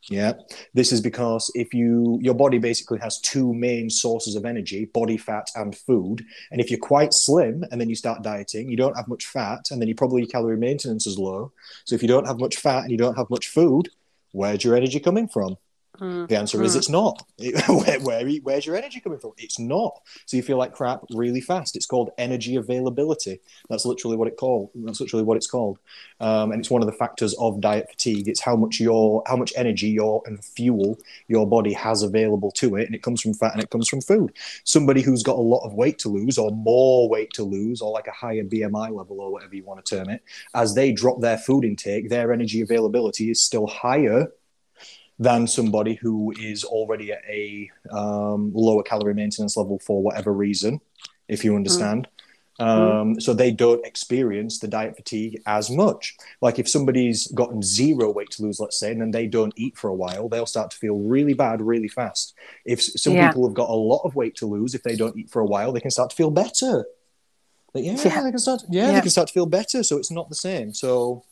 Yeah, 0.09 0.33
this 0.73 0.91
is 0.91 1.01
because 1.01 1.51
if 1.53 1.73
you 1.73 2.17
your 2.21 2.33
body 2.33 2.59
basically 2.59 2.99
has 2.99 3.19
two 3.19 3.53
main 3.53 3.89
sources 3.89 4.35
of 4.35 4.45
energy: 4.45 4.85
body 4.85 5.17
fat 5.17 5.49
and 5.55 5.75
food. 5.75 6.25
And 6.49 6.61
if 6.61 6.71
you're 6.71 6.79
quite 6.79 7.13
slim 7.13 7.63
and 7.69 7.79
then 7.79 7.89
you 7.89 7.95
start 7.95 8.23
dieting, 8.23 8.69
you 8.69 8.77
don't 8.77 8.95
have 8.95 9.07
much 9.07 9.25
fat, 9.25 9.69
and 9.69 9.81
then 9.81 9.87
you 9.87 9.95
probably 9.95 10.25
calorie 10.25 10.57
maintenance 10.57 11.05
is 11.05 11.19
low. 11.19 11.51
So 11.85 11.93
if 11.93 12.01
you 12.01 12.07
don't 12.07 12.25
have 12.25 12.39
much 12.39 12.55
fat 12.55 12.83
and 12.83 12.91
you 12.91 12.97
don't 12.97 13.17
have 13.17 13.29
much 13.29 13.49
food, 13.49 13.89
where's 14.31 14.63
your 14.63 14.75
energy 14.75 14.99
coming 14.99 15.27
from? 15.27 15.57
Mm. 15.99 16.27
The 16.27 16.37
answer 16.37 16.61
is 16.63 16.75
Mm. 16.75 16.77
it's 16.77 16.89
not. 16.89 17.23
where, 17.67 17.99
where, 17.99 18.29
where's 18.43 18.65
your 18.65 18.75
energy 18.75 18.99
coming 18.99 19.19
from? 19.19 19.31
It's 19.37 19.59
not. 19.59 20.01
So 20.25 20.37
you 20.37 20.43
feel 20.43 20.57
like 20.57 20.73
crap 20.73 21.01
really 21.11 21.41
fast. 21.41 21.75
It's 21.75 21.85
called 21.85 22.11
energy 22.17 22.55
availability. 22.55 23.39
That's 23.69 23.85
literally 23.85 24.17
what 24.17 24.27
it 24.27 24.37
called. 24.37 24.69
That's 24.75 24.99
literally 24.99 25.23
what 25.23 25.37
it's 25.37 25.47
called. 25.47 25.79
Um, 26.19 26.51
and 26.51 26.59
it's 26.59 26.69
one 26.69 26.81
of 26.81 26.87
the 26.87 26.93
factors 26.93 27.33
of 27.39 27.61
diet 27.61 27.89
fatigue. 27.89 28.27
It's 28.27 28.41
how 28.41 28.55
much 28.55 28.79
your 28.79 29.23
how 29.27 29.35
much 29.35 29.53
energy 29.55 29.89
your 29.89 30.21
and 30.25 30.43
fuel 30.43 30.97
your 31.27 31.47
body 31.47 31.73
has 31.73 32.03
available 32.03 32.51
to 32.53 32.75
it, 32.75 32.85
and 32.85 32.95
it 32.95 33.03
comes 33.03 33.21
from 33.21 33.33
fat 33.33 33.53
and 33.53 33.61
it 33.63 33.69
comes 33.69 33.87
from 33.87 34.01
food. 34.01 34.33
Somebody 34.63 35.01
who's 35.01 35.23
got 35.23 35.37
a 35.37 35.41
lot 35.41 35.65
of 35.65 35.73
weight 35.73 35.99
to 35.99 36.09
lose, 36.09 36.37
or 36.37 36.51
more 36.51 37.09
weight 37.09 37.31
to 37.33 37.43
lose, 37.43 37.81
or 37.81 37.91
like 37.91 38.07
a 38.07 38.11
higher 38.11 38.43
BMI 38.43 38.91
level, 38.95 39.19
or 39.21 39.31
whatever 39.31 39.55
you 39.55 39.63
want 39.63 39.83
to 39.83 39.95
term 39.95 40.09
it, 40.09 40.23
as 40.53 40.75
they 40.75 40.91
drop 40.91 41.21
their 41.21 41.37
food 41.37 41.63
intake, 41.65 42.09
their 42.09 42.33
energy 42.33 42.61
availability 42.61 43.29
is 43.29 43.41
still 43.41 43.67
higher 43.67 44.27
than 45.19 45.47
somebody 45.47 45.95
who 45.95 46.31
is 46.39 46.63
already 46.63 47.11
at 47.11 47.23
a 47.27 47.69
um, 47.91 48.51
lower 48.53 48.83
calorie 48.83 49.13
maintenance 49.13 49.57
level 49.57 49.79
for 49.79 50.01
whatever 50.01 50.31
reason, 50.31 50.79
if 51.27 51.43
you 51.43 51.55
understand. 51.55 52.07
Um, 52.59 53.19
so 53.21 53.35
they 53.35 53.51
don't 53.51 53.85
experience 53.85 54.57
the 54.57 54.67
diet 54.67 54.95
fatigue 54.95 55.41
as 55.45 55.69
much. 55.69 56.17
Like 56.41 56.57
if 56.57 56.67
somebody's 56.67 57.27
gotten 57.27 57.61
zero 57.61 58.11
weight 58.11 58.31
to 58.31 58.41
lose, 58.43 58.59
let's 58.59 58.79
say, 58.79 58.91
and 58.91 58.99
then 58.99 59.11
they 59.11 59.27
don't 59.27 59.53
eat 59.55 59.77
for 59.77 59.89
a 59.89 59.93
while, 59.93 60.27
they'll 60.27 60.47
start 60.47 60.71
to 60.71 60.77
feel 60.77 60.97
really 60.97 61.33
bad 61.35 61.61
really 61.61 61.87
fast. 61.87 62.33
If 62.65 62.81
some 62.81 63.13
Yeah. 63.13 63.27
people 63.27 63.47
have 63.47 63.53
got 63.53 63.69
a 63.69 63.73
lot 63.75 64.01
of 64.05 64.15
weight 64.15 64.35
to 64.37 64.47
lose, 64.47 64.73
if 64.73 64.81
they 64.81 64.95
don't 64.95 65.15
eat 65.17 65.29
for 65.29 65.39
a 65.39 65.45
while, 65.45 65.71
they 65.71 65.79
can 65.79 65.91
start 65.91 66.09
to 66.09 66.15
feel 66.15 66.31
better. 66.31 66.85
Like, 67.75 67.83
yeah, 67.85 67.91
Yeah. 68.03 68.23
they 68.23 68.31
can 68.31 68.39
start. 68.39 68.63
Yeah, 68.69 68.87
Yeah. 68.87 68.93
they 68.93 69.01
can 69.01 69.09
start 69.11 69.27
to 69.27 69.33
feel 69.35 69.45
better. 69.45 69.83
So 69.83 69.97
it's 69.97 70.09
not 70.09 70.29
the 70.29 70.35
same. 70.35 70.73
So 70.73 71.25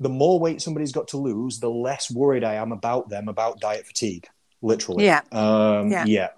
the 0.00 0.08
more 0.08 0.38
weight 0.38 0.60
somebody's 0.60 0.92
got 0.92 1.08
to 1.08 1.16
lose, 1.16 1.58
the 1.60 1.70
less 1.70 2.10
worried 2.10 2.44
I 2.44 2.54
am 2.54 2.72
about 2.72 3.08
them 3.08 3.28
about 3.28 3.60
diet 3.60 3.86
fatigue. 3.86 4.26
Literally. 4.62 5.04
Yeah. 5.04 5.20
Um, 5.32 5.90
Yeah. 5.90 6.04
yeah. 6.06 6.28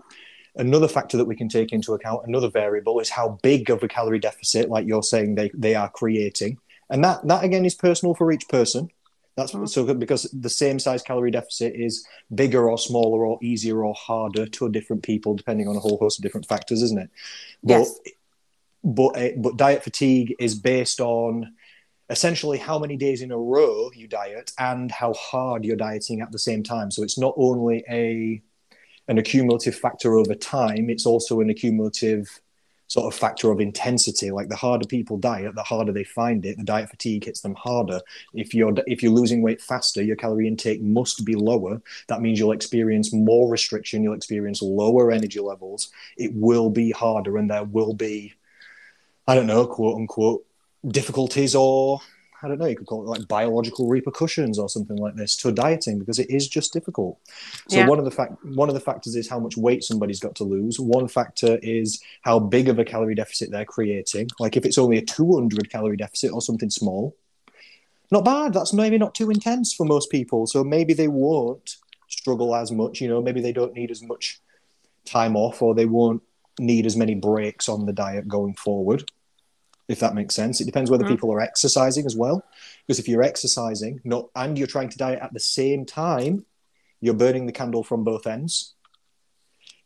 Another 0.57 0.89
factor 0.89 1.17
that 1.17 1.25
we 1.27 1.37
can 1.37 1.49
take 1.49 1.73
into 1.73 1.95
account, 1.95 2.27
another 2.27 2.51
variable, 2.51 2.99
is 3.01 3.11
how 3.11 3.39
big 3.43 3.71
of 3.71 3.83
a 3.83 3.89
calorie 3.89 4.19
deficit, 4.19 4.69
like 4.69 4.87
you're 4.87 5.03
saying, 5.05 5.37
they, 5.37 5.51
they 5.55 5.75
are 5.77 5.89
creating, 5.89 6.59
and 6.91 7.05
that 7.05 7.27
that 7.29 7.45
again 7.45 7.65
is 7.65 7.75
personal 7.77 8.15
for 8.15 8.33
each 8.33 8.49
person. 8.49 8.89
That's 9.37 9.53
Mhm. 9.53 9.69
so 9.69 9.85
good 9.85 10.01
because 10.01 10.25
the 10.33 10.51
same 10.51 10.81
size 10.81 11.01
calorie 11.01 11.31
deficit 11.31 11.77
is 11.77 12.05
bigger 12.35 12.69
or 12.69 12.77
smaller 12.77 13.25
or 13.25 13.39
easier 13.41 13.85
or 13.85 13.95
harder 13.95 14.47
to 14.47 14.69
different 14.69 15.05
people 15.05 15.37
depending 15.37 15.69
on 15.69 15.77
a 15.77 15.81
whole 15.81 15.97
host 15.99 16.19
of 16.19 16.25
different 16.25 16.49
factors, 16.49 16.83
isn't 16.83 16.99
it? 16.99 17.11
But 17.63 17.79
Yes. 17.81 17.99
but 18.83 19.17
uh, 19.17 19.29
but 19.37 19.57
diet 19.57 19.85
fatigue 19.85 20.35
is 20.41 20.57
based 20.57 21.01
on 21.01 21.53
essentially 22.11 22.59
how 22.59 22.79
many 22.79 22.97
days 22.97 23.23
in 23.23 23.31
a 23.31 23.39
row 23.39 23.91
you 23.95 24.09
diet 24.09 24.53
and 24.59 24.91
how 24.91 25.13
hard 25.15 25.65
you're 25.65 25.77
dieting 25.77 26.21
at 26.21 26.33
the 26.33 26.39
same 26.39 26.63
time. 26.63 26.91
So 26.91 27.03
it's 27.03 27.19
not 27.19 27.35
only 27.37 27.85
a 27.89 28.43
an 29.09 29.19
accumulative 29.19 29.75
factor 29.75 30.17
over 30.17 30.35
time; 30.35 30.91
it's 30.91 31.07
also 31.07 31.41
an 31.41 31.51
accumulative 31.51 32.41
sort 32.89 33.13
of 33.13 33.19
factor 33.19 33.51
of 33.51 33.61
intensity. 33.61 34.31
Like 34.31 34.49
the 34.49 34.57
harder 34.57 34.87
people 34.87 35.19
diet, 35.19 35.55
the 35.55 35.63
harder 35.63 35.93
they 35.93 36.05
find 36.05 36.45
it. 36.45 36.57
The 36.57 36.65
diet 36.65 36.91
fatigue 36.91 37.25
hits 37.25 37.41
them 37.41 37.55
harder. 37.55 38.01
If 38.35 38.55
you're 38.55 38.75
if 38.87 39.03
you're 39.03 39.13
losing 39.13 39.43
weight 39.43 39.61
faster, 39.63 40.03
your 40.03 40.17
calorie 40.17 40.49
intake 40.49 40.83
must 40.83 41.25
be 41.25 41.35
lower. 41.35 41.81
That 42.09 42.21
means 42.21 42.39
you'll 42.39 42.53
experience 42.53 43.13
more 43.13 43.51
restriction. 43.51 44.03
You'll 44.03 44.15
experience 44.15 44.61
lower 44.61 45.11
energy 45.11 45.41
levels. 45.41 45.91
It 46.17 46.33
will 46.35 46.71
be 46.71 46.91
harder, 46.91 47.37
and 47.37 47.51
there 47.51 47.65
will 47.65 47.95
be, 47.95 48.35
I 49.27 49.35
don't 49.35 49.47
know, 49.47 49.67
quote 49.67 49.97
unquote, 49.97 50.45
difficulties 50.87 51.55
or 51.55 52.01
I 52.43 52.47
don't 52.47 52.59
know, 52.59 52.67
you 52.67 52.77
could 52.77 52.87
call 52.87 53.03
it 53.03 53.09
like 53.09 53.27
biological 53.27 53.89
repercussions 53.89 54.59
or 54.59 54.69
something 54.69 54.97
like 54.97 55.17
this 55.17 55.37
to 55.39 55.51
dieting 55.51 55.99
because 55.99 56.21
it 56.21 56.31
is 56.31 56.47
just 56.47 56.73
difficult. 56.73 57.19
So 57.69 57.79
yeah. 57.79 57.89
one 57.89 57.99
of 57.99 58.05
the 58.05 58.13
fact 58.13 58.45
one 58.45 58.69
of 58.69 58.75
the 58.75 58.81
factors 58.81 59.17
is 59.17 59.29
how 59.29 59.41
much 59.41 59.57
weight 59.57 59.83
somebody's 59.83 60.21
got 60.21 60.37
to 60.37 60.45
lose. 60.45 60.79
One 60.79 61.09
factor 61.09 61.59
is 61.63 62.01
how 62.23 62.39
big 62.39 62.69
of 62.69 62.79
a 62.79 62.85
calorie 62.85 63.17
deficit 63.17 63.51
they're 63.51 63.65
creating. 63.65 64.29
Like 64.39 64.57
if 64.57 64.65
it's 64.65 64.79
only 64.79 64.99
a 64.99 65.05
200 65.05 65.69
calorie 65.71 65.97
deficit 65.97 66.33
or 66.33 66.41
something 66.41 66.71
small, 66.71 67.17
not 68.13 68.25
bad. 68.25 68.53
That's 68.55 68.73
maybe 68.73 68.99
not 68.99 69.15
too 69.15 69.31
intense 69.31 69.75
for 69.75 69.85
most 69.85 70.11
people. 70.11 70.47
So 70.47 70.63
maybe 70.63 70.95
they 70.95 71.09
won't 71.09 71.77
struggle 72.07 72.55
as 72.55 72.71
much. 72.71 73.01
You 73.01 73.09
know, 73.09 73.21
maybe 73.21 73.41
they 73.41 73.53
don't 73.53 73.75
need 73.75 73.91
as 73.91 74.03
much 74.03 74.41
time 75.05 75.35
off 75.37 75.61
or 75.61 75.75
they 75.75 75.87
won't 75.87 76.23
need 76.61 76.87
as 76.87 76.97
many 76.97 77.17
breaks 77.17 77.69
on 77.69 77.85
the 77.85 77.93
diet 77.93 78.29
going 78.29 78.55
forward 78.55 79.11
if 79.89 80.01
that 80.01 80.15
makes 80.15 80.35
sense. 80.35 80.61
It 80.61 80.67
depends 80.67 80.91
whether 80.91 81.05
mm. 81.05 81.09
people 81.09 81.33
are 81.33 81.41
exercising 81.41 82.07
as 82.07 82.15
well. 82.15 82.45
Because 82.87 82.99
if 82.99 83.09
you're 83.09 83.23
exercising 83.23 84.01
not, 84.05 84.29
and 84.37 84.57
you're 84.57 84.67
trying 84.67 84.91
to 84.91 84.99
diet 84.99 85.21
at 85.21 85.33
the 85.33 85.41
same 85.41 85.87
time, 85.87 86.45
you're 87.01 87.15
burning 87.15 87.47
the 87.47 87.53
candle 87.53 87.83
from 87.83 88.05
both 88.05 88.27
ends. 88.27 88.75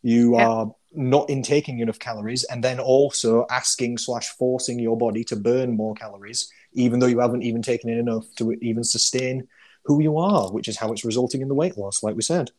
You 0.02 0.36
yeah. 0.36 0.48
are 0.48 0.74
not 0.94 1.30
intaking 1.30 1.78
enough 1.78 1.98
calories 1.98 2.44
and 2.44 2.62
then 2.62 2.80
also 2.80 3.46
asking 3.48 3.98
slash 3.98 4.28
forcing 4.30 4.78
your 4.78 4.96
body 4.96 5.24
to 5.24 5.36
burn 5.36 5.76
more 5.76 5.94
calories, 5.94 6.50
even 6.72 6.98
though 6.98 7.06
you 7.06 7.20
haven't 7.20 7.42
even 7.42 7.62
taken 7.62 7.88
in 7.88 7.98
enough 7.98 8.26
to 8.36 8.52
even 8.54 8.82
sustain 8.82 9.46
who 9.84 10.02
you 10.02 10.18
are, 10.18 10.50
which 10.52 10.68
is 10.68 10.76
how 10.76 10.92
it's 10.92 11.04
resulting 11.04 11.40
in 11.40 11.48
the 11.48 11.54
weight 11.54 11.78
loss, 11.78 12.02
like 12.02 12.16
we 12.16 12.22
said. 12.22 12.50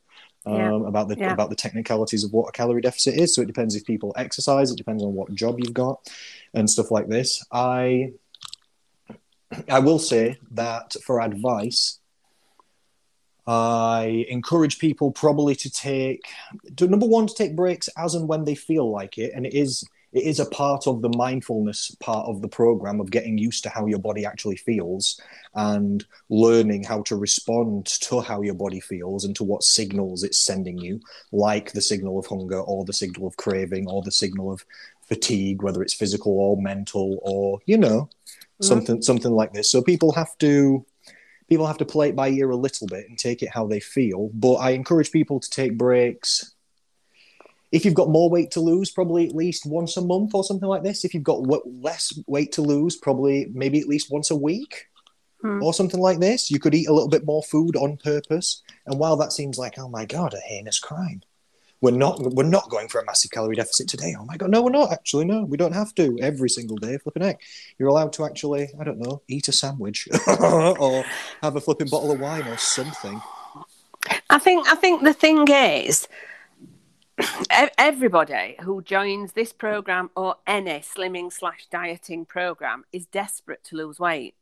Yeah. 0.46 0.74
Um, 0.74 0.86
about 0.86 1.08
the 1.08 1.18
yeah. 1.18 1.32
about 1.32 1.50
the 1.50 1.56
technicalities 1.56 2.26
of 2.26 2.34
what 2.34 2.50
a 2.50 2.52
calorie 2.52 2.82
deficit 2.82 3.14
is. 3.14 3.34
So 3.34 3.42
it 3.42 3.46
depends 3.46 3.76
if 3.76 3.86
people 3.86 4.12
exercise. 4.18 4.72
It 4.72 4.78
depends 4.78 5.02
on 5.02 5.14
what 5.14 5.34
job 5.34 5.58
you've 5.58 5.74
got 5.74 6.06
and 6.54 6.70
stuff 6.70 6.92
like 6.92 7.08
this. 7.08 7.46
I 7.52 8.12
I 9.70 9.80
will 9.80 10.00
say 10.00 10.38
that 10.52 10.96
for 11.06 11.22
advice, 11.22 12.00
I 13.46 14.26
encourage 14.30 14.80
people 14.80 15.12
probably 15.12 15.56
to 15.56 15.70
take 15.70 16.26
to, 16.78 16.88
number 16.88 17.06
one 17.06 17.28
to 17.28 17.36
take 17.36 17.56
breaks 17.56 17.90
as 17.98 18.16
and 18.16 18.28
when 18.28 18.46
they 18.46 18.56
feel 18.56 18.90
like 18.90 19.18
it, 19.18 19.34
and 19.36 19.46
it 19.46 19.54
is 19.54 19.84
it 20.14 20.24
is 20.24 20.40
a 20.40 20.46
part 20.46 20.86
of 20.86 21.02
the 21.02 21.10
mindfulness 21.10 21.96
part 22.00 22.28
of 22.28 22.42
the 22.42 22.48
program 22.48 23.02
of 23.02 23.10
getting 23.10 23.38
used 23.38 23.64
to 23.64 23.70
how 23.70 23.88
your 23.88 24.00
body 24.00 24.26
actually 24.26 24.56
feels 24.56 25.20
and 25.56 26.06
learning 26.30 26.84
how 26.84 27.02
to 27.02 27.16
respond 27.16 27.88
to 27.88 28.22
how 28.22 28.42
your 28.42 28.54
body 28.54 28.80
feels 28.80 29.26
and 29.26 29.36
to 29.36 29.44
what 29.44 29.64
signals 29.64 30.24
it's 30.24 30.38
sending 30.38 30.78
you, 30.78 31.00
like 31.32 31.72
the 31.72 31.82
signal 31.82 32.20
of 32.20 32.28
hunger 32.28 32.60
or 32.60 32.86
the 32.86 32.94
signal 32.94 33.28
of 33.28 33.36
craving 33.38 33.90
or 33.90 34.04
the 34.04 34.12
signal 34.12 34.52
of 34.52 34.64
fatigue, 35.08 35.62
whether 35.62 35.82
it's 35.82 35.94
physical 35.94 36.34
or 36.40 36.62
mental 36.62 37.20
or 37.22 37.60
you 37.66 37.78
know 37.78 38.02
mm-hmm. 38.02 38.66
something 38.66 39.02
something 39.02 39.32
like 39.32 39.54
this. 39.54 39.70
So 39.70 39.82
people 39.82 40.12
have 40.14 40.38
to 40.40 40.86
people 41.50 41.68
have 41.68 41.78
to 41.78 41.86
play 41.86 42.10
it 42.10 42.16
by 42.16 42.30
ear 42.30 42.50
a 42.50 42.56
little 42.56 42.88
bit 42.88 43.08
and 43.08 43.18
take 43.18 43.44
it 43.44 43.50
how 43.54 43.68
they 43.68 43.80
feel. 43.80 44.30
But 44.34 44.56
I 44.56 44.72
encourage 44.72 45.12
people 45.12 45.40
to 45.40 45.50
take 45.50 45.78
breaks. 45.78 46.54
If 47.72 47.86
you've 47.86 47.96
got 47.96 48.10
more 48.10 48.30
weight 48.30 48.52
to 48.52 48.60
lose, 48.60 48.92
probably 48.92 49.28
at 49.28 49.36
least 49.36 49.66
once 49.66 49.98
a 49.98 50.02
month 50.02 50.36
or 50.36 50.44
something 50.44 50.70
like 50.70 50.84
this. 50.84 51.04
If 51.04 51.14
you've 51.14 51.24
got 51.24 51.48
less 51.48 52.14
weight 52.28 52.52
to 52.54 52.62
lose, 52.62 52.96
probably 52.96 53.48
maybe 53.52 53.80
at 53.80 53.88
least 53.88 54.12
once 54.12 54.30
a 54.30 54.36
week 54.36 54.88
hmm. 55.42 55.62
or 55.62 55.74
something 55.74 56.00
like 56.00 56.20
this. 56.20 56.52
You 56.52 56.60
could 56.60 56.76
eat 56.76 56.88
a 56.88 56.94
little 56.94 57.10
bit 57.10 57.26
more 57.26 57.44
food 57.44 57.76
on 57.76 57.98
purpose. 57.98 58.62
And 58.86 59.00
while 59.00 59.18
that 59.18 59.34
seems 59.34 59.58
like, 59.58 59.80
oh 59.80 59.90
my 59.90 60.06
God, 60.06 60.34
a 60.34 60.40
heinous 60.40 60.80
crime, 60.80 61.22
we're 61.84 61.92
not 61.92 62.18
we're 62.22 62.44
not 62.44 62.70
going 62.70 62.88
for 62.88 63.02
a 63.02 63.06
massive 63.06 63.30
calorie 63.30 63.58
deficit 63.58 63.90
today. 63.90 64.16
Oh 64.18 64.24
my 64.24 64.38
god, 64.38 64.50
no, 64.50 64.62
we're 64.62 64.70
not 64.70 64.94
actually. 64.94 65.26
No, 65.26 65.44
we 65.44 65.58
don't 65.58 65.74
have 65.74 65.94
to 65.96 66.18
every 66.22 66.50
single 66.50 66.78
day. 66.78 66.98
Flipping 66.98 67.24
heck, 67.24 67.42
you're 67.78 67.90
allowed 67.90 68.14
to 68.14 68.24
actually, 68.24 68.70
I 68.80 68.86
don't 68.86 69.00
know, 69.00 69.22
eat 69.28 69.50
a 69.50 69.52
sandwich 69.52 70.08
or 70.40 71.04
have 71.42 71.58
a 71.58 71.62
flipping 71.62 71.90
bottle 71.90 72.14
of 72.14 72.22
wine 72.22 72.48
or 72.48 72.56
something. 72.56 73.22
I 74.30 74.40
think 74.40 74.66
I 74.72 74.76
think 74.76 75.04
the 75.04 75.14
thing 75.14 75.46
is, 75.50 76.08
everybody 77.78 78.56
who 78.62 78.82
joins 78.82 79.34
this 79.34 79.52
program 79.52 80.10
or 80.16 80.38
any 80.48 80.80
slimming 80.80 81.34
slash 81.34 81.68
dieting 81.70 82.24
program 82.24 82.86
is 82.94 83.08
desperate 83.08 83.62
to 83.66 83.76
lose 83.76 84.00
weight. 84.00 84.36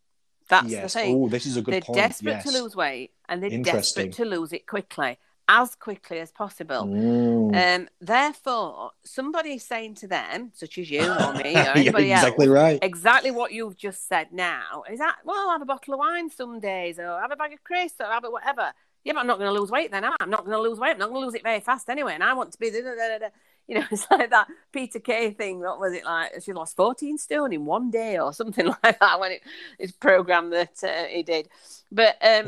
That's 0.48 0.68
yes. 0.68 0.94
the 0.94 1.00
thing. 1.00 1.16
Oh, 1.16 1.28
this 1.28 1.48
is 1.48 1.58
a 1.58 1.64
good 1.64 1.74
they're 1.74 1.82
point. 1.82 1.98
They're 1.98 2.08
desperate 2.08 2.32
yes. 2.34 2.44
to 2.44 2.62
lose 2.62 2.76
weight 2.76 3.12
and 3.28 3.42
they're 3.42 3.64
desperate 3.64 4.14
to 4.14 4.26
lose 4.26 4.54
it 4.54 4.68
quickly 4.68 5.18
as 5.52 5.76
quickly 5.76 6.20
as 6.20 6.32
possible. 6.32 6.86
Mm. 6.86 7.76
Um, 7.82 7.90
therefore, 8.00 8.92
somebody 9.04 9.58
saying 9.58 9.96
to 9.96 10.08
them, 10.08 10.52
such 10.54 10.78
as 10.78 10.90
you 10.90 11.02
or 11.02 11.34
me 11.34 11.54
or 11.56 11.72
anybody 11.76 12.08
yeah, 12.08 12.20
exactly 12.20 12.48
else, 12.48 12.56
right. 12.56 12.80
exactly 12.82 13.32
what 13.32 13.52
you've 13.52 13.76
just 13.76 14.08
said 14.08 14.32
now 14.32 14.84
is 14.90 15.00
that, 15.00 15.18
well, 15.26 15.36
I'll 15.38 15.52
have 15.52 15.62
a 15.62 15.66
bottle 15.66 15.94
of 15.94 16.00
wine 16.00 16.30
some 16.30 16.62
days 16.62 17.00
or 17.00 17.20
have 17.20 17.32
a 17.32 17.36
bag 17.36 17.52
of 17.52 17.64
crisps 17.66 18.00
or 18.00 18.06
have 18.06 18.24
a 18.24 18.32
whatever. 18.32 18.72
Yeah, 19.04 19.14
but 19.14 19.20
I'm 19.20 19.28
not 19.28 19.40
going 19.40 19.54
to 19.54 19.60
lose 19.60 19.72
weight 19.72 19.92
then, 19.92 20.06
am 20.06 20.14
I? 20.14 20.16
I'm 20.22 20.30
not 20.30 20.46
going 20.46 20.56
to 20.56 20.62
lose 20.62 20.80
weight. 20.80 20.92
I'm 20.92 21.00
not 21.00 21.10
going 21.10 21.22
to 21.22 21.26
lose 21.26 21.36
it 21.36 21.44
very 21.44 21.60
fast 21.60 21.90
anyway. 21.90 22.14
And 22.14 22.24
I 22.24 22.34
want 22.34 22.54
to 22.54 22.60
be, 22.60 22.70
da, 22.70 22.82
da, 22.82 23.18
da, 23.20 23.28
you 23.68 23.76
know, 23.76 23.86
it's 23.92 24.08
like 24.10 24.30
that 24.30 24.48
Peter 24.72 25.00
Kay 25.00 25.32
thing. 25.32 25.60
What 25.60 25.82
was 25.82 25.94
it 25.94 26.06
like? 26.06 26.42
She 26.42 26.54
lost 26.54 26.78
14 26.78 27.18
stone 27.18 27.52
in 27.52 27.66
one 27.66 27.92
day 27.92 28.20
or 28.20 28.32
something 28.32 28.68
like 28.84 29.00
that 29.00 29.20
when 29.20 29.34
it, 29.34 29.42
his 29.78 29.92
program 29.92 30.52
that 30.52 30.82
uh, 30.82 31.08
he 31.10 31.24
did. 31.24 31.50
But, 31.92 32.16
um, 32.22 32.46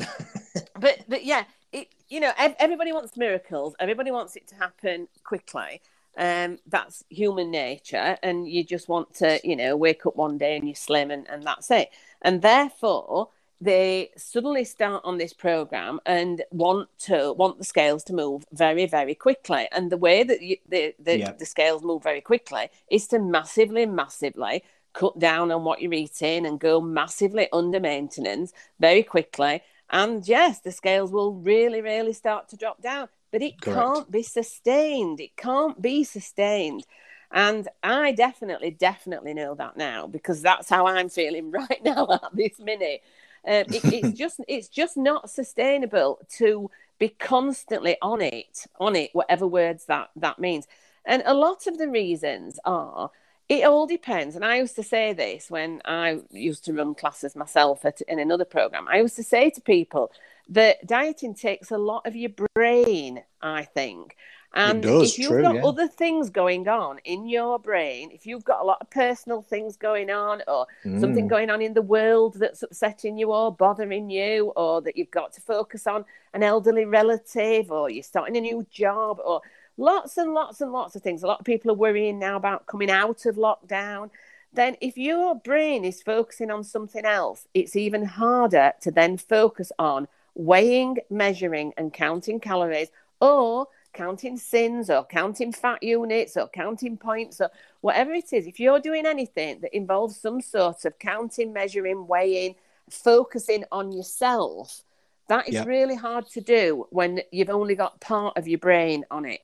but, 0.80 1.00
but 1.10 1.26
yeah, 1.26 1.44
it, 1.74 1.90
you 2.08 2.20
know, 2.20 2.32
everybody 2.38 2.94
wants 2.94 3.18
miracles. 3.18 3.76
Everybody 3.80 4.12
wants 4.12 4.36
it 4.36 4.48
to 4.50 4.56
happen 4.56 5.08
quickly. 5.24 5.82
Um, 6.16 6.60
that's 6.68 7.04
human 7.10 7.50
nature, 7.50 8.18
and 8.22 8.48
you 8.48 8.64
just 8.64 8.88
want 8.88 9.16
to, 9.16 9.40
you 9.44 9.56
know, 9.56 9.76
wake 9.76 10.06
up 10.06 10.16
one 10.16 10.38
day 10.38 10.56
and 10.56 10.68
you're 10.68 10.76
slim, 10.76 11.10
and, 11.10 11.28
and 11.28 11.42
that's 11.44 11.72
it. 11.72 11.90
And 12.22 12.44
therefore, 12.44 13.30
they 13.60 14.12
suddenly 14.16 14.64
start 14.64 15.02
on 15.06 15.18
this 15.18 15.34
program 15.34 16.00
and 16.06 16.44
want 16.52 16.90
to 17.00 17.34
want 17.34 17.58
the 17.58 17.64
scales 17.64 18.04
to 18.04 18.14
move 18.14 18.46
very, 18.52 18.86
very 18.86 19.16
quickly. 19.16 19.68
And 19.72 19.92
the 19.92 19.98
way 19.98 20.24
that 20.24 20.42
you, 20.42 20.58
the 20.70 20.94
the, 21.00 21.18
yeah. 21.18 21.32
the 21.32 21.46
scales 21.48 21.82
move 21.82 22.04
very 22.04 22.22
quickly 22.22 22.70
is 22.92 23.08
to 23.08 23.18
massively, 23.20 23.88
massively 23.88 24.64
cut 24.94 25.18
down 25.18 25.52
on 25.52 25.64
what 25.64 25.82
you're 25.82 25.94
eating 25.94 26.46
and 26.46 26.60
go 26.60 26.80
massively 26.80 27.48
under 27.52 27.80
maintenance 27.80 28.54
very 28.80 29.02
quickly 29.02 29.62
and 29.94 30.28
yes, 30.28 30.60
the 30.60 30.72
scales 30.72 31.12
will 31.12 31.36
really, 31.36 31.80
really 31.80 32.14
start 32.14 32.50
to 32.50 32.58
drop 32.58 32.82
down, 32.82 33.10
but 33.32 33.44
it 33.44 33.62
Correct. 33.62 33.76
can't 33.76 34.12
be 34.12 34.24
sustained. 34.24 35.20
It 35.20 35.38
can't 35.38 35.80
be 35.80 36.04
sustained. 36.04 36.88
And 37.32 37.68
I 37.84 38.12
definitely, 38.12 38.72
definitely 38.72 39.36
know 39.36 39.54
that 39.54 39.78
now 39.78 40.08
because 40.08 40.42
that's 40.42 40.68
how 40.68 40.88
I'm 40.88 41.10
feeling 41.10 41.52
right 41.70 41.80
now 41.84 42.08
at 42.12 42.36
this 42.36 42.60
minute. 42.60 43.04
Um, 43.46 43.66
it, 43.72 43.84
it's 43.86 44.12
just, 44.18 44.40
it's 44.48 44.68
just 44.68 44.98
not 44.98 45.30
sustainable 45.30 46.20
to 46.38 46.72
be 46.98 47.10
constantly 47.10 47.96
on 48.02 48.20
it, 48.22 48.66
on 48.80 48.96
it, 48.96 49.12
whatever 49.14 49.46
words 49.46 49.86
that 49.86 50.10
that 50.16 50.40
means. 50.40 50.66
And 51.06 51.22
a 51.26 51.36
lot 51.36 51.68
of 51.68 51.78
the 51.78 51.88
reasons 51.88 52.60
are 52.66 53.12
it 53.50 53.66
all 53.66 53.86
depends. 53.86 54.36
And 54.36 54.46
I 54.46 54.58
used 54.58 54.76
to 54.78 54.84
say 54.84 55.14
this 55.14 55.52
when 55.52 55.82
I 55.86 56.22
used 56.32 56.66
to 56.66 56.74
run 56.74 56.96
classes 56.96 57.36
myself 57.36 57.86
at, 57.86 58.02
in 58.02 58.20
another 58.20 58.46
program. 58.46 58.88
I 58.88 58.98
used 58.98 59.16
to 59.18 59.24
say 59.24 59.50
to 59.52 59.62
people 59.62 60.12
that 60.50 60.86
dieting 60.86 61.36
takes 61.36 61.72
a 61.72 61.78
lot 61.78 62.06
of 62.06 62.16
your 62.16 62.32
brain, 62.54 63.24
I 63.42 63.64
think. 63.64 64.16
And 64.56 64.84
does, 64.84 65.14
if 65.14 65.20
you've 65.20 65.30
true, 65.30 65.42
got 65.42 65.56
yeah. 65.56 65.66
other 65.66 65.88
things 65.88 66.30
going 66.30 66.68
on 66.68 67.00
in 67.06 67.28
your 67.28 67.58
brain, 67.58 68.12
if 68.12 68.28
you've 68.28 68.44
got 68.44 68.62
a 68.62 68.64
lot 68.64 68.78
of 68.82 68.90
personal 68.92 69.42
things 69.42 69.78
going 69.78 70.12
on, 70.12 70.44
or 70.48 70.68
mm. 70.86 71.02
something 71.02 71.28
going 71.28 71.50
on 71.50 71.60
in 71.62 71.74
the 71.74 71.82
world 71.82 72.36
that's 72.36 72.62
upsetting 72.62 73.18
you 73.18 73.32
or 73.32 73.52
bothering 73.52 74.12
you, 74.12 74.54
or 74.56 74.80
that 74.84 74.96
you've 74.96 75.10
got 75.10 75.34
to 75.34 75.42
focus 75.42 75.88
on 75.88 76.06
an 76.36 76.44
elderly 76.44 76.86
relative, 76.86 77.72
or 77.72 77.90
you're 77.90 78.04
starting 78.04 78.38
a 78.38 78.42
new 78.42 78.64
job, 78.70 79.20
or 79.26 79.42
lots 79.78 80.18
and 80.18 80.34
lots 80.34 80.62
and 80.62 80.72
lots 80.72 80.96
of 80.96 81.02
things. 81.02 81.24
A 81.24 81.28
lot 81.28 81.40
of 81.40 81.46
people 81.46 81.72
are 81.72 81.76
worrying 81.76 82.20
now 82.20 82.36
about 82.36 82.68
coming 82.68 82.92
out 82.92 83.26
of 83.26 83.36
lockdown. 83.36 84.10
Then, 84.54 84.78
if 84.82 84.98
your 84.98 85.36
brain 85.36 85.84
is 85.84 86.02
focusing 86.02 86.52
on 86.52 86.64
something 86.64 87.06
else, 87.06 87.48
it's 87.54 87.76
even 87.76 88.06
harder 88.06 88.74
to 88.82 88.92
then 88.92 89.18
focus 89.18 89.72
on 89.80 90.08
weighing, 90.36 90.98
measuring, 91.10 91.74
and 91.78 91.94
counting 91.94 92.40
calories 92.40 92.90
or 93.20 93.68
counting 93.94 94.38
syns 94.38 94.90
or 94.90 95.06
counting 95.06 95.52
fat 95.52 95.82
units 95.82 96.36
or 96.36 96.48
counting 96.48 96.98
points 96.98 97.40
or 97.40 97.50
whatever 97.82 98.14
it 98.14 98.34
is. 98.34 98.48
If 98.48 98.60
you're 98.60 98.80
doing 98.80 99.06
anything 99.06 99.62
that 99.62 99.76
involves 99.76 100.18
some 100.18 100.42
sort 100.42 100.86
of 100.86 100.98
counting, 101.00 101.54
measuring, 101.54 102.08
weighing, 102.08 102.56
focusing 102.90 103.64
on 103.72 103.92
yourself, 103.92 104.84
that 105.30 105.48
is 105.48 105.66
really 105.66 105.96
hard 105.96 106.28
to 106.32 106.42
do 106.42 106.86
when 106.90 107.22
you've 107.32 107.50
only 107.50 107.76
got 107.76 108.00
part 108.02 108.38
of 108.38 108.48
your 108.48 108.60
brain 108.60 109.06
on 109.10 109.26
it. 109.26 109.42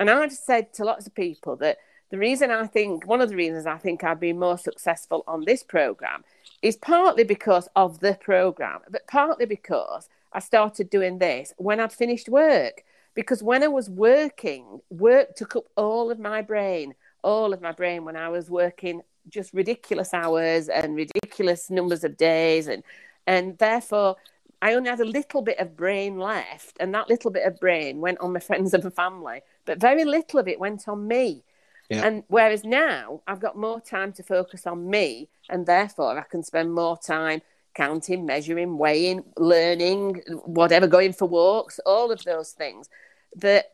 And 0.00 0.08
I've 0.08 0.32
said 0.32 0.72
to 0.74 0.84
lots 0.84 1.06
of 1.06 1.14
people 1.14 1.56
that 1.56 1.76
the 2.08 2.16
reason 2.16 2.50
I 2.50 2.66
think 2.66 3.06
one 3.06 3.20
of 3.20 3.28
the 3.28 3.36
reasons 3.36 3.66
I 3.66 3.76
think 3.76 4.02
I've 4.02 4.18
been 4.18 4.38
more 4.38 4.56
successful 4.56 5.22
on 5.28 5.44
this 5.44 5.62
program 5.62 6.24
is 6.62 6.74
partly 6.74 7.22
because 7.22 7.68
of 7.76 8.00
the 8.00 8.14
program, 8.14 8.80
but 8.88 9.06
partly 9.06 9.44
because 9.44 10.08
I 10.32 10.38
started 10.38 10.88
doing 10.88 11.18
this 11.18 11.52
when 11.58 11.80
I'd 11.80 11.92
finished 11.92 12.30
work. 12.30 12.82
Because 13.14 13.42
when 13.42 13.62
I 13.62 13.68
was 13.68 13.90
working, 13.90 14.80
work 14.88 15.36
took 15.36 15.54
up 15.54 15.64
all 15.76 16.10
of 16.10 16.18
my 16.18 16.40
brain, 16.40 16.94
all 17.22 17.52
of 17.52 17.60
my 17.60 17.72
brain 17.72 18.06
when 18.06 18.16
I 18.16 18.30
was 18.30 18.48
working 18.48 19.02
just 19.28 19.52
ridiculous 19.52 20.14
hours 20.14 20.70
and 20.70 20.96
ridiculous 20.96 21.68
numbers 21.68 22.04
of 22.04 22.16
days 22.16 22.68
and 22.68 22.82
and 23.26 23.58
therefore 23.58 24.16
I 24.62 24.74
only 24.74 24.90
had 24.90 25.00
a 25.00 25.04
little 25.06 25.40
bit 25.40 25.58
of 25.58 25.76
brain 25.76 26.18
left, 26.18 26.76
and 26.80 26.94
that 26.94 27.08
little 27.08 27.30
bit 27.30 27.46
of 27.46 27.58
brain 27.58 28.00
went 28.00 28.18
on 28.20 28.32
my 28.34 28.40
friends 28.40 28.74
and 28.74 28.84
my 28.84 28.90
family, 28.90 29.40
but 29.70 29.78
very 29.78 30.04
little 30.04 30.40
of 30.40 30.48
it 30.48 30.58
went 30.58 30.88
on 30.88 31.06
me. 31.06 31.44
Yeah. 31.88 32.04
And 32.04 32.24
whereas 32.26 32.64
now 32.64 33.20
I've 33.28 33.38
got 33.38 33.56
more 33.56 33.80
time 33.80 34.12
to 34.14 34.22
focus 34.24 34.66
on 34.66 34.90
me, 34.90 35.28
and 35.48 35.64
therefore 35.64 36.18
I 36.18 36.22
can 36.22 36.42
spend 36.42 36.74
more 36.74 36.98
time 36.98 37.40
counting, 37.76 38.26
measuring, 38.26 38.78
weighing, 38.78 39.22
learning, 39.36 40.22
whatever, 40.44 40.88
going 40.88 41.12
for 41.12 41.28
walks, 41.28 41.78
all 41.86 42.10
of 42.10 42.24
those 42.24 42.50
things 42.50 42.88
that 43.36 43.66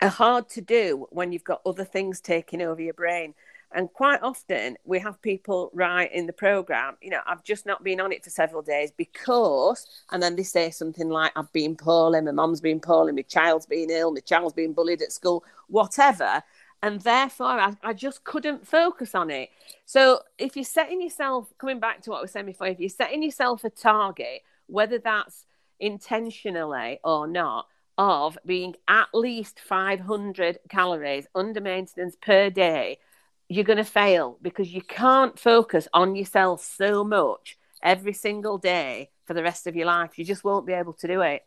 are 0.00 0.08
hard 0.08 0.48
to 0.50 0.60
do 0.60 1.08
when 1.10 1.32
you've 1.32 1.42
got 1.42 1.60
other 1.66 1.84
things 1.84 2.20
taking 2.20 2.62
over 2.62 2.80
your 2.80 2.94
brain. 2.94 3.34
And 3.74 3.92
quite 3.92 4.22
often 4.22 4.76
we 4.84 4.98
have 5.00 5.20
people 5.22 5.70
write 5.72 6.12
in 6.12 6.26
the 6.26 6.32
program, 6.32 6.96
you 7.00 7.10
know, 7.10 7.20
I've 7.26 7.44
just 7.44 7.66
not 7.66 7.82
been 7.82 8.00
on 8.00 8.12
it 8.12 8.24
for 8.24 8.30
several 8.30 8.62
days 8.62 8.90
because, 8.90 9.86
and 10.10 10.22
then 10.22 10.36
they 10.36 10.42
say 10.42 10.70
something 10.70 11.08
like, 11.08 11.32
I've 11.36 11.52
been 11.52 11.76
poorly, 11.76 12.20
my 12.20 12.30
mum's 12.32 12.60
been 12.60 12.80
poorly, 12.80 13.12
my 13.12 13.22
child's 13.22 13.66
been 13.66 13.90
ill, 13.90 14.12
my 14.12 14.20
child's 14.20 14.54
been 14.54 14.72
bullied 14.72 15.02
at 15.02 15.12
school, 15.12 15.44
whatever 15.68 16.42
and 16.82 17.00
therefore 17.02 17.46
I, 17.46 17.76
I, 17.82 17.92
just 17.92 18.24
couldn't 18.24 18.66
focus 18.66 19.14
on 19.14 19.30
it. 19.30 19.50
So 19.86 20.20
if 20.36 20.56
you're 20.56 20.64
setting 20.64 21.00
yourself, 21.00 21.52
coming 21.56 21.78
back 21.78 22.02
to 22.02 22.10
what 22.10 22.18
I 22.18 22.22
was 22.22 22.32
saying 22.32 22.46
before, 22.46 22.66
if 22.66 22.80
you're 22.80 22.88
setting 22.88 23.22
yourself 23.22 23.62
a 23.64 23.70
target, 23.70 24.42
whether 24.66 24.98
that's 24.98 25.46
intentionally 25.78 26.98
or 27.04 27.26
not, 27.26 27.68
of 27.98 28.36
being 28.44 28.74
at 28.88 29.08
least 29.14 29.60
500 29.60 30.58
calories 30.68 31.26
under 31.34 31.60
maintenance 31.60 32.16
per 32.20 32.50
day, 32.50 32.98
you're 33.48 33.64
going 33.64 33.78
to 33.78 33.84
fail 33.84 34.38
because 34.40 34.72
you 34.72 34.82
can't 34.82 35.38
focus 35.38 35.88
on 35.92 36.14
yourself 36.14 36.64
so 36.64 37.04
much 37.04 37.58
every 37.82 38.12
single 38.12 38.58
day 38.58 39.10
for 39.24 39.34
the 39.34 39.42
rest 39.42 39.66
of 39.66 39.76
your 39.76 39.86
life. 39.86 40.18
You 40.18 40.24
just 40.24 40.44
won't 40.44 40.66
be 40.66 40.72
able 40.72 40.94
to 40.94 41.06
do 41.06 41.20
it. 41.20 41.42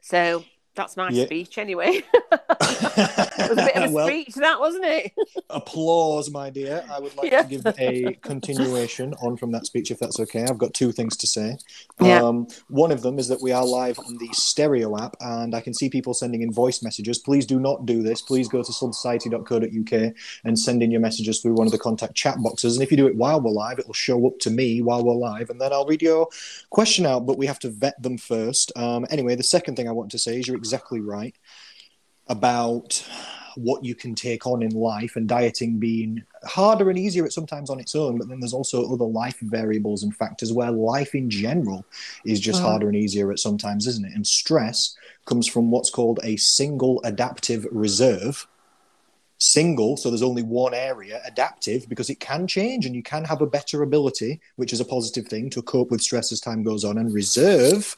So 0.00 0.44
that's 0.74 0.96
my 0.96 1.10
yeah. 1.10 1.26
speech 1.26 1.58
anyway. 1.58 2.02
was 3.56 3.64
a 3.64 3.66
bit 3.66 3.76
of 3.76 3.90
a 3.90 3.92
well, 3.94 4.06
speech, 4.06 4.34
that 4.34 4.60
wasn't 4.60 4.84
it? 4.84 5.12
applause, 5.50 6.30
my 6.30 6.50
dear. 6.50 6.84
I 6.90 6.98
would 6.98 7.14
like 7.16 7.30
yeah. 7.30 7.42
to 7.42 7.48
give 7.48 7.66
a 7.78 8.14
continuation 8.22 9.14
on 9.22 9.36
from 9.36 9.52
that 9.52 9.66
speech, 9.66 9.90
if 9.90 9.98
that's 9.98 10.18
okay. 10.20 10.44
I've 10.44 10.58
got 10.58 10.74
two 10.74 10.92
things 10.92 11.16
to 11.18 11.26
say. 11.26 11.56
Yeah. 12.00 12.22
Um, 12.22 12.46
one 12.68 12.90
of 12.90 13.02
them 13.02 13.18
is 13.18 13.28
that 13.28 13.40
we 13.40 13.52
are 13.52 13.64
live 13.64 13.98
on 13.98 14.16
the 14.18 14.28
Stereo 14.32 14.96
app, 14.98 15.16
and 15.20 15.54
I 15.54 15.60
can 15.60 15.74
see 15.74 15.88
people 15.88 16.14
sending 16.14 16.42
in 16.42 16.52
voice 16.52 16.82
messages. 16.82 17.18
Please 17.18 17.46
do 17.46 17.60
not 17.60 17.86
do 17.86 18.02
this. 18.02 18.22
Please 18.22 18.48
go 18.48 18.62
to 18.62 18.72
slimsociety.co.uk 18.72 20.14
and 20.44 20.58
send 20.58 20.82
in 20.82 20.90
your 20.90 21.00
messages 21.00 21.40
through 21.40 21.54
one 21.54 21.66
of 21.66 21.72
the 21.72 21.78
contact 21.78 22.14
chat 22.14 22.36
boxes. 22.42 22.76
And 22.76 22.82
if 22.82 22.90
you 22.90 22.96
do 22.96 23.06
it 23.06 23.16
while 23.16 23.40
we're 23.40 23.50
live, 23.50 23.78
it 23.78 23.86
will 23.86 23.94
show 23.94 24.26
up 24.26 24.38
to 24.40 24.50
me 24.50 24.82
while 24.82 25.04
we're 25.04 25.14
live, 25.14 25.50
and 25.50 25.60
then 25.60 25.72
I'll 25.72 25.86
read 25.86 26.02
your 26.02 26.28
question 26.70 27.06
out. 27.06 27.26
But 27.26 27.38
we 27.38 27.46
have 27.46 27.58
to 27.60 27.70
vet 27.70 28.00
them 28.02 28.18
first. 28.18 28.72
Um, 28.76 29.06
anyway, 29.10 29.34
the 29.34 29.42
second 29.42 29.76
thing 29.76 29.88
I 29.88 29.92
want 29.92 30.10
to 30.12 30.18
say 30.18 30.38
is 30.38 30.46
you're 30.46 30.56
exactly 30.56 31.00
right 31.00 31.36
about 32.28 33.06
what 33.56 33.84
you 33.84 33.94
can 33.94 34.14
take 34.14 34.46
on 34.46 34.62
in 34.62 34.70
life 34.70 35.16
and 35.16 35.28
dieting 35.28 35.78
being 35.78 36.22
harder 36.44 36.90
and 36.90 36.98
easier 36.98 37.24
at 37.24 37.32
sometimes 37.32 37.70
on 37.70 37.78
its 37.80 37.94
own 37.94 38.18
but 38.18 38.28
then 38.28 38.40
there's 38.40 38.54
also 38.54 38.92
other 38.92 39.04
life 39.04 39.38
variables 39.40 40.02
and 40.02 40.14
factors 40.14 40.52
where 40.52 40.70
life 40.70 41.14
in 41.14 41.30
general 41.30 41.84
is 42.24 42.40
just 42.40 42.58
mm-hmm. 42.58 42.68
harder 42.68 42.88
and 42.88 42.96
easier 42.96 43.30
at 43.30 43.38
sometimes 43.38 43.86
isn't 43.86 44.04
it? 44.04 44.14
And 44.14 44.26
stress 44.26 44.96
comes 45.24 45.46
from 45.46 45.70
what's 45.70 45.90
called 45.90 46.20
a 46.22 46.36
single 46.36 47.00
adaptive 47.04 47.66
reserve. 47.70 48.46
Single 49.38 49.96
so 49.96 50.08
there's 50.08 50.22
only 50.22 50.44
one 50.44 50.72
area 50.72 51.20
adaptive 51.26 51.88
because 51.88 52.08
it 52.10 52.20
can 52.20 52.46
change 52.46 52.86
and 52.86 52.94
you 52.94 53.02
can 53.02 53.24
have 53.24 53.40
a 53.40 53.46
better 53.46 53.82
ability 53.82 54.40
which 54.54 54.72
is 54.72 54.78
a 54.78 54.84
positive 54.84 55.26
thing 55.26 55.50
to 55.50 55.62
cope 55.62 55.90
with 55.90 56.00
stress 56.00 56.30
as 56.30 56.40
time 56.40 56.62
goes 56.62 56.84
on 56.84 56.96
and 56.96 57.12
reserve 57.12 57.96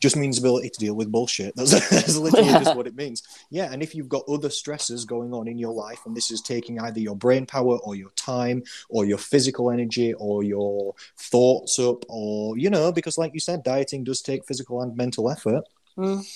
just 0.00 0.16
means 0.16 0.38
ability 0.38 0.70
to 0.70 0.78
deal 0.78 0.94
with 0.94 1.12
bullshit. 1.12 1.54
That's, 1.60 1.72
that's 1.90 2.16
literally 2.16 2.48
just 2.48 2.76
what 2.76 2.86
it 2.86 2.96
means. 2.96 3.22
Yeah, 3.50 3.70
and 3.70 3.82
if 3.82 3.94
you've 3.94 4.08
got 4.08 4.28
other 4.28 4.48
stresses 4.48 5.04
going 5.04 5.34
on 5.34 5.46
in 5.46 5.58
your 5.58 5.74
life, 5.74 6.00
and 6.06 6.16
this 6.16 6.30
is 6.30 6.40
taking 6.40 6.80
either 6.80 7.00
your 7.00 7.16
brain 7.16 7.44
power 7.46 7.78
or 7.78 7.94
your 7.94 8.10
time 8.10 8.62
or 8.88 9.04
your 9.04 9.18
physical 9.18 9.70
energy 9.70 10.14
or 10.14 10.42
your 10.42 10.94
thoughts 11.18 11.78
up, 11.78 12.04
or 12.08 12.56
you 12.56 12.70
know, 12.70 12.90
because 12.92 13.18
like 13.18 13.34
you 13.34 13.40
said, 13.40 13.62
dieting 13.62 14.04
does 14.04 14.22
take 14.22 14.46
physical 14.46 14.80
and 14.80 14.96
mental 14.96 15.30
effort. 15.30 15.64
Mm. 15.98 16.26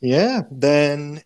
Yeah, 0.00 0.42
then 0.50 1.22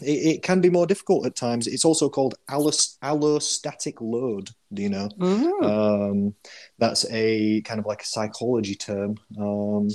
it, 0.00 0.36
it, 0.36 0.42
can 0.42 0.60
be 0.60 0.70
more 0.70 0.86
difficult 0.86 1.26
at 1.26 1.36
times. 1.36 1.66
It's 1.66 1.84
also 1.84 2.08
called 2.08 2.34
allostatic 2.48 4.00
load. 4.00 4.50
Do 4.72 4.82
you 4.82 4.88
know? 4.88 5.08
Mm-hmm. 5.18 5.64
Um, 5.64 6.34
that's 6.78 7.04
a 7.10 7.60
kind 7.62 7.80
of 7.80 7.86
like 7.86 8.02
a 8.02 8.06
psychology 8.06 8.76
term 8.76 9.16
um, 9.36 9.88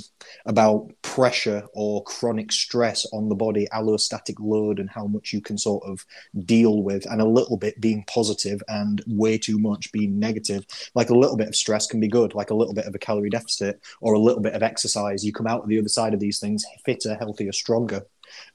about 0.45 0.91
pressure 1.01 1.63
or 1.73 2.03
chronic 2.03 2.51
stress 2.51 3.05
on 3.13 3.30
the 3.30 3.36
body, 3.36 3.67
allostatic 3.73 4.36
load, 4.39 4.80
and 4.80 4.89
how 4.89 5.07
much 5.07 5.32
you 5.32 5.39
can 5.39 5.57
sort 5.57 5.86
of 5.86 6.05
deal 6.45 6.84
with, 6.84 7.05
and 7.05 7.21
a 7.21 7.26
little 7.26 7.55
bit 7.55 7.80
being 7.80 8.03
positive 8.07 8.61
and 8.67 9.01
way 9.07 9.38
too 9.38 9.57
much 9.57 9.93
being 9.93 10.19
negative. 10.19 10.65
Like 10.93 11.09
a 11.09 11.17
little 11.17 11.38
bit 11.38 11.47
of 11.47 11.55
stress 11.55 11.88
can 11.88 12.01
be 12.01 12.09
good, 12.09 12.36
like 12.36 12.49
a 12.49 12.55
little 12.55 12.73
bit 12.73 12.86
of 12.86 12.95
a 12.95 12.99
calorie 12.99 13.30
deficit 13.30 13.80
or 14.01 14.13
a 14.13 14.19
little 14.19 14.41
bit 14.41 14.55
of 14.55 14.63
exercise. 14.63 15.23
You 15.23 15.32
come 15.32 15.47
out 15.47 15.63
of 15.63 15.69
the 15.69 15.80
other 15.80 15.88
side 15.88 16.13
of 16.13 16.19
these 16.19 16.39
things 16.39 16.65
fitter, 16.84 17.15
healthier, 17.15 17.53
stronger 17.53 18.05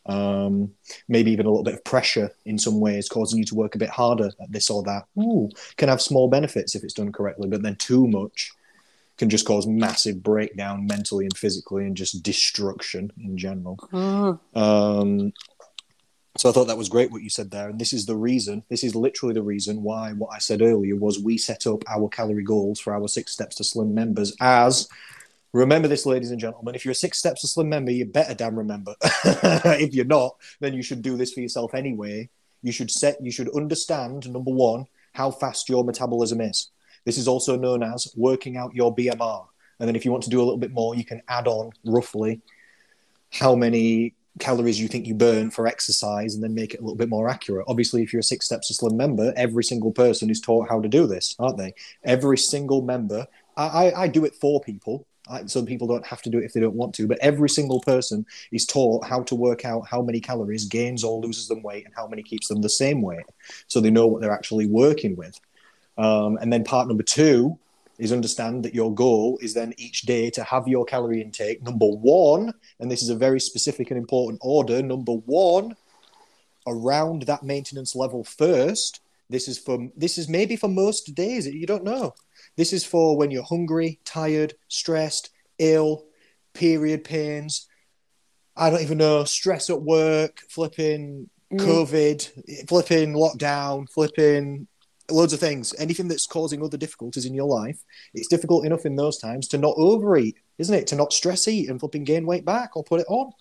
um, 0.06 0.72
maybe 1.08 1.30
even 1.30 1.46
a 1.46 1.48
little 1.48 1.64
bit 1.64 1.74
of 1.74 1.84
pressure 1.84 2.30
in 2.44 2.58
some 2.58 2.80
ways, 2.80 3.08
causing 3.08 3.38
you 3.38 3.44
to 3.46 3.54
work 3.54 3.74
a 3.74 3.78
bit 3.78 3.90
harder 3.90 4.30
at 4.40 4.52
this 4.52 4.70
or 4.70 4.82
that. 4.84 5.04
Ooh, 5.18 5.48
can 5.76 5.88
have 5.88 6.02
small 6.02 6.28
benefits 6.28 6.74
if 6.74 6.84
it's 6.84 6.94
done 6.94 7.12
correctly, 7.12 7.48
but 7.48 7.62
then 7.62 7.76
too 7.76 8.06
much 8.06 8.52
can 9.18 9.28
just 9.28 9.46
cause 9.46 9.66
massive 9.66 10.22
breakdown 10.22 10.86
mentally 10.86 11.26
and 11.26 11.36
physically 11.36 11.84
and 11.84 11.96
just 11.96 12.22
destruction 12.22 13.12
in 13.22 13.36
general. 13.36 13.76
Mm. 13.92 14.40
Um, 14.54 15.32
so 16.38 16.48
I 16.48 16.52
thought 16.52 16.68
that 16.68 16.78
was 16.78 16.88
great 16.88 17.10
what 17.10 17.22
you 17.22 17.28
said 17.28 17.50
there. 17.50 17.68
And 17.68 17.78
this 17.78 17.92
is 17.92 18.06
the 18.06 18.16
reason, 18.16 18.64
this 18.70 18.82
is 18.82 18.94
literally 18.94 19.34
the 19.34 19.42
reason 19.42 19.82
why 19.82 20.12
what 20.12 20.30
I 20.32 20.38
said 20.38 20.62
earlier 20.62 20.96
was 20.96 21.18
we 21.18 21.36
set 21.36 21.66
up 21.66 21.82
our 21.86 22.08
calorie 22.08 22.44
goals 22.44 22.80
for 22.80 22.94
our 22.94 23.08
six 23.08 23.32
steps 23.32 23.56
to 23.56 23.64
slim 23.64 23.94
members 23.94 24.34
as 24.40 24.88
Remember 25.53 25.88
this, 25.88 26.07
ladies 26.07 26.30
and 26.30 26.40
gentlemen. 26.40 26.76
If 26.76 26.84
you're 26.84 26.92
a 26.92 26.94
Six 26.94 27.18
Steps 27.18 27.40
to 27.40 27.48
Slim 27.48 27.68
member, 27.68 27.90
you 27.90 28.05
better 28.05 28.34
damn 28.34 28.57
remember. 28.57 28.94
if 29.03 29.92
you're 29.92 30.05
not, 30.05 30.36
then 30.61 30.74
you 30.74 30.82
should 30.82 31.03
do 31.03 31.16
this 31.16 31.32
for 31.32 31.40
yourself 31.40 31.74
anyway. 31.74 32.28
You 32.62 32.70
should 32.70 32.90
set, 32.90 33.16
you 33.20 33.32
should 33.32 33.55
understand, 33.57 34.30
number 34.30 34.53
one, 34.53 34.86
how 35.12 35.32
fast 35.32 35.68
your 35.68 35.82
metabolism 35.82 36.40
is. 36.40 36.70
This 37.05 37.18
is 37.18 37.26
also 37.26 37.57
known 37.57 37.82
as 37.82 38.12
working 38.16 38.57
out 38.57 38.74
your 38.74 38.94
BMR. 38.94 39.46
And 39.80 39.88
then 39.88 39.96
if 39.96 40.05
you 40.05 40.12
want 40.12 40.22
to 40.24 40.30
do 40.30 40.38
a 40.38 40.44
little 40.44 40.59
bit 40.59 40.72
more, 40.72 40.94
you 40.94 41.05
can 41.05 41.22
add 41.26 41.48
on 41.48 41.72
roughly 41.84 42.40
how 43.32 43.57
many 43.57 44.14
calories 44.38 44.78
you 44.78 44.86
think 44.86 45.07
you 45.07 45.14
burn 45.14 45.51
for 45.51 45.66
exercise 45.66 46.34
and 46.34 46.44
then 46.44 46.55
make 46.55 46.74
it 46.74 46.80
a 46.80 46.82
little 46.82 46.96
bit 46.96 47.09
more 47.09 47.28
accurate. 47.28 47.64
Obviously, 47.66 48.03
if 48.03 48.12
you're 48.12 48.20
a 48.20 48.24
Six 48.24 48.46
Steps 48.46 48.68
to 48.68 48.74
Slim 48.74 48.96
member, 48.96 49.32
every 49.36 49.64
single 49.64 49.90
person 49.90 50.30
is 50.30 50.40
taught 50.40 50.68
how 50.68 50.80
to 50.80 50.88
do 50.88 51.09
this, 51.09 51.34
aren't 51.40 51.59
they? 51.59 51.74
Every 52.05 52.38
single 52.38 52.82
member. 52.82 53.26
I, 53.57 53.66
I, 53.66 54.03
I 54.03 54.09
do 54.09 54.24
it 54.24 54.36
for 54.36 54.61
people 54.61 55.07
some 55.46 55.66
people 55.66 55.86
don't 55.86 56.06
have 56.06 56.22
to 56.22 56.30
do 56.30 56.38
it 56.38 56.44
if 56.44 56.52
they 56.52 56.60
don't 56.60 56.74
want 56.74 56.94
to, 56.96 57.06
but 57.06 57.18
every 57.20 57.48
single 57.48 57.80
person 57.80 58.26
is 58.52 58.66
taught 58.66 59.06
how 59.06 59.22
to 59.24 59.34
work 59.34 59.64
out 59.64 59.86
how 59.88 60.02
many 60.02 60.20
calories 60.20 60.64
gains 60.64 61.04
or 61.04 61.20
loses 61.20 61.48
them 61.48 61.62
weight 61.62 61.84
and 61.84 61.94
how 61.94 62.06
many 62.06 62.22
keeps 62.22 62.48
them 62.48 62.62
the 62.62 62.68
same 62.68 63.02
weight. 63.02 63.26
So 63.68 63.80
they 63.80 63.90
know 63.90 64.06
what 64.06 64.20
they're 64.20 64.32
actually 64.32 64.66
working 64.66 65.16
with. 65.16 65.40
Um, 65.98 66.38
and 66.40 66.52
then 66.52 66.64
part 66.64 66.88
number 66.88 67.02
two 67.02 67.58
is 67.98 68.12
understand 68.12 68.64
that 68.64 68.74
your 68.74 68.94
goal 68.94 69.38
is 69.42 69.52
then 69.52 69.74
each 69.76 70.02
day 70.02 70.30
to 70.30 70.42
have 70.42 70.66
your 70.66 70.84
calorie 70.86 71.20
intake. 71.20 71.62
Number 71.62 71.86
one, 71.86 72.54
and 72.78 72.90
this 72.90 73.02
is 73.02 73.10
a 73.10 73.14
very 73.14 73.38
specific 73.38 73.90
and 73.90 73.98
important 73.98 74.40
order. 74.42 74.82
Number 74.82 75.12
one, 75.12 75.76
around 76.66 77.22
that 77.22 77.42
maintenance 77.42 77.94
level 77.94 78.24
first. 78.24 79.00
This 79.28 79.46
is 79.46 79.58
for 79.58 79.88
this 79.96 80.18
is 80.18 80.28
maybe 80.28 80.56
for 80.56 80.68
most 80.68 81.14
days. 81.14 81.46
You 81.46 81.66
don't 81.66 81.84
know. 81.84 82.14
This 82.61 82.74
is 82.74 82.84
for 82.84 83.16
when 83.16 83.30
you're 83.30 83.42
hungry, 83.42 84.00
tired, 84.04 84.52
stressed, 84.68 85.30
ill, 85.58 86.04
period 86.52 87.04
pains. 87.04 87.66
I 88.54 88.68
don't 88.68 88.82
even 88.82 88.98
know, 88.98 89.24
stress 89.24 89.70
at 89.70 89.80
work, 89.80 90.40
flipping 90.50 91.30
mm. 91.50 91.58
COVID, 91.58 92.68
flipping 92.68 93.14
lockdown, 93.14 93.88
flipping 93.88 94.68
loads 95.11 95.32
of 95.32 95.40
things. 95.40 95.74
Anything 95.78 96.06
that's 96.06 96.26
causing 96.26 96.62
other 96.62 96.76
difficulties 96.76 97.24
in 97.24 97.32
your 97.32 97.46
life, 97.46 97.82
it's 98.12 98.28
difficult 98.28 98.66
enough 98.66 98.84
in 98.84 98.94
those 98.94 99.16
times 99.16 99.48
to 99.48 99.56
not 99.56 99.72
overeat, 99.78 100.36
isn't 100.58 100.74
it? 100.74 100.86
To 100.88 100.96
not 100.96 101.14
stress 101.14 101.48
eat 101.48 101.70
and 101.70 101.80
flipping 101.80 102.04
gain 102.04 102.26
weight 102.26 102.44
back 102.44 102.76
or 102.76 102.84
put 102.84 103.00
it 103.00 103.06
on. 103.08 103.32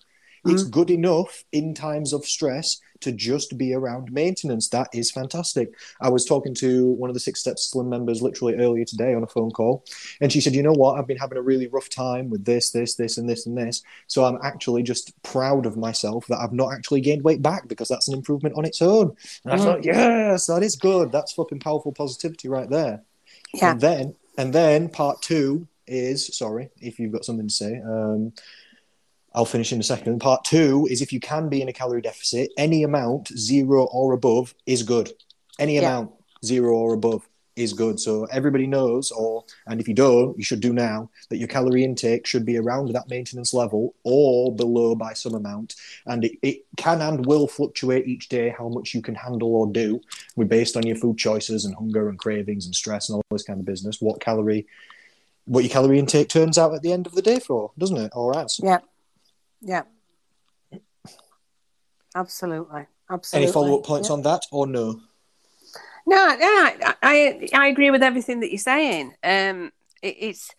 It's 0.44 0.62
good 0.64 0.90
enough 0.90 1.44
in 1.52 1.74
times 1.74 2.12
of 2.12 2.24
stress 2.24 2.80
to 3.00 3.12
just 3.12 3.56
be 3.56 3.72
around 3.72 4.12
maintenance. 4.12 4.68
That 4.68 4.88
is 4.92 5.10
fantastic. 5.10 5.72
I 6.00 6.10
was 6.10 6.24
talking 6.24 6.54
to 6.56 6.90
one 6.92 7.08
of 7.08 7.14
the 7.14 7.20
Six 7.20 7.40
Steps 7.40 7.70
Slim 7.70 7.88
members 7.88 8.20
literally 8.20 8.56
earlier 8.56 8.84
today 8.84 9.14
on 9.14 9.22
a 9.22 9.26
phone 9.26 9.50
call, 9.50 9.84
and 10.20 10.30
she 10.32 10.40
said, 10.40 10.54
"You 10.54 10.62
know 10.62 10.72
what? 10.72 10.98
I've 10.98 11.06
been 11.06 11.16
having 11.16 11.38
a 11.38 11.42
really 11.42 11.66
rough 11.66 11.88
time 11.88 12.28
with 12.30 12.44
this, 12.44 12.70
this, 12.70 12.94
this, 12.94 13.16
and 13.18 13.28
this, 13.28 13.46
and 13.46 13.56
this. 13.56 13.82
So 14.06 14.24
I'm 14.24 14.38
actually 14.42 14.82
just 14.82 15.20
proud 15.22 15.66
of 15.66 15.76
myself 15.76 16.26
that 16.26 16.38
I've 16.38 16.52
not 16.52 16.72
actually 16.74 17.00
gained 17.00 17.22
weight 17.24 17.42
back 17.42 17.68
because 17.68 17.88
that's 17.88 18.08
an 18.08 18.14
improvement 18.14 18.54
on 18.56 18.64
its 18.64 18.82
own." 18.82 19.16
And 19.44 19.54
I 19.54 19.56
Mm. 19.56 19.64
thought, 19.64 19.84
"Yes, 19.84 20.46
that 20.46 20.62
is 20.62 20.76
good. 20.76 21.10
That's 21.12 21.32
fucking 21.32 21.60
powerful 21.60 21.92
positivity 21.92 22.48
right 22.48 22.68
there." 22.68 23.02
Yeah. 23.54 23.72
And 23.72 23.80
then, 23.80 24.14
and 24.36 24.52
then 24.52 24.88
part 24.88 25.22
two 25.22 25.66
is 25.86 26.36
sorry 26.36 26.70
if 26.80 26.98
you've 27.00 27.12
got 27.12 27.24
something 27.24 27.48
to 27.48 27.54
say. 27.54 27.80
Um, 27.80 28.32
I'll 29.32 29.44
finish 29.44 29.72
in 29.72 29.80
a 29.80 29.84
second. 29.84 30.18
Part 30.20 30.44
two 30.44 30.86
is 30.90 31.02
if 31.02 31.12
you 31.12 31.20
can 31.20 31.48
be 31.48 31.62
in 31.62 31.68
a 31.68 31.72
calorie 31.72 32.02
deficit, 32.02 32.50
any 32.56 32.82
amount, 32.82 33.28
zero 33.38 33.84
or 33.92 34.12
above, 34.12 34.54
is 34.66 34.82
good. 34.82 35.12
Any 35.58 35.74
Yeah. 35.74 35.98
amount, 35.98 36.12
zero 36.44 36.74
or 36.74 36.94
above, 36.94 37.28
is 37.56 37.72
good. 37.74 38.00
So 38.00 38.24
everybody 38.32 38.66
knows, 38.66 39.10
or 39.10 39.44
and 39.66 39.80
if 39.80 39.86
you 39.86 39.92
don't, 39.92 40.36
you 40.38 40.42
should 40.42 40.60
do 40.60 40.72
now 40.72 41.10
that 41.28 41.36
your 41.36 41.48
calorie 41.48 41.84
intake 41.84 42.26
should 42.26 42.46
be 42.46 42.56
around 42.56 42.92
that 42.92 43.10
maintenance 43.10 43.52
level 43.52 43.94
or 44.02 44.54
below 44.54 44.94
by 44.94 45.12
some 45.12 45.34
amount. 45.34 45.74
And 46.06 46.24
it, 46.24 46.32
it 46.42 46.64
can 46.76 47.02
and 47.02 47.26
will 47.26 47.46
fluctuate 47.46 48.06
each 48.06 48.30
day 48.30 48.54
how 48.56 48.68
much 48.68 48.94
you 48.94 49.02
can 49.02 49.14
handle 49.14 49.54
or 49.54 49.66
do, 49.66 50.00
with 50.36 50.48
based 50.48 50.76
on 50.76 50.86
your 50.86 50.96
food 50.96 51.18
choices 51.18 51.64
and 51.66 51.74
hunger 51.74 52.08
and 52.08 52.18
cravings 52.18 52.64
and 52.66 52.74
stress 52.74 53.08
and 53.10 53.16
all 53.16 53.24
this 53.30 53.42
kind 53.42 53.60
of 53.60 53.66
business. 53.66 54.00
What 54.00 54.20
calorie, 54.20 54.66
what 55.44 55.62
your 55.64 55.70
calorie 55.70 55.98
intake 55.98 56.30
turns 56.30 56.56
out 56.56 56.72
at 56.74 56.82
the 56.82 56.92
end 56.92 57.06
of 57.06 57.14
the 57.14 57.22
day 57.22 57.40
for, 57.40 57.72
doesn't 57.76 57.96
it? 57.98 58.12
Or 58.14 58.38
as. 58.38 58.58
Yeah. 58.62 58.78
Yeah. 59.60 59.82
Absolutely. 62.14 62.86
Absolutely. 63.08 63.44
Any 63.44 63.52
follow 63.52 63.78
up 63.78 63.84
points 63.84 64.08
Yeah. 64.08 64.14
on 64.14 64.22
that 64.22 64.46
or 64.50 64.66
no? 64.66 65.00
No, 66.06 66.26
no, 66.26 66.36
I, 66.40 66.94
I 67.02 67.48
I 67.54 67.66
agree 67.68 67.90
with 67.90 68.02
everything 68.02 68.40
that 68.40 68.50
you're 68.50 68.58
saying. 68.58 69.14
Um, 69.22 69.70
it, 70.02 70.16
it's 70.18 70.50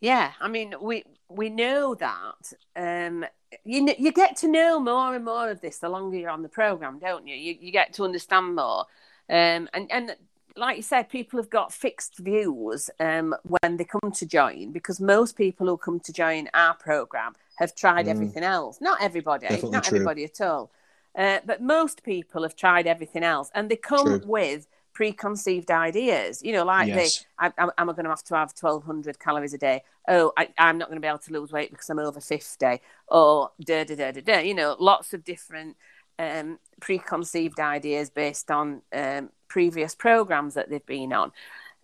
yeah. 0.00 0.32
I 0.40 0.48
mean, 0.48 0.74
we 0.80 1.04
we 1.28 1.48
know 1.50 1.94
that. 1.94 2.52
Um, 2.74 3.24
you 3.64 3.94
you 3.98 4.10
get 4.12 4.36
to 4.38 4.48
know 4.48 4.80
more 4.80 5.14
and 5.14 5.24
more 5.24 5.50
of 5.50 5.60
this 5.60 5.78
the 5.78 5.88
longer 5.88 6.16
you're 6.16 6.30
on 6.30 6.42
the 6.42 6.48
program, 6.48 6.98
don't 6.98 7.26
you? 7.26 7.36
You 7.36 7.56
you 7.60 7.72
get 7.72 7.92
to 7.94 8.04
understand 8.04 8.56
more. 8.56 8.86
Um, 9.28 9.68
and 9.74 9.90
and 9.90 10.16
like 10.56 10.76
you 10.76 10.82
said, 10.82 11.08
people 11.08 11.38
have 11.38 11.50
got 11.50 11.72
fixed 11.72 12.18
views 12.18 12.90
um, 13.00 13.34
when 13.42 13.76
they 13.76 13.84
come 13.84 14.10
to 14.12 14.26
join 14.26 14.72
because 14.72 15.00
most 15.00 15.36
people 15.36 15.66
who 15.66 15.76
come 15.76 16.00
to 16.00 16.12
join 16.12 16.48
our 16.54 16.74
program 16.74 17.34
have 17.56 17.74
tried 17.74 18.06
Mm. 18.06 18.10
everything 18.10 18.42
else. 18.42 18.80
Not 18.80 19.02
everybody, 19.02 19.46
Definitely 19.46 19.70
not 19.70 19.84
true. 19.84 19.96
everybody 19.98 20.24
at 20.24 20.40
all. 20.40 20.70
Uh, 21.16 21.40
but 21.44 21.60
most 21.60 22.02
people 22.04 22.42
have 22.42 22.54
tried 22.56 22.86
everything 22.86 23.22
else, 23.24 23.50
and 23.54 23.68
they 23.70 23.76
come 23.76 24.06
True. 24.06 24.22
with 24.24 24.66
preconceived 24.92 25.70
ideas. 25.70 26.42
You 26.42 26.52
know, 26.52 26.64
like 26.64 26.88
Yes. 26.88 27.24
they, 27.38 27.48
I, 27.48 27.52
am 27.78 27.90
I 27.90 27.92
going 27.92 28.04
to 28.04 28.10
have 28.10 28.22
to 28.24 28.34
have 28.36 28.52
1,200 28.52 29.18
calories 29.18 29.54
a 29.54 29.58
day? 29.58 29.82
Oh, 30.08 30.32
I, 30.36 30.48
I'm 30.58 30.78
not 30.78 30.88
going 30.88 30.96
to 30.96 31.00
be 31.00 31.08
able 31.08 31.18
to 31.18 31.32
lose 31.32 31.52
weight 31.52 31.70
because 31.70 31.88
I'm 31.90 31.98
over 31.98 32.20
50. 32.20 32.80
Or 33.08 33.50
da 33.64 33.84
da 33.84 33.94
da 33.96 34.10
da 34.12 34.20
da. 34.20 34.38
You 34.40 34.54
know, 34.54 34.76
lots 34.78 35.12
of 35.14 35.24
different 35.24 35.76
um, 36.18 36.58
preconceived 36.80 37.58
ideas 37.60 38.10
based 38.10 38.50
on 38.50 38.82
um, 38.92 39.30
previous 39.50 39.94
programs 39.94 40.54
that 40.54 40.70
they've 40.70 40.86
been 40.86 41.12
on, 41.12 41.32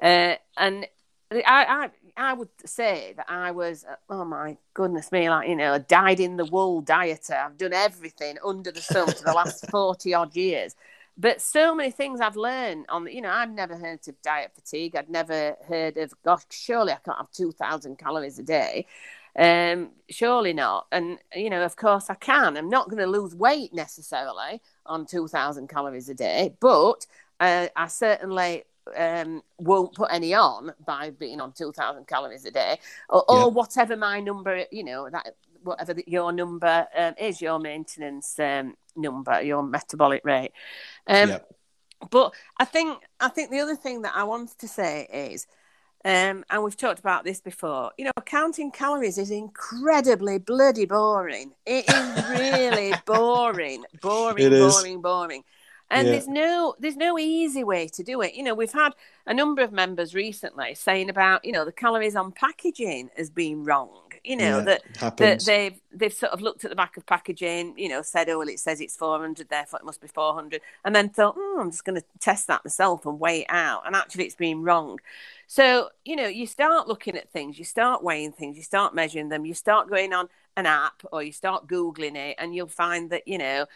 uh, 0.02 0.36
and 0.56 0.86
I, 1.30 1.42
I 1.46 1.90
I 2.16 2.32
would 2.32 2.48
say 2.64 3.12
that 3.18 3.26
I 3.28 3.50
was 3.50 3.84
oh 4.08 4.24
my 4.24 4.56
goodness 4.72 5.12
me 5.12 5.28
like 5.28 5.48
you 5.48 5.56
know 5.56 5.74
a 5.74 5.78
dyed 5.78 6.20
in 6.20 6.38
the 6.38 6.46
wool 6.46 6.82
dieter. 6.82 7.44
I've 7.44 7.58
done 7.58 7.74
everything 7.74 8.38
under 8.42 8.72
the 8.72 8.80
sun 8.80 9.08
for 9.12 9.24
the 9.24 9.32
last 9.32 9.66
forty 9.70 10.14
odd 10.14 10.34
years. 10.34 10.74
But 11.18 11.40
so 11.40 11.74
many 11.74 11.90
things 11.90 12.20
I've 12.20 12.36
learned 12.36 12.86
on, 12.90 13.06
you 13.06 13.22
know, 13.22 13.30
I've 13.30 13.50
never 13.50 13.74
heard 13.76 14.06
of 14.06 14.20
diet 14.20 14.52
fatigue. 14.54 14.94
I'd 14.96 15.08
never 15.08 15.56
heard 15.66 15.96
of, 15.96 16.12
gosh, 16.22 16.42
surely 16.50 16.92
I 16.92 16.98
can't 17.02 17.16
have 17.16 17.30
2,000 17.30 17.96
calories 17.96 18.38
a 18.38 18.42
day. 18.42 18.86
Um, 19.38 19.90
surely 20.10 20.52
not. 20.52 20.86
And, 20.92 21.18
you 21.34 21.48
know, 21.48 21.62
of 21.64 21.76
course 21.76 22.10
I 22.10 22.14
can. 22.14 22.56
I'm 22.58 22.68
not 22.68 22.90
going 22.90 23.02
to 23.02 23.06
lose 23.06 23.34
weight 23.34 23.72
necessarily 23.72 24.60
on 24.84 25.06
2,000 25.06 25.68
calories 25.68 26.10
a 26.10 26.14
day, 26.14 26.54
but 26.60 27.06
uh, 27.40 27.68
I 27.74 27.86
certainly 27.88 28.64
um, 28.96 29.42
won't 29.58 29.94
put 29.94 30.12
any 30.12 30.34
on 30.34 30.72
by 30.84 31.10
being 31.10 31.40
on 31.40 31.52
2,000 31.52 32.06
calories 32.06 32.44
a 32.44 32.50
day 32.50 32.78
or, 33.08 33.24
or 33.30 33.50
whatever 33.50 33.96
my 33.96 34.20
number, 34.20 34.64
you 34.70 34.84
know, 34.84 35.08
that 35.10 35.34
whatever 35.62 35.94
the, 35.94 36.04
your 36.06 36.32
number 36.32 36.86
um, 36.96 37.14
is, 37.18 37.40
your 37.40 37.58
maintenance 37.58 38.38
um, 38.38 38.74
number, 38.94 39.42
your 39.42 39.62
metabolic 39.62 40.24
rate. 40.24 40.52
Um, 41.06 41.30
yeah. 41.30 41.38
But 42.10 42.34
I 42.58 42.64
think 42.64 42.98
I 43.20 43.28
think 43.28 43.50
the 43.50 43.60
other 43.60 43.76
thing 43.76 44.02
that 44.02 44.12
I 44.14 44.24
wanted 44.24 44.58
to 44.58 44.68
say 44.68 45.08
is, 45.12 45.46
um, 46.04 46.44
and 46.50 46.62
we've 46.62 46.76
talked 46.76 46.98
about 46.98 47.24
this 47.24 47.40
before. 47.40 47.90
You 47.96 48.04
know, 48.04 48.12
counting 48.26 48.70
calories 48.70 49.18
is 49.18 49.30
incredibly 49.30 50.38
bloody 50.38 50.84
boring. 50.84 51.52
It 51.64 51.88
is 51.88 52.28
really 52.38 52.92
boring, 53.06 53.84
boring, 54.02 54.44
It 54.44 54.52
is. 54.52 54.74
boring, 54.74 55.00
boring. 55.00 55.44
And 55.90 56.12
Yeah. 56.12 56.12
there's 56.12 56.26
no 56.26 56.74
there's 56.80 56.96
no 56.96 57.18
easy 57.18 57.62
way 57.62 57.88
to 57.88 58.02
do 58.02 58.20
it. 58.20 58.34
You 58.34 58.42
know, 58.42 58.54
we've 58.54 58.72
had 58.72 58.90
a 59.26 59.32
number 59.34 59.62
of 59.62 59.72
members 59.72 60.14
recently 60.14 60.74
saying 60.74 61.08
about 61.10 61.44
you 61.44 61.52
know 61.52 61.64
the 61.64 61.72
calories 61.72 62.16
on 62.16 62.32
packaging 62.32 63.10
has 63.16 63.30
been 63.30 63.64
wrong. 63.64 64.00
You 64.24 64.36
know 64.36 64.60
Yeah, 64.60 64.62
that 64.62 64.82
that 65.18 65.44
they've 65.44 65.80
they've 65.92 66.12
sort 66.12 66.32
of 66.32 66.40
looked 66.42 66.64
at 66.64 66.70
the 66.70 66.76
back 66.76 66.96
of 66.96 67.06
packaging, 67.06 67.74
you 67.78 67.88
know, 67.88 68.02
said, 68.02 68.28
oh 68.28 68.38
well, 68.38 68.48
it 68.48 68.58
says 68.58 68.80
it's 68.80 68.96
400, 68.96 69.48
therefore 69.48 69.78
it 69.78 69.86
must 69.86 70.00
be 70.00 70.08
400, 70.08 70.60
and 70.84 70.94
then 70.94 71.08
thought, 71.08 71.36
oh, 71.38 71.58
I'm 71.60 71.70
just 71.70 71.84
going 71.84 72.00
to 72.00 72.06
test 72.18 72.48
that 72.48 72.64
myself 72.64 73.06
and 73.06 73.20
weigh 73.20 73.40
it 73.42 73.46
out, 73.48 73.86
and 73.86 73.94
actually 73.94 74.24
it's 74.24 74.34
been 74.34 74.62
wrong. 74.64 74.98
So 75.46 75.90
you 76.04 76.16
know, 76.16 76.26
you 76.26 76.46
start 76.46 76.88
looking 76.88 77.16
at 77.16 77.30
things, 77.30 77.58
you 77.58 77.64
start 77.64 78.02
weighing 78.02 78.32
things, 78.32 78.56
you 78.56 78.62
start 78.62 78.94
measuring 78.94 79.28
them, 79.28 79.44
you 79.44 79.54
start 79.54 79.88
going 79.88 80.12
on 80.12 80.28
an 80.56 80.66
app 80.66 81.02
or 81.12 81.22
you 81.22 81.32
start 81.32 81.66
googling 81.68 82.16
it, 82.16 82.36
and 82.38 82.54
you'll 82.54 82.66
find 82.68 83.10
that 83.10 83.28
you 83.28 83.38
know. 83.38 83.66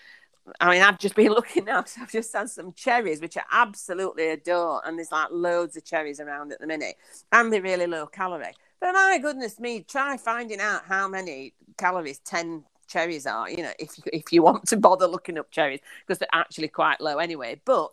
I 0.61 0.70
mean, 0.70 0.82
I've 0.82 0.98
just 0.98 1.14
been 1.14 1.28
looking 1.32 1.64
now. 1.64 1.84
I've 2.01 2.11
just 2.11 2.32
had 2.32 2.51
some 2.51 2.72
cherries, 2.72 3.20
which 3.20 3.36
I 3.36 3.42
absolutely 3.53 4.28
adore, 4.30 4.82
and 4.84 4.98
there's 4.98 5.12
like 5.12 5.28
loads 5.30 5.76
of 5.76 5.84
cherries 5.84 6.20
around 6.20 6.53
at 6.53 6.61
the 6.61 6.66
minute, 6.66 6.96
and 7.32 7.53
they're 7.53 7.62
really 7.62 7.86
low 7.86 8.07
calorie. 8.07 8.55
But 8.80 8.92
my 8.92 9.18
goodness 9.20 9.61
me, 9.61 9.80
try 9.82 10.16
finding 10.16 10.61
out 10.61 10.84
how 10.86 11.09
many 11.09 11.55
calories 11.78 12.18
ten 12.20 12.64
cherries 12.88 13.26
are. 13.26 13.51
You 13.51 13.64
know, 13.64 13.72
if 13.78 13.94
if 14.12 14.32
you 14.32 14.42
want 14.42 14.66
to 14.68 14.76
bother 14.76 15.07
looking 15.07 15.38
up 15.38 15.51
cherries, 15.51 15.80
because 16.07 16.18
they're 16.18 16.28
actually 16.32 16.68
quite 16.68 17.01
low 17.01 17.18
anyway. 17.18 17.61
But 17.64 17.90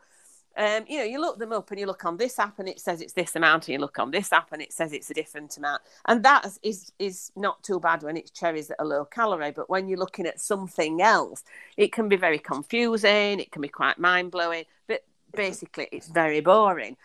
um, 0.58 0.86
you 0.88 0.97
know, 0.97 1.03
you 1.03 1.22
look 1.22 1.38
them 1.38 1.53
up 1.53 1.70
and 1.70 1.80
you 1.80 1.86
look 1.86 2.03
on 2.03 2.18
this 2.18 2.39
app 2.39 2.58
and 2.60 2.68
it 2.68 2.80
says 2.80 2.99
it's 2.99 3.14
this 3.14 3.36
amount, 3.36 3.68
and 3.68 3.74
you 3.74 3.80
look 3.80 3.99
on 3.99 4.12
this 4.12 4.34
app 4.34 4.51
and 4.51 4.62
it 4.62 4.74
says 4.74 4.91
it's 4.91 5.10
a 5.12 5.14
different 5.14 5.55
amount, 5.58 5.82
and 6.08 6.24
that 6.24 6.45
is 6.64 6.91
is 6.99 7.32
not 7.36 7.64
too 7.64 7.80
bad 7.80 8.03
when 8.03 8.18
it's 8.18 8.32
cherries 8.32 8.68
that 8.68 8.80
are 8.80 8.86
low 8.86 9.05
calorie. 9.05 9.51
But 9.51 9.70
when 9.70 9.88
you're 9.88 9.99
looking 9.99 10.26
at 10.26 10.41
something 10.41 11.01
else, 11.01 11.43
it 11.78 11.91
can 11.91 12.10
be 12.10 12.16
very 12.16 12.39
confusing. 12.39 13.39
It 13.39 13.51
can 13.51 13.62
be 13.62 13.68
quite 13.68 13.99
mind 13.99 14.32
blowing. 14.32 14.66
But 14.88 15.03
basically, 15.34 15.88
it's 15.91 16.08
very 16.08 16.41
boring. 16.41 16.97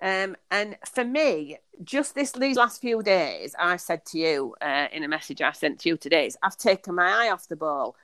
Um, 0.00 0.36
and 0.50 0.76
for 0.94 1.04
me, 1.04 1.58
just 1.82 2.14
this 2.14 2.32
these 2.32 2.56
last 2.56 2.80
few 2.80 3.02
days, 3.02 3.54
I 3.58 3.76
said 3.76 4.04
to 4.06 4.18
you 4.18 4.54
uh, 4.60 4.88
in 4.92 5.04
a 5.04 5.08
message 5.08 5.40
I 5.40 5.52
sent 5.52 5.80
to 5.80 5.88
you 5.88 5.96
today, 5.96 6.26
is 6.26 6.36
I've 6.42 6.56
taken 6.56 6.94
my 6.94 7.26
eye 7.26 7.30
off 7.30 7.48
the 7.48 7.56
ball. 7.56 7.96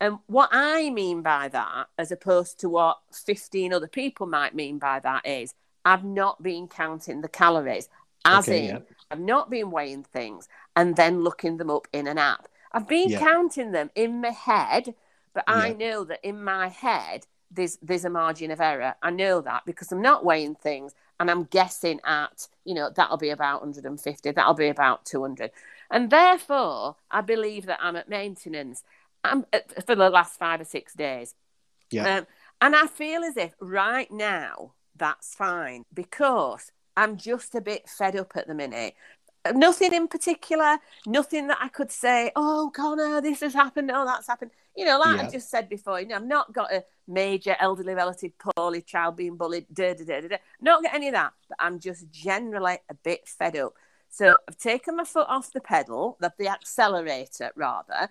And 0.00 0.18
what 0.26 0.50
I 0.52 0.90
mean 0.90 1.22
by 1.22 1.48
that, 1.48 1.88
as 1.98 2.12
opposed 2.12 2.60
to 2.60 2.68
what 2.68 2.98
15 3.12 3.72
other 3.72 3.88
people 3.88 4.26
might 4.26 4.54
mean 4.54 4.78
by 4.78 5.00
that, 5.00 5.26
is 5.26 5.54
I've 5.84 6.04
not 6.04 6.42
been 6.42 6.68
counting 6.68 7.20
the 7.20 7.28
calories, 7.28 7.88
as 8.24 8.50
Okay, 8.50 8.50
in, 8.50 8.78
yeah. 8.78 8.80
I've 9.10 9.20
not 9.20 9.50
been 9.50 9.70
weighing 9.70 10.04
things 10.04 10.48
and 10.76 10.96
then 10.96 11.22
looking 11.24 11.56
them 11.56 11.70
up 11.70 11.88
in 11.92 12.06
an 12.06 12.18
app. 12.18 12.48
I've 12.72 12.86
been 12.88 13.10
Yeah. 13.10 13.18
counting 13.18 13.72
them 13.72 13.90
in 13.94 14.20
my 14.20 14.30
head, 14.30 14.94
but 15.34 15.44
I 15.46 15.70
know 15.70 16.04
that 16.04 16.20
in 16.22 16.42
my 16.44 16.68
head, 16.68 17.26
there's 17.50 17.78
there's 17.80 18.04
a 18.04 18.10
margin 18.10 18.50
of 18.50 18.60
error. 18.60 18.94
I 19.02 19.10
know 19.10 19.40
that 19.40 19.62
because 19.64 19.90
I'm 19.90 20.02
not 20.02 20.24
weighing 20.24 20.54
things 20.54 20.92
and 21.18 21.30
I'm 21.30 21.44
guessing 21.44 22.00
at, 22.04 22.46
you 22.64 22.74
know, 22.74 22.90
that'll 22.94 23.16
be 23.16 23.30
about 23.30 23.62
150, 23.62 24.30
that'll 24.32 24.54
be 24.54 24.68
about 24.68 25.06
200. 25.06 25.50
And 25.90 26.10
therefore, 26.10 26.96
I 27.10 27.22
believe 27.22 27.64
that 27.66 27.78
I'm 27.82 27.96
at 27.96 28.08
maintenance 28.10 28.82
I'm, 29.24 29.46
uh, 29.52 29.58
for 29.86 29.94
the 29.94 30.10
last 30.10 30.38
five 30.38 30.60
or 30.60 30.64
six 30.64 30.94
days. 30.94 31.34
Yeah. 31.90 32.18
Um, 32.18 32.26
and 32.60 32.76
I 32.76 32.86
feel 32.86 33.22
as 33.22 33.36
if 33.36 33.54
right 33.60 34.10
now 34.10 34.72
that's 34.96 35.34
fine 35.34 35.84
because 35.94 36.72
I'm 36.96 37.16
just 37.16 37.54
a 37.54 37.60
bit 37.60 37.88
fed 37.88 38.16
up 38.16 38.32
at 38.36 38.48
the 38.48 38.54
minute. 38.54 38.94
Nothing 39.54 39.94
in 39.94 40.08
particular, 40.08 40.78
nothing 41.06 41.46
that 41.46 41.58
I 41.60 41.68
could 41.68 41.92
say, 41.92 42.32
oh, 42.36 42.70
Connor, 42.74 43.20
this 43.20 43.40
has 43.40 43.54
happened, 43.54 43.90
oh, 43.94 44.04
that's 44.04 44.26
happened. 44.26 44.50
You 44.76 44.84
know, 44.84 44.98
like 44.98 45.16
Yeah. 45.16 45.26
I 45.26 45.30
just 45.30 45.50
said 45.50 45.68
before, 45.68 46.00
you 46.00 46.08
know, 46.08 46.16
I've 46.16 46.26
not 46.26 46.52
got 46.52 46.72
a 46.72 46.84
major 47.06 47.56
elderly 47.58 47.94
relative, 47.94 48.32
poorly 48.38 48.82
child 48.82 49.16
being 49.16 49.36
bullied, 49.36 49.66
da 49.72 49.94
da 49.94 50.04
da 50.04 50.20
da 50.20 50.28
da. 50.28 50.36
Not 50.60 50.82
got 50.82 50.94
any 50.94 51.08
of 51.08 51.14
that, 51.14 51.32
but 51.48 51.56
I'm 51.60 51.78
just 51.78 52.10
generally 52.10 52.78
a 52.90 52.94
bit 52.94 53.28
fed 53.28 53.56
up. 53.56 53.74
So 54.10 54.36
I've 54.48 54.58
taken 54.58 54.96
my 54.96 55.04
foot 55.04 55.26
off 55.28 55.52
the 55.52 55.60
pedal, 55.60 56.16
the, 56.20 56.32
the 56.38 56.48
accelerator 56.48 57.50
rather, 57.54 58.10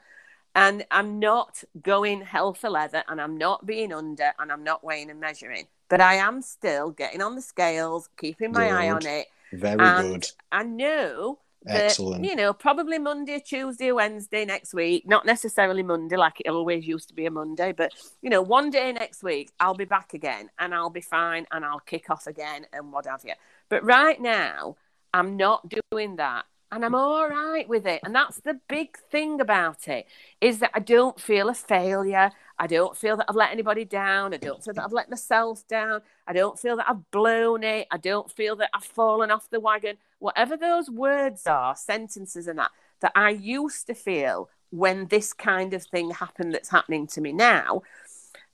and 0.58 0.84
I'm 0.90 1.20
not 1.20 1.64
going 1.84 2.22
hell 2.22 2.56
for 2.56 2.72
leather 2.72 3.04
and 3.08 3.22
I'm 3.22 3.38
not 3.38 3.68
being 3.68 3.94
under 3.94 4.32
and 4.40 4.52
I'm 4.52 4.64
not 4.64 4.84
weighing 4.84 5.12
and 5.12 5.20
measuring. 5.20 5.68
But 5.88 6.02
I 6.02 6.16
am 6.16 6.42
still 6.42 6.90
getting 6.90 7.22
on 7.22 7.36
the 7.36 7.44
scales, 7.44 8.10
keeping 8.18 8.52
my 8.52 8.68
Good. 8.68 8.74
eye 8.74 8.90
on 8.90 9.06
it. 9.06 9.28
Very 9.54 9.80
and 9.80 10.14
good. 10.14 10.32
I 10.52 10.64
know 10.64 11.38
that, 11.64 11.86
Excellent. 11.86 12.26
you 12.26 12.36
know, 12.36 12.54
probably 12.54 12.98
Monday, 12.98 13.40
Tuesday, 13.40 13.92
Wednesday 13.92 14.46
next 14.46 14.74
week, 14.74 15.08
not 15.08 15.28
necessarily 15.28 15.84
Monday 15.84 16.18
like 16.18 16.42
it 16.44 16.50
always 16.50 16.88
used 16.88 17.08
to 17.10 17.14
be 17.14 17.28
a 17.28 17.32
Monday, 17.32 17.72
but, 17.72 17.94
you 18.24 18.32
know, 18.32 18.42
one 18.42 18.72
day 18.72 18.92
next 18.92 19.22
week, 19.22 19.52
I'll 19.60 19.76
be 19.76 19.86
back 19.86 20.16
again 20.16 20.50
and 20.58 20.74
I'll 20.74 20.90
be 20.90 21.02
fine 21.02 21.46
and 21.52 21.64
I'll 21.64 21.82
kick 21.82 22.10
off 22.10 22.26
again 22.26 22.66
and 22.74 22.92
what 22.92 23.06
have 23.06 23.22
you. 23.24 23.34
But 23.70 23.84
right 23.84 24.20
now, 24.20 24.76
I'm 25.14 25.38
not 25.38 25.72
doing 25.92 26.16
that 26.16 26.46
and 26.72 26.84
I'm 26.84 26.96
all 26.96 27.28
right 27.30 27.68
with 27.68 27.86
it. 27.86 28.02
And 28.04 28.14
that's 28.14 28.40
the 28.42 28.60
big 28.68 28.98
thing 28.98 29.40
about 29.40 29.88
it 29.88 30.06
is 30.42 30.60
that 30.60 30.72
I 30.74 30.80
don't 30.80 31.20
feel 31.20 31.50
a 31.50 31.54
failure. 31.54 32.32
I 32.60 32.68
don't 32.68 32.98
feel 32.98 33.18
that 33.18 33.26
I've 33.30 33.36
let 33.36 33.52
anybody 33.52 33.86
down. 33.86 34.34
I 34.34 34.38
don't 34.38 34.64
feel 34.64 34.74
that 34.74 34.84
I've 34.84 34.92
let 34.92 35.10
myself 35.10 35.68
down. 35.68 36.02
I 36.28 36.34
don't 36.34 36.60
feel 36.60 36.76
that 36.78 36.90
I've 36.90 37.10
blown 37.12 37.64
it. 37.64 37.88
I 37.92 37.98
don't 37.98 38.30
feel 38.30 38.56
that 38.58 38.70
I've 38.74 38.84
fallen 38.84 39.32
off 39.32 39.50
the 39.50 39.60
wagon. 39.60 39.98
Whatever 40.20 40.58
those 40.58 40.90
words 40.90 41.48
are, 41.48 41.76
sentences 41.76 42.48
and 42.48 42.60
that, 42.60 42.72
that 43.00 43.14
I 43.16 43.30
used 43.30 43.88
to 43.88 43.94
feel 43.94 44.50
when 44.70 45.08
this 45.08 45.34
kind 45.34 45.74
of 45.74 45.84
thing 45.84 46.12
happened 46.12 46.54
that's 46.54 46.70
happening 46.70 47.08
to 47.08 47.22
me 47.22 47.32
now. 47.32 47.84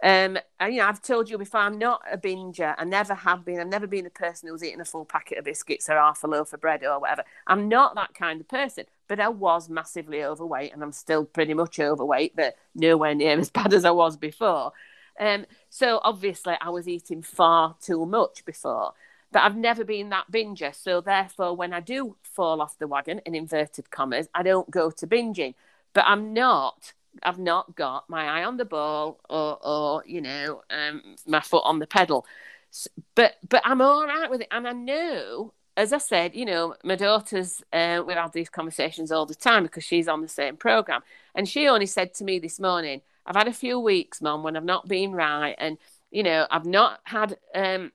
Um, 0.04 0.38
and, 0.60 0.74
you 0.74 0.82
know, 0.82 0.88
I've 0.88 1.02
told 1.02 1.30
you 1.30 1.38
before, 1.38 1.62
I'm 1.62 1.78
not 1.78 2.02
a 2.12 2.18
binger. 2.18 2.76
I 2.78 2.84
never 2.84 3.14
have 3.14 3.46
been. 3.46 3.62
I've 3.62 3.68
never 3.68 3.88
been 3.88 4.06
a 4.06 4.10
person 4.10 4.50
who's 4.50 4.62
eaten 4.62 4.82
a 4.82 4.86
full 4.86 5.06
packet 5.06 5.38
of 5.38 5.46
biscuits 5.46 5.88
or 5.90 5.94
half 5.94 6.26
a 6.26 6.28
loaf 6.28 6.52
of 6.52 6.60
bread 6.60 6.84
or 6.84 7.00
whatever. 7.00 7.24
I'm 7.48 7.70
not 7.70 7.96
that 7.96 8.14
kind 8.14 8.42
of 8.42 8.50
person. 8.50 8.84
But 9.08 9.22
I 9.22 9.30
was 9.30 9.70
massively 9.70 10.22
overweight, 10.22 10.74
and 10.74 10.84
I'm 10.84 10.92
still 10.92 11.24
pretty 11.24 11.54
much 11.54 11.80
overweight, 11.80 12.36
but 12.36 12.58
nowhere 12.76 13.16
near 13.16 13.40
as 13.40 13.50
bad 13.50 13.74
as 13.74 13.86
I 13.86 13.92
was 13.92 14.18
before. 14.18 14.74
Um, 15.18 15.46
so 15.70 16.02
obviously, 16.04 16.56
I 16.60 16.70
was 16.70 16.88
eating 16.90 17.22
far 17.22 17.78
too 17.82 18.06
much 18.06 18.44
before. 18.44 18.92
But 19.32 19.44
I've 19.44 19.56
never 19.56 19.86
been 19.86 20.10
that 20.10 20.30
binger. 20.32 20.76
So 20.76 21.00
therefore, 21.00 21.56
when 21.56 21.74
I 21.74 21.80
do 21.80 22.18
fall 22.24 22.62
off 22.62 22.78
the 22.78 22.88
wagon, 22.88 23.20
in 23.26 23.36
inverted 23.36 23.90
commas, 23.90 24.28
I 24.36 24.44
don't 24.44 24.70
go 24.70 24.92
to 24.92 25.08
binging. 25.08 25.56
But 25.94 26.04
I'm 26.08 26.34
not 26.34 26.92
I've 27.22 27.40
not 27.40 27.76
got 27.76 28.10
my 28.10 28.26
eye 28.26 28.44
on 28.44 28.58
the 28.58 28.66
ball 28.66 29.20
or, 29.30 29.58
or 29.66 30.04
you 30.06 30.22
know, 30.22 30.64
um, 30.70 31.16
my 31.28 31.42
foot 31.42 31.64
on 31.66 31.80
the 31.80 31.88
pedal. 31.88 32.26
But 33.16 33.36
but 33.48 33.62
I'm 33.66 33.82
all 33.82 34.06
right 34.08 34.30
with 34.30 34.42
it, 34.42 34.48
and 34.52 34.68
I 34.68 34.72
know, 34.74 35.54
as 35.78 35.94
I 35.94 36.00
said, 36.00 36.36
you 36.36 36.46
know, 36.46 36.76
my 36.84 36.96
daughter's. 36.96 37.62
Uh, 37.72 38.04
we 38.06 38.14
have 38.14 38.32
these 38.32 38.50
conversations 38.50 39.12
all 39.12 39.26
the 39.26 39.36
time 39.36 39.64
because 39.64 39.84
she's 39.84 40.08
on 40.08 40.22
the 40.22 40.28
same 40.28 40.58
program, 40.58 41.02
and 41.36 41.48
she 41.48 41.68
only 41.68 41.86
said 41.86 42.14
to 42.16 42.24
me 42.24 42.40
this 42.40 42.60
morning, 42.60 43.02
"I've 43.26 43.36
had 43.36 43.48
a 43.48 43.54
few 43.54 43.80
weeks, 43.80 44.22
mum, 44.22 44.44
when 44.44 44.58
I've 44.58 44.64
not 44.66 44.88
been 44.88 45.12
right, 45.14 45.56
and 45.60 45.78
you 46.12 46.24
know, 46.24 46.48
I've 46.50 46.66
not 46.66 47.00
had." 47.04 47.38
Um, 47.54 47.92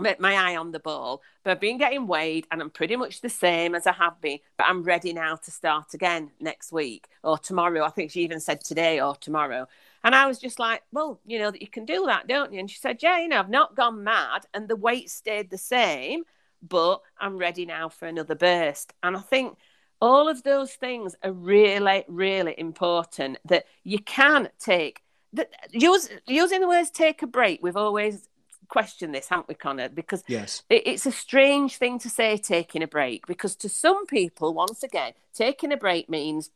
my 0.00 0.34
eye 0.34 0.56
on 0.56 0.72
the 0.72 0.80
ball, 0.80 1.22
but 1.42 1.50
I've 1.50 1.60
been 1.60 1.78
getting 1.78 2.06
weighed 2.06 2.46
and 2.50 2.60
I'm 2.60 2.70
pretty 2.70 2.96
much 2.96 3.20
the 3.20 3.28
same 3.28 3.74
as 3.74 3.86
I 3.86 3.92
have 3.92 4.20
been. 4.20 4.38
But 4.56 4.66
I'm 4.68 4.82
ready 4.82 5.12
now 5.12 5.36
to 5.36 5.50
start 5.50 5.94
again 5.94 6.30
next 6.40 6.72
week 6.72 7.08
or 7.22 7.38
tomorrow. 7.38 7.84
I 7.84 7.90
think 7.90 8.10
she 8.10 8.22
even 8.22 8.40
said 8.40 8.62
today 8.62 9.00
or 9.00 9.16
tomorrow. 9.16 9.66
And 10.02 10.14
I 10.14 10.26
was 10.26 10.38
just 10.38 10.58
like, 10.58 10.82
well, 10.92 11.20
you 11.26 11.38
know, 11.38 11.50
that 11.50 11.60
you 11.60 11.68
can 11.68 11.84
do 11.84 12.06
that, 12.06 12.26
don't 12.26 12.52
you? 12.52 12.60
And 12.60 12.70
she 12.70 12.78
said, 12.78 13.02
yeah, 13.02 13.18
you 13.18 13.28
know, 13.28 13.38
I've 13.38 13.50
not 13.50 13.76
gone 13.76 14.02
mad 14.02 14.46
and 14.54 14.66
the 14.66 14.76
weight 14.76 15.10
stayed 15.10 15.50
the 15.50 15.58
same, 15.58 16.22
but 16.62 17.02
I'm 17.18 17.36
ready 17.36 17.66
now 17.66 17.88
for 17.90 18.06
another 18.06 18.34
burst. 18.34 18.94
And 19.02 19.16
I 19.16 19.20
think 19.20 19.58
all 20.00 20.28
of 20.28 20.42
those 20.42 20.72
things 20.72 21.14
are 21.22 21.32
really, 21.32 22.04
really 22.08 22.54
important 22.56 23.38
that 23.44 23.66
you 23.84 23.98
can 23.98 24.48
take. 24.58 25.02
That 25.34 25.50
use, 25.70 26.08
using 26.26 26.60
the 26.60 26.66
words 26.66 26.90
take 26.90 27.22
a 27.22 27.26
break, 27.26 27.60
we've 27.62 27.76
always 27.76 28.28
question 28.70 29.12
this, 29.12 29.28
haven't 29.28 29.48
we, 29.48 29.54
Connor? 29.54 29.88
Because 29.88 30.24
yes. 30.26 30.62
it, 30.70 30.86
it's 30.86 31.04
a 31.04 31.12
strange 31.12 31.76
thing 31.76 31.98
to 31.98 32.08
say 32.08 32.38
taking 32.38 32.82
a 32.82 32.88
break 32.88 33.26
because 33.26 33.54
to 33.56 33.68
some 33.68 34.06
people, 34.06 34.54
once 34.54 34.82
again, 34.82 35.12
taking 35.34 35.72
a 35.72 35.76
break 35.76 36.08
means 36.08 36.50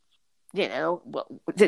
you 0.54 0.68
know, 0.68 1.02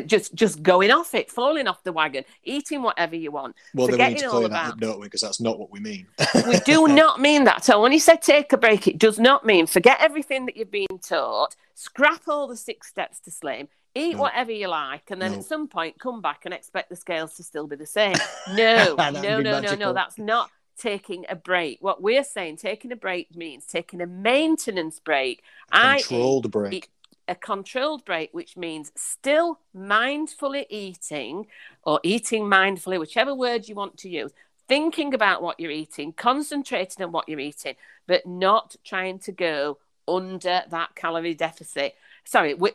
just 0.05 0.33
just 0.33 0.63
going 0.63 0.91
off 0.91 1.13
it, 1.13 1.29
falling 1.29 1.67
off 1.67 1.83
the 1.83 1.91
wagon, 1.91 2.23
eating 2.45 2.81
whatever 2.81 3.17
you 3.17 3.31
want. 3.31 3.53
Well, 3.73 3.87
then 3.87 3.97
we 3.97 4.07
need 4.13 4.19
to 4.19 4.29
clear 4.29 4.47
that 4.47 4.71
up, 4.71 4.79
don't 4.79 4.99
we? 5.01 5.07
Because 5.07 5.19
that's 5.19 5.41
not 5.41 5.59
what 5.59 5.71
we 5.71 5.81
mean. 5.81 6.07
we 6.47 6.57
do 6.59 6.87
not 6.87 7.19
mean 7.19 7.43
that. 7.43 7.65
So 7.65 7.81
when 7.81 7.91
you 7.91 7.99
say 7.99 8.15
take 8.15 8.53
a 8.53 8.57
break, 8.57 8.87
it 8.87 8.97
does 8.97 9.19
not 9.19 9.45
mean 9.45 9.67
forget 9.67 9.97
everything 9.99 10.45
that 10.45 10.55
you've 10.55 10.71
been 10.71 10.87
taught, 11.03 11.57
scrap 11.75 12.29
all 12.29 12.47
the 12.47 12.55
six 12.55 12.87
steps 12.87 13.19
to 13.21 13.31
slim, 13.31 13.67
eat 13.95 14.15
no. 14.15 14.21
whatever 14.21 14.51
you 14.51 14.67
like, 14.67 15.09
and 15.11 15.21
then 15.21 15.31
no. 15.31 15.37
at 15.39 15.45
some 15.45 15.67
point 15.67 15.99
come 15.99 16.21
back 16.21 16.41
and 16.45 16.53
expect 16.53 16.89
the 16.89 16.95
scales 16.95 17.35
to 17.35 17.43
still 17.43 17.67
be 17.67 17.75
the 17.75 17.85
same. 17.85 18.15
No, 18.49 18.95
no, 18.95 19.11
no, 19.11 19.41
no, 19.41 19.59
no, 19.59 19.75
no. 19.75 19.93
That's 19.93 20.17
not 20.17 20.49
taking 20.77 21.25
a 21.29 21.35
break. 21.35 21.79
What 21.81 22.01
we're 22.01 22.23
saying, 22.23 22.57
taking 22.57 22.91
a 22.91 22.95
break 22.95 23.35
means 23.35 23.65
taking 23.65 24.01
a 24.01 24.07
maintenance 24.07 24.99
break. 24.99 25.43
A 25.71 25.95
controlled 25.97 26.51
break 26.51 26.89
a 27.27 27.35
controlled 27.35 28.05
break, 28.05 28.33
which 28.33 28.55
means 28.55 28.91
still 28.95 29.59
mindfully 29.75 30.65
eating 30.69 31.47
or 31.83 31.99
eating 32.03 32.43
mindfully, 32.43 32.99
whichever 32.99 33.35
word 33.35 33.67
you 33.67 33.75
want 33.75 33.97
to 33.97 34.09
use, 34.09 34.31
thinking 34.67 35.13
about 35.13 35.41
what 35.41 35.59
you're 35.59 35.71
eating, 35.71 36.13
concentrating 36.13 37.03
on 37.03 37.11
what 37.11 37.27
you're 37.27 37.39
eating, 37.39 37.75
but 38.07 38.25
not 38.25 38.75
trying 38.83 39.19
to 39.19 39.31
go 39.31 39.77
under 40.07 40.63
that 40.69 40.95
calorie 40.95 41.33
deficit. 41.33 41.95
Sorry, 42.27 42.53
we, 42.55 42.71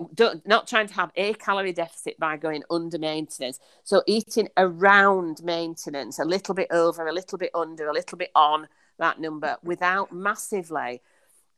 not 0.47 0.67
trying 0.67 0.87
to 0.87 0.95
have 0.95 1.13
a 1.15 1.35
calorie 1.35 1.75
deficit 1.75 2.19
by 2.19 2.39
going 2.39 2.63
under 2.71 2.99
maintenance. 2.99 3.61
So 3.85 4.03
eating 4.07 4.49
around 4.57 5.43
maintenance, 5.45 6.19
a 6.19 6.25
little 6.25 6.55
bit 6.55 6.69
over, 6.71 7.07
a 7.07 7.13
little 7.13 7.37
bit 7.37 7.51
under, 7.55 7.87
a 7.87 7.93
little 7.93 8.17
bit 8.17 8.31
on 8.35 8.67
that 8.99 9.21
number 9.21 9.59
without 9.63 10.11
massively 10.11 11.03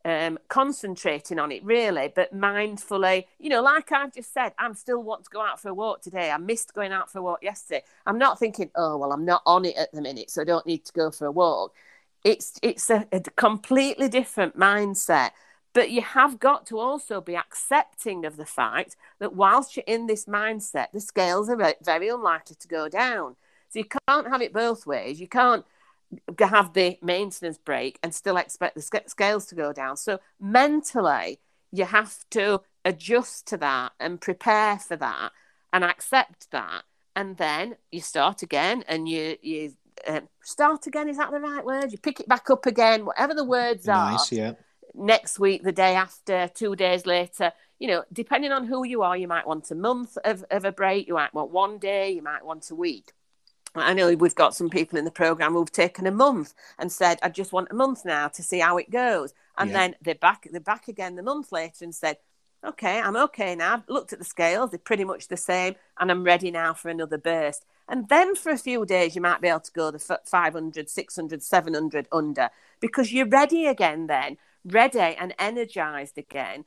um, 0.03 0.37
concentrating 0.49 1.39
on 1.39 1.53
it 1.53 1.63
really, 1.63 2.11
but 2.13 2.35
mindfully. 2.35 3.27
You 3.39 3.49
know, 3.49 3.61
like 3.61 3.93
I've 3.93 4.13
just 4.13 4.33
said, 4.33 4.51
I'm 4.59 4.73
still 4.73 5.01
want 5.01 5.23
to 5.23 5.29
go 5.29 5.41
out 5.41 5.61
for 5.61 5.69
a 5.69 5.73
walk 5.73 6.01
today. 6.01 6.31
I 6.31 6.37
missed 6.37 6.73
going 6.73 6.91
out 6.91 7.09
for 7.09 7.19
a 7.19 7.23
walk 7.23 7.39
yesterday. 7.43 7.81
I'm 8.05 8.17
not 8.17 8.37
thinking, 8.39 8.71
oh 8.75 8.97
well, 8.97 9.13
I'm 9.13 9.23
not 9.23 9.41
on 9.45 9.63
it 9.63 9.77
at 9.77 9.93
the 9.93 10.01
minute, 10.01 10.29
so 10.29 10.41
I 10.41 10.45
don't 10.45 10.65
need 10.65 10.83
to 10.83 10.91
go 10.91 11.11
for 11.11 11.27
a 11.27 11.31
walk. 11.31 11.73
It's 12.25 12.59
it's 12.61 12.89
a, 12.89 13.07
a 13.13 13.21
completely 13.21 14.09
different 14.09 14.59
mindset. 14.59 15.31
But 15.75 15.91
you 15.91 16.01
have 16.01 16.39
got 16.39 16.65
to 16.67 16.79
also 16.79 17.19
be 17.19 17.35
accepting 17.35 18.25
of 18.25 18.37
the 18.37 18.45
fact 18.45 18.95
that 19.19 19.35
whilst 19.35 19.75
you're 19.75 19.83
in 19.85 20.07
this 20.07 20.23
mindset, 20.23 20.87
the 20.93 21.01
scales 21.01 21.49
are 21.49 21.75
very 21.83 22.07
unlikely 22.07 22.55
to 22.61 22.67
go 22.69 22.87
down. 22.87 23.35
So 23.67 23.79
you 23.79 23.85
can't 24.07 24.29
have 24.29 24.41
it 24.41 24.53
both 24.53 24.87
ways. 24.87 25.19
You 25.19 25.27
can't 25.27 25.65
have 26.39 26.71
the 26.71 26.97
maintenance 27.01 27.57
break 27.57 27.99
and 28.01 28.15
still 28.15 28.37
expect 28.37 28.75
the 28.75 29.03
scales 29.05 29.47
to 29.47 29.55
go 29.55 29.73
down. 29.73 29.97
So 29.97 30.19
mentally, 30.39 31.41
you 31.73 31.83
have 31.83 32.23
to 32.29 32.61
adjust 32.85 33.45
to 33.47 33.57
that 33.57 33.91
and 33.99 34.21
prepare 34.21 34.79
for 34.79 34.95
that 34.95 35.33
and 35.73 35.83
accept 35.83 36.51
that. 36.51 36.83
And 37.17 37.35
then 37.35 37.75
you 37.91 37.99
start 37.99 38.43
again 38.43 38.85
and 38.87 39.09
you, 39.09 39.35
you 39.41 39.73
uh, 40.07 40.21
start 40.41 40.87
again. 40.87 41.09
Is 41.09 41.17
that 41.17 41.31
the 41.31 41.39
right 41.41 41.65
word? 41.65 41.91
You 41.91 41.97
pick 41.97 42.21
it 42.21 42.29
back 42.29 42.49
up 42.49 42.65
again, 42.65 43.05
whatever 43.05 43.33
the 43.33 43.43
words 43.43 43.87
nice, 43.87 44.31
are. 44.31 44.35
Yeah. 44.35 44.51
Next 44.97 45.39
week, 45.39 45.63
the 45.63 45.73
day 45.73 45.93
after, 45.95 46.47
two 46.47 46.75
days 46.75 47.05
later, 47.05 47.51
you 47.79 47.87
know, 47.87 48.03
depending 48.13 48.53
on 48.53 48.65
who 48.65 48.85
you 48.85 49.01
are, 49.01 49.17
you 49.17 49.27
might 49.27 49.45
want 49.45 49.69
a 49.69 49.75
month 49.75 50.17
of, 50.23 50.45
of 50.49 50.63
a 50.63 50.71
break, 50.71 51.07
you 51.07 51.15
might 51.15 51.33
want 51.33 51.51
one 51.51 51.77
day, 51.79 52.11
you 52.11 52.21
might 52.21 52.45
want 52.45 52.69
a 52.71 52.75
week. 52.75 53.11
I 53.75 53.93
know 53.93 54.13
we've 54.15 54.35
got 54.35 54.55
some 54.55 54.69
people 54.69 54.97
in 54.97 55.05
the 55.05 55.11
program 55.11 55.53
who've 55.53 55.71
taken 55.71 56.07
a 56.07 56.11
month 56.11 56.53
and 56.79 56.91
said, 56.91 57.19
"I 57.21 57.29
just 57.29 57.51
want 57.51 57.67
a 57.71 57.75
month 57.75 58.05
now 58.05 58.29
to 58.29 58.43
see 58.43 58.59
how 58.59 58.77
it 58.77 58.89
goes," 58.89 59.33
and 59.57 59.69
yeah. 59.69 59.77
then 59.77 59.95
they're 60.01 60.15
back. 60.15 60.47
They're 60.49 60.61
back 60.61 60.87
again 60.87 61.15
the 61.15 61.23
month 61.23 61.51
later 61.51 61.83
and 61.83 61.93
said, 61.93 62.17
"Okay, 62.63 63.01
I'm 63.01 63.17
okay 63.17 63.53
now. 63.55 63.73
I've 63.73 63.89
looked 63.89 64.13
at 64.13 64.19
the 64.19 64.25
scales; 64.25 64.69
they're 64.69 64.79
pretty 64.79 65.03
much 65.03 65.27
the 65.27 65.37
same, 65.37 65.75
and 65.99 66.09
I'm 66.09 66.23
ready 66.23 66.51
now 66.51 66.73
for 66.73 66.89
another 66.89 67.17
burst." 67.17 67.65
And 67.87 68.07
then 68.09 68.35
for 68.35 68.51
a 68.51 68.57
few 68.57 68.85
days, 68.85 69.15
you 69.15 69.21
might 69.21 69.41
be 69.41 69.47
able 69.47 69.59
to 69.59 69.71
go 69.71 69.91
the 69.91 69.99
500, 69.99 70.89
600, 70.89 71.43
700 71.43 72.07
under 72.11 72.49
because 72.79 73.13
you're 73.13 73.27
ready 73.27 73.67
again. 73.67 74.07
Then 74.07 74.37
ready 74.65 74.99
and 74.99 75.33
energized 75.39 76.17
again 76.17 76.65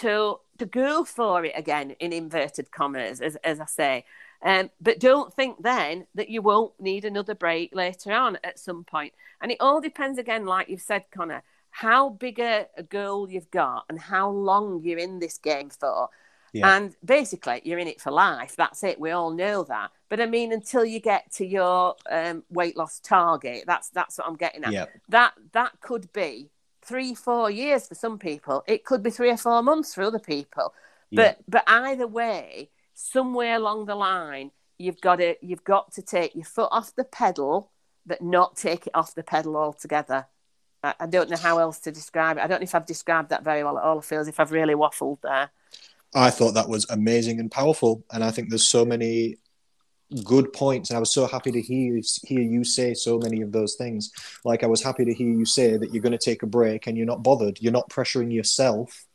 to 0.00 0.40
to 0.58 0.66
go 0.66 1.04
for 1.04 1.44
it 1.44 1.52
again 1.54 1.92
in 2.00 2.12
inverted 2.12 2.70
commas, 2.70 3.20
as 3.20 3.36
as 3.36 3.60
I 3.60 3.66
say. 3.66 4.04
Um, 4.42 4.70
but 4.80 5.00
don't 5.00 5.32
think 5.32 5.62
then 5.62 6.06
that 6.14 6.28
you 6.28 6.42
won't 6.42 6.78
need 6.78 7.04
another 7.04 7.34
break 7.34 7.74
later 7.74 8.12
on 8.12 8.38
at 8.44 8.58
some 8.58 8.84
point. 8.84 9.14
And 9.40 9.50
it 9.50 9.58
all 9.60 9.80
depends 9.80 10.18
again, 10.18 10.44
like 10.44 10.68
you've 10.68 10.82
said, 10.82 11.04
Connor, 11.10 11.42
how 11.70 12.10
big 12.10 12.38
a, 12.38 12.66
a 12.76 12.82
goal 12.82 13.30
you've 13.30 13.50
got 13.50 13.84
and 13.88 13.98
how 13.98 14.30
long 14.30 14.82
you're 14.82 14.98
in 14.98 15.18
this 15.18 15.38
game 15.38 15.70
for. 15.70 16.10
Yeah. 16.52 16.76
And 16.76 16.96
basically, 17.04 17.60
you're 17.64 17.78
in 17.78 17.88
it 17.88 18.00
for 18.00 18.10
life. 18.10 18.54
That's 18.56 18.82
it. 18.84 19.00
We 19.00 19.10
all 19.10 19.30
know 19.30 19.64
that. 19.64 19.90
But 20.08 20.20
I 20.20 20.26
mean, 20.26 20.52
until 20.52 20.84
you 20.84 21.00
get 21.00 21.30
to 21.32 21.46
your 21.46 21.96
um, 22.10 22.44
weight 22.50 22.76
loss 22.76 23.00
target, 23.00 23.64
that's 23.66 23.90
that's 23.90 24.18
what 24.18 24.26
I'm 24.26 24.36
getting 24.36 24.64
at. 24.64 24.72
Yeah. 24.72 24.86
That 25.08 25.34
that 25.52 25.80
could 25.80 26.12
be 26.12 26.50
three, 26.86 27.14
four 27.14 27.50
years 27.50 27.86
for 27.88 27.94
some 27.94 28.18
people. 28.18 28.64
It 28.66 28.84
could 28.84 29.02
be 29.02 29.10
three 29.10 29.30
or 29.30 29.36
four 29.36 29.62
months 29.62 29.94
for 29.94 30.02
other 30.02 30.18
people. 30.18 30.72
Yeah. 31.10 31.22
But 31.22 31.38
but 31.48 31.64
either 31.66 32.06
way, 32.06 32.70
somewhere 32.94 33.56
along 33.56 33.86
the 33.86 33.94
line, 33.94 34.50
you've 34.78 35.00
got 35.00 35.16
to 35.16 35.36
you've 35.40 35.64
got 35.64 35.92
to 35.92 36.02
take 36.02 36.34
your 36.34 36.44
foot 36.44 36.68
off 36.70 36.94
the 36.94 37.04
pedal, 37.04 37.70
but 38.04 38.22
not 38.22 38.56
take 38.56 38.86
it 38.86 38.94
off 38.94 39.14
the 39.14 39.22
pedal 39.22 39.56
altogether. 39.56 40.26
I, 40.82 40.94
I 41.00 41.06
don't 41.06 41.30
know 41.30 41.36
how 41.36 41.58
else 41.58 41.78
to 41.80 41.92
describe 41.92 42.38
it. 42.38 42.44
I 42.44 42.46
don't 42.46 42.60
know 42.60 42.64
if 42.64 42.74
I've 42.74 42.86
described 42.86 43.30
that 43.30 43.44
very 43.44 43.64
well 43.64 43.78
at 43.78 43.84
all. 43.84 43.98
I 43.98 44.02
feel 44.02 44.20
as 44.20 44.28
if 44.28 44.40
I've 44.40 44.52
really 44.52 44.74
waffled 44.74 45.20
there. 45.22 45.50
I 46.14 46.30
thought 46.30 46.52
that 46.52 46.68
was 46.68 46.88
amazing 46.88 47.40
and 47.40 47.50
powerful, 47.50 48.04
and 48.12 48.24
I 48.24 48.30
think 48.30 48.48
there's 48.48 48.66
so 48.66 48.84
many 48.84 49.36
good 50.24 50.52
points 50.52 50.90
and 50.90 50.96
i 50.96 51.00
was 51.00 51.10
so 51.10 51.26
happy 51.26 51.50
to 51.50 51.60
hear 51.60 52.00
hear 52.24 52.40
you 52.40 52.62
say 52.62 52.94
so 52.94 53.18
many 53.18 53.42
of 53.42 53.50
those 53.50 53.74
things 53.74 54.12
like 54.44 54.62
i 54.62 54.66
was 54.66 54.82
happy 54.82 55.04
to 55.04 55.12
hear 55.12 55.28
you 55.28 55.44
say 55.44 55.76
that 55.76 55.92
you're 55.92 56.02
going 56.02 56.12
to 56.12 56.18
take 56.18 56.42
a 56.42 56.46
break 56.46 56.86
and 56.86 56.96
you're 56.96 57.06
not 57.06 57.22
bothered 57.22 57.58
you're 57.60 57.72
not 57.72 57.88
pressuring 57.90 58.32
yourself 58.32 59.06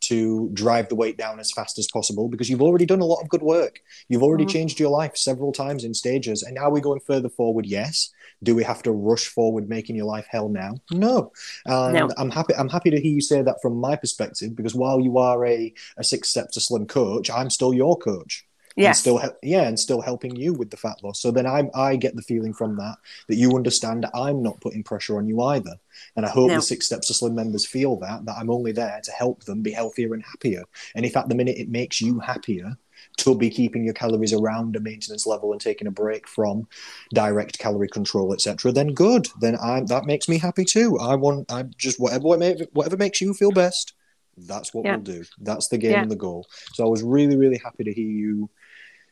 to 0.00 0.48
drive 0.52 0.88
the 0.88 0.94
weight 0.94 1.16
down 1.16 1.38
as 1.38 1.52
fast 1.52 1.78
as 1.78 1.86
possible 1.86 2.28
because 2.28 2.48
you've 2.48 2.62
already 2.62 2.86
done 2.86 3.00
a 3.00 3.04
lot 3.04 3.20
of 3.20 3.28
good 3.28 3.42
work. 3.42 3.80
You've 4.08 4.22
already 4.22 4.44
mm-hmm. 4.44 4.52
changed 4.52 4.80
your 4.80 4.90
life 4.90 5.16
several 5.16 5.52
times 5.52 5.84
in 5.84 5.94
stages. 5.94 6.42
And 6.42 6.58
are 6.58 6.70
we're 6.70 6.80
going 6.80 7.00
further 7.00 7.28
forward? 7.28 7.66
Yes. 7.66 8.10
Do 8.42 8.54
we 8.54 8.64
have 8.64 8.82
to 8.84 8.92
rush 8.92 9.26
forward 9.26 9.68
making 9.68 9.96
your 9.96 10.06
life 10.06 10.26
hell 10.28 10.48
now? 10.48 10.76
No. 10.90 11.32
And 11.66 11.94
no. 11.94 12.08
I'm 12.16 12.30
happy 12.30 12.54
I'm 12.54 12.70
happy 12.70 12.90
to 12.90 13.00
hear 13.00 13.12
you 13.12 13.20
say 13.20 13.42
that 13.42 13.60
from 13.60 13.76
my 13.76 13.96
perspective 13.96 14.56
because 14.56 14.74
while 14.74 15.00
you 15.00 15.18
are 15.18 15.44
a, 15.46 15.72
a 15.98 16.04
six 16.04 16.28
step 16.28 16.50
to 16.52 16.60
slim 16.60 16.86
coach, 16.86 17.30
I'm 17.30 17.50
still 17.50 17.74
your 17.74 17.98
coach 17.98 18.46
yeah 18.76 18.92
still 18.92 19.20
yeah 19.42 19.62
and 19.62 19.78
still 19.78 20.00
helping 20.00 20.34
you 20.36 20.52
with 20.52 20.70
the 20.70 20.76
fat 20.76 20.96
loss 21.02 21.20
so 21.20 21.30
then 21.30 21.46
i 21.46 21.68
i 21.74 21.96
get 21.96 22.14
the 22.14 22.22
feeling 22.22 22.52
from 22.52 22.76
that 22.76 22.96
that 23.28 23.36
you 23.36 23.56
understand 23.56 24.06
i'm 24.14 24.42
not 24.42 24.60
putting 24.60 24.82
pressure 24.82 25.16
on 25.16 25.26
you 25.26 25.40
either 25.42 25.74
and 26.16 26.24
i 26.24 26.28
hope 26.28 26.48
no. 26.48 26.56
the 26.56 26.62
six 26.62 26.86
steps 26.86 27.08
to 27.08 27.14
slim 27.14 27.34
members 27.34 27.66
feel 27.66 27.96
that 27.96 28.24
that 28.24 28.36
i'm 28.38 28.50
only 28.50 28.72
there 28.72 29.00
to 29.02 29.10
help 29.12 29.44
them 29.44 29.62
be 29.62 29.72
healthier 29.72 30.14
and 30.14 30.24
happier 30.24 30.64
and 30.94 31.04
if 31.04 31.16
at 31.16 31.28
the 31.28 31.34
minute 31.34 31.58
it 31.58 31.68
makes 31.68 32.00
you 32.00 32.20
happier 32.20 32.76
to 33.16 33.34
be 33.34 33.50
keeping 33.50 33.84
your 33.84 33.94
calories 33.94 34.32
around 34.32 34.76
a 34.76 34.80
maintenance 34.80 35.26
level 35.26 35.52
and 35.52 35.60
taking 35.60 35.86
a 35.86 35.90
break 35.90 36.28
from 36.28 36.66
direct 37.12 37.58
calorie 37.58 37.88
control, 37.88 38.32
etc., 38.32 38.72
then 38.72 38.92
good. 38.92 39.28
Then 39.40 39.56
I 39.56 39.82
that 39.86 40.04
makes 40.04 40.28
me 40.28 40.38
happy 40.38 40.64
too. 40.64 40.98
I 40.98 41.14
want 41.14 41.50
I 41.50 41.64
just 41.76 41.98
whatever 41.98 42.24
whatever 42.72 42.96
makes 42.96 43.20
you 43.20 43.34
feel 43.34 43.52
best. 43.52 43.94
That's 44.36 44.72
what 44.72 44.84
yeah. 44.84 44.96
we'll 44.96 45.04
do. 45.04 45.24
That's 45.40 45.68
the 45.68 45.78
game 45.78 45.92
yeah. 45.92 46.02
and 46.02 46.10
the 46.10 46.16
goal. 46.16 46.46
So 46.74 46.84
I 46.84 46.88
was 46.88 47.02
really 47.02 47.36
really 47.36 47.60
happy 47.62 47.84
to 47.84 47.92
hear 47.92 48.08
you 48.08 48.50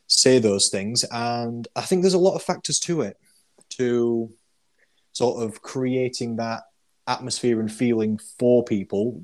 say 0.08 0.40
those 0.40 0.68
things. 0.68 1.04
And 1.12 1.68
I 1.76 1.82
think 1.82 2.02
there's 2.02 2.14
a 2.14 2.18
lot 2.18 2.34
of 2.34 2.42
factors 2.42 2.80
to 2.80 3.02
it, 3.02 3.16
to 3.70 4.32
sort 5.12 5.42
of 5.42 5.62
creating 5.62 6.36
that 6.36 6.62
atmosphere 7.06 7.60
and 7.60 7.72
feeling 7.72 8.18
for 8.38 8.64
people. 8.64 9.22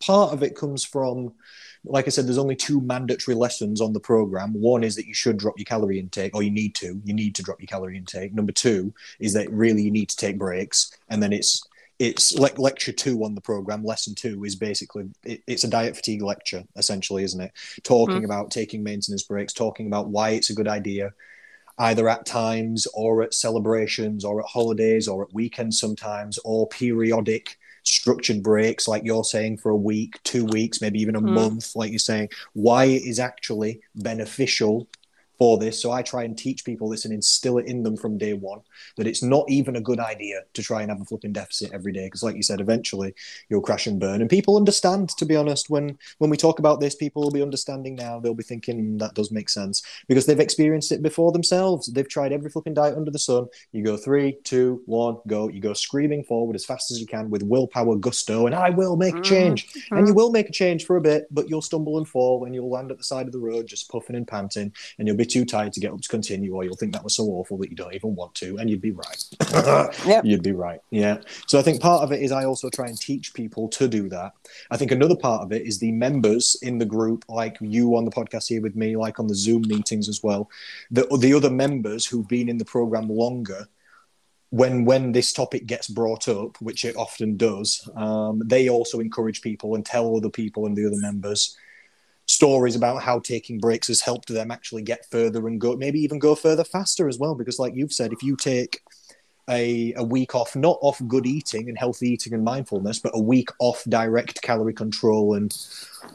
Part 0.00 0.32
of 0.32 0.42
it 0.42 0.56
comes 0.56 0.84
from, 0.84 1.32
like 1.84 2.06
I 2.06 2.10
said, 2.10 2.26
there's 2.26 2.38
only 2.38 2.56
two 2.56 2.80
mandatory 2.80 3.34
lessons 3.34 3.80
on 3.80 3.92
the 3.92 4.00
program. 4.00 4.52
One 4.52 4.84
is 4.84 4.96
that 4.96 5.06
you 5.06 5.14
should 5.14 5.36
drop 5.36 5.58
your 5.58 5.64
calorie 5.64 5.98
intake, 5.98 6.34
or 6.34 6.42
you 6.42 6.50
need 6.50 6.74
to. 6.76 7.00
You 7.04 7.14
need 7.14 7.34
to 7.36 7.42
drop 7.42 7.60
your 7.60 7.68
calorie 7.68 7.96
intake. 7.96 8.34
Number 8.34 8.52
two 8.52 8.92
is 9.18 9.32
that 9.34 9.50
really 9.50 9.82
you 9.82 9.90
need 9.90 10.08
to 10.10 10.16
take 10.16 10.38
breaks, 10.38 10.96
and 11.08 11.22
then 11.22 11.32
it's 11.32 11.62
it's 11.98 12.34
like 12.34 12.58
lecture 12.58 12.92
two 12.92 13.22
on 13.24 13.34
the 13.34 13.40
program 13.40 13.84
lesson 13.84 14.14
two 14.14 14.44
is 14.44 14.56
basically 14.56 15.04
it, 15.24 15.42
it's 15.46 15.64
a 15.64 15.68
diet 15.68 15.96
fatigue 15.96 16.22
lecture 16.22 16.64
essentially 16.76 17.22
isn't 17.22 17.40
it 17.40 17.52
talking 17.82 18.22
mm. 18.22 18.24
about 18.24 18.50
taking 18.50 18.82
maintenance 18.82 19.22
breaks 19.22 19.52
talking 19.52 19.86
about 19.86 20.08
why 20.08 20.30
it's 20.30 20.50
a 20.50 20.54
good 20.54 20.68
idea 20.68 21.12
either 21.78 22.08
at 22.08 22.26
times 22.26 22.86
or 22.94 23.22
at 23.22 23.34
celebrations 23.34 24.24
or 24.24 24.40
at 24.40 24.46
holidays 24.46 25.08
or 25.08 25.24
at 25.24 25.34
weekends 25.34 25.78
sometimes 25.78 26.38
or 26.44 26.68
periodic 26.68 27.58
structured 27.84 28.42
breaks 28.42 28.88
like 28.88 29.04
you're 29.04 29.24
saying 29.24 29.58
for 29.58 29.70
a 29.70 29.76
week 29.76 30.20
two 30.22 30.44
weeks 30.46 30.80
maybe 30.80 31.00
even 31.00 31.16
a 31.16 31.20
mm. 31.20 31.32
month 31.32 31.76
like 31.76 31.90
you're 31.90 31.98
saying 31.98 32.28
why 32.54 32.84
it 32.84 33.02
is 33.02 33.20
actually 33.20 33.80
beneficial 33.96 34.88
for 35.38 35.58
this. 35.58 35.80
So 35.80 35.90
I 35.90 36.02
try 36.02 36.24
and 36.24 36.36
teach 36.36 36.64
people 36.64 36.88
this 36.88 37.04
and 37.04 37.12
instill 37.12 37.58
it 37.58 37.66
in 37.66 37.82
them 37.82 37.96
from 37.96 38.18
day 38.18 38.34
one 38.34 38.60
that 38.96 39.06
it's 39.06 39.22
not 39.22 39.44
even 39.48 39.76
a 39.76 39.80
good 39.80 40.00
idea 40.00 40.42
to 40.54 40.62
try 40.62 40.82
and 40.82 40.90
have 40.90 41.00
a 41.00 41.04
flipping 41.04 41.32
deficit 41.32 41.72
every 41.72 41.92
day. 41.92 42.06
Because, 42.06 42.22
like 42.22 42.36
you 42.36 42.42
said, 42.42 42.60
eventually 42.60 43.14
you'll 43.48 43.60
crash 43.60 43.86
and 43.86 43.98
burn. 43.98 44.20
And 44.20 44.30
people 44.30 44.56
understand, 44.56 45.10
to 45.10 45.24
be 45.24 45.36
honest, 45.36 45.70
when 45.70 45.98
when 46.18 46.30
we 46.30 46.36
talk 46.36 46.58
about 46.58 46.80
this, 46.80 46.94
people 46.94 47.22
will 47.22 47.30
be 47.30 47.42
understanding 47.42 47.94
now. 47.94 48.20
They'll 48.20 48.34
be 48.34 48.42
thinking 48.42 48.84
mm, 48.84 48.98
that 49.00 49.14
does 49.14 49.30
make 49.30 49.48
sense 49.48 49.82
because 50.08 50.26
they've 50.26 50.40
experienced 50.40 50.92
it 50.92 51.02
before 51.02 51.32
themselves. 51.32 51.92
They've 51.92 52.08
tried 52.08 52.32
every 52.32 52.50
flipping 52.50 52.74
diet 52.74 52.96
under 52.96 53.10
the 53.10 53.18
sun. 53.18 53.46
You 53.72 53.82
go 53.82 53.96
three, 53.96 54.38
two, 54.44 54.82
one, 54.86 55.18
go. 55.26 55.48
You 55.48 55.60
go 55.60 55.72
screaming 55.72 56.24
forward 56.24 56.56
as 56.56 56.64
fast 56.64 56.90
as 56.90 57.00
you 57.00 57.06
can 57.06 57.30
with 57.30 57.42
willpower, 57.42 57.96
gusto, 57.96 58.46
and 58.46 58.54
I 58.54 58.70
will 58.70 58.96
make 58.96 59.16
a 59.16 59.20
change. 59.20 59.66
Mm-hmm. 59.68 59.96
And 59.96 60.08
you 60.08 60.14
will 60.14 60.30
make 60.30 60.48
a 60.48 60.52
change 60.52 60.86
for 60.86 60.96
a 60.96 61.00
bit, 61.00 61.26
but 61.30 61.48
you'll 61.48 61.62
stumble 61.62 61.98
and 61.98 62.08
fall 62.08 62.44
and 62.44 62.54
you'll 62.54 62.70
land 62.70 62.90
at 62.90 62.98
the 62.98 63.04
side 63.04 63.26
of 63.26 63.32
the 63.32 63.38
road 63.38 63.66
just 63.66 63.90
puffing 63.90 64.16
and 64.16 64.26
panting, 64.26 64.72
and 64.98 65.08
you'll 65.08 65.16
be 65.16 65.23
too 65.24 65.44
tired 65.44 65.72
to 65.72 65.80
get 65.80 65.92
up 65.92 66.00
to 66.00 66.08
continue, 66.08 66.54
or 66.54 66.64
you'll 66.64 66.76
think 66.76 66.92
that 66.92 67.04
was 67.04 67.14
so 67.14 67.24
awful 67.24 67.56
that 67.58 67.70
you 67.70 67.76
don't 67.76 67.94
even 67.94 68.14
want 68.14 68.34
to, 68.36 68.56
and 68.58 68.68
you'd 68.68 68.80
be 68.80 68.92
right. 68.92 69.24
yep. 70.06 70.24
You'd 70.24 70.42
be 70.42 70.52
right. 70.52 70.80
Yeah. 70.90 71.18
So 71.46 71.58
I 71.58 71.62
think 71.62 71.80
part 71.80 72.02
of 72.02 72.12
it 72.12 72.22
is 72.22 72.32
I 72.32 72.44
also 72.44 72.70
try 72.70 72.86
and 72.86 72.98
teach 72.98 73.34
people 73.34 73.68
to 73.68 73.88
do 73.88 74.08
that. 74.08 74.32
I 74.70 74.76
think 74.76 74.90
another 74.90 75.16
part 75.16 75.42
of 75.42 75.52
it 75.52 75.62
is 75.62 75.78
the 75.78 75.92
members 75.92 76.56
in 76.62 76.78
the 76.78 76.84
group, 76.84 77.24
like 77.28 77.56
you 77.60 77.96
on 77.96 78.04
the 78.04 78.10
podcast 78.10 78.48
here 78.48 78.62
with 78.62 78.76
me, 78.76 78.96
like 78.96 79.18
on 79.18 79.26
the 79.26 79.34
Zoom 79.34 79.62
meetings 79.66 80.08
as 80.08 80.22
well, 80.22 80.50
the 80.90 81.06
the 81.18 81.34
other 81.34 81.50
members 81.50 82.06
who've 82.06 82.28
been 82.28 82.48
in 82.48 82.58
the 82.58 82.64
program 82.64 83.08
longer 83.08 83.68
when 84.50 84.84
when 84.84 85.10
this 85.10 85.32
topic 85.32 85.66
gets 85.66 85.88
brought 85.88 86.28
up, 86.28 86.60
which 86.60 86.84
it 86.84 86.96
often 86.96 87.36
does, 87.36 87.88
um, 87.96 88.40
they 88.44 88.68
also 88.68 89.00
encourage 89.00 89.42
people 89.42 89.74
and 89.74 89.84
tell 89.84 90.16
other 90.16 90.30
people 90.30 90.66
and 90.66 90.76
the 90.76 90.86
other 90.86 90.98
members 90.98 91.56
stories 92.26 92.74
about 92.74 93.02
how 93.02 93.18
taking 93.18 93.58
breaks 93.58 93.88
has 93.88 94.00
helped 94.00 94.28
them 94.28 94.50
actually 94.50 94.82
get 94.82 95.04
further 95.10 95.46
and 95.46 95.60
go 95.60 95.76
maybe 95.76 96.00
even 96.00 96.18
go 96.18 96.34
further 96.34 96.64
faster 96.64 97.08
as 97.08 97.18
well 97.18 97.34
because 97.34 97.58
like 97.58 97.74
you've 97.74 97.92
said 97.92 98.12
if 98.12 98.22
you 98.22 98.34
take 98.36 98.80
a, 99.50 99.92
a 99.96 100.02
week 100.02 100.34
off 100.34 100.56
not 100.56 100.78
off 100.80 101.02
good 101.06 101.26
eating 101.26 101.68
and 101.68 101.76
healthy 101.76 102.08
eating 102.08 102.32
and 102.32 102.42
mindfulness 102.42 102.98
but 102.98 103.12
a 103.14 103.20
week 103.20 103.50
off 103.58 103.84
direct 103.90 104.40
calorie 104.40 104.72
control 104.72 105.34
and 105.34 105.54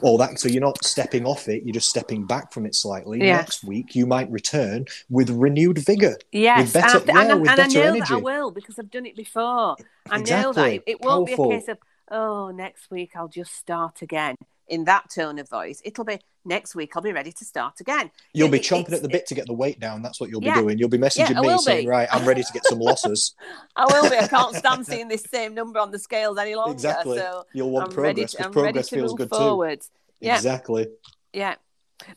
all 0.02 0.18
that 0.18 0.40
so 0.40 0.48
you're 0.48 0.60
not 0.60 0.82
stepping 0.84 1.24
off 1.24 1.48
it 1.48 1.62
you're 1.62 1.72
just 1.72 1.88
stepping 1.88 2.26
back 2.26 2.52
from 2.52 2.66
it 2.66 2.74
slightly 2.74 3.20
yeah. 3.20 3.36
next 3.36 3.62
week 3.62 3.94
you 3.94 4.04
might 4.04 4.28
return 4.32 4.84
with 5.10 5.30
renewed 5.30 5.78
vigor 5.78 6.16
yes 6.32 6.62
with 6.62 6.72
better, 6.72 6.98
and, 6.98 7.06
yeah, 7.06 7.20
and, 7.20 7.30
and 7.48 7.60
I 7.60 7.66
know 7.68 7.82
energy. 7.82 8.00
that 8.00 8.10
I 8.10 8.16
will 8.16 8.50
because 8.50 8.80
I've 8.80 8.90
done 8.90 9.06
it 9.06 9.14
before 9.14 9.76
I 10.10 10.18
exactly. 10.18 10.42
know 10.42 10.52
that 10.52 10.72
it, 10.72 10.82
it 10.86 11.00
won't 11.00 11.28
Powerful. 11.28 11.50
be 11.50 11.54
a 11.54 11.58
case 11.60 11.68
of 11.68 11.78
oh 12.10 12.50
next 12.50 12.90
week 12.90 13.12
I'll 13.14 13.28
just 13.28 13.54
start 13.54 14.02
again 14.02 14.34
in 14.70 14.84
that 14.84 15.10
tone 15.10 15.38
of 15.38 15.48
voice. 15.48 15.82
It'll 15.84 16.04
be 16.04 16.18
next 16.44 16.74
week. 16.74 16.92
I'll 16.96 17.02
be 17.02 17.12
ready 17.12 17.32
to 17.32 17.44
start 17.44 17.80
again. 17.80 18.10
You'll 18.32 18.48
it, 18.48 18.52
be 18.52 18.60
chomping 18.60 18.92
at 18.92 19.02
the 19.02 19.08
bit 19.08 19.26
to 19.26 19.34
get 19.34 19.46
the 19.46 19.52
weight 19.52 19.80
down. 19.80 20.00
That's 20.00 20.20
what 20.20 20.30
you'll 20.30 20.42
yeah, 20.42 20.54
be 20.54 20.60
doing. 20.60 20.78
You'll 20.78 20.88
be 20.88 20.98
messaging 20.98 21.34
yeah, 21.34 21.40
me 21.40 21.58
saying, 21.58 21.84
be. 21.84 21.88
"Right, 21.88 22.08
I'm 22.10 22.26
ready 22.26 22.42
to 22.42 22.52
get 22.52 22.64
some 22.64 22.78
losses." 22.78 23.34
I 23.76 23.84
will 23.84 24.08
be. 24.08 24.16
I 24.16 24.28
can't 24.28 24.54
stand 24.56 24.86
seeing 24.86 25.08
this 25.08 25.24
same 25.24 25.54
number 25.54 25.78
on 25.78 25.90
the 25.90 25.98
scales 25.98 26.38
any 26.38 26.54
longer. 26.54 26.72
Exactly. 26.72 27.18
So 27.18 27.44
you'll 27.52 27.70
want 27.70 27.88
I'm 27.88 27.94
progress. 27.94 28.32
To, 28.34 28.48
progress 28.50 28.88
feels 28.88 29.12
good 29.14 29.28
forward. 29.28 29.80
too. 29.80 29.88
Yeah. 30.20 30.36
Exactly. 30.36 30.86
Yeah. 31.32 31.56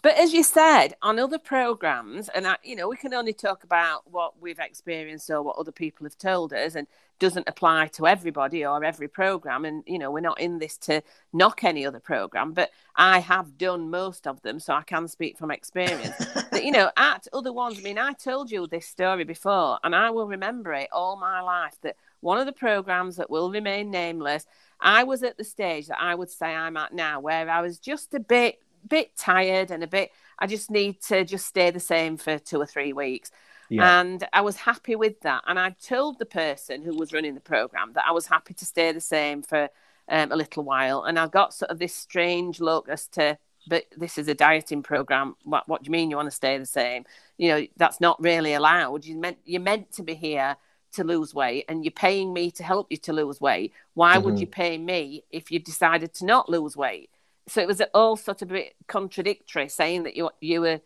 But 0.02 0.18
as 0.18 0.34
you 0.34 0.44
said, 0.44 0.96
on 1.02 1.20
other 1.20 1.40
programs, 1.40 2.30
and 2.30 2.48
I, 2.48 2.58
you 2.64 2.76
know, 2.76 2.88
we 2.88 2.98
can 2.98 3.14
only 3.14 3.34
talk 3.34 3.64
about 3.64 4.10
what 4.12 4.42
we've 4.42 4.60
experienced 4.60 5.30
or 5.30 5.42
what 5.42 5.58
other 5.58 5.72
people 5.72 6.06
have 6.06 6.18
told 6.18 6.54
us, 6.54 6.76
and 6.76 6.88
doesn't 7.20 7.48
apply 7.48 7.88
to 7.88 8.06
everybody 8.08 8.66
or 8.66 8.84
every 8.84 9.08
program 9.08 9.64
and 9.64 9.84
you 9.88 9.98
know 9.98 10.12
we're 10.12 10.20
not 10.20 10.40
in 10.42 10.60
this 10.60 10.78
to 10.78 11.02
knock 11.32 11.64
any 11.64 11.86
other 11.86 12.00
program 12.00 12.52
but 12.52 12.70
i 12.96 13.20
have 13.20 13.58
done 13.58 13.90
most 13.90 14.28
of 14.28 14.42
them 14.42 14.60
so 14.60 14.74
i 14.74 14.82
can 14.82 15.08
speak 15.08 15.38
from 15.38 15.52
experience. 15.52 16.18
That 16.52 16.66
you 16.66 16.72
know 16.72 16.92
at 16.98 17.28
other 17.32 17.54
ones 17.54 17.80
i 17.80 17.82
mean 17.82 17.98
i 17.98 18.14
told 18.14 18.52
you 18.52 18.68
this 18.68 18.88
story 18.88 19.24
before 19.24 19.80
and 19.84 19.96
i 19.96 20.10
will 20.10 20.28
remember 20.28 20.74
it 20.74 20.90
all 20.92 21.16
my 21.16 21.40
life 21.40 21.76
that 21.82 21.96
one 22.20 22.40
of 22.40 22.46
the 22.46 22.52
programs 22.52 23.16
that 23.16 23.30
will 23.30 23.50
remain 23.50 23.90
nameless 23.90 24.46
i 24.82 25.04
was 25.04 25.24
at 25.24 25.38
the 25.38 25.44
stage 25.44 25.88
that 25.88 26.02
i 26.02 26.14
would 26.14 26.30
say 26.30 26.48
i'm 26.48 26.76
at 26.76 26.94
now 26.94 27.20
where 27.20 27.50
i 27.50 27.62
was 27.62 27.80
just 27.80 28.14
a 28.14 28.20
bit 28.20 28.60
bit 28.88 29.16
tired 29.16 29.72
and 29.72 29.84
a 29.84 29.88
bit 29.88 30.12
i 30.40 30.48
just 30.48 30.70
need 30.72 31.02
to 31.02 31.24
just 31.24 31.46
stay 31.46 31.72
the 31.72 31.80
same 31.80 32.18
for 32.18 32.38
two 32.38 32.60
or 32.60 32.66
three 32.66 32.94
weeks 32.94 33.32
yeah. 33.70 34.02
And 34.02 34.28
I 34.34 34.42
was 34.42 34.58
happy 34.58 34.96
with 34.96 35.20
that. 35.22 35.44
And 35.48 35.60
I 35.60 35.72
told 35.72 36.20
the 36.20 36.26
person 36.26 36.84
who 36.84 36.96
was 36.96 37.12
running 37.12 37.34
the 37.34 37.42
program 37.42 37.94
that 37.94 38.06
I 38.08 38.12
was 38.12 38.28
happy 38.28 38.54
to 38.54 38.66
stay 38.66 38.92
the 38.92 39.02
same 39.02 39.42
for 39.42 39.70
um, 40.10 40.32
a 40.32 40.36
little 40.36 40.64
while. 40.64 41.04
And 41.04 41.18
I 41.18 41.28
got 41.28 41.54
sort 41.54 41.72
of 41.72 41.80
this 41.80 41.96
strange 41.96 42.60
look 42.60 42.90
as 42.90 43.08
to, 43.10 43.38
but 43.68 43.86
this 43.98 44.18
is 44.18 44.28
a 44.28 44.34
dieting 44.34 44.84
program. 44.84 45.36
What, 45.44 45.68
what 45.68 45.82
do 45.82 45.88
you 45.88 45.92
mean 45.92 46.10
you 46.10 46.18
want 46.18 46.28
to 46.28 46.36
stay 46.36 46.58
the 46.58 46.66
same? 46.66 47.06
You 47.38 47.50
know, 47.50 47.68
that's 47.78 48.02
not 48.02 48.22
really 48.22 48.54
allowed. 48.54 49.06
You 49.06 49.18
meant 49.18 49.38
you're 49.46 49.62
meant 49.62 49.92
to 49.94 50.04
be 50.04 50.14
here 50.14 50.56
to 50.94 51.04
lose 51.04 51.34
weight, 51.34 51.66
and 51.68 51.84
you're 51.84 51.92
paying 51.92 52.34
me 52.34 52.52
to 52.52 52.64
help 52.64 52.88
you 52.92 52.98
to 52.98 53.14
lose 53.14 53.42
weight. 53.42 53.74
Why 53.96 54.16
mm-hmm. 54.16 54.26
would 54.26 54.40
you 54.40 54.46
pay 54.46 54.78
me 54.78 55.24
if 55.32 55.52
you 55.52 55.58
decided 55.58 56.14
to 56.16 56.26
not 56.26 56.50
lose 56.50 56.78
weight? 56.78 57.10
So 57.48 57.62
it 57.62 57.68
was 57.68 57.82
all 57.94 58.16
sort 58.16 58.42
of 58.42 58.52
a 58.52 58.54
bit 58.54 58.76
contradictory, 58.88 59.68
saying 59.70 60.04
that 60.04 60.16
you 60.16 60.30
you 60.40 60.62
were 60.62 60.82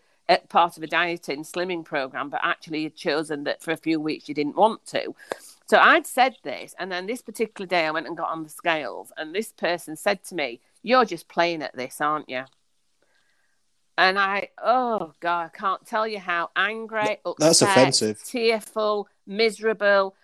part 0.49 0.75
of 0.75 0.83
a 0.83 0.87
dieting 0.87 1.43
slimming 1.43 1.85
program, 1.85 2.29
but 2.29 2.41
actually 2.43 2.81
you'd 2.81 2.95
chosen 2.95 3.43
that 3.45 3.61
for 3.61 3.71
a 3.71 3.77
few 3.77 3.99
weeks 3.99 4.27
you 4.27 4.35
didn't 4.35 4.55
want 4.57 4.85
to. 4.87 5.15
So 5.67 5.77
I'd 5.77 6.07
said 6.07 6.35
this, 6.43 6.75
and 6.79 6.91
then 6.91 7.05
this 7.07 7.21
particular 7.21 7.67
day 7.67 7.85
I 7.85 7.91
went 7.91 8.07
and 8.07 8.15
got 8.17 8.29
on 8.29 8.43
the 8.43 8.49
scales, 8.49 9.11
and 9.17 9.33
this 9.35 9.51
person 9.53 9.95
said 9.95 10.23
to 10.25 10.35
me, 10.35 10.59
You're 10.83 11.05
just 11.05 11.27
playing 11.27 11.61
at 11.61 11.75
this, 11.75 12.01
aren't 12.01 12.29
you? 12.29 12.43
and 13.99 14.19
I, 14.19 14.49
oh 14.63 15.13
God, 15.19 15.45
I 15.53 15.57
can't 15.57 15.85
tell 15.85 16.07
you 16.07 16.19
how 16.19 16.51
angry, 16.55 17.17
upset, 17.25 17.35
That's 17.39 17.61
offensive. 17.63 18.23
tearful, 18.23 19.09
miserable. 19.25 20.15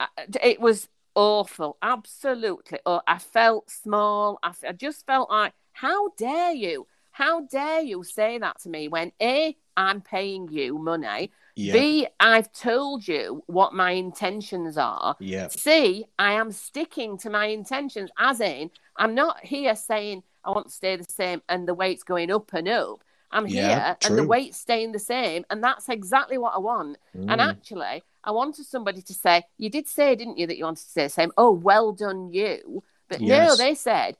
Uh, 0.00 0.06
It 0.42 0.60
was 0.60 0.88
awful, 1.14 1.76
absolutely. 1.82 2.78
Oh, 2.86 3.02
I 3.06 3.18
felt 3.18 3.70
small. 3.70 4.38
I 4.42 4.52
just 4.72 5.04
felt 5.04 5.28
like, 5.30 5.52
how 5.80 6.08
dare 6.16 6.52
you? 6.52 6.86
How 7.12 7.42
dare 7.42 7.80
you 7.82 8.02
say 8.02 8.38
that 8.38 8.60
to 8.62 8.68
me 8.68 8.88
when 8.88 9.12
A, 9.22 9.56
I'm 9.76 10.00
paying 10.00 10.48
you 10.50 10.76
money, 10.78 11.30
Yeah. 11.54 11.72
B, 11.72 12.06
I've 12.18 12.52
told 12.52 13.06
you 13.06 13.42
what 13.46 13.74
my 13.74 13.92
intentions 13.92 14.76
are. 14.76 15.16
yeah. 15.20 15.48
C, 15.48 16.04
I 16.18 16.32
am 16.32 16.50
sticking 16.50 17.16
to 17.18 17.30
my 17.30 17.46
intentions, 17.46 18.10
as 18.18 18.40
in, 18.40 18.70
I'm 18.96 19.14
not 19.14 19.44
here 19.44 19.76
saying 19.76 20.24
I 20.44 20.50
want 20.50 20.66
to 20.68 20.74
stay 20.74 20.96
the 20.96 21.04
same 21.08 21.42
and 21.48 21.66
the 21.68 21.74
weight's 21.74 22.02
going 22.02 22.30
up 22.32 22.52
and 22.54 22.68
up. 22.68 23.04
I'm 23.30 23.46
Yeah, 23.46 23.62
here 23.62 23.96
and 24.02 24.14
the 24.14 24.22
true. 24.22 24.28
weight's 24.28 24.58
staying 24.58 24.92
the 24.92 24.98
same, 24.98 25.44
and 25.50 25.62
that's 25.62 25.88
exactly 25.88 26.38
what 26.38 26.54
I 26.54 26.58
want. 26.58 26.98
And 27.14 27.40
Mm. 27.40 27.50
actually, 27.50 28.02
I 28.24 28.30
wanted 28.32 28.66
somebody 28.66 29.02
to 29.02 29.14
say, 29.14 29.44
You 29.58 29.70
did 29.70 29.86
say, 29.86 30.16
didn't 30.16 30.38
you, 30.38 30.46
that 30.48 30.56
you 30.58 30.64
wanted 30.64 30.82
to 30.84 30.90
stay 30.90 31.04
the 31.04 31.10
same? 31.10 31.32
Oh, 31.36 31.52
well 31.52 31.92
done, 31.92 32.32
you. 32.32 32.82
But 33.08 33.20
no, 33.22 33.54
they 33.56 33.74
said, 33.74 34.16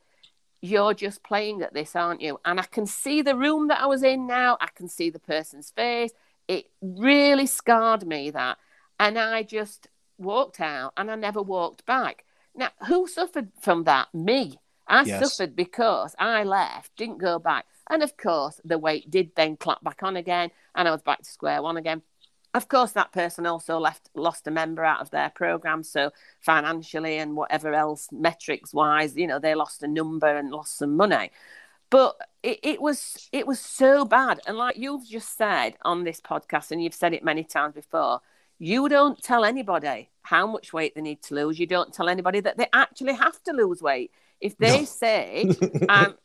You're 0.61 0.93
just 0.93 1.23
playing 1.23 1.61
at 1.61 1.73
this, 1.73 1.95
aren't 1.95 2.21
you? 2.21 2.39
And 2.43 2.59
I 2.59 2.63
can 2.63 2.85
see 2.85 3.21
the 3.21 3.35
room 3.35 3.67
that 3.69 3.81
I 3.81 3.85
was 3.85 4.03
in 4.03 4.27
now. 4.27 4.57
I 4.59 4.67
can 4.75 4.87
see 4.87 5.09
the 5.09 5.19
person's 5.19 5.71
face. 5.71 6.11
It 6.47 6.65
really 6.81 7.45
scarred 7.45 8.05
me 8.05 8.31
that. 8.31 8.57
And 8.99 9.17
I 9.17 9.43
just 9.43 9.87
walked 10.17 10.59
out 10.59 10.93
and 10.97 11.09
I 11.09 11.15
never 11.15 11.41
walked 11.41 11.85
back. 11.85 12.25
Now, 12.55 12.69
who 12.87 13.07
suffered 13.07 13.51
from 13.61 13.85
that? 13.85 14.13
Me. 14.13 14.59
I 14.87 15.03
Yes. 15.03 15.37
suffered 15.37 15.55
because 15.55 16.15
I 16.17 16.43
left, 16.43 16.95
didn't 16.97 17.19
go 17.19 17.39
back. 17.39 17.65
And 17.89 18.03
of 18.03 18.17
course, 18.17 18.59
the 18.65 18.77
weight 18.77 19.09
did 19.09 19.31
then 19.35 19.55
clap 19.55 19.83
back 19.83 20.03
on 20.03 20.17
again, 20.17 20.51
and 20.75 20.87
I 20.87 20.91
was 20.91 21.03
back 21.03 21.19
to 21.19 21.29
square 21.29 21.61
one 21.61 21.77
again. 21.77 22.01
Of 22.53 22.67
course, 22.67 22.93
that 22.93 23.11
person 23.11 23.45
also 23.45 23.77
left, 23.77 24.09
lost 24.15 24.47
a 24.47 24.51
member 24.51 24.83
out 24.83 25.01
of 25.01 25.11
their 25.11 25.29
program. 25.29 25.83
So 25.83 26.11
financially 26.39 27.17
and 27.17 27.35
whatever 27.35 27.73
else, 27.73 28.09
metrics 28.11 28.73
wise, 28.73 29.15
you 29.15 29.27
know, 29.27 29.39
they 29.39 29.53
lost 29.55 29.83
a 29.83 29.87
number 29.87 30.27
and 30.35 30.49
lost 30.49 30.77
some 30.77 30.95
money. 30.97 31.31
But 31.89 32.17
it, 32.43 32.59
it 32.63 32.81
was 32.81 33.29
it 33.31 33.47
was 33.47 33.59
so 33.59 34.05
bad. 34.05 34.41
And 34.47 34.57
like 34.57 34.77
you've 34.77 35.07
just 35.07 35.37
said 35.37 35.75
on 35.83 36.03
this 36.03 36.21
podcast, 36.21 36.71
and 36.71 36.83
you've 36.83 36.93
said 36.93 37.13
it 37.13 37.23
many 37.23 37.43
times 37.43 37.75
before, 37.75 38.21
you 38.59 38.89
don't 38.89 39.21
tell 39.21 39.45
anybody 39.45 40.09
how 40.23 40.45
much 40.47 40.73
weight 40.73 40.95
they 40.95 41.01
need 41.01 41.21
to 41.23 41.35
lose. 41.35 41.59
You 41.59 41.67
don't 41.67 41.93
tell 41.93 42.09
anybody 42.09 42.41
that 42.41 42.57
they 42.57 42.67
actually 42.73 43.13
have 43.13 43.41
to 43.43 43.53
lose 43.53 43.81
weight. 43.81 44.11
If 44.41 44.57
they 44.57 44.79
No. 44.79 44.85
say, 44.85 45.51
um, 45.89 46.15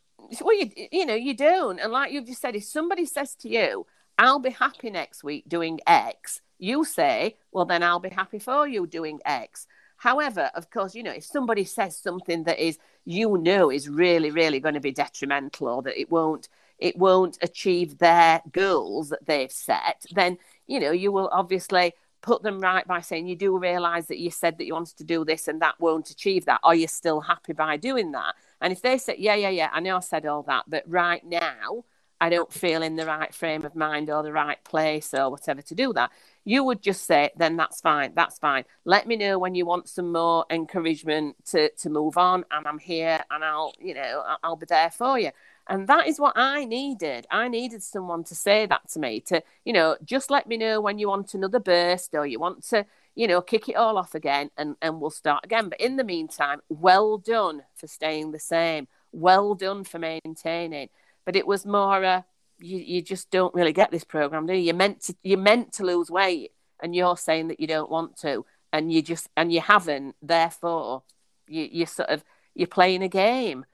well, 0.41 0.55
you, 0.59 0.71
you 0.93 1.07
know, 1.07 1.15
you 1.15 1.35
don't. 1.35 1.79
And 1.79 1.93
like 1.93 2.13
you've 2.13 2.27
just 2.27 2.41
said, 2.41 2.57
if 2.57 2.65
somebody 2.65 3.07
says 3.07 3.35
to 3.37 3.49
you, 3.49 3.87
I'll 4.19 4.39
be 4.39 4.51
happy 4.51 4.91
next 4.91 5.25
week 5.25 5.49
doing 5.49 5.81
X, 5.87 6.41
you 6.59 6.85
say, 6.85 7.37
well, 7.53 7.65
then 7.65 7.83
I'll 7.83 8.01
be 8.01 8.11
happy 8.11 8.39
for 8.39 8.67
you 8.67 8.87
doing 8.87 9.21
X. 9.25 9.67
However, 9.97 10.51
of 10.55 10.71
course, 10.71 10.95
you 10.95 11.03
know, 11.03 11.13
if 11.13 11.25
somebody 11.25 11.65
says 11.65 11.97
something 11.97 12.45
that 12.45 12.59
is, 12.59 12.79
you 13.05 13.39
know, 13.39 13.71
is 13.71 13.89
really, 13.89 14.31
really 14.31 14.61
going 14.61 14.75
to 14.75 14.81
be 14.81 14.93
detrimental 14.93 15.69
or 15.69 15.83
that 15.83 15.99
it 15.99 16.11
won't, 16.11 16.49
it 16.79 16.97
won't 16.97 17.39
achieve 17.43 17.99
their 17.99 18.43
goals 18.53 19.09
that 19.11 19.27
they've 19.27 19.53
set, 19.53 20.05
then, 20.13 20.39
you 20.67 20.81
know, 20.81 20.91
you 20.91 21.11
will 21.11 21.29
obviously 21.33 21.95
put 22.23 22.43
them 22.43 22.61
right 22.61 22.87
by 22.87 23.01
saying 23.01 23.27
you 23.27 23.37
do 23.37 23.59
realize 23.59 24.07
that 24.07 24.19
you 24.19 24.31
said 24.31 24.57
that 24.57 24.65
you 24.65 24.73
wanted 24.73 24.97
to 24.97 25.05
do 25.05 25.25
this 25.25 25.47
and 25.47 25.61
that 25.61 25.79
won't 25.79 26.11
achieve 26.11 26.47
that. 26.47 26.61
Are 26.63 26.75
you 26.75 26.87
still 26.87 27.21
happy 27.21 27.53
by 27.53 27.77
doing 27.77 28.13
that? 28.13 28.35
And 28.61 28.73
if 28.73 28.81
they 28.81 28.97
say, 28.97 29.17
yeah, 29.19 29.35
yeah, 29.35 29.51
yeah, 29.51 29.69
I 29.73 29.81
know 29.81 29.97
I 29.97 30.01
said 30.01 30.25
all 30.25 30.43
that, 30.45 30.65
but 30.67 30.85
right 30.87 31.23
now 31.25 31.85
I 32.25 32.31
don't 32.31 32.51
feel 32.51 32.83
in 32.83 32.97
the 32.97 33.05
right 33.05 33.35
frame 33.35 33.67
of 33.67 33.77
mind 33.77 34.09
or 34.09 34.23
the 34.23 34.33
right 34.33 34.65
place 34.65 35.13
or 35.13 35.31
whatever 35.31 35.61
to 35.61 35.75
do 35.75 35.93
that, 35.93 36.11
you 36.47 36.65
would 36.65 36.81
just 36.81 37.05
say, 37.05 37.31
then 37.37 37.59
that's 37.59 37.83
fine, 37.83 38.13
that's 38.15 38.39
fine. 38.39 38.65
Let 38.87 39.07
me 39.07 39.17
know 39.17 39.39
when 39.39 39.55
you 39.55 39.67
want 39.67 39.91
some 39.91 40.11
more 40.11 40.47
encouragement 40.49 41.37
to, 41.49 41.69
to 41.69 41.91
move 41.91 42.17
on, 42.17 42.47
and 42.51 42.67
I'm 42.67 42.79
here 42.79 43.21
and 43.31 43.45
I'll, 43.45 43.75
you 43.79 43.93
know, 43.93 44.23
I'll 44.43 44.57
be 44.57 44.65
there 44.67 44.91
for 44.91 45.19
you. 45.19 45.33
And 45.69 45.87
that 45.89 46.09
is 46.09 46.19
what 46.19 46.33
I 46.35 46.65
needed. 46.65 47.27
I 47.31 47.49
needed 47.49 47.83
someone 47.83 48.25
to 48.25 48.35
say 48.35 48.65
that 48.65 48.89
to 48.93 48.99
me, 48.99 49.21
to, 49.29 49.43
you 49.67 49.75
know, 49.75 49.99
just 50.03 50.31
let 50.31 50.47
me 50.47 50.57
know 50.57 50.81
when 50.81 50.99
you 50.99 51.09
want 51.09 51.35
another 51.35 51.61
burst 51.61 52.15
or 52.15 52.25
you 52.25 52.41
want 52.41 52.65
to, 52.71 52.87
you 53.15 53.29
know, 53.29 53.43
kick 53.43 53.69
it 53.69 53.77
all 53.77 53.99
off 53.99 54.15
again 54.15 54.51
and, 54.57 54.77
and 54.81 54.99
we'll 54.99 55.11
start 55.11 55.45
again. 55.45 55.69
But 55.69 55.81
in 55.81 55.97
the 55.97 56.05
meantime, 56.05 56.63
well 56.71 57.19
done 57.19 57.65
for 57.75 57.87
staying 57.87 58.33
the 58.33 58.39
same. 58.39 58.89
Well 59.13 59.55
done 59.55 59.85
for 59.85 59.99
maintaining. 59.99 60.89
But 61.25 61.37
it 61.37 61.47
was 61.47 61.65
more 61.65 62.03
a, 62.03 62.25
you, 62.59 62.79
you 62.79 63.03
just 63.03 63.31
don't 63.31 63.55
really 63.55 63.73
get 63.73 63.91
this 63.91 64.05
program, 64.05 64.47
do 64.47 64.55
you? 64.55 64.61
You're 64.61 64.75
meant 64.75 65.03
to 65.03 65.17
you're 65.23 65.39
meant 65.39 65.73
to 65.75 65.85
lose 65.85 66.11
weight 66.11 66.53
and 66.83 66.95
you're 66.95 67.17
saying 67.17 67.49
that 67.49 67.61
you 67.61 67.67
don't 67.67 67.91
want 67.91 68.17
to 68.19 68.45
and 68.73 68.93
you 68.93 69.03
just 69.03 69.29
and 69.37 69.53
you 69.53 69.61
haven't, 69.61 70.17
therefore 70.23 71.03
you 71.47 71.69
you 71.71 71.87
sort 71.87 72.09
of 72.11 72.25
you're 72.55 72.67
playing 72.67 73.03
a 73.03 73.09
game. 73.09 73.65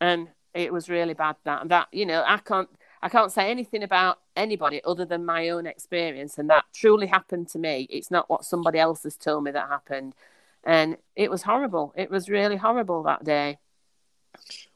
And 0.00 0.28
it 0.54 0.72
was 0.72 0.88
really 0.88 1.14
bad 1.14 1.36
that 1.44 1.68
that, 1.68 1.88
you 1.92 2.06
know, 2.06 2.24
I 2.26 2.38
can't 2.38 2.68
I 3.02 3.08
can't 3.08 3.32
say 3.32 3.50
anything 3.50 3.82
about 3.82 4.18
anybody 4.36 4.80
other 4.84 5.04
than 5.04 5.24
my 5.24 5.48
own 5.48 5.66
experience, 5.66 6.38
and 6.38 6.50
that 6.50 6.64
truly 6.74 7.06
happened 7.06 7.48
to 7.50 7.58
me. 7.58 7.86
It's 7.90 8.10
not 8.10 8.28
what 8.28 8.44
somebody 8.44 8.78
else 8.78 9.04
has 9.04 9.16
told 9.16 9.44
me 9.44 9.50
that 9.52 9.68
happened, 9.68 10.14
and 10.64 10.96
it 11.16 11.30
was 11.30 11.42
horrible. 11.42 11.94
It 11.96 12.10
was 12.10 12.28
really 12.28 12.56
horrible 12.56 13.02
that 13.04 13.24
day. 13.24 13.58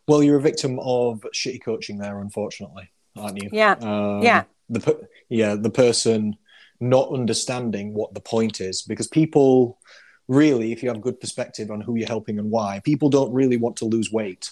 Well, 0.07 0.23
you're 0.23 0.37
a 0.37 0.43
victim 0.43 0.79
of 0.81 1.25
shitty 1.35 1.63
coaching 1.63 1.99
there, 1.99 2.21
unfortunately, 2.21 2.91
aren't 3.17 3.43
you? 3.43 3.49
Yeah, 3.53 3.77
Um, 3.81 4.23
yeah. 4.23 4.45
The 4.69 5.09
yeah, 5.29 5.55
the 5.55 5.71
person 5.71 6.37
not 6.81 7.13
understanding 7.13 7.95
what 7.95 8.15
the 8.15 8.21
point 8.21 8.61
is 8.61 8.83
because 8.83 9.09
people 9.09 9.79
really, 10.29 10.73
if 10.73 10.83
you 10.83 10.89
have 10.89 11.01
good 11.01 11.21
perspective 11.21 11.71
on 11.71 11.81
who 11.81 11.97
you're 11.97 12.09
helping 12.09 12.39
and 12.39 12.51
why, 12.51 12.81
people 12.85 13.09
don't 13.11 13.33
really 13.33 13.57
want 13.57 13.77
to 13.77 13.85
lose 13.85 14.11
weight. 14.11 14.51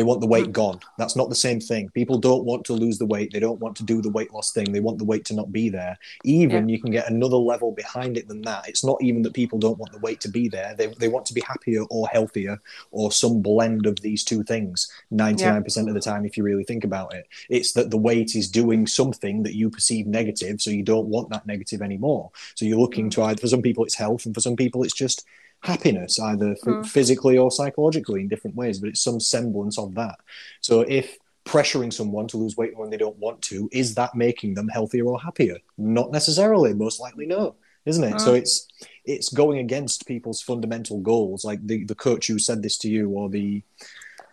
They 0.00 0.04
want 0.04 0.22
the 0.22 0.26
weight 0.26 0.46
Mm. 0.46 0.52
gone. 0.52 0.80
That's 0.96 1.14
not 1.14 1.28
the 1.28 1.34
same 1.34 1.60
thing. 1.60 1.90
People 1.90 2.16
don't 2.16 2.46
want 2.46 2.64
to 2.64 2.72
lose 2.72 2.96
the 2.96 3.04
weight. 3.04 3.34
They 3.34 3.38
don't 3.38 3.60
want 3.60 3.76
to 3.76 3.82
do 3.82 4.00
the 4.00 4.08
weight 4.08 4.32
loss 4.32 4.50
thing. 4.50 4.72
They 4.72 4.80
want 4.80 4.96
the 4.96 5.04
weight 5.04 5.26
to 5.26 5.34
not 5.34 5.52
be 5.52 5.68
there. 5.68 5.98
Even 6.24 6.70
you 6.70 6.80
can 6.80 6.90
get 6.90 7.10
another 7.10 7.36
level 7.36 7.70
behind 7.70 8.16
it 8.16 8.26
than 8.26 8.40
that. 8.42 8.66
It's 8.66 8.82
not 8.82 8.96
even 9.02 9.20
that 9.24 9.34
people 9.34 9.58
don't 9.58 9.76
want 9.76 9.92
the 9.92 9.98
weight 9.98 10.18
to 10.22 10.28
be 10.30 10.48
there. 10.48 10.74
They, 10.74 10.86
they 10.86 11.08
want 11.08 11.26
to 11.26 11.34
be 11.34 11.42
happier 11.42 11.82
or 11.90 12.08
healthier 12.08 12.58
or 12.92 13.12
some 13.12 13.42
blend 13.42 13.84
of 13.84 14.00
these 14.00 14.24
two 14.24 14.42
things 14.42 14.90
99% 15.12 15.88
of 15.88 15.92
the 15.92 16.00
time, 16.00 16.24
if 16.24 16.38
you 16.38 16.44
really 16.44 16.64
think 16.64 16.84
about 16.84 17.12
it. 17.12 17.28
It's 17.50 17.72
that 17.72 17.90
the 17.90 17.98
weight 17.98 18.34
is 18.34 18.48
doing 18.48 18.86
something 18.86 19.42
that 19.42 19.54
you 19.54 19.68
perceive 19.68 20.06
negative. 20.06 20.62
So 20.62 20.70
you 20.70 20.82
don't 20.82 21.08
want 21.08 21.28
that 21.28 21.46
negative 21.46 21.82
anymore. 21.82 22.30
So 22.54 22.64
you're 22.64 22.78
looking 22.80 23.10
to 23.10 23.22
either, 23.24 23.42
for 23.42 23.48
some 23.48 23.60
people, 23.60 23.84
it's 23.84 23.96
health, 23.96 24.24
and 24.24 24.34
for 24.34 24.40
some 24.40 24.56
people, 24.56 24.82
it's 24.82 24.94
just 24.94 25.26
happiness, 25.62 26.18
either 26.18 26.54
Mm. 26.64 26.86
physically 26.86 27.36
or 27.38 27.50
psychologically 27.50 28.20
in 28.22 28.28
different 28.28 28.56
ways, 28.56 28.78
but 28.78 28.88
it's 28.88 29.02
some 29.02 29.20
semblance 29.20 29.78
of 29.78 29.94
that. 29.94 30.16
So 30.60 30.80
if 30.82 31.16
pressuring 31.44 31.92
someone 31.92 32.28
to 32.28 32.36
lose 32.36 32.56
weight 32.56 32.76
when 32.76 32.90
they 32.90 32.96
don't 32.96 33.18
want 33.18 33.42
to, 33.42 33.68
is 33.72 33.94
that 33.94 34.14
making 34.14 34.54
them 34.54 34.68
healthier 34.68 35.04
or 35.06 35.20
happier? 35.20 35.56
Not 35.76 36.12
necessarily, 36.12 36.74
most 36.74 37.00
likely 37.00 37.26
no, 37.26 37.56
isn't 37.86 38.04
it? 38.04 38.20
So 38.20 38.32
Mm. 38.32 38.38
it's 38.38 38.66
it's 39.04 39.30
going 39.30 39.58
against 39.58 40.06
people's 40.06 40.40
fundamental 40.42 41.00
goals, 41.00 41.44
like 41.44 41.66
the, 41.66 41.84
the 41.84 41.94
coach 41.94 42.26
who 42.28 42.38
said 42.38 42.62
this 42.62 42.78
to 42.78 42.88
you 42.88 43.08
or 43.10 43.28
the 43.28 43.62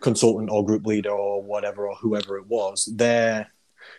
consultant 0.00 0.50
or 0.50 0.64
group 0.64 0.86
leader 0.86 1.10
or 1.10 1.42
whatever 1.42 1.88
or 1.88 1.96
whoever 1.96 2.38
it 2.38 2.46
was, 2.46 2.84
they're 2.94 3.48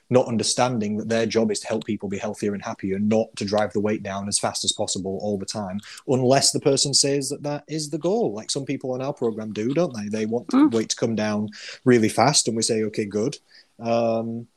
not 0.10 0.28
understanding 0.28 0.98
that 0.98 1.10
their 1.10 1.26
job 1.26 1.52
is 1.52 1.60
to 1.60 1.68
help 1.68 1.86
people 1.86 2.10
be 2.10 2.18
healthier 2.18 2.54
and 2.54 2.64
happier, 2.64 2.98
not 3.00 3.28
to 3.36 3.46
drive 3.46 3.72
the 3.74 3.80
weight 3.80 4.04
down 4.04 4.28
as 4.28 4.40
fast 4.40 4.64
as 4.64 4.72
possible 4.72 5.20
all 5.22 5.38
the 5.38 5.46
time, 5.46 5.80
unless 6.08 6.52
the 6.52 6.60
person 6.60 6.94
says 6.94 7.30
that 7.30 7.44
that 7.44 7.64
is 7.68 7.90
the 7.90 7.98
goal. 7.98 8.34
Like 8.34 8.50
some 8.50 8.66
people 8.66 8.94
on 8.94 9.02
our 9.02 9.14
program 9.14 9.54
do, 9.54 9.74
don't 9.74 9.96
they? 9.96 10.10
They 10.10 10.26
want 10.26 10.48
Mm. 10.48 10.72
weight 10.72 10.90
to 10.90 10.96
come 10.96 11.16
down 11.16 11.50
really 11.86 12.10
fast, 12.10 12.48
and 12.48 12.58
we 12.58 12.64
say, 12.64 12.84
okay, 12.84 13.06
good. 13.06 13.38
Um, 13.80 14.48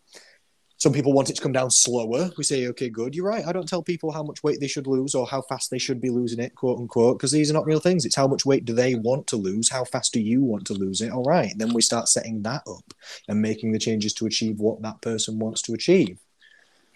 some 0.83 0.93
people 0.93 1.13
want 1.13 1.31
it 1.31 1.37
to 1.37 1.43
come 1.43 1.53
down 1.53 1.71
slower. 1.71 2.33
We 2.37 2.43
say, 2.43 2.67
okay, 2.67 2.89
good. 2.89 3.15
You're 3.15 3.25
right. 3.25 3.47
I 3.47 3.53
don't 3.53 3.69
tell 3.69 3.85
people 3.85 4.11
how 4.11 4.25
much 4.25 4.43
weight 4.43 4.59
they 4.59 4.67
should 4.67 4.89
lose 4.89 5.15
or 5.15 5.29
how 5.29 5.41
fast 5.43 5.71
they 5.71 5.79
should 5.79 6.01
be 6.01 6.11
losing 6.11 6.41
it, 6.41 6.57
quote 6.57 6.81
unquote, 6.81 7.19
because 7.19 7.31
these 7.31 7.49
are 7.49 7.55
not 7.55 7.67
real 7.67 7.79
things. 7.79 8.05
It's 8.05 8.17
how 8.17 8.27
much 8.27 8.45
weight 8.45 8.65
do 8.65 8.73
they 8.73 8.97
want 8.97 9.29
to 9.29 9.37
lose? 9.37 9.69
How 9.69 9.85
fast 9.85 10.13
do 10.13 10.21
you 10.21 10.43
want 10.43 10.67
to 10.67 10.73
lose 10.73 11.01
it? 11.01 11.13
All 11.13 11.23
right. 11.23 11.53
Then 11.57 11.73
we 11.73 11.83
start 11.83 12.09
setting 12.09 12.43
that 12.43 12.63
up 12.67 12.93
and 13.29 13.41
making 13.41 13.71
the 13.71 13.79
changes 13.79 14.13
to 14.15 14.27
achieve 14.27 14.59
what 14.59 14.83
that 14.83 15.01
person 15.03 15.39
wants 15.39 15.63
to 15.63 15.73
achieve. 15.73 16.19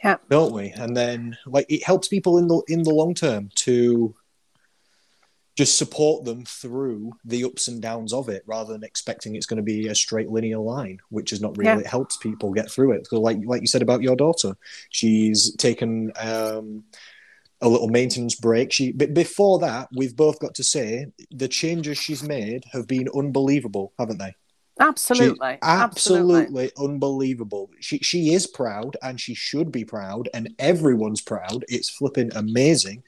Yeah. 0.03 0.17
Don't 0.29 0.53
we? 0.53 0.71
And 0.71 0.97
then 0.97 1.39
like 1.47 1.67
it 1.69 1.85
helps 1.85 2.09
people 2.09 2.39
in 2.39 2.49
the 2.49 2.61
in 2.67 2.83
the 2.83 2.91
long 2.91 3.15
term 3.15 3.51
to 3.55 4.17
just 5.57 5.79
support 5.79 6.25
them 6.25 6.45
through 6.45 7.11
the 7.25 7.43
ups 7.43 7.67
and 7.69 7.81
downs 7.83 8.13
of 8.13 8.29
it 8.29 8.43
rather 8.47 8.73
than 8.75 8.85
expecting 8.85 9.35
it's 9.35 9.47
going 9.47 9.57
to 9.57 9.63
be 9.63 9.89
a 9.89 9.95
straight 9.95 10.29
linear 10.31 10.59
line 10.59 10.99
which 11.09 11.33
is 11.33 11.41
not 11.41 11.57
really 11.57 11.71
Yeah. 11.73 11.79
it 11.81 11.87
helps 11.87 12.17
people 12.19 12.53
get 12.53 12.71
through 12.71 12.93
it. 12.93 13.07
So 13.09 13.21
like 13.21 13.39
like 13.45 13.63
you 13.63 13.67
said 13.67 13.83
about 13.83 14.03
your 14.03 14.17
daughter 14.17 14.57
she's 14.91 15.55
taken 15.57 16.13
um 16.21 16.85
a 17.63 17.69
little 17.69 17.89
maintenance 17.89 18.35
break. 18.35 18.71
She 18.71 18.93
but 18.93 19.15
before 19.15 19.59
that 19.61 19.89
we've 19.97 20.15
both 20.15 20.39
got 20.41 20.55
to 20.57 20.63
say 20.65 21.07
the 21.31 21.49
changes 21.49 21.97
she's 21.97 22.23
made 22.23 22.65
have 22.73 22.87
been 22.87 23.09
unbelievable 23.17 23.95
haven't 23.99 24.19
they 24.19 24.35
Absolutely. 24.79 25.53
She's 25.53 25.59
absolutely, 25.63 26.71
unbelievable. 26.77 27.71
She 27.81 27.99
she 27.99 28.35
is 28.35 28.47
proud 28.47 28.97
and 29.03 29.19
she 29.19 29.35
should 29.35 29.73
be 29.73 29.85
proud 29.85 30.29
and 30.35 30.55
everyone's 30.59 31.23
proud. 31.23 31.65
It's 31.69 31.89
flipping 31.89 32.31
amazing. 32.35 33.03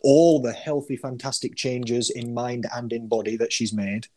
All 0.00 0.40
the 0.42 0.52
healthy, 0.52 0.96
fantastic 0.96 1.54
changes 1.54 2.10
in 2.10 2.34
mind 2.34 2.66
and 2.74 2.92
in 2.92 3.06
body 3.06 3.36
that 3.36 3.52
she's 3.52 3.72
made. 3.72 4.08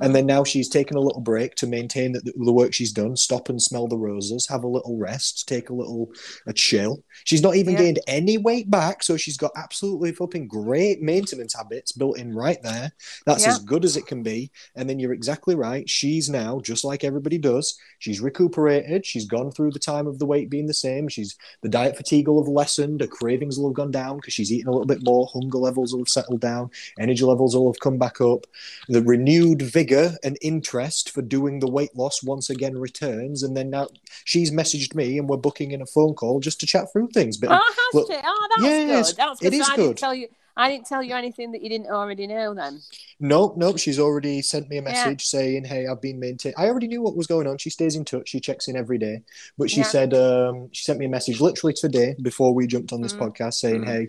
And 0.00 0.14
then 0.14 0.26
now 0.26 0.42
she's 0.42 0.68
taken 0.68 0.96
a 0.96 1.00
little 1.00 1.20
break 1.20 1.54
to 1.56 1.66
maintain 1.66 2.12
that 2.12 2.24
the, 2.24 2.52
work 2.52 2.74
she's 2.74 2.92
done, 2.92 3.16
stop 3.16 3.48
and 3.48 3.60
smell 3.62 3.86
the 3.86 3.96
roses, 3.96 4.48
have 4.48 4.64
a 4.64 4.68
little 4.68 4.96
rest, 4.96 5.48
take 5.48 5.70
a 5.70 5.74
little 5.74 6.10
a 6.46 6.52
chill. 6.52 7.02
She's 7.24 7.42
not 7.42 7.54
even 7.56 7.74
Yeah. 7.74 7.78
gained 7.80 8.00
any 8.06 8.36
weight 8.36 8.70
back, 8.70 9.02
so 9.02 9.16
she's 9.16 9.36
got 9.36 9.52
absolutely 9.56 10.12
fucking 10.12 10.48
great 10.48 11.00
maintenance 11.00 11.54
habits 11.54 11.92
built 11.92 12.18
in 12.18 12.34
right 12.34 12.60
there. 12.62 12.92
That's 13.26 13.44
Yeah. 13.44 13.52
as 13.52 13.58
good 13.60 13.84
as 13.84 13.96
it 13.96 14.06
can 14.06 14.22
be. 14.22 14.50
And 14.74 14.88
then 14.88 14.98
you're 14.98 15.12
exactly 15.12 15.54
right. 15.54 15.88
She's 15.88 16.28
now, 16.28 16.60
just 16.60 16.84
like 16.84 17.04
everybody 17.04 17.38
does, 17.38 17.76
she's 17.98 18.20
recuperated. 18.20 19.06
She's 19.06 19.26
gone 19.26 19.52
through 19.52 19.70
the 19.70 19.78
time 19.78 20.06
of 20.06 20.18
the 20.18 20.26
weight 20.26 20.50
being 20.50 20.66
the 20.66 20.74
same. 20.74 21.06
She's 21.08 21.36
the 21.62 21.68
diet 21.68 21.96
fatigue 21.96 22.28
will 22.28 22.42
have 22.42 22.48
lessened. 22.52 23.00
Her 23.02 23.06
cravings 23.06 23.58
will 23.58 23.68
have 23.68 23.76
gone 23.76 23.90
down 23.92 24.16
because 24.16 24.34
she's 24.34 24.52
eaten 24.52 24.68
a 24.68 24.72
little 24.72 24.86
bit 24.86 25.04
more. 25.04 25.28
Hunger 25.32 25.58
levels 25.58 25.92
will 25.92 26.00
have 26.00 26.08
settled 26.08 26.40
down. 26.40 26.70
Energy 26.98 27.24
levels 27.24 27.54
will 27.54 27.70
have 27.72 27.80
come 27.80 27.98
back 27.98 28.20
up. 28.20 28.46
The 28.88 29.02
renewed 29.02 29.62
vigor 29.62 29.81
and 30.22 30.36
interest 30.42 31.10
for 31.10 31.22
doing 31.22 31.58
the 31.60 31.70
weight 31.70 31.96
loss 31.96 32.22
once 32.22 32.50
again 32.50 32.78
returns. 32.78 33.42
And 33.42 33.56
then 33.56 33.70
now 33.70 33.88
she's 34.24 34.50
messaged 34.50 34.94
me 34.94 35.18
and 35.18 35.28
we're 35.28 35.36
booking 35.36 35.72
in 35.72 35.82
a 35.82 35.86
phone 35.86 36.14
call 36.14 36.40
just 36.40 36.60
to 36.60 36.66
chat 36.66 36.92
through 36.92 37.08
things. 37.08 37.36
But 37.36 37.50
Oh, 37.52 37.54
has 37.54 37.94
look, 37.94 38.10
she? 38.12 38.18
Oh, 38.22 38.48
that's 38.50 38.62
yes, 38.62 39.12
good. 39.12 39.16
That's 39.18 39.40
good. 39.40 39.52
is 39.54 39.66
So 39.66 39.72
I 39.72 39.76
good. 39.76 39.82
Didn't 39.82 39.98
tell 39.98 40.14
you, 40.14 40.28
I 40.54 40.70
didn't 40.70 40.86
tell 40.86 41.02
you 41.02 41.14
anything 41.14 41.52
that 41.52 41.62
you 41.62 41.70
didn't 41.70 41.86
already 41.88 42.26
know 42.26 42.52
then. 42.54 42.80
Nope, 43.18 43.56
nope. 43.56 43.78
She's 43.78 43.98
already 43.98 44.42
sent 44.42 44.68
me 44.68 44.76
a 44.76 44.82
message 44.82 45.24
saying, 45.24 45.64
"Hey, 45.64 45.86
I've 45.86 46.02
been 46.02 46.20
maintained." 46.20 46.54
I 46.58 46.66
already 46.66 46.88
knew 46.88 47.00
what 47.00 47.16
was 47.16 47.26
going 47.26 47.46
on. 47.46 47.56
She 47.56 47.70
stays 47.70 47.96
in 47.96 48.04
touch. 48.04 48.28
She 48.28 48.38
checks 48.38 48.68
in 48.68 48.76
every 48.76 48.98
day. 48.98 49.22
But 49.56 49.70
she 49.70 49.78
Yeah. 49.80 49.86
said 49.86 50.12
um, 50.14 50.68
she 50.72 50.84
sent 50.84 50.98
me 50.98 51.06
a 51.06 51.08
message 51.08 51.40
literally 51.40 51.72
today 51.72 52.16
before 52.20 52.52
we 52.52 52.66
jumped 52.66 52.92
on 52.92 53.00
this 53.00 53.14
Mm. 53.14 53.20
podcast 53.20 53.54
saying, 53.54 53.82
Mm. 53.82 53.86
"Hey, 53.86 54.08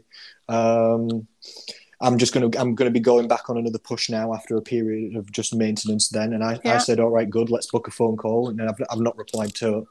um, 0.54 1.28
I'm 2.04 2.18
just 2.18 2.34
gonna 2.34 2.50
I'm 2.58 2.76
gonna 2.76 2.92
be 2.92 3.00
going 3.00 3.28
back 3.28 3.50
on 3.50 3.58
another 3.58 3.80
push 3.80 4.10
now 4.10 4.34
after 4.34 4.58
a 4.58 4.62
period 4.62 5.16
of 5.16 5.32
just 5.32 5.56
maintenance." 5.56 6.10
Then, 6.10 6.34
and 6.34 6.44
I, 6.44 6.60
I 6.66 6.78
said, 6.78 7.00
"All 7.00 7.10
right, 7.10 7.30
good. 7.30 7.50
Let's 7.50 7.68
book 7.68 7.88
a 7.88 7.92
phone 7.92 8.18
call." 8.18 8.50
And 8.50 8.62
I've 8.62 8.76
I've 8.92 9.00
not 9.00 9.18
replied 9.18 9.56
to 9.56 9.88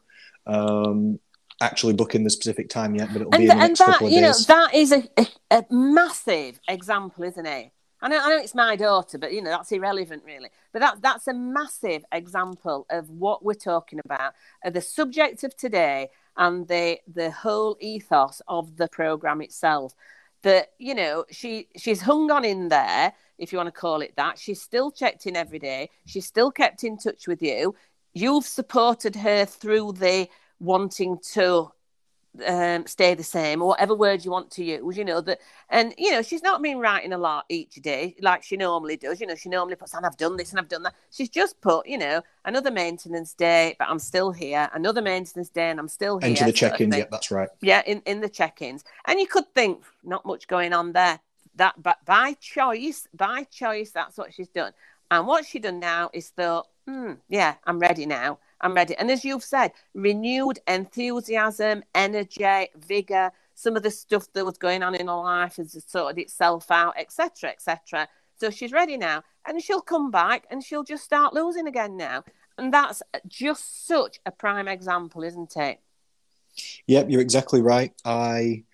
um, 0.46 1.18
actually 1.60 1.94
booking 1.94 2.24
the 2.24 2.30
specific 2.30 2.68
time 2.68 2.94
yet, 2.94 3.08
but 3.12 3.22
it'll 3.22 3.30
be 3.30 3.42
in 3.42 3.46
the 3.46 3.52
and 3.52 3.60
next 3.60 3.78
that, 3.78 3.86
couple 3.86 4.06
of 4.08 4.12
you 4.12 4.20
know, 4.20 4.34
that 4.46 4.74
is 4.74 4.92
a, 4.92 5.08
a, 5.16 5.26
a 5.50 5.64
massive 5.70 6.60
example, 6.68 7.24
isn't 7.24 7.46
it? 7.46 7.72
I 8.04 8.08
know, 8.08 8.18
I 8.20 8.28
know 8.30 8.38
it's 8.38 8.54
my 8.54 8.74
daughter, 8.74 9.16
but 9.16 9.32
you 9.32 9.40
know 9.40 9.50
that's 9.50 9.70
irrelevant, 9.70 10.24
really. 10.26 10.50
But 10.72 10.80
that 10.80 11.00
that's 11.00 11.28
a 11.28 11.34
massive 11.34 12.04
example 12.12 12.84
of 12.90 13.08
what 13.08 13.44
we're 13.44 13.54
talking 13.54 14.00
about, 14.04 14.34
of 14.64 14.74
the 14.74 14.80
subject 14.80 15.44
of 15.44 15.56
today, 15.56 16.08
and 16.36 16.66
the 16.66 16.98
the 17.06 17.30
whole 17.30 17.76
ethos 17.80 18.42
of 18.48 18.76
the 18.76 18.88
program 18.88 19.40
itself. 19.40 19.94
That 20.42 20.72
you 20.78 20.94
know, 20.94 21.24
she 21.30 21.68
she's 21.76 22.00
hung 22.00 22.30
on 22.30 22.44
in 22.44 22.68
there, 22.68 23.12
if 23.38 23.52
you 23.52 23.58
want 23.58 23.68
to 23.68 23.80
call 23.80 24.00
it 24.00 24.14
that. 24.16 24.38
She's 24.38 24.60
still 24.60 24.90
checked 24.90 25.26
in 25.26 25.36
every 25.36 25.58
day. 25.58 25.90
She's 26.06 26.26
still 26.26 26.50
kept 26.50 26.84
in 26.84 26.98
touch 26.98 27.28
with 27.28 27.42
you. 27.42 27.74
You've 28.14 28.44
supported 28.44 29.16
her 29.16 29.44
through 29.44 29.92
the 29.92 30.28
wanting 30.58 31.18
to 31.32 31.72
um, 32.46 32.86
stay 32.86 33.14
the 33.14 33.22
same 33.22 33.60
or 33.60 33.68
whatever 33.68 33.94
word 33.94 34.24
you 34.24 34.30
want 34.30 34.50
to 34.52 34.64
use, 34.64 34.96
you 34.96 35.04
know, 35.04 35.20
that, 35.20 35.38
and, 35.68 35.94
you 35.98 36.10
know, 36.10 36.22
she's 36.22 36.42
not 36.42 36.62
been 36.62 36.78
writing 36.78 37.12
a 37.12 37.18
lot 37.18 37.44
each 37.48 37.74
day 37.76 38.16
like 38.20 38.42
she 38.42 38.56
normally 38.56 38.96
does. 38.96 39.20
You 39.20 39.26
know, 39.26 39.34
she 39.34 39.48
normally 39.48 39.76
puts 39.76 39.94
on, 39.94 40.04
I've 40.04 40.16
done 40.16 40.36
this 40.36 40.50
and 40.50 40.58
I've 40.58 40.68
done 40.68 40.82
that. 40.84 40.94
She's 41.10 41.28
just 41.28 41.60
put, 41.60 41.86
you 41.86 41.98
know, 41.98 42.22
another 42.44 42.70
maintenance 42.70 43.34
day, 43.34 43.76
but 43.78 43.88
I'm 43.88 43.98
still 43.98 44.32
here, 44.32 44.70
another 44.72 45.02
maintenance 45.02 45.50
day 45.50 45.70
and 45.70 45.78
I'm 45.78 45.88
still 45.88 46.18
here. 46.18 46.30
Enter 46.30 46.46
the 46.46 46.52
check-ins. 46.52 46.94
thing. 46.94 47.00
Yeah, 47.00 47.08
that's 47.10 47.30
right. 47.30 47.48
Yeah, 47.60 47.82
in, 47.86 48.02
in 48.06 48.20
the 48.20 48.28
check-ins. 48.28 48.84
And 49.06 49.20
you 49.20 49.26
could 49.26 49.52
think 49.54 49.84
not 50.02 50.24
much 50.24 50.48
going 50.48 50.72
on 50.72 50.92
there. 50.92 51.20
That 51.56 51.82
but 51.82 52.02
by 52.06 52.32
choice, 52.40 53.06
by 53.12 53.44
choice, 53.44 53.90
that's 53.90 54.16
what 54.16 54.32
she's 54.32 54.48
done. 54.48 54.72
And 55.10 55.26
what 55.26 55.44
she 55.44 55.58
done 55.58 55.80
now 55.80 56.08
is 56.14 56.30
thought, 56.30 56.68
hmm, 56.88 57.12
yeah, 57.28 57.56
I'm 57.66 57.78
ready 57.78 58.06
now. 58.06 58.38
I'm 58.62 58.74
ready. 58.74 58.96
And 58.96 59.10
as 59.10 59.24
you've 59.24 59.44
said, 59.44 59.72
renewed 59.94 60.60
enthusiasm, 60.66 61.82
energy, 61.94 62.68
vigor, 62.76 63.32
some 63.54 63.76
of 63.76 63.82
the 63.82 63.90
stuff 63.90 64.32
that 64.32 64.44
was 64.44 64.58
going 64.58 64.82
on 64.82 64.94
in 64.94 65.08
her 65.08 65.14
life 65.14 65.56
has 65.56 65.82
sorted 65.86 66.18
itself 66.18 66.70
out, 66.70 66.94
etc., 66.96 67.50
etc. 67.50 68.08
So 68.36 68.50
she's 68.50 68.72
ready 68.72 68.96
now. 68.96 69.22
And 69.46 69.62
she'll 69.62 69.80
come 69.80 70.10
back 70.10 70.46
and 70.50 70.62
she'll 70.62 70.84
just 70.84 71.04
start 71.04 71.34
losing 71.34 71.66
again 71.66 71.96
now. 71.96 72.24
And 72.58 72.72
that's 72.72 73.02
just 73.26 73.86
such 73.86 74.20
a 74.24 74.30
prime 74.30 74.68
example, 74.68 75.22
isn't 75.22 75.56
it? 75.56 75.80
Yep, 76.86 77.06
you're 77.08 77.20
exactly 77.20 77.62
right. 77.62 77.92
I 78.04 78.64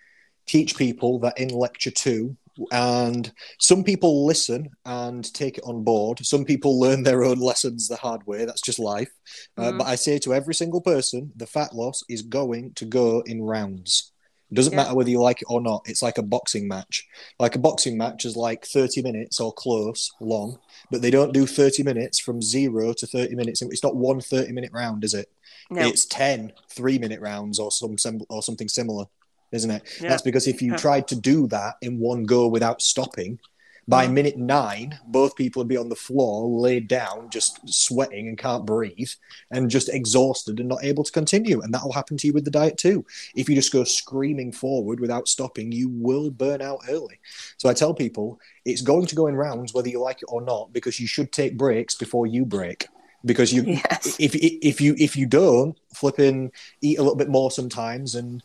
teach 0.47 0.77
people 0.77 1.21
that 1.21 1.39
in 1.39 1.49
lecture 1.49 1.91
two, 1.91 2.37
and 2.71 3.33
some 3.61 3.85
people 3.85 4.27
listen 4.27 4.69
and 4.85 5.33
take 5.35 5.59
it 5.59 5.65
on 5.65 5.85
board. 5.85 6.25
Some 6.25 6.45
people 6.45 6.79
learn 6.81 7.03
their 7.03 7.25
own 7.25 7.39
lessons 7.39 7.89
the 7.89 7.97
hard 7.97 8.27
way. 8.27 8.45
That's 8.45 8.61
just 8.61 8.79
life. 8.79 9.11
Uh, 9.57 9.73
Mhm. 9.73 9.79
but 9.79 9.87
I 9.87 9.95
say 9.95 10.19
to 10.21 10.35
every 10.35 10.55
single 10.55 10.81
person, 10.81 11.33
the 11.37 11.47
fat 11.47 11.75
loss 11.75 12.03
is 12.09 12.23
going 12.23 12.73
to 12.75 12.85
go 12.85 13.21
in 13.21 13.43
rounds. 13.43 14.13
It 14.51 14.55
doesn't 14.55 14.73
Yeah. 14.73 14.79
matter 14.79 14.95
whether 14.95 15.11
you 15.11 15.21
like 15.21 15.43
it 15.43 15.49
or 15.51 15.61
not. 15.61 15.83
It's 15.87 16.01
like 16.01 16.17
a 16.17 16.23
boxing 16.23 16.67
match. 16.67 17.07
Like 17.39 17.55
a 17.55 17.59
boxing 17.59 17.99
match 17.99 18.25
is 18.25 18.35
like 18.35 18.65
30 18.65 19.03
minutes 19.03 19.41
or 19.41 19.53
close 19.53 20.11
long, 20.21 20.59
but 20.91 21.03
they 21.03 21.11
don't 21.11 21.35
do 21.35 21.47
30 21.47 21.83
minutes 21.83 22.19
from 22.19 22.41
zero 22.41 22.95
to 22.95 23.07
30 23.07 23.35
minutes. 23.35 23.61
It's 23.61 23.83
not 23.83 23.95
one 23.97 24.21
30 24.23 24.53
minute 24.53 24.73
round, 24.73 25.05
is 25.05 25.13
it? 25.13 25.31
No. 25.71 25.87
It's 25.87 26.07
10 26.07 26.53
three 26.71 26.99
minute 26.99 27.21
rounds 27.21 27.59
or 27.59 27.71
some 27.71 27.97
or 28.31 28.43
something 28.43 28.69
similar, 28.71 29.05
isn't 29.53 29.71
it? 29.71 29.83
Yeah. 30.01 30.11
That's 30.11 30.23
because 30.23 30.47
if 30.47 30.61
you 30.63 30.73
Yeah. 30.73 30.77
tried 30.79 31.09
to 31.09 31.17
do 31.17 31.47
that 31.49 31.75
in 31.83 31.99
one 31.99 32.25
go 32.25 32.47
without 32.49 32.83
stopping, 32.83 33.39
by 33.87 34.07
Mm. 34.07 34.13
minute 34.13 34.37
nine, 34.37 34.99
both 35.07 35.35
people 35.35 35.61
would 35.61 35.69
be 35.69 35.77
on 35.79 35.89
the 35.89 35.97
floor, 35.97 36.47
laid 36.61 36.89
down, 36.89 37.31
just 37.31 37.59
sweating 37.67 38.29
and 38.29 38.37
can't 38.37 38.67
breathe, 38.67 39.09
and 39.51 39.71
just 39.71 39.89
exhausted 39.89 40.61
and 40.61 40.69
not 40.69 40.85
able 40.85 41.03
to 41.05 41.11
continue. 41.11 41.63
And 41.63 41.73
that 41.73 41.83
will 41.83 41.93
happen 41.95 42.19
to 42.19 42.27
you 42.27 42.35
with 42.35 42.45
the 42.45 42.51
diet 42.51 42.77
too. 42.77 43.07
If 43.35 43.49
you 43.49 43.55
just 43.55 43.73
go 43.73 43.85
screaming 43.85 44.53
forward 44.53 45.01
without 45.01 45.27
stopping, 45.27 45.73
you 45.73 45.89
will 45.89 46.31
burn 46.31 46.61
out 46.61 46.81
early. 46.91 47.19
So 47.57 47.71
I 47.71 47.73
tell 47.73 47.95
people 47.95 48.39
it's 48.67 48.83
going 48.83 49.07
to 49.07 49.15
go 49.15 49.27
in 49.27 49.37
rounds 49.37 49.73
whether 49.73 49.89
you 49.89 50.01
like 50.01 50.21
it 50.21 50.27
or 50.29 50.43
not, 50.43 50.71
because 50.75 51.01
you 51.01 51.07
should 51.07 51.33
take 51.33 51.57
breaks 51.57 51.95
before 51.95 52.27
you 52.27 52.45
break. 52.45 52.87
Because 53.25 53.55
you, 53.55 53.63
Yes. 53.67 54.17
if 54.21 54.35
if 54.37 54.81
you 54.83 54.95
if 54.99 55.17
you 55.17 55.25
don't 55.27 55.77
flipping 55.95 56.53
eat 56.83 56.99
a 56.99 57.03
little 57.03 57.17
bit 57.17 57.31
more 57.31 57.51
sometimes 57.51 58.15
and 58.15 58.43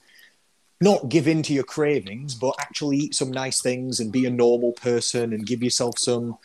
not 0.84 1.09
give 1.09 1.27
in 1.27 1.41
to 1.43 1.53
your 1.53 1.63
cravings, 1.63 2.36
but 2.36 2.55
actually 2.59 2.97
eat 2.97 3.15
some 3.15 3.31
nice 3.31 3.61
things 3.61 3.99
and 3.99 4.11
be 4.11 4.25
a 4.25 4.29
normal 4.29 4.73
person 4.73 5.34
and 5.34 5.47
give 5.47 5.63
yourself 5.63 5.97
some 5.97 6.38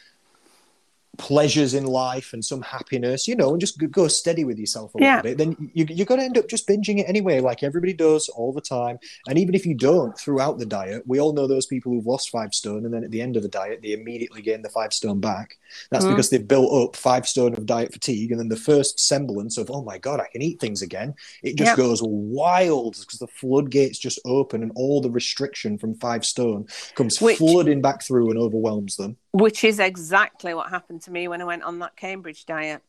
pleasures 1.18 1.74
in 1.74 1.84
life 1.84 2.32
and 2.32 2.44
some 2.44 2.62
happiness, 2.62 3.26
you 3.28 3.34
know, 3.36 3.50
and 3.50 3.60
just 3.60 3.78
go 3.90 4.06
steady 4.08 4.44
with 4.44 4.58
yourself 4.58 4.94
a 4.94 5.00
Yeah. 5.00 5.16
little 5.16 5.22
bit, 5.30 5.38
then 5.38 5.70
you, 5.74 5.84
you're 5.90 6.06
going 6.06 6.20
to 6.20 6.24
end 6.24 6.38
up 6.38 6.48
just 6.48 6.66
binging 6.66 6.98
it 7.00 7.08
anyway, 7.08 7.40
like 7.40 7.62
everybody 7.62 7.92
does 7.92 8.28
all 8.28 8.52
the 8.52 8.60
time. 8.60 8.98
And 9.28 9.36
even 9.38 9.54
if 9.54 9.66
you 9.66 9.74
don't 9.74 10.16
throughout 10.16 10.58
the 10.58 10.64
diet, 10.66 11.02
we 11.06 11.20
all 11.20 11.32
know 11.32 11.46
those 11.48 11.66
people 11.66 11.92
who've 11.92 12.06
lost 12.06 12.30
five 12.30 12.54
stone 12.54 12.84
and 12.84 12.94
then 12.94 13.02
at 13.04 13.10
the 13.10 13.20
end 13.20 13.36
of 13.36 13.42
the 13.42 13.48
diet, 13.48 13.80
they 13.82 13.92
immediately 13.92 14.42
gain 14.42 14.62
the 14.62 14.68
five 14.68 14.92
stone 14.92 15.20
back. 15.20 15.58
That's 15.90 16.04
Mm. 16.04 16.10
because 16.10 16.30
they've 16.30 16.46
built 16.46 16.72
up 16.72 16.96
five 16.96 17.26
stone 17.28 17.52
of 17.54 17.66
diet 17.66 17.92
fatigue. 17.92 18.30
And 18.30 18.40
then 18.40 18.48
the 18.48 18.56
first 18.56 19.00
semblance 19.00 19.58
of, 19.58 19.70
oh 19.72 19.82
my 19.82 19.98
God, 19.98 20.20
I 20.20 20.28
can 20.32 20.40
eat 20.40 20.60
things 20.60 20.82
again, 20.82 21.14
it 21.42 21.56
just 21.56 21.76
goes 21.76 22.00
wild 22.02 22.96
because 23.00 23.18
the 23.18 23.26
floodgates 23.26 23.98
just 23.98 24.20
open 24.24 24.62
and 24.62 24.72
all 24.76 25.00
the 25.00 25.10
restriction 25.10 25.78
from 25.78 25.94
five 25.96 26.24
stone 26.24 26.66
comes 26.94 27.20
Which- 27.20 27.38
flooding 27.38 27.82
back 27.82 28.02
through 28.02 28.30
and 28.30 28.38
overwhelms 28.38 28.96
them. 28.96 29.16
Which 29.32 29.62
is 29.62 29.78
exactly 29.78 30.54
what 30.54 30.70
happened 30.70 31.02
to 31.08 31.12
me 31.12 31.26
when 31.28 31.40
I 31.40 31.44
went 31.44 31.62
on 31.64 31.80
that 31.80 31.96
Cambridge 31.96 32.46
diet. 32.46 32.82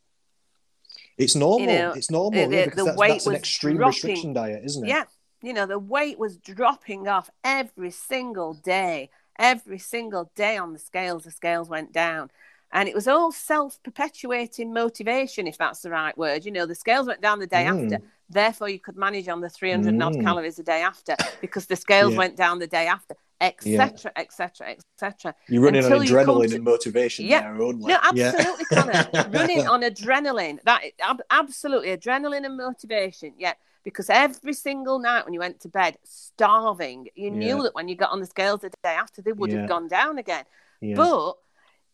It's 1.17 1.35
normal. 1.35 1.67
know, 1.67 1.91
it's 1.93 2.11
normal 2.11 2.47
the- 2.49 2.55
yeah, 2.55 2.65
the 2.69 2.83
that's, 2.85 2.97
weight 2.97 3.09
that's 3.09 3.25
an 3.25 3.33
was 3.33 3.39
extreme 3.39 3.77
dropping. 3.77 3.89
restriction 3.93 4.33
diet, 4.33 4.61
isn't 4.65 4.85
it? 4.85 4.89
Yeah. 4.89 5.03
You 5.41 5.53
know, 5.53 5.65
the 5.65 5.79
weight 5.79 6.19
was 6.19 6.37
dropping 6.37 7.07
off 7.07 7.29
every 7.43 7.91
single 7.91 8.53
day. 8.53 9.09
Every 9.37 9.79
single 9.79 10.31
day 10.35 10.57
on 10.57 10.73
the 10.73 10.79
scales, 10.79 11.23
the 11.23 11.31
scales 11.31 11.69
went 11.69 11.93
down. 11.93 12.29
And 12.71 12.89
it 12.89 12.93
was 12.95 13.07
all 13.07 13.31
self 13.31 13.81
perpetuating 13.83 14.73
motivation, 14.73 15.47
if 15.47 15.57
that's 15.57 15.81
the 15.81 15.89
right 15.89 16.17
word. 16.17 16.43
You 16.45 16.51
know, 16.51 16.65
the 16.65 16.75
scales 16.75 17.07
went 17.07 17.21
down 17.21 17.39
the 17.39 17.47
day 17.47 17.63
Mm. 17.65 17.83
after. 17.93 18.05
Therefore, 18.29 18.69
you 18.69 18.79
could 18.79 18.97
manage 18.97 19.27
on 19.29 19.39
the 19.41 19.49
300 19.49 19.89
and 19.93 20.03
odd 20.03 20.15
Mm. 20.15 20.23
calories 20.23 20.59
a 20.59 20.63
day 20.63 20.81
after 20.81 21.15
because 21.41 21.65
the 21.67 21.75
scales 21.77 22.11
Yeah. 22.13 22.17
went 22.19 22.35
down 22.35 22.59
the 22.59 22.67
day 22.67 22.85
after, 22.87 23.15
etc., 23.41 24.11
etc., 24.15 24.75
etc. 24.97 25.33
You're 25.47 25.61
running 25.63 25.83
on 25.85 25.91
Until 25.93 26.03
you 26.03 26.25
come 26.25 26.35
adrenaline 26.37 26.49
to- 26.49 26.55
and 26.55 26.63
motivation 26.63 27.25
Yeah. 27.25 27.41
there 27.41 27.61
only. 27.61 27.85
No, 27.93 27.99
Yeah. 28.13 28.33
absolutely, 28.35 28.65
Connor. 28.65 29.29
Running 29.39 29.67
on 29.67 29.81
adrenaline. 29.81 30.61
That 30.63 30.81
ab- 31.01 31.21
absolutely 31.31 31.95
adrenaline 31.95 32.45
and 32.45 32.57
motivation. 32.57 33.33
Yeah, 33.37 33.53
because 33.83 34.09
every 34.09 34.53
single 34.53 34.99
night 34.99 35.23
when 35.25 35.33
you 35.33 35.39
went 35.39 35.59
to 35.61 35.69
bed, 35.69 35.97
starving, 36.03 37.07
you 37.15 37.31
knew 37.31 37.57
Yeah. 37.57 37.63
that 37.63 37.75
when 37.75 37.87
you 37.87 37.95
got 37.95 38.11
on 38.11 38.19
the 38.19 38.25
scales 38.25 38.61
the 38.61 38.69
day 38.83 38.89
after, 38.95 39.21
they 39.21 39.31
would 39.33 39.51
Yeah. 39.51 39.59
have 39.61 39.69
gone 39.69 39.87
down 39.87 40.17
again. 40.17 40.45
Yeah. 40.81 40.95
But 40.95 41.33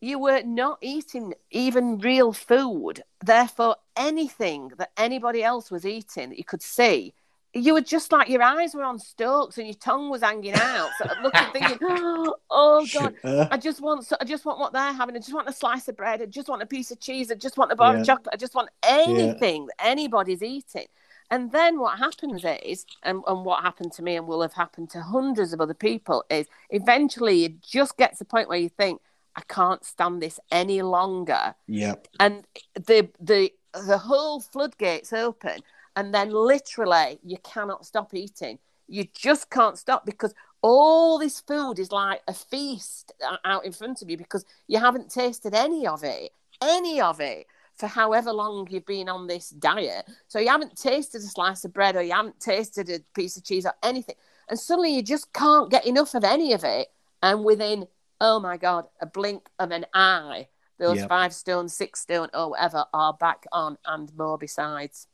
you 0.01 0.19
were 0.19 0.41
not 0.43 0.77
eating 0.81 1.33
even 1.51 1.97
real 1.99 2.33
food. 2.33 3.03
Therefore, 3.23 3.77
anything 3.95 4.71
that 4.77 4.91
anybody 4.97 5.43
else 5.43 5.71
was 5.71 5.85
eating 5.85 6.29
that 6.29 6.37
you 6.37 6.43
could 6.43 6.61
see, 6.61 7.13
you 7.55 7.73
were 7.73 7.81
just 7.81 8.11
like 8.11 8.27
your 8.27 8.43
eyes 8.43 8.75
were 8.75 8.83
on 8.83 8.99
stalks 8.99 9.57
and 9.57 9.65
your 9.65 9.75
tongue 9.75 10.09
was 10.09 10.21
hanging 10.21 10.53
out, 10.55 10.89
sort 10.97 11.11
of 11.11 11.23
looking, 11.23 11.47
thinking, 11.53 11.77
"Oh 12.49 12.87
God, 12.93 13.15
uh. 13.23 13.47
I 13.49 13.57
just 13.57 13.81
want, 13.81 14.11
I 14.19 14.25
just 14.25 14.43
want 14.43 14.59
what 14.59 14.73
they're 14.73 14.91
having. 14.91 15.15
I 15.15 15.19
just 15.19 15.33
want 15.33 15.47
a 15.47 15.53
slice 15.53 15.87
of 15.87 15.95
bread. 15.95 16.21
I 16.21 16.25
just 16.25 16.49
want 16.49 16.61
a 16.61 16.65
piece 16.65 16.91
of 16.91 16.99
cheese. 16.99 17.31
I 17.31 17.35
just 17.35 17.57
want 17.57 17.71
a 17.71 17.75
bar 17.75 17.93
yeah. 17.93 18.01
of 18.01 18.05
chocolate. 18.05 18.33
I 18.33 18.37
just 18.37 18.55
want 18.55 18.69
anything 18.83 19.61
yeah. 19.61 19.67
that 19.67 19.87
anybody's 19.87 20.43
eating." 20.43 20.87
And 21.31 21.51
then 21.51 21.79
what 21.79 21.97
happens 21.97 22.43
is, 22.63 22.85
and, 23.01 23.23
and 23.25 23.45
what 23.45 23.63
happened 23.63 23.93
to 23.93 24.03
me 24.03 24.15
and 24.15 24.27
will 24.27 24.43
have 24.43 24.53
happened 24.53 24.91
to 24.91 25.01
hundreds 25.01 25.53
of 25.53 25.61
other 25.61 25.73
people, 25.73 26.23
is 26.29 26.45
eventually 26.69 27.45
it 27.45 27.61
just 27.61 27.97
gets 27.97 28.19
to 28.19 28.25
the 28.25 28.27
point 28.27 28.47
where 28.47 28.59
you 28.59 28.69
think, 28.69 29.01
I 29.35 29.41
can't 29.47 29.83
stand 29.83 30.21
this 30.21 30.39
any 30.51 30.81
longer. 30.81 31.55
Yep. 31.67 32.07
And 32.19 32.45
the 32.75 33.09
the 33.19 33.51
the 33.73 33.97
whole 33.97 34.39
floodgates 34.39 35.13
open, 35.13 35.61
and 35.95 36.13
then 36.13 36.31
literally 36.31 37.19
you 37.23 37.37
cannot 37.37 37.85
stop 37.85 38.13
eating. 38.13 38.59
You 38.87 39.05
just 39.13 39.49
can't 39.49 39.77
stop 39.77 40.05
because 40.05 40.33
all 40.61 41.19
this 41.19 41.41
food 41.41 41.79
is 41.79 41.91
like 41.91 42.21
a 42.27 42.33
feast 42.33 43.13
out 43.43 43.65
in 43.65 43.71
front 43.71 44.01
of 44.01 44.09
you 44.09 44.17
because 44.17 44.45
you 44.67 44.79
haven't 44.79 45.11
tasted 45.11 45.53
any 45.53 45.87
of 45.87 46.03
it, 46.03 46.31
any 46.61 46.99
of 47.01 47.19
it 47.19 47.47
for 47.75 47.87
however 47.87 48.31
long 48.31 48.67
you've 48.69 48.85
been 48.85 49.09
on 49.09 49.27
this 49.27 49.49
diet. 49.49 50.05
So 50.27 50.39
you 50.39 50.47
haven't 50.49 50.75
tasted 50.75 51.21
a 51.21 51.25
slice 51.25 51.65
of 51.65 51.73
bread 51.73 51.95
or 51.95 52.01
you 52.01 52.13
haven't 52.13 52.39
tasted 52.39 52.89
a 52.89 52.99
piece 53.13 53.37
of 53.37 53.43
cheese 53.43 53.65
or 53.65 53.73
anything. 53.83 54.15
And 54.49 54.59
suddenly 54.59 54.95
you 54.95 55.01
just 55.01 55.33
can't 55.33 55.69
get 55.69 55.85
enough 55.85 56.13
of 56.13 56.23
any 56.23 56.53
of 56.53 56.63
it. 56.63 56.87
And 57.21 57.43
within, 57.43 57.87
oh 58.21 58.39
my 58.39 58.57
God, 58.57 58.85
a 59.01 59.05
blink 59.05 59.49
of 59.59 59.71
an 59.71 59.85
eye, 59.93 60.47
those 60.79 60.97
yep. 60.97 61.09
five 61.09 61.33
stone, 61.33 61.67
six 61.67 62.01
stone, 62.01 62.29
or 62.33 62.51
whatever 62.51 62.85
are 62.93 63.13
back 63.13 63.45
on 63.51 63.77
and 63.85 64.11
more 64.15 64.37
besides. 64.37 65.07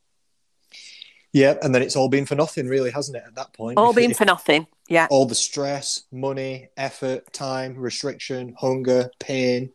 Yeah, 1.33 1.55
and 1.61 1.73
then 1.73 1.81
it's 1.81 1.95
all 1.95 2.09
been 2.09 2.25
for 2.25 2.35
nothing, 2.35 2.67
really, 2.67 2.91
hasn't 2.91 3.15
it? 3.15 3.23
At 3.25 3.35
that 3.35 3.53
point, 3.53 3.77
all 3.77 3.91
if, 3.91 3.95
been 3.95 4.11
if, 4.11 4.17
for 4.17 4.25
nothing. 4.25 4.67
Yeah, 4.89 5.07
all 5.09 5.25
the 5.25 5.35
stress, 5.35 6.03
money, 6.11 6.69
effort, 6.75 7.31
time, 7.31 7.75
restriction, 7.77 8.53
hunger, 8.59 9.09
pain, 9.19 9.71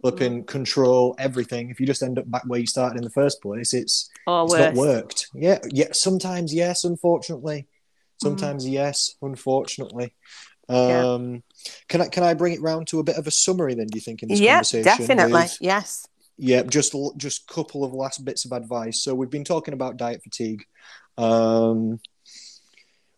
flipping 0.00 0.44
mm. 0.44 0.46
control 0.46 1.14
everything. 1.18 1.70
If 1.70 1.80
you 1.80 1.86
just 1.86 2.02
end 2.02 2.18
up 2.18 2.30
back 2.30 2.44
where 2.46 2.60
you 2.60 2.66
started 2.66 2.96
in 2.96 3.04
the 3.04 3.10
first 3.10 3.42
place, 3.42 3.74
it's 3.74 4.10
it's 4.26 4.54
not 4.54 4.74
worked. 4.74 5.28
Yeah, 5.34 5.58
yeah. 5.70 5.88
Sometimes 5.92 6.54
yes, 6.54 6.84
unfortunately. 6.84 7.66
Sometimes 8.22 8.66
mm. 8.66 8.72
yes, 8.72 9.16
unfortunately. 9.20 10.14
Um, 10.68 11.34
yeah. 11.34 11.40
Can 11.88 12.00
I 12.00 12.08
can 12.08 12.22
I 12.22 12.34
bring 12.34 12.54
it 12.54 12.62
round 12.62 12.86
to 12.88 13.00
a 13.00 13.04
bit 13.04 13.16
of 13.16 13.26
a 13.26 13.30
summary 13.30 13.74
then? 13.74 13.86
Do 13.86 13.96
you 13.96 14.02
think 14.02 14.22
in 14.22 14.28
this 14.28 14.40
yeah, 14.40 14.54
conversation? 14.54 14.84
definitely. 14.84 15.32
With, 15.32 15.58
yes. 15.60 16.06
Yeah, 16.36 16.62
just 16.62 16.94
just 17.16 17.46
couple 17.46 17.84
of 17.84 17.92
last 17.92 18.24
bits 18.24 18.44
of 18.44 18.52
advice. 18.52 19.02
So 19.02 19.14
we've 19.14 19.30
been 19.30 19.44
talking 19.44 19.74
about 19.74 19.96
diet 19.96 20.22
fatigue. 20.22 20.64
Um, 21.16 22.00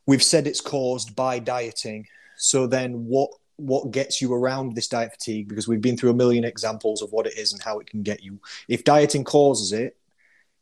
we've 0.06 0.22
said 0.22 0.46
it's 0.46 0.60
caused 0.60 1.16
by 1.16 1.38
dieting. 1.38 2.06
So 2.36 2.66
then, 2.66 3.06
what 3.06 3.30
what 3.56 3.90
gets 3.90 4.20
you 4.20 4.34
around 4.34 4.74
this 4.74 4.88
diet 4.88 5.12
fatigue 5.12 5.48
because 5.48 5.66
we've 5.66 5.80
been 5.80 5.96
through 5.96 6.10
a 6.10 6.14
million 6.14 6.44
examples 6.44 7.00
of 7.00 7.10
what 7.10 7.26
it 7.26 7.38
is 7.38 7.54
and 7.54 7.62
how 7.62 7.78
it 7.78 7.88
can 7.88 8.02
get 8.02 8.22
you. 8.22 8.38
If 8.68 8.84
dieting 8.84 9.24
causes 9.24 9.72
it, 9.72 9.96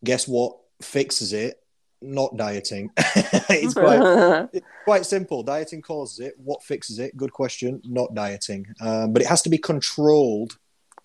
guess 0.04 0.28
what 0.28 0.56
fixes 0.80 1.32
it? 1.32 1.60
Not 2.00 2.36
dieting. 2.36 2.90
it's 2.96 3.74
quite 3.74 4.48
it's 4.52 4.66
quite 4.84 5.06
simple. 5.06 5.42
Dieting 5.42 5.82
causes 5.82 6.20
it. 6.20 6.34
What 6.38 6.62
fixes 6.62 7.00
it? 7.00 7.16
Good 7.16 7.32
question. 7.32 7.82
Not 7.84 8.14
dieting. 8.14 8.66
Um, 8.80 9.12
but 9.12 9.22
it 9.22 9.28
has 9.28 9.42
to 9.42 9.50
be 9.50 9.58
controlled, 9.58 10.56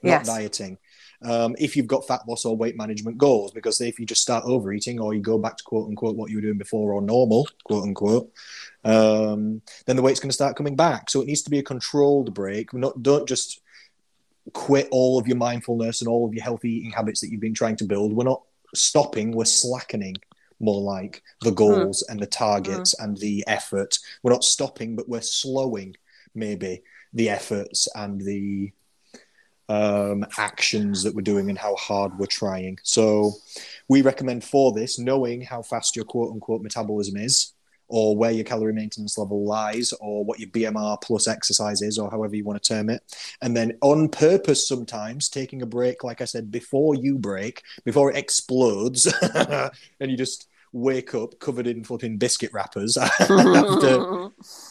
not 0.03 0.19
yes. 0.19 0.27
dieting 0.27 0.77
um, 1.21 1.55
if 1.59 1.75
you've 1.75 1.87
got 1.87 2.07
fat 2.07 2.21
loss 2.27 2.45
or 2.45 2.55
weight 2.55 2.77
management 2.77 3.17
goals. 3.17 3.51
Because 3.51 3.81
if 3.81 3.99
you 3.99 4.05
just 4.05 4.21
start 4.21 4.45
overeating 4.45 4.99
or 4.99 5.13
you 5.13 5.21
go 5.21 5.37
back 5.37 5.57
to 5.57 5.63
quote 5.63 5.87
unquote 5.87 6.15
what 6.15 6.29
you 6.29 6.37
were 6.37 6.41
doing 6.41 6.57
before 6.57 6.93
or 6.93 7.01
normal, 7.01 7.47
quote 7.63 7.83
unquote, 7.83 8.31
um, 8.83 9.61
then 9.85 9.95
the 9.95 10.01
weight's 10.01 10.19
going 10.19 10.29
to 10.29 10.33
start 10.33 10.55
coming 10.55 10.75
back. 10.75 11.09
So 11.09 11.21
it 11.21 11.27
needs 11.27 11.41
to 11.43 11.49
be 11.49 11.59
a 11.59 11.63
controlled 11.63 12.33
break. 12.33 12.73
Not 12.73 13.01
don't 13.03 13.27
just 13.27 13.61
quit 14.53 14.87
all 14.91 15.19
of 15.19 15.27
your 15.27 15.37
mindfulness 15.37 16.01
and 16.01 16.07
all 16.07 16.25
of 16.25 16.33
your 16.33 16.43
healthy 16.43 16.71
eating 16.77 16.91
habits 16.91 17.21
that 17.21 17.29
you've 17.29 17.41
been 17.41 17.53
trying 17.53 17.75
to 17.77 17.85
build. 17.85 18.13
We're 18.13 18.23
not 18.23 18.43
stopping. 18.73 19.31
We're 19.31 19.45
slackening. 19.45 20.15
More 20.61 20.81
like 20.81 21.23
the 21.41 21.51
goals 21.51 22.03
mm. 22.03 22.11
and 22.11 22.19
the 22.19 22.27
targets 22.27 22.93
mm. 22.95 23.03
and 23.03 23.17
the 23.17 23.45
effort. 23.47 23.97
We're 24.23 24.33
not 24.33 24.43
stopping, 24.43 24.97
but 24.97 25.07
we're 25.07 25.21
slowing 25.21 25.95
maybe 26.35 26.83
the 27.13 27.29
efforts 27.29 27.87
and 27.95 28.19
the 28.19 28.71
um, 29.69 30.25
actions 30.37 31.03
that 31.03 31.15
we're 31.15 31.21
doing 31.21 31.49
and 31.49 31.57
how 31.57 31.75
hard 31.75 32.17
we're 32.17 32.25
trying. 32.25 32.79
So 32.83 33.33
we 33.87 34.01
recommend 34.01 34.43
for 34.43 34.73
this, 34.73 34.99
knowing 34.99 35.41
how 35.41 35.61
fast 35.61 35.95
your 35.95 36.05
quote 36.05 36.33
unquote 36.33 36.63
metabolism 36.63 37.15
is, 37.15 37.53
or 37.87 38.15
where 38.15 38.31
your 38.31 38.43
calorie 38.43 38.73
maintenance 38.73 39.17
level 39.17 39.45
lies, 39.45 39.93
or 39.93 40.25
what 40.25 40.39
your 40.39 40.49
BMR 40.49 40.99
plus 41.01 41.27
exercise 41.27 41.81
is, 41.81 41.97
or 41.97 42.09
however 42.09 42.35
you 42.35 42.43
want 42.43 42.61
to 42.61 42.73
term 42.73 42.89
it. 42.89 43.01
And 43.41 43.55
then 43.55 43.77
on 43.81 44.09
purpose, 44.09 44.67
sometimes 44.67 45.29
taking 45.29 45.61
a 45.61 45.67
break, 45.67 46.03
like 46.03 46.21
I 46.21 46.25
said, 46.25 46.51
before 46.51 46.95
you 46.95 47.17
break, 47.17 47.63
before 47.85 48.11
it 48.11 48.17
explodes, 48.17 49.05
and 49.35 50.11
you 50.11 50.17
just 50.17 50.47
wake 50.71 51.15
up 51.15 51.39
covered 51.39 51.65
in 51.65 51.83
flipping 51.83 52.17
biscuit 52.17 52.51
wrappers 52.53 52.95
after 53.19 54.29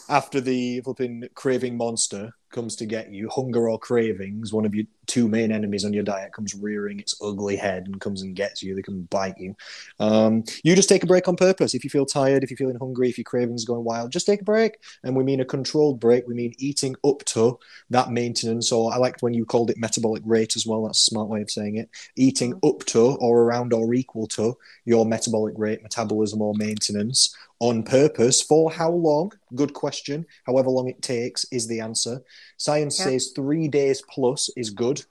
after 0.08 0.40
the 0.40 0.80
flipping 0.82 1.24
craving 1.34 1.76
monster 1.76 2.32
comes 2.50 2.76
to 2.76 2.86
get 2.86 3.12
you, 3.12 3.28
hunger 3.28 3.68
or 3.68 3.78
cravings, 3.78 4.52
one 4.52 4.64
of 4.64 4.74
your 4.74 4.84
two 5.06 5.26
main 5.26 5.50
enemies 5.50 5.84
on 5.84 5.92
your 5.92 6.02
diet 6.02 6.32
comes 6.32 6.54
rearing 6.54 7.00
its 7.00 7.14
ugly 7.22 7.56
head 7.56 7.86
and 7.86 8.00
comes 8.00 8.22
and 8.22 8.36
gets 8.36 8.62
you. 8.62 8.74
They 8.74 8.82
can 8.82 9.02
bite 9.04 9.38
you. 9.38 9.56
Um, 9.98 10.44
you 10.62 10.76
just 10.76 10.88
take 10.88 11.02
a 11.02 11.06
break 11.06 11.28
on 11.28 11.36
purpose. 11.36 11.74
If 11.74 11.82
you 11.82 11.90
feel 11.90 12.06
tired, 12.06 12.44
if 12.44 12.50
you're 12.50 12.56
feeling 12.56 12.78
hungry, 12.78 13.08
if 13.08 13.18
your 13.18 13.24
cravings 13.24 13.64
going 13.64 13.84
wild, 13.84 14.12
just 14.12 14.26
take 14.26 14.42
a 14.42 14.44
break. 14.44 14.78
And 15.02 15.16
we 15.16 15.24
mean 15.24 15.40
a 15.40 15.44
controlled 15.44 15.98
break. 15.98 16.26
We 16.28 16.34
mean 16.34 16.54
eating 16.58 16.94
up 17.04 17.24
to 17.26 17.58
that 17.90 18.10
maintenance, 18.10 18.70
or 18.70 18.92
I 18.92 18.98
liked 18.98 19.22
when 19.22 19.34
you 19.34 19.44
called 19.44 19.70
it 19.70 19.78
metabolic 19.78 20.22
rate 20.26 20.56
as 20.56 20.66
well. 20.66 20.84
That's 20.84 21.00
a 21.00 21.10
smart 21.10 21.28
way 21.28 21.42
of 21.42 21.50
saying 21.50 21.76
it. 21.76 21.88
Eating 22.16 22.58
up 22.64 22.84
to 22.86 23.16
or 23.20 23.42
around 23.42 23.72
or 23.72 23.94
equal 23.94 24.26
to 24.28 24.56
your 24.84 25.06
metabolic 25.06 25.54
rate, 25.56 25.82
metabolism, 25.82 26.42
or 26.42 26.54
maintenance 26.54 27.34
on 27.60 27.82
purpose. 27.82 28.42
For 28.42 28.70
how 28.70 28.90
long? 28.90 29.32
Good 29.54 29.74
question. 29.74 30.26
However 30.46 30.70
long 30.70 30.88
it 30.88 31.02
takes 31.02 31.44
is 31.50 31.66
the 31.66 31.80
answer. 31.80 32.22
Science 32.56 32.98
yep. 32.98 33.08
says 33.08 33.32
three 33.34 33.68
days 33.68 34.02
plus 34.08 34.50
is 34.56 34.70
good. 34.70 35.04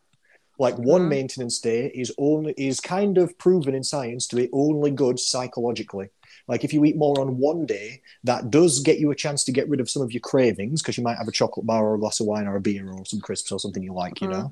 Like 0.60 0.78
one 0.78 1.02
mm-hmm. 1.02 1.10
maintenance 1.10 1.60
day 1.60 1.92
is 1.94 2.12
only 2.18 2.54
is 2.58 2.80
kind 2.80 3.18
of 3.18 3.38
proven 3.38 3.76
in 3.76 3.84
science 3.84 4.28
to 4.28 4.36
be 4.36 4.50
only 4.54 4.92
good 4.92 5.20
psychologically. 5.20 6.10
Like 6.48 6.64
if 6.64 6.74
you 6.74 6.86
eat 6.86 6.96
more 6.96 7.20
on 7.20 7.38
one 7.38 7.66
day, 7.66 8.02
that 8.24 8.50
does 8.50 8.80
get 8.80 9.00
you 9.00 9.12
a 9.12 9.16
chance 9.16 9.44
to 9.44 9.52
get 9.52 9.68
rid 9.68 9.80
of 9.80 9.90
some 9.90 10.02
of 10.02 10.14
your 10.14 10.22
cravings 10.22 10.82
because 10.82 10.98
you 10.98 11.04
might 11.04 11.18
have 11.18 11.28
a 11.28 11.32
chocolate 11.32 11.66
bar 11.66 11.86
or 11.86 11.96
a 11.96 12.00
glass 12.00 12.20
of 12.20 12.28
wine 12.28 12.48
or 12.48 12.56
a 12.56 12.62
beer 12.62 12.90
or 12.90 13.06
some 13.06 13.20
crisps 13.20 13.52
or 13.52 13.60
something 13.60 13.84
you 13.84 13.94
like, 13.94 14.22
you 14.22 14.28
mm. 14.28 14.32
know. 14.32 14.52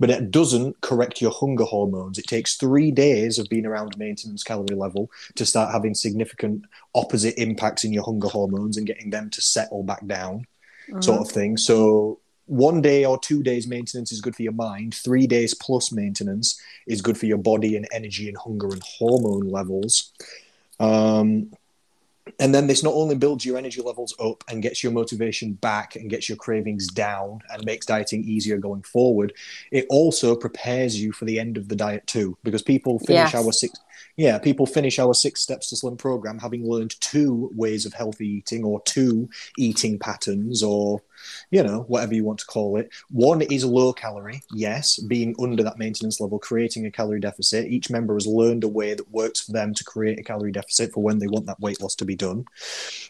But 0.00 0.10
it 0.10 0.30
doesn't 0.30 0.80
correct 0.80 1.20
your 1.20 1.32
hunger 1.32 1.64
hormones. 1.64 2.18
It 2.18 2.26
takes 2.26 2.56
three 2.56 2.90
days 2.90 3.38
of 3.38 3.48
being 3.48 3.66
around 3.66 3.98
maintenance 3.98 4.42
calorie 4.42 4.76
level 4.76 5.10
to 5.34 5.44
start 5.44 5.72
having 5.72 5.94
significant 5.94 6.64
opposite 6.94 7.40
impacts 7.40 7.84
in 7.84 7.92
your 7.92 8.04
hunger 8.04 8.28
hormones 8.28 8.76
and 8.76 8.86
getting 8.86 9.10
them 9.10 9.28
to 9.30 9.42
settle 9.42 9.82
back 9.82 10.06
down, 10.06 10.46
mm. 10.90 11.04
sort 11.04 11.20
of 11.20 11.30
thing. 11.30 11.58
So 11.58 12.20
one 12.46 12.80
day 12.80 13.04
or 13.04 13.18
two 13.18 13.42
days 13.42 13.66
maintenance 13.66 14.12
is 14.12 14.20
good 14.20 14.36
for 14.36 14.42
your 14.42 14.52
mind. 14.52 14.94
Three 14.94 15.26
days 15.26 15.52
plus 15.52 15.92
maintenance 15.92 16.60
is 16.86 17.02
good 17.02 17.18
for 17.18 17.26
your 17.26 17.38
body 17.38 17.76
and 17.76 17.86
energy 17.92 18.28
and 18.28 18.38
hunger 18.38 18.68
and 18.68 18.82
hormone 18.82 19.50
levels. 19.50 20.12
Um, 20.78 21.50
and 22.38 22.54
then 22.54 22.66
this 22.66 22.82
not 22.82 22.94
only 22.94 23.14
builds 23.14 23.44
your 23.46 23.56
energy 23.56 23.80
levels 23.80 24.14
up 24.18 24.44
and 24.48 24.62
gets 24.62 24.82
your 24.82 24.92
motivation 24.92 25.52
back 25.52 25.96
and 25.96 26.10
gets 26.10 26.28
your 26.28 26.36
cravings 26.36 26.88
down 26.88 27.40
and 27.50 27.64
makes 27.64 27.86
dieting 27.86 28.24
easier 28.24 28.58
going 28.58 28.82
forward, 28.82 29.32
it 29.70 29.86
also 29.88 30.34
prepares 30.34 31.00
you 31.00 31.12
for 31.12 31.24
the 31.24 31.38
end 31.38 31.56
of 31.56 31.68
the 31.68 31.76
diet 31.76 32.06
too. 32.06 32.36
Because 32.42 32.62
people 32.62 32.98
finish 32.98 33.32
yes. 33.32 33.34
our 33.34 33.52
six, 33.52 33.78
yeah, 34.16 34.38
people 34.38 34.66
finish 34.66 34.98
our 34.98 35.14
six 35.14 35.42
steps 35.42 35.68
to 35.70 35.76
slim 35.76 35.96
program 35.96 36.38
having 36.38 36.68
learned 36.68 37.00
two 37.00 37.50
ways 37.54 37.86
of 37.86 37.92
healthy 37.92 38.26
eating 38.28 38.64
or 38.64 38.80
two 38.82 39.28
eating 39.58 39.98
patterns 39.98 40.62
or 40.62 41.02
you 41.50 41.62
know, 41.62 41.84
whatever 41.88 42.14
you 42.14 42.24
want 42.24 42.38
to 42.40 42.46
call 42.46 42.76
it. 42.76 42.90
One 43.10 43.42
is 43.42 43.64
low 43.64 43.92
calorie, 43.92 44.42
yes, 44.52 44.98
being 44.98 45.34
under 45.40 45.62
that 45.62 45.78
maintenance 45.78 46.20
level, 46.20 46.38
creating 46.38 46.86
a 46.86 46.90
calorie 46.90 47.20
deficit. 47.20 47.66
Each 47.66 47.90
member 47.90 48.14
has 48.14 48.26
learned 48.26 48.64
a 48.64 48.68
way 48.68 48.94
that 48.94 49.10
works 49.10 49.40
for 49.40 49.52
them 49.52 49.74
to 49.74 49.84
create 49.84 50.18
a 50.18 50.22
calorie 50.22 50.52
deficit 50.52 50.92
for 50.92 51.02
when 51.02 51.18
they 51.18 51.26
want 51.26 51.46
that 51.46 51.60
weight 51.60 51.80
loss 51.80 51.94
to 51.96 52.04
be 52.04 52.16
done. 52.16 52.44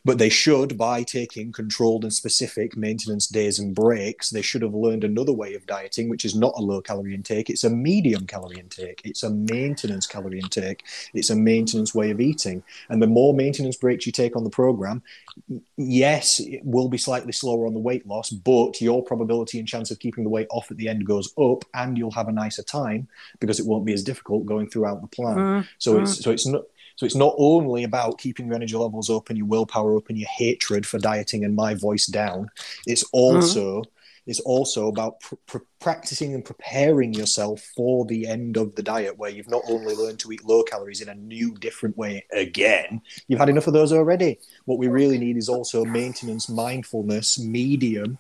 But 0.04 0.18
they 0.18 0.28
should, 0.28 0.76
by 0.76 1.02
taking 1.02 1.52
controlled 1.52 2.04
and 2.04 2.12
specific 2.12 2.76
maintenance 2.76 3.26
days 3.26 3.58
and 3.58 3.74
breaks, 3.74 4.30
they 4.30 4.42
should 4.42 4.62
have 4.62 4.74
learned 4.74 5.04
another 5.04 5.32
way 5.32 5.54
of 5.54 5.66
dieting, 5.66 6.08
which 6.08 6.24
is 6.24 6.34
not 6.34 6.54
a 6.56 6.62
low 6.62 6.80
calorie 6.80 7.14
intake. 7.14 7.50
It's 7.50 7.64
a 7.64 7.70
medium 7.70 8.26
calorie 8.26 8.58
intake. 8.58 9.02
It's 9.04 9.22
a 9.22 9.30
maintenance 9.30 10.06
calorie 10.06 10.40
intake. 10.40 10.75
It's 11.14 11.30
a 11.30 11.36
maintenance 11.36 11.94
way 11.94 12.10
of 12.10 12.20
eating. 12.20 12.62
And 12.88 13.02
the 13.02 13.06
more 13.06 13.34
maintenance 13.34 13.76
breaks 13.76 14.06
you 14.06 14.12
take 14.12 14.36
on 14.36 14.44
the 14.44 14.50
program, 14.50 15.02
yes, 15.76 16.40
it 16.40 16.64
will 16.64 16.88
be 16.88 16.98
slightly 16.98 17.32
slower 17.32 17.66
on 17.66 17.74
the 17.74 17.80
weight 17.80 18.06
loss, 18.06 18.30
but 18.30 18.80
your 18.80 19.02
probability 19.02 19.58
and 19.58 19.68
chance 19.68 19.90
of 19.90 19.98
keeping 19.98 20.24
the 20.24 20.30
weight 20.30 20.48
off 20.50 20.70
at 20.70 20.76
the 20.76 20.88
end 20.88 21.06
goes 21.06 21.32
up, 21.38 21.64
and 21.74 21.96
you'll 21.96 22.10
have 22.10 22.28
a 22.28 22.32
nicer 22.32 22.62
time 22.62 23.08
because 23.40 23.60
it 23.60 23.66
won't 23.66 23.84
be 23.84 23.92
as 23.92 24.02
difficult 24.02 24.46
going 24.46 24.68
throughout 24.68 25.00
the 25.00 25.08
plan. 25.08 25.36
Mm, 25.36 25.66
So 25.78 25.98
it's 25.98 26.22
so 26.22 26.30
it's 26.30 26.46
not 26.46 26.62
so 26.96 27.04
it's 27.04 27.14
not 27.14 27.34
only 27.36 27.84
about 27.84 28.18
keeping 28.18 28.46
your 28.46 28.54
energy 28.54 28.74
levels 28.74 29.10
up 29.10 29.28
and 29.28 29.36
your 29.36 29.46
willpower 29.46 29.96
up 29.96 30.08
and 30.08 30.18
your 30.18 30.28
hatred 30.28 30.86
for 30.86 30.98
dieting 30.98 31.44
and 31.44 31.54
my 31.54 31.74
voice 31.74 32.06
down. 32.06 32.50
It's 32.86 33.04
also 33.12 33.84
it's 34.26 34.40
also 34.40 34.88
about 34.88 35.20
pr- 35.20 35.36
pr- 35.46 35.58
practicing 35.78 36.34
and 36.34 36.44
preparing 36.44 37.14
yourself 37.14 37.60
for 37.76 38.04
the 38.06 38.26
end 38.26 38.56
of 38.56 38.74
the 38.74 38.82
diet, 38.82 39.16
where 39.16 39.30
you've 39.30 39.48
not 39.48 39.62
only 39.68 39.94
learned 39.94 40.18
to 40.20 40.32
eat 40.32 40.44
low 40.44 40.62
calories 40.62 41.00
in 41.00 41.08
a 41.08 41.14
new, 41.14 41.54
different 41.54 41.96
way 41.96 42.24
again. 42.32 43.00
You've 43.28 43.38
had 43.38 43.48
enough 43.48 43.66
of 43.66 43.72
those 43.72 43.92
already. 43.92 44.38
What 44.64 44.78
we 44.78 44.88
really 44.88 45.18
need 45.18 45.36
is 45.36 45.48
also 45.48 45.84
maintenance, 45.84 46.48
mindfulness, 46.48 47.38
medium 47.38 48.18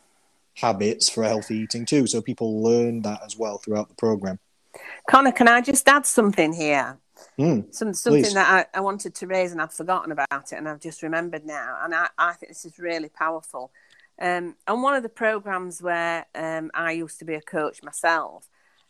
habits 0.54 1.08
for 1.08 1.24
healthy 1.24 1.58
eating 1.58 1.84
too. 1.84 2.06
So 2.06 2.22
people 2.22 2.62
learn 2.62 3.02
that 3.02 3.20
as 3.24 3.36
well 3.36 3.58
throughout 3.58 3.88
the 3.88 3.94
program. 3.94 4.38
Connor, 5.08 5.32
can 5.32 5.48
I 5.48 5.60
just 5.60 5.88
add 5.88 6.06
something 6.06 6.52
here? 6.52 6.98
Mm. 7.38 7.74
Some 7.74 7.92
something 7.92 8.22
Please. 8.22 8.34
that 8.34 8.68
I, 8.74 8.78
I 8.78 8.80
wanted 8.80 9.14
to 9.16 9.26
raise 9.26 9.52
and 9.52 9.60
I've 9.60 9.72
forgotten 9.72 10.12
about 10.12 10.52
it 10.52 10.52
and 10.52 10.68
I've 10.68 10.80
just 10.80 11.02
remembered 11.02 11.44
now. 11.44 11.78
And 11.82 11.94
I, 11.94 12.08
I 12.16 12.32
think 12.32 12.50
this 12.50 12.64
is 12.64 12.78
really 12.78 13.10
powerful. 13.10 13.70
Um, 14.20 14.56
on 14.66 14.82
one 14.82 14.94
of 14.94 15.02
the 15.02 15.08
programs 15.08 15.82
where 15.82 16.26
um, 16.34 16.70
I 16.74 16.92
used 16.92 17.18
to 17.18 17.24
be 17.24 17.34
a 17.34 17.40
coach 17.42 17.82
myself, 17.82 18.48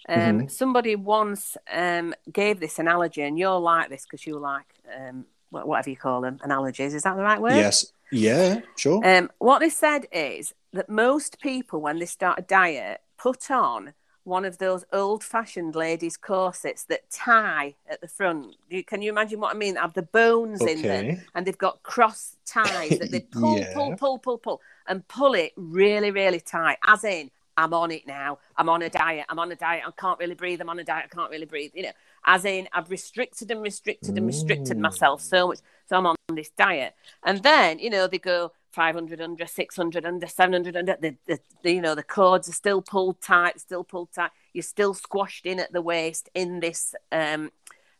um, 0.08 0.42
Mhm. 0.42 0.50
somebody 0.50 0.94
once 0.94 1.56
um, 1.72 2.14
gave 2.32 2.60
this 2.60 2.78
analogy, 2.78 3.22
and 3.22 3.38
you're 3.38 3.58
like 3.58 3.88
this 3.90 4.04
because 4.04 4.26
you 4.26 4.38
like 4.38 4.66
um, 4.96 5.26
whatever 5.50 5.90
you 5.90 5.96
call 5.96 6.20
them 6.20 6.38
analogies. 6.42 6.94
Is 6.94 7.02
that 7.02 7.16
the 7.16 7.22
right 7.22 7.40
word? 7.40 7.54
Yes. 7.56 7.92
Yeah. 8.12 8.60
Sure. 8.76 9.04
Um, 9.04 9.30
what 9.38 9.58
they 9.58 9.68
said 9.68 10.06
is 10.12 10.54
that 10.72 10.88
most 10.88 11.40
people, 11.40 11.80
when 11.80 11.98
they 11.98 12.06
start 12.06 12.38
a 12.38 12.42
diet, 12.42 13.00
put 13.18 13.50
on 13.50 13.94
one 14.26 14.44
of 14.44 14.58
those 14.58 14.84
old-fashioned 14.92 15.74
ladies' 15.76 16.16
corsets 16.16 16.82
that 16.84 17.08
tie 17.10 17.74
at 17.88 18.00
the 18.00 18.08
front. 18.08 18.56
You, 18.68 18.82
can 18.82 19.00
you 19.00 19.10
imagine 19.10 19.38
what 19.38 19.54
I 19.54 19.58
mean? 19.58 19.74
They 19.74 19.80
have 19.80 19.94
the 19.94 20.02
bones 20.02 20.60
in 20.62 20.82
them, 20.82 21.22
and 21.34 21.46
they've 21.46 21.56
got 21.56 21.82
cross 21.84 22.36
ties 22.44 22.98
that 22.98 23.10
they 23.12 23.20
pull, 23.30 23.58
Yeah. 23.58 23.72
pull, 23.72 23.94
pull, 23.96 24.18
pull, 24.18 24.38
pull, 24.38 24.60
and 24.88 25.06
pull 25.06 25.34
it 25.34 25.52
really, 25.56 26.10
really 26.10 26.40
tight. 26.40 26.78
As 26.84 27.04
in, 27.04 27.30
I'm 27.56 27.72
on 27.72 27.90
it 27.92 28.06
now. 28.06 28.38
I'm 28.56 28.68
on 28.68 28.82
a 28.82 28.90
diet. 28.90 29.26
I'm 29.28 29.38
on 29.38 29.50
a 29.52 29.56
diet. 29.56 29.84
I 29.86 29.90
can't 29.92 30.18
really 30.18 30.34
breathe. 30.34 30.60
I'm 30.60 30.68
on 30.68 30.78
a 30.78 30.84
diet. 30.84 31.06
I 31.10 31.14
can't 31.14 31.30
really 31.30 31.46
breathe. 31.46 31.70
You 31.74 31.84
know, 31.84 31.92
as 32.26 32.44
in, 32.44 32.68
I've 32.72 32.90
restricted 32.90 33.50
and 33.50 33.62
restricted 33.62 34.18
and 34.18 34.26
restricted 34.26 34.76
Mm. 34.76 34.80
myself 34.80 35.22
so 35.22 35.48
much. 35.48 35.60
So 35.88 35.96
I'm 35.96 36.06
on 36.06 36.16
this 36.34 36.50
diet. 36.50 36.94
And 37.24 37.42
then, 37.42 37.78
you 37.78 37.88
know, 37.90 38.08
they 38.08 38.18
go 38.18 38.52
500 38.76 39.22
under, 39.22 39.46
600 39.46 40.04
under, 40.04 40.26
700 40.26 40.76
under. 40.76 40.96
The, 41.00 41.16
the, 41.26 41.38
the, 41.62 41.72
you 41.72 41.80
know, 41.80 41.94
the 41.94 42.02
cords 42.02 42.46
are 42.46 42.52
still 42.52 42.82
pulled 42.82 43.22
tight, 43.22 43.58
still 43.58 43.82
pulled 43.84 44.12
tight. 44.12 44.30
You're 44.52 44.62
still 44.62 44.92
squashed 44.92 45.46
in 45.46 45.58
at 45.58 45.72
the 45.72 45.80
waist 45.80 46.28
in 46.34 46.60
this 46.60 46.94
um, 47.10 47.50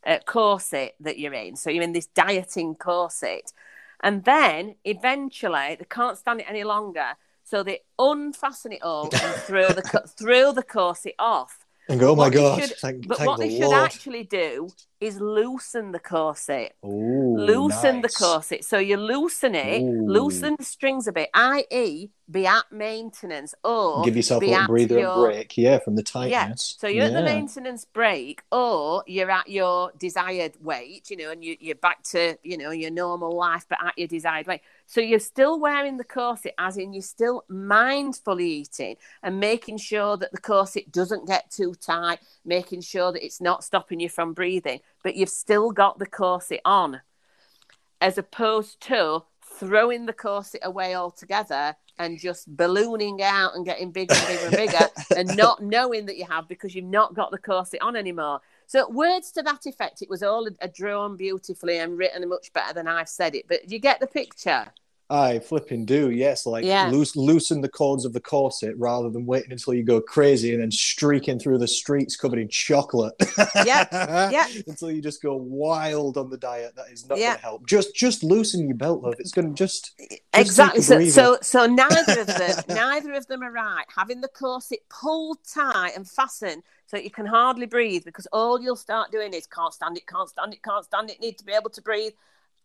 uh, 0.05 0.19
corset 0.27 0.93
that 0.99 1.17
you're 1.17 1.33
in. 1.33 1.55
So 1.55 1.71
you're 1.71 1.83
in 1.83 1.93
this 1.93 2.05
dieting 2.05 2.75
corset. 2.75 3.51
And 4.01 4.23
then 4.23 4.75
eventually 4.85 5.77
they 5.79 5.87
can't 5.89 6.15
stand 6.15 6.41
it 6.41 6.45
any 6.47 6.63
longer. 6.63 7.07
So 7.43 7.63
they 7.63 7.79
unfasten 7.97 8.73
it 8.73 8.83
all 8.83 9.09
and 9.11 9.35
throw 9.47 9.69
the 9.69 9.81
throw 10.19 10.51
the 10.51 10.61
corset 10.61 11.15
off. 11.17 11.65
And 11.89 11.99
go, 11.99 12.11
oh 12.11 12.15
my 12.15 12.29
God, 12.29 12.61
should- 12.61 12.77
thank, 12.77 13.07
But 13.07 13.17
thank 13.17 13.27
what 13.27 13.39
the 13.39 13.47
they 13.47 13.57
should 13.57 13.73
actually 13.73 14.25
do 14.25 14.69
is 14.99 15.19
loosen 15.21 15.91
the 15.91 15.99
corset. 15.99 16.75
Ooh, 16.85 17.35
loosen 17.37 18.01
the 18.01 18.09
corset. 18.09 18.63
So 18.63 18.77
you 18.79 18.97
loosen 18.97 19.55
it, 19.55 19.81
Ooh. 19.81 20.07
loosen 20.07 20.55
the 20.57 20.65
strings 20.65 21.07
a 21.07 21.11
bit, 21.11 21.29
i.e., 21.33 22.09
be 22.29 22.45
at 22.45 22.69
maintenance 22.71 23.55
or 23.63 24.03
Give 24.03 24.17
yourself 24.17 24.43
a 24.43 24.47
little 24.47 24.67
breather 24.67 24.99
your- 24.99 25.29
and 25.29 25.33
break, 25.33 25.57
yeah, 25.57 25.79
from 25.79 25.95
the 25.95 26.03
tightness. 26.03 26.75
Yeah. 26.77 26.81
So 26.81 26.87
you're 26.87 27.05
at 27.05 27.13
the 27.13 27.21
maintenance 27.23 27.85
break, 27.85 28.41
or 28.51 29.03
you're 29.07 29.31
at 29.31 29.47
your 29.47 29.93
desired 29.97 30.61
weight, 30.61 31.09
you 31.09 31.15
know, 31.15 31.31
and 31.31 31.41
you, 31.41 31.55
you're 31.61 31.75
back 31.75 32.03
to 32.03 32.37
you 32.43 32.57
know 32.57 32.71
your 32.71 32.91
normal 32.91 33.33
life, 33.33 33.65
but 33.69 33.77
at 33.81 33.97
your 33.97 34.09
desired 34.09 34.45
weight. 34.45 34.59
So 34.87 34.99
you're 34.99 35.19
still 35.19 35.57
wearing 35.57 35.95
the 35.95 36.03
corset, 36.03 36.53
as 36.57 36.75
in 36.75 36.91
you're 36.91 37.01
still 37.01 37.45
mindfully 37.49 38.41
eating 38.41 38.97
and 39.23 39.39
making 39.39 39.77
sure 39.77 40.17
that 40.17 40.31
the 40.33 40.37
corset 40.41 40.91
doesn't 40.91 41.27
get 41.27 41.49
too 41.49 41.75
tight, 41.75 42.19
making 42.43 42.81
sure 42.81 43.11
that 43.13 43.23
it's 43.23 43.39
not 43.39 43.63
stopping 43.63 44.01
you 44.01 44.09
from 44.09 44.33
breathing, 44.33 44.81
but 45.07 45.15
you've 45.15 45.29
still 45.29 45.71
got 45.71 45.99
the 45.99 46.05
corset 46.05 46.59
on, 46.65 46.99
as 48.01 48.17
opposed 48.17 48.81
to 48.81 49.23
throwing 49.41 50.05
the 50.05 50.11
corset 50.11 50.59
away 50.65 50.97
altogether 50.97 51.77
and 51.97 52.19
just 52.19 52.53
ballooning 52.57 53.21
out 53.21 53.55
and 53.55 53.63
getting 53.63 53.89
bigger 53.89 54.13
and 54.13 54.27
bigger 54.27 54.45
and 54.47 54.55
bigger 54.57 54.89
and 55.15 55.37
not 55.37 55.63
knowing 55.63 56.07
that 56.07 56.17
you 56.17 56.25
have 56.25 56.49
because 56.49 56.75
you've 56.75 56.83
not 56.83 57.13
got 57.13 57.31
the 57.31 57.37
corset 57.37 57.81
on 57.81 57.95
anymore. 57.95 58.41
So 58.65 58.89
words 58.89 59.31
to 59.31 59.41
that 59.43 59.65
effect, 59.65 60.01
it 60.01 60.09
was 60.09 60.23
all 60.23 60.45
a, 60.59 60.67
drawn 60.67 61.15
beautifully 61.15 61.77
and 61.77 61.97
written 61.97 62.27
much 62.27 62.51
better 62.51 62.73
than 62.73 62.89
I've 62.89 63.07
said 63.07 63.33
it. 63.33 63.45
But 63.47 63.71
you 63.71 63.79
get 63.79 64.01
the 64.01 64.07
picture. 64.07 64.65
I 65.09 65.39
flipping 65.39 65.85
do, 65.85 66.09
yes. 66.09 66.45
Like 66.45 66.65
Yeah. 66.65 66.89
loose, 66.89 67.15
loosen 67.15 67.61
the 67.61 67.69
cords 67.69 68.03
of 68.03 68.11
the 68.11 68.19
corset 68.19 68.77
rather 68.77 69.09
than 69.09 69.25
waiting 69.25 69.53
until 69.53 69.73
you 69.73 69.83
go 69.83 70.01
crazy 70.01 70.51
and 70.53 70.61
then 70.61 70.69
streaking 70.71 71.39
through 71.39 71.59
the 71.59 71.67
streets 71.67 72.17
covered 72.17 72.39
in 72.39 72.49
chocolate. 72.49 73.13
Yeah, 73.65 74.29
yeah. 74.29 74.47
Until 74.67 74.91
you 74.91 75.01
just 75.01 75.21
go 75.21 75.35
wild 75.37 76.17
on 76.17 76.29
the 76.29 76.37
diet. 76.37 76.75
That 76.75 76.89
is 76.91 77.07
not 77.07 77.19
Yeah. 77.19 77.27
going 77.27 77.37
to 77.37 77.41
help. 77.41 77.67
Just, 77.67 77.95
just 77.95 78.21
loosen 78.23 78.67
your 78.67 78.75
belt, 78.75 79.01
love. 79.01 79.15
It's 79.19 79.31
going 79.31 79.47
to 79.47 79.53
just 79.53 79.93
exactly. 80.33 80.81
take 80.81 81.07
a 81.07 81.11
So, 81.11 81.37
so, 81.41 81.65
so 81.65 81.65
neither 81.67 82.19
of 82.21 82.27
them, 82.27 82.63
neither 82.75 83.13
of 83.13 83.27
them 83.27 83.43
are 83.43 83.51
right. 83.51 83.85
Having 83.95 84.21
the 84.21 84.27
corset 84.27 84.79
pulled 84.89 85.37
tight 85.47 85.91
and 85.95 86.05
fastened 86.09 86.63
so 86.85 86.97
you 86.97 87.11
can 87.11 87.25
hardly 87.25 87.65
breathe 87.65 88.03
because 88.03 88.27
all 88.33 88.61
you'll 88.61 88.75
start 88.75 89.11
doing 89.11 89.33
is 89.33 89.47
can't 89.47 89.73
stand 89.73 89.95
it, 89.97 90.05
can't 90.07 90.29
stand 90.29 90.53
it, 90.53 90.61
can't 90.63 90.83
stand 90.85 91.09
it. 91.09 91.21
Need 91.21 91.37
to 91.37 91.45
be 91.45 91.53
able 91.53 91.69
to 91.69 91.81
breathe. 91.81 92.13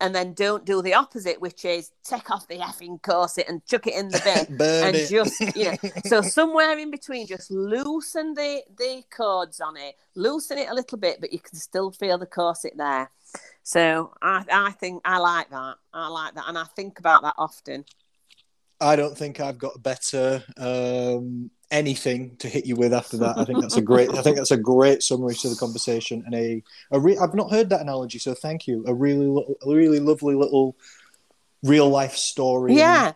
And 0.03 0.15
then 0.15 0.35
don't 0.35 0.65
do 0.65 0.83
the 0.83 0.95
opposite, 0.95 1.41
which 1.41 1.65
is 1.65 1.93
take 2.03 2.31
off 2.31 2.49
the 2.49 2.59
effing 2.59 3.01
corset 3.03 3.49
and 3.49 3.65
chuck 3.67 3.87
it 3.87 3.95
in 3.95 4.09
the 4.09 4.21
bin. 4.49 4.61
and 4.61 4.97
it. 4.97 5.09
just 5.09 5.41
you 5.57 5.65
know 5.83 5.91
so 6.05 6.21
somewhere 6.21 6.77
in 6.79 6.91
between 6.91 7.27
just 7.27 7.51
loosen 7.51 8.35
the 8.35 8.63
the 8.77 9.03
cords 9.15 9.61
on 9.61 9.77
it 9.77 9.95
loosen 10.15 10.59
it 10.59 10.69
a 10.69 10.75
little 10.75 10.99
bit 10.99 11.21
but 11.21 11.33
you 11.33 11.39
can 11.39 11.57
still 11.57 11.91
feel 11.91 12.19
the 12.19 12.27
corset 12.27 12.73
there 12.77 13.11
so 13.63 14.13
i 14.23 14.45
i 14.53 14.71
think 14.73 15.01
i 15.05 15.19
like 15.19 15.49
that 15.51 15.77
i 15.93 16.09
like 16.09 16.35
that 16.35 16.45
and 16.49 16.59
i 16.59 16.65
think 16.77 16.99
about 16.99 17.23
that 17.23 17.35
often 17.39 17.85
I 18.81 18.97
don't 18.97 19.17
think 19.17 19.39
I've 19.39 19.59
got 19.59 19.77
a 19.77 19.79
better 19.79 20.43
um, 20.57 21.53
anything 21.73 22.37
to 22.37 22.49
hit 22.49 22.67
you 22.67 22.77
with 22.77 22.93
after 22.93 23.17
that. 23.17 23.39
I 23.39 23.45
think 23.45 23.61
that's 23.61 23.77
a 23.77 23.83
great. 23.83 24.11
I 24.11 24.23
think 24.23 24.37
that's 24.37 24.53
a 24.53 24.57
great 24.57 25.03
summary 25.03 25.35
to 25.37 25.49
the 25.49 25.57
conversation 25.57 26.23
and 26.25 26.35
a. 26.35 26.63
a 26.93 27.01
re- 27.01 27.19
I've 27.19 27.35
not 27.35 27.51
heard 27.51 27.71
that 27.71 27.81
analogy, 27.81 28.21
so 28.21 28.35
thank 28.35 28.69
you. 28.69 28.85
A 28.87 28.95
really, 28.95 29.27
a 29.63 29.69
really 29.69 29.99
lovely 29.99 30.37
little 30.37 30.77
real 31.65 31.89
life 31.89 32.15
story. 32.17 32.75
yeah 32.75 33.13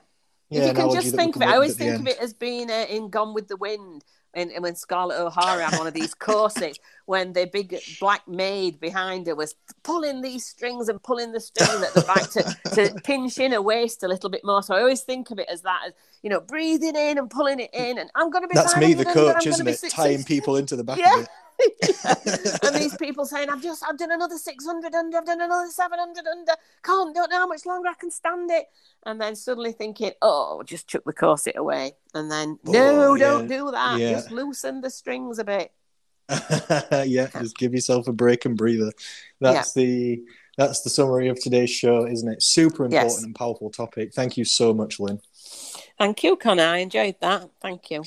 yeah. 0.51 0.63
if 0.63 0.69
you 0.69 0.75
can 0.75 0.93
just 0.93 1.15
think 1.15 1.37
of 1.37 1.43
it 1.43 1.49
i 1.49 1.55
always 1.55 1.79
with 1.79 1.81
at 1.81 1.85
the 1.85 1.99
think 1.99 2.01
of 2.01 2.15
it 2.15 2.23
as 2.23 2.33
being 2.33 2.71
uh, 2.71 2.87
in 2.89 3.09
gone 3.11 3.35
with 3.35 3.49
the 3.49 3.57
wind 3.57 4.05
and, 4.37 4.53
and 4.53 4.63
when 4.63 4.77
Scarlett 4.77 5.19
O'Hara 5.19 5.65
had 5.65 5.79
one 5.79 5.87
of 5.87 5.95
these 5.95 6.13
corsets, 6.15 6.79
when 7.07 7.33
the 7.33 7.47
big 7.47 7.75
black 7.99 8.29
maid 8.29 8.79
behind 8.79 9.27
her 9.27 9.35
was 9.35 9.55
pulling 9.83 10.21
these 10.21 10.45
strings 10.45 10.91
and 10.91 11.03
pulling 11.03 11.33
the 11.33 11.41
string 11.41 11.83
at 11.83 11.95
the 11.95 12.03
back 12.03 12.31
to, 12.33 12.75
to 12.75 13.01
pinch 13.05 13.39
in 13.39 13.53
her 13.53 13.63
waist 13.63 14.03
a 14.03 14.09
little 14.09 14.29
bit 14.29 14.43
more. 14.45 14.63
So 14.63 14.75
I 14.75 14.81
always 14.81 15.01
think 15.01 15.31
of 15.31 15.39
it 15.39 15.49
as 15.51 15.63
that, 15.63 15.81
as 15.87 15.93
you 16.23 16.29
know, 16.29 16.41
breathing 16.41 16.97
in 16.97 17.17
and 17.17 17.31
pulling 17.31 17.61
it 17.61 17.71
in. 17.73 17.97
And 17.97 18.11
I'm 18.15 18.31
going 18.31 18.45
to 18.45 18.49
be. 18.49 18.55
That's 18.55 18.77
me, 18.77 18.93
the 18.93 19.05
500 19.05 19.19
under, 19.19 19.31
I'm 19.31 19.35
coach, 19.37 19.47
isn't 19.47 19.67
it? 19.67 19.81
Tying 19.91 20.23
people 20.23 20.57
into 20.57 20.77
the 20.77 20.85
back 20.85 20.99
Yeah. 20.99 21.15
of 21.15 21.23
it. 21.23 21.29
and 22.63 22.75
these 22.77 22.97
people 22.99 23.25
saying, 23.25 23.49
I've 23.51 23.63
just, 23.63 23.83
I've 23.89 23.99
done 23.99 24.13
another 24.13 24.37
600 24.37 24.95
under, 24.95 25.19
I've 25.19 25.27
done 25.27 25.41
another 25.41 25.69
700 25.71 26.27
under, 26.27 26.53
can't, 26.83 27.15
don't 27.15 27.31
know 27.31 27.39
how 27.39 27.47
much 27.47 27.65
longer 27.67 27.89
I 27.89 27.95
can 27.95 28.11
stand 28.11 28.51
it. 28.51 28.67
And 29.05 29.21
then 29.21 29.37
suddenly 29.37 29.73
thinking, 29.73 30.13
oh, 30.23 30.63
just 30.65 30.89
chuck 30.89 31.03
the 31.05 31.13
corset 31.13 31.57
away. 31.57 31.93
And 32.15 32.31
then, 32.31 32.59
oh, 32.67 32.73
no, 32.73 33.03
Oh, 33.03 33.15
yeah. 33.15 33.25
don't 33.27 33.49
do 33.49 33.71
that. 33.71 33.99
Yeah. 33.99 34.13
Just 34.13 34.31
loosen 34.31 34.81
the 34.81 34.91
strings 34.91 35.39
a 35.39 35.45
bit. 35.45 35.73
yeah, 37.07 37.29
just 37.39 37.57
give 37.57 37.73
yourself 37.73 38.09
a 38.09 38.13
break 38.13 38.45
and 38.45 38.57
breather. 38.57 38.91
That's 39.41 39.75
the 39.75 40.23
that's 40.59 40.81
the 40.81 40.91
summary 40.91 41.29
of 41.29 41.39
today's 41.41 41.71
show, 41.71 42.05
isn't 42.07 42.29
it? 42.29 42.43
Super 42.43 42.87
important 42.87 43.13
Yes. 43.13 43.23
and 43.23 43.35
powerful 43.35 43.71
topic. 43.71 44.13
Thank 44.13 44.37
you 44.37 44.45
so 44.45 44.75
much, 44.75 44.99
Lynn. 44.99 45.21
Thank 45.99 46.25
you, 46.25 46.35
Connor. 46.37 46.65
I 46.65 46.79
enjoyed 46.79 47.17
that. 47.21 47.51
Thank 47.61 47.91
you. 47.93 48.03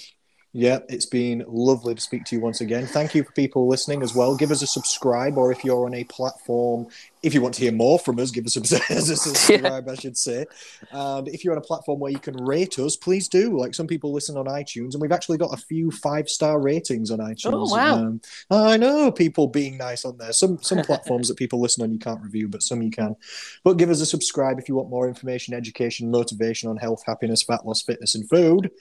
Yeah, 0.51 0.79
it's 0.89 1.05
been 1.05 1.45
lovely 1.47 1.93
to 1.93 2.01
speak 2.01 2.25
to 2.25 2.35
you 2.35 2.41
once 2.41 2.59
again. 2.59 2.87
Thank 2.87 3.13
you 3.13 3.23
for 3.23 3.31
people 3.33 3.67
listening 3.67 4.01
as 4.01 4.15
well. 4.15 4.35
Give 4.35 4.49
us 4.49 4.63
a 4.63 4.67
subscribe, 4.67 5.37
or 5.37 5.51
if 5.51 5.63
you're 5.63 5.85
on 5.85 5.93
a 5.93 6.03
platform, 6.05 6.87
if 7.21 7.35
you 7.35 7.41
want 7.41 7.53
to 7.55 7.61
hear 7.61 7.71
more 7.71 7.99
from 7.99 8.17
us, 8.17 8.31
give 8.31 8.47
us 8.47 8.55
a, 8.55 8.59
a 8.93 9.01
subscribe, 9.01 9.87
I 9.87 9.93
should 9.93 10.17
say. 10.17 10.47
And 10.91 11.27
if 11.27 11.43
you're 11.43 11.53
on 11.53 11.59
a 11.59 11.65
platform 11.65 11.99
where 11.99 12.11
you 12.11 12.17
can 12.17 12.35
rate 12.35 12.79
us, 12.79 12.95
please 12.95 13.27
do. 13.27 13.59
Like 13.59 13.75
some 13.75 13.85
people 13.85 14.11
listen 14.11 14.37
on 14.37 14.47
iTunes, 14.47 14.93
and 14.93 15.01
we've 15.01 15.11
actually 15.11 15.37
got 15.37 15.53
a 15.53 15.57
few 15.57 15.91
five 15.91 16.27
star 16.27 16.59
ratings 16.59 17.11
on 17.11 17.19
iTunes. 17.19 17.53
Oh 17.53 17.71
wow! 17.71 17.95
Um, 17.95 18.21
I 18.49 18.77
know 18.77 19.11
people 19.11 19.45
being 19.45 19.77
nice 19.77 20.03
on 20.03 20.17
there. 20.17 20.33
Some 20.33 20.57
some 20.63 20.81
platforms 20.81 21.27
that 21.27 21.37
people 21.37 21.61
listen 21.61 21.83
on 21.83 21.93
you 21.93 21.99
can't 21.99 22.23
review, 22.23 22.47
but 22.47 22.63
some 22.63 22.81
you 22.81 22.89
can. 22.89 23.15
But 23.63 23.73
give 23.73 23.91
us 23.91 24.01
a 24.01 24.05
subscribe 24.07 24.57
if 24.57 24.67
you 24.67 24.73
want 24.73 24.89
more 24.89 25.07
information, 25.07 25.53
education, 25.53 26.09
motivation 26.09 26.69
on 26.69 26.77
health, 26.77 27.03
happiness, 27.05 27.43
fat 27.43 27.67
loss, 27.67 27.83
fitness, 27.83 28.15
and 28.15 28.27
food. 28.27 28.71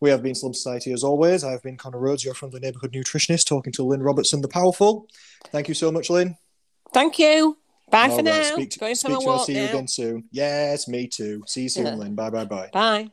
We 0.00 0.08
have 0.10 0.22
been 0.22 0.34
Slim 0.34 0.54
Society 0.54 0.92
as 0.92 1.04
always. 1.04 1.44
I've 1.44 1.62
been 1.62 1.76
Connor 1.76 1.98
Rhodes, 1.98 2.24
your 2.24 2.34
friendly 2.34 2.60
neighbourhood 2.60 2.92
nutritionist, 2.92 3.46
talking 3.46 3.72
to 3.74 3.82
Lynn 3.82 4.02
Robertson, 4.02 4.40
the 4.40 4.48
powerful. 4.48 5.06
Thank 5.52 5.68
you 5.68 5.74
so 5.74 5.92
much, 5.92 6.08
Lynn. 6.08 6.36
Thank 6.92 7.18
you. 7.18 7.58
Bye 7.90 8.04
All 8.04 8.10
for 8.10 8.16
right, 8.16 8.24
now. 8.24 8.42
Speak, 8.42 8.70
to, 8.70 8.78
Going 8.78 8.94
speak 8.94 9.18
to 9.18 9.24
you. 9.24 9.30
I'll 9.30 9.38
see 9.40 9.54
now. 9.54 9.60
you 9.60 9.68
again 9.68 9.88
soon. 9.88 10.24
Yes, 10.32 10.88
me 10.88 11.06
too. 11.06 11.42
See 11.46 11.62
you 11.62 11.68
soon, 11.68 11.86
Yeah. 11.86 11.94
Lynn. 11.96 12.14
Bye, 12.14 12.30
bye, 12.30 12.44
bye. 12.44 12.70
Bye. 12.72 13.10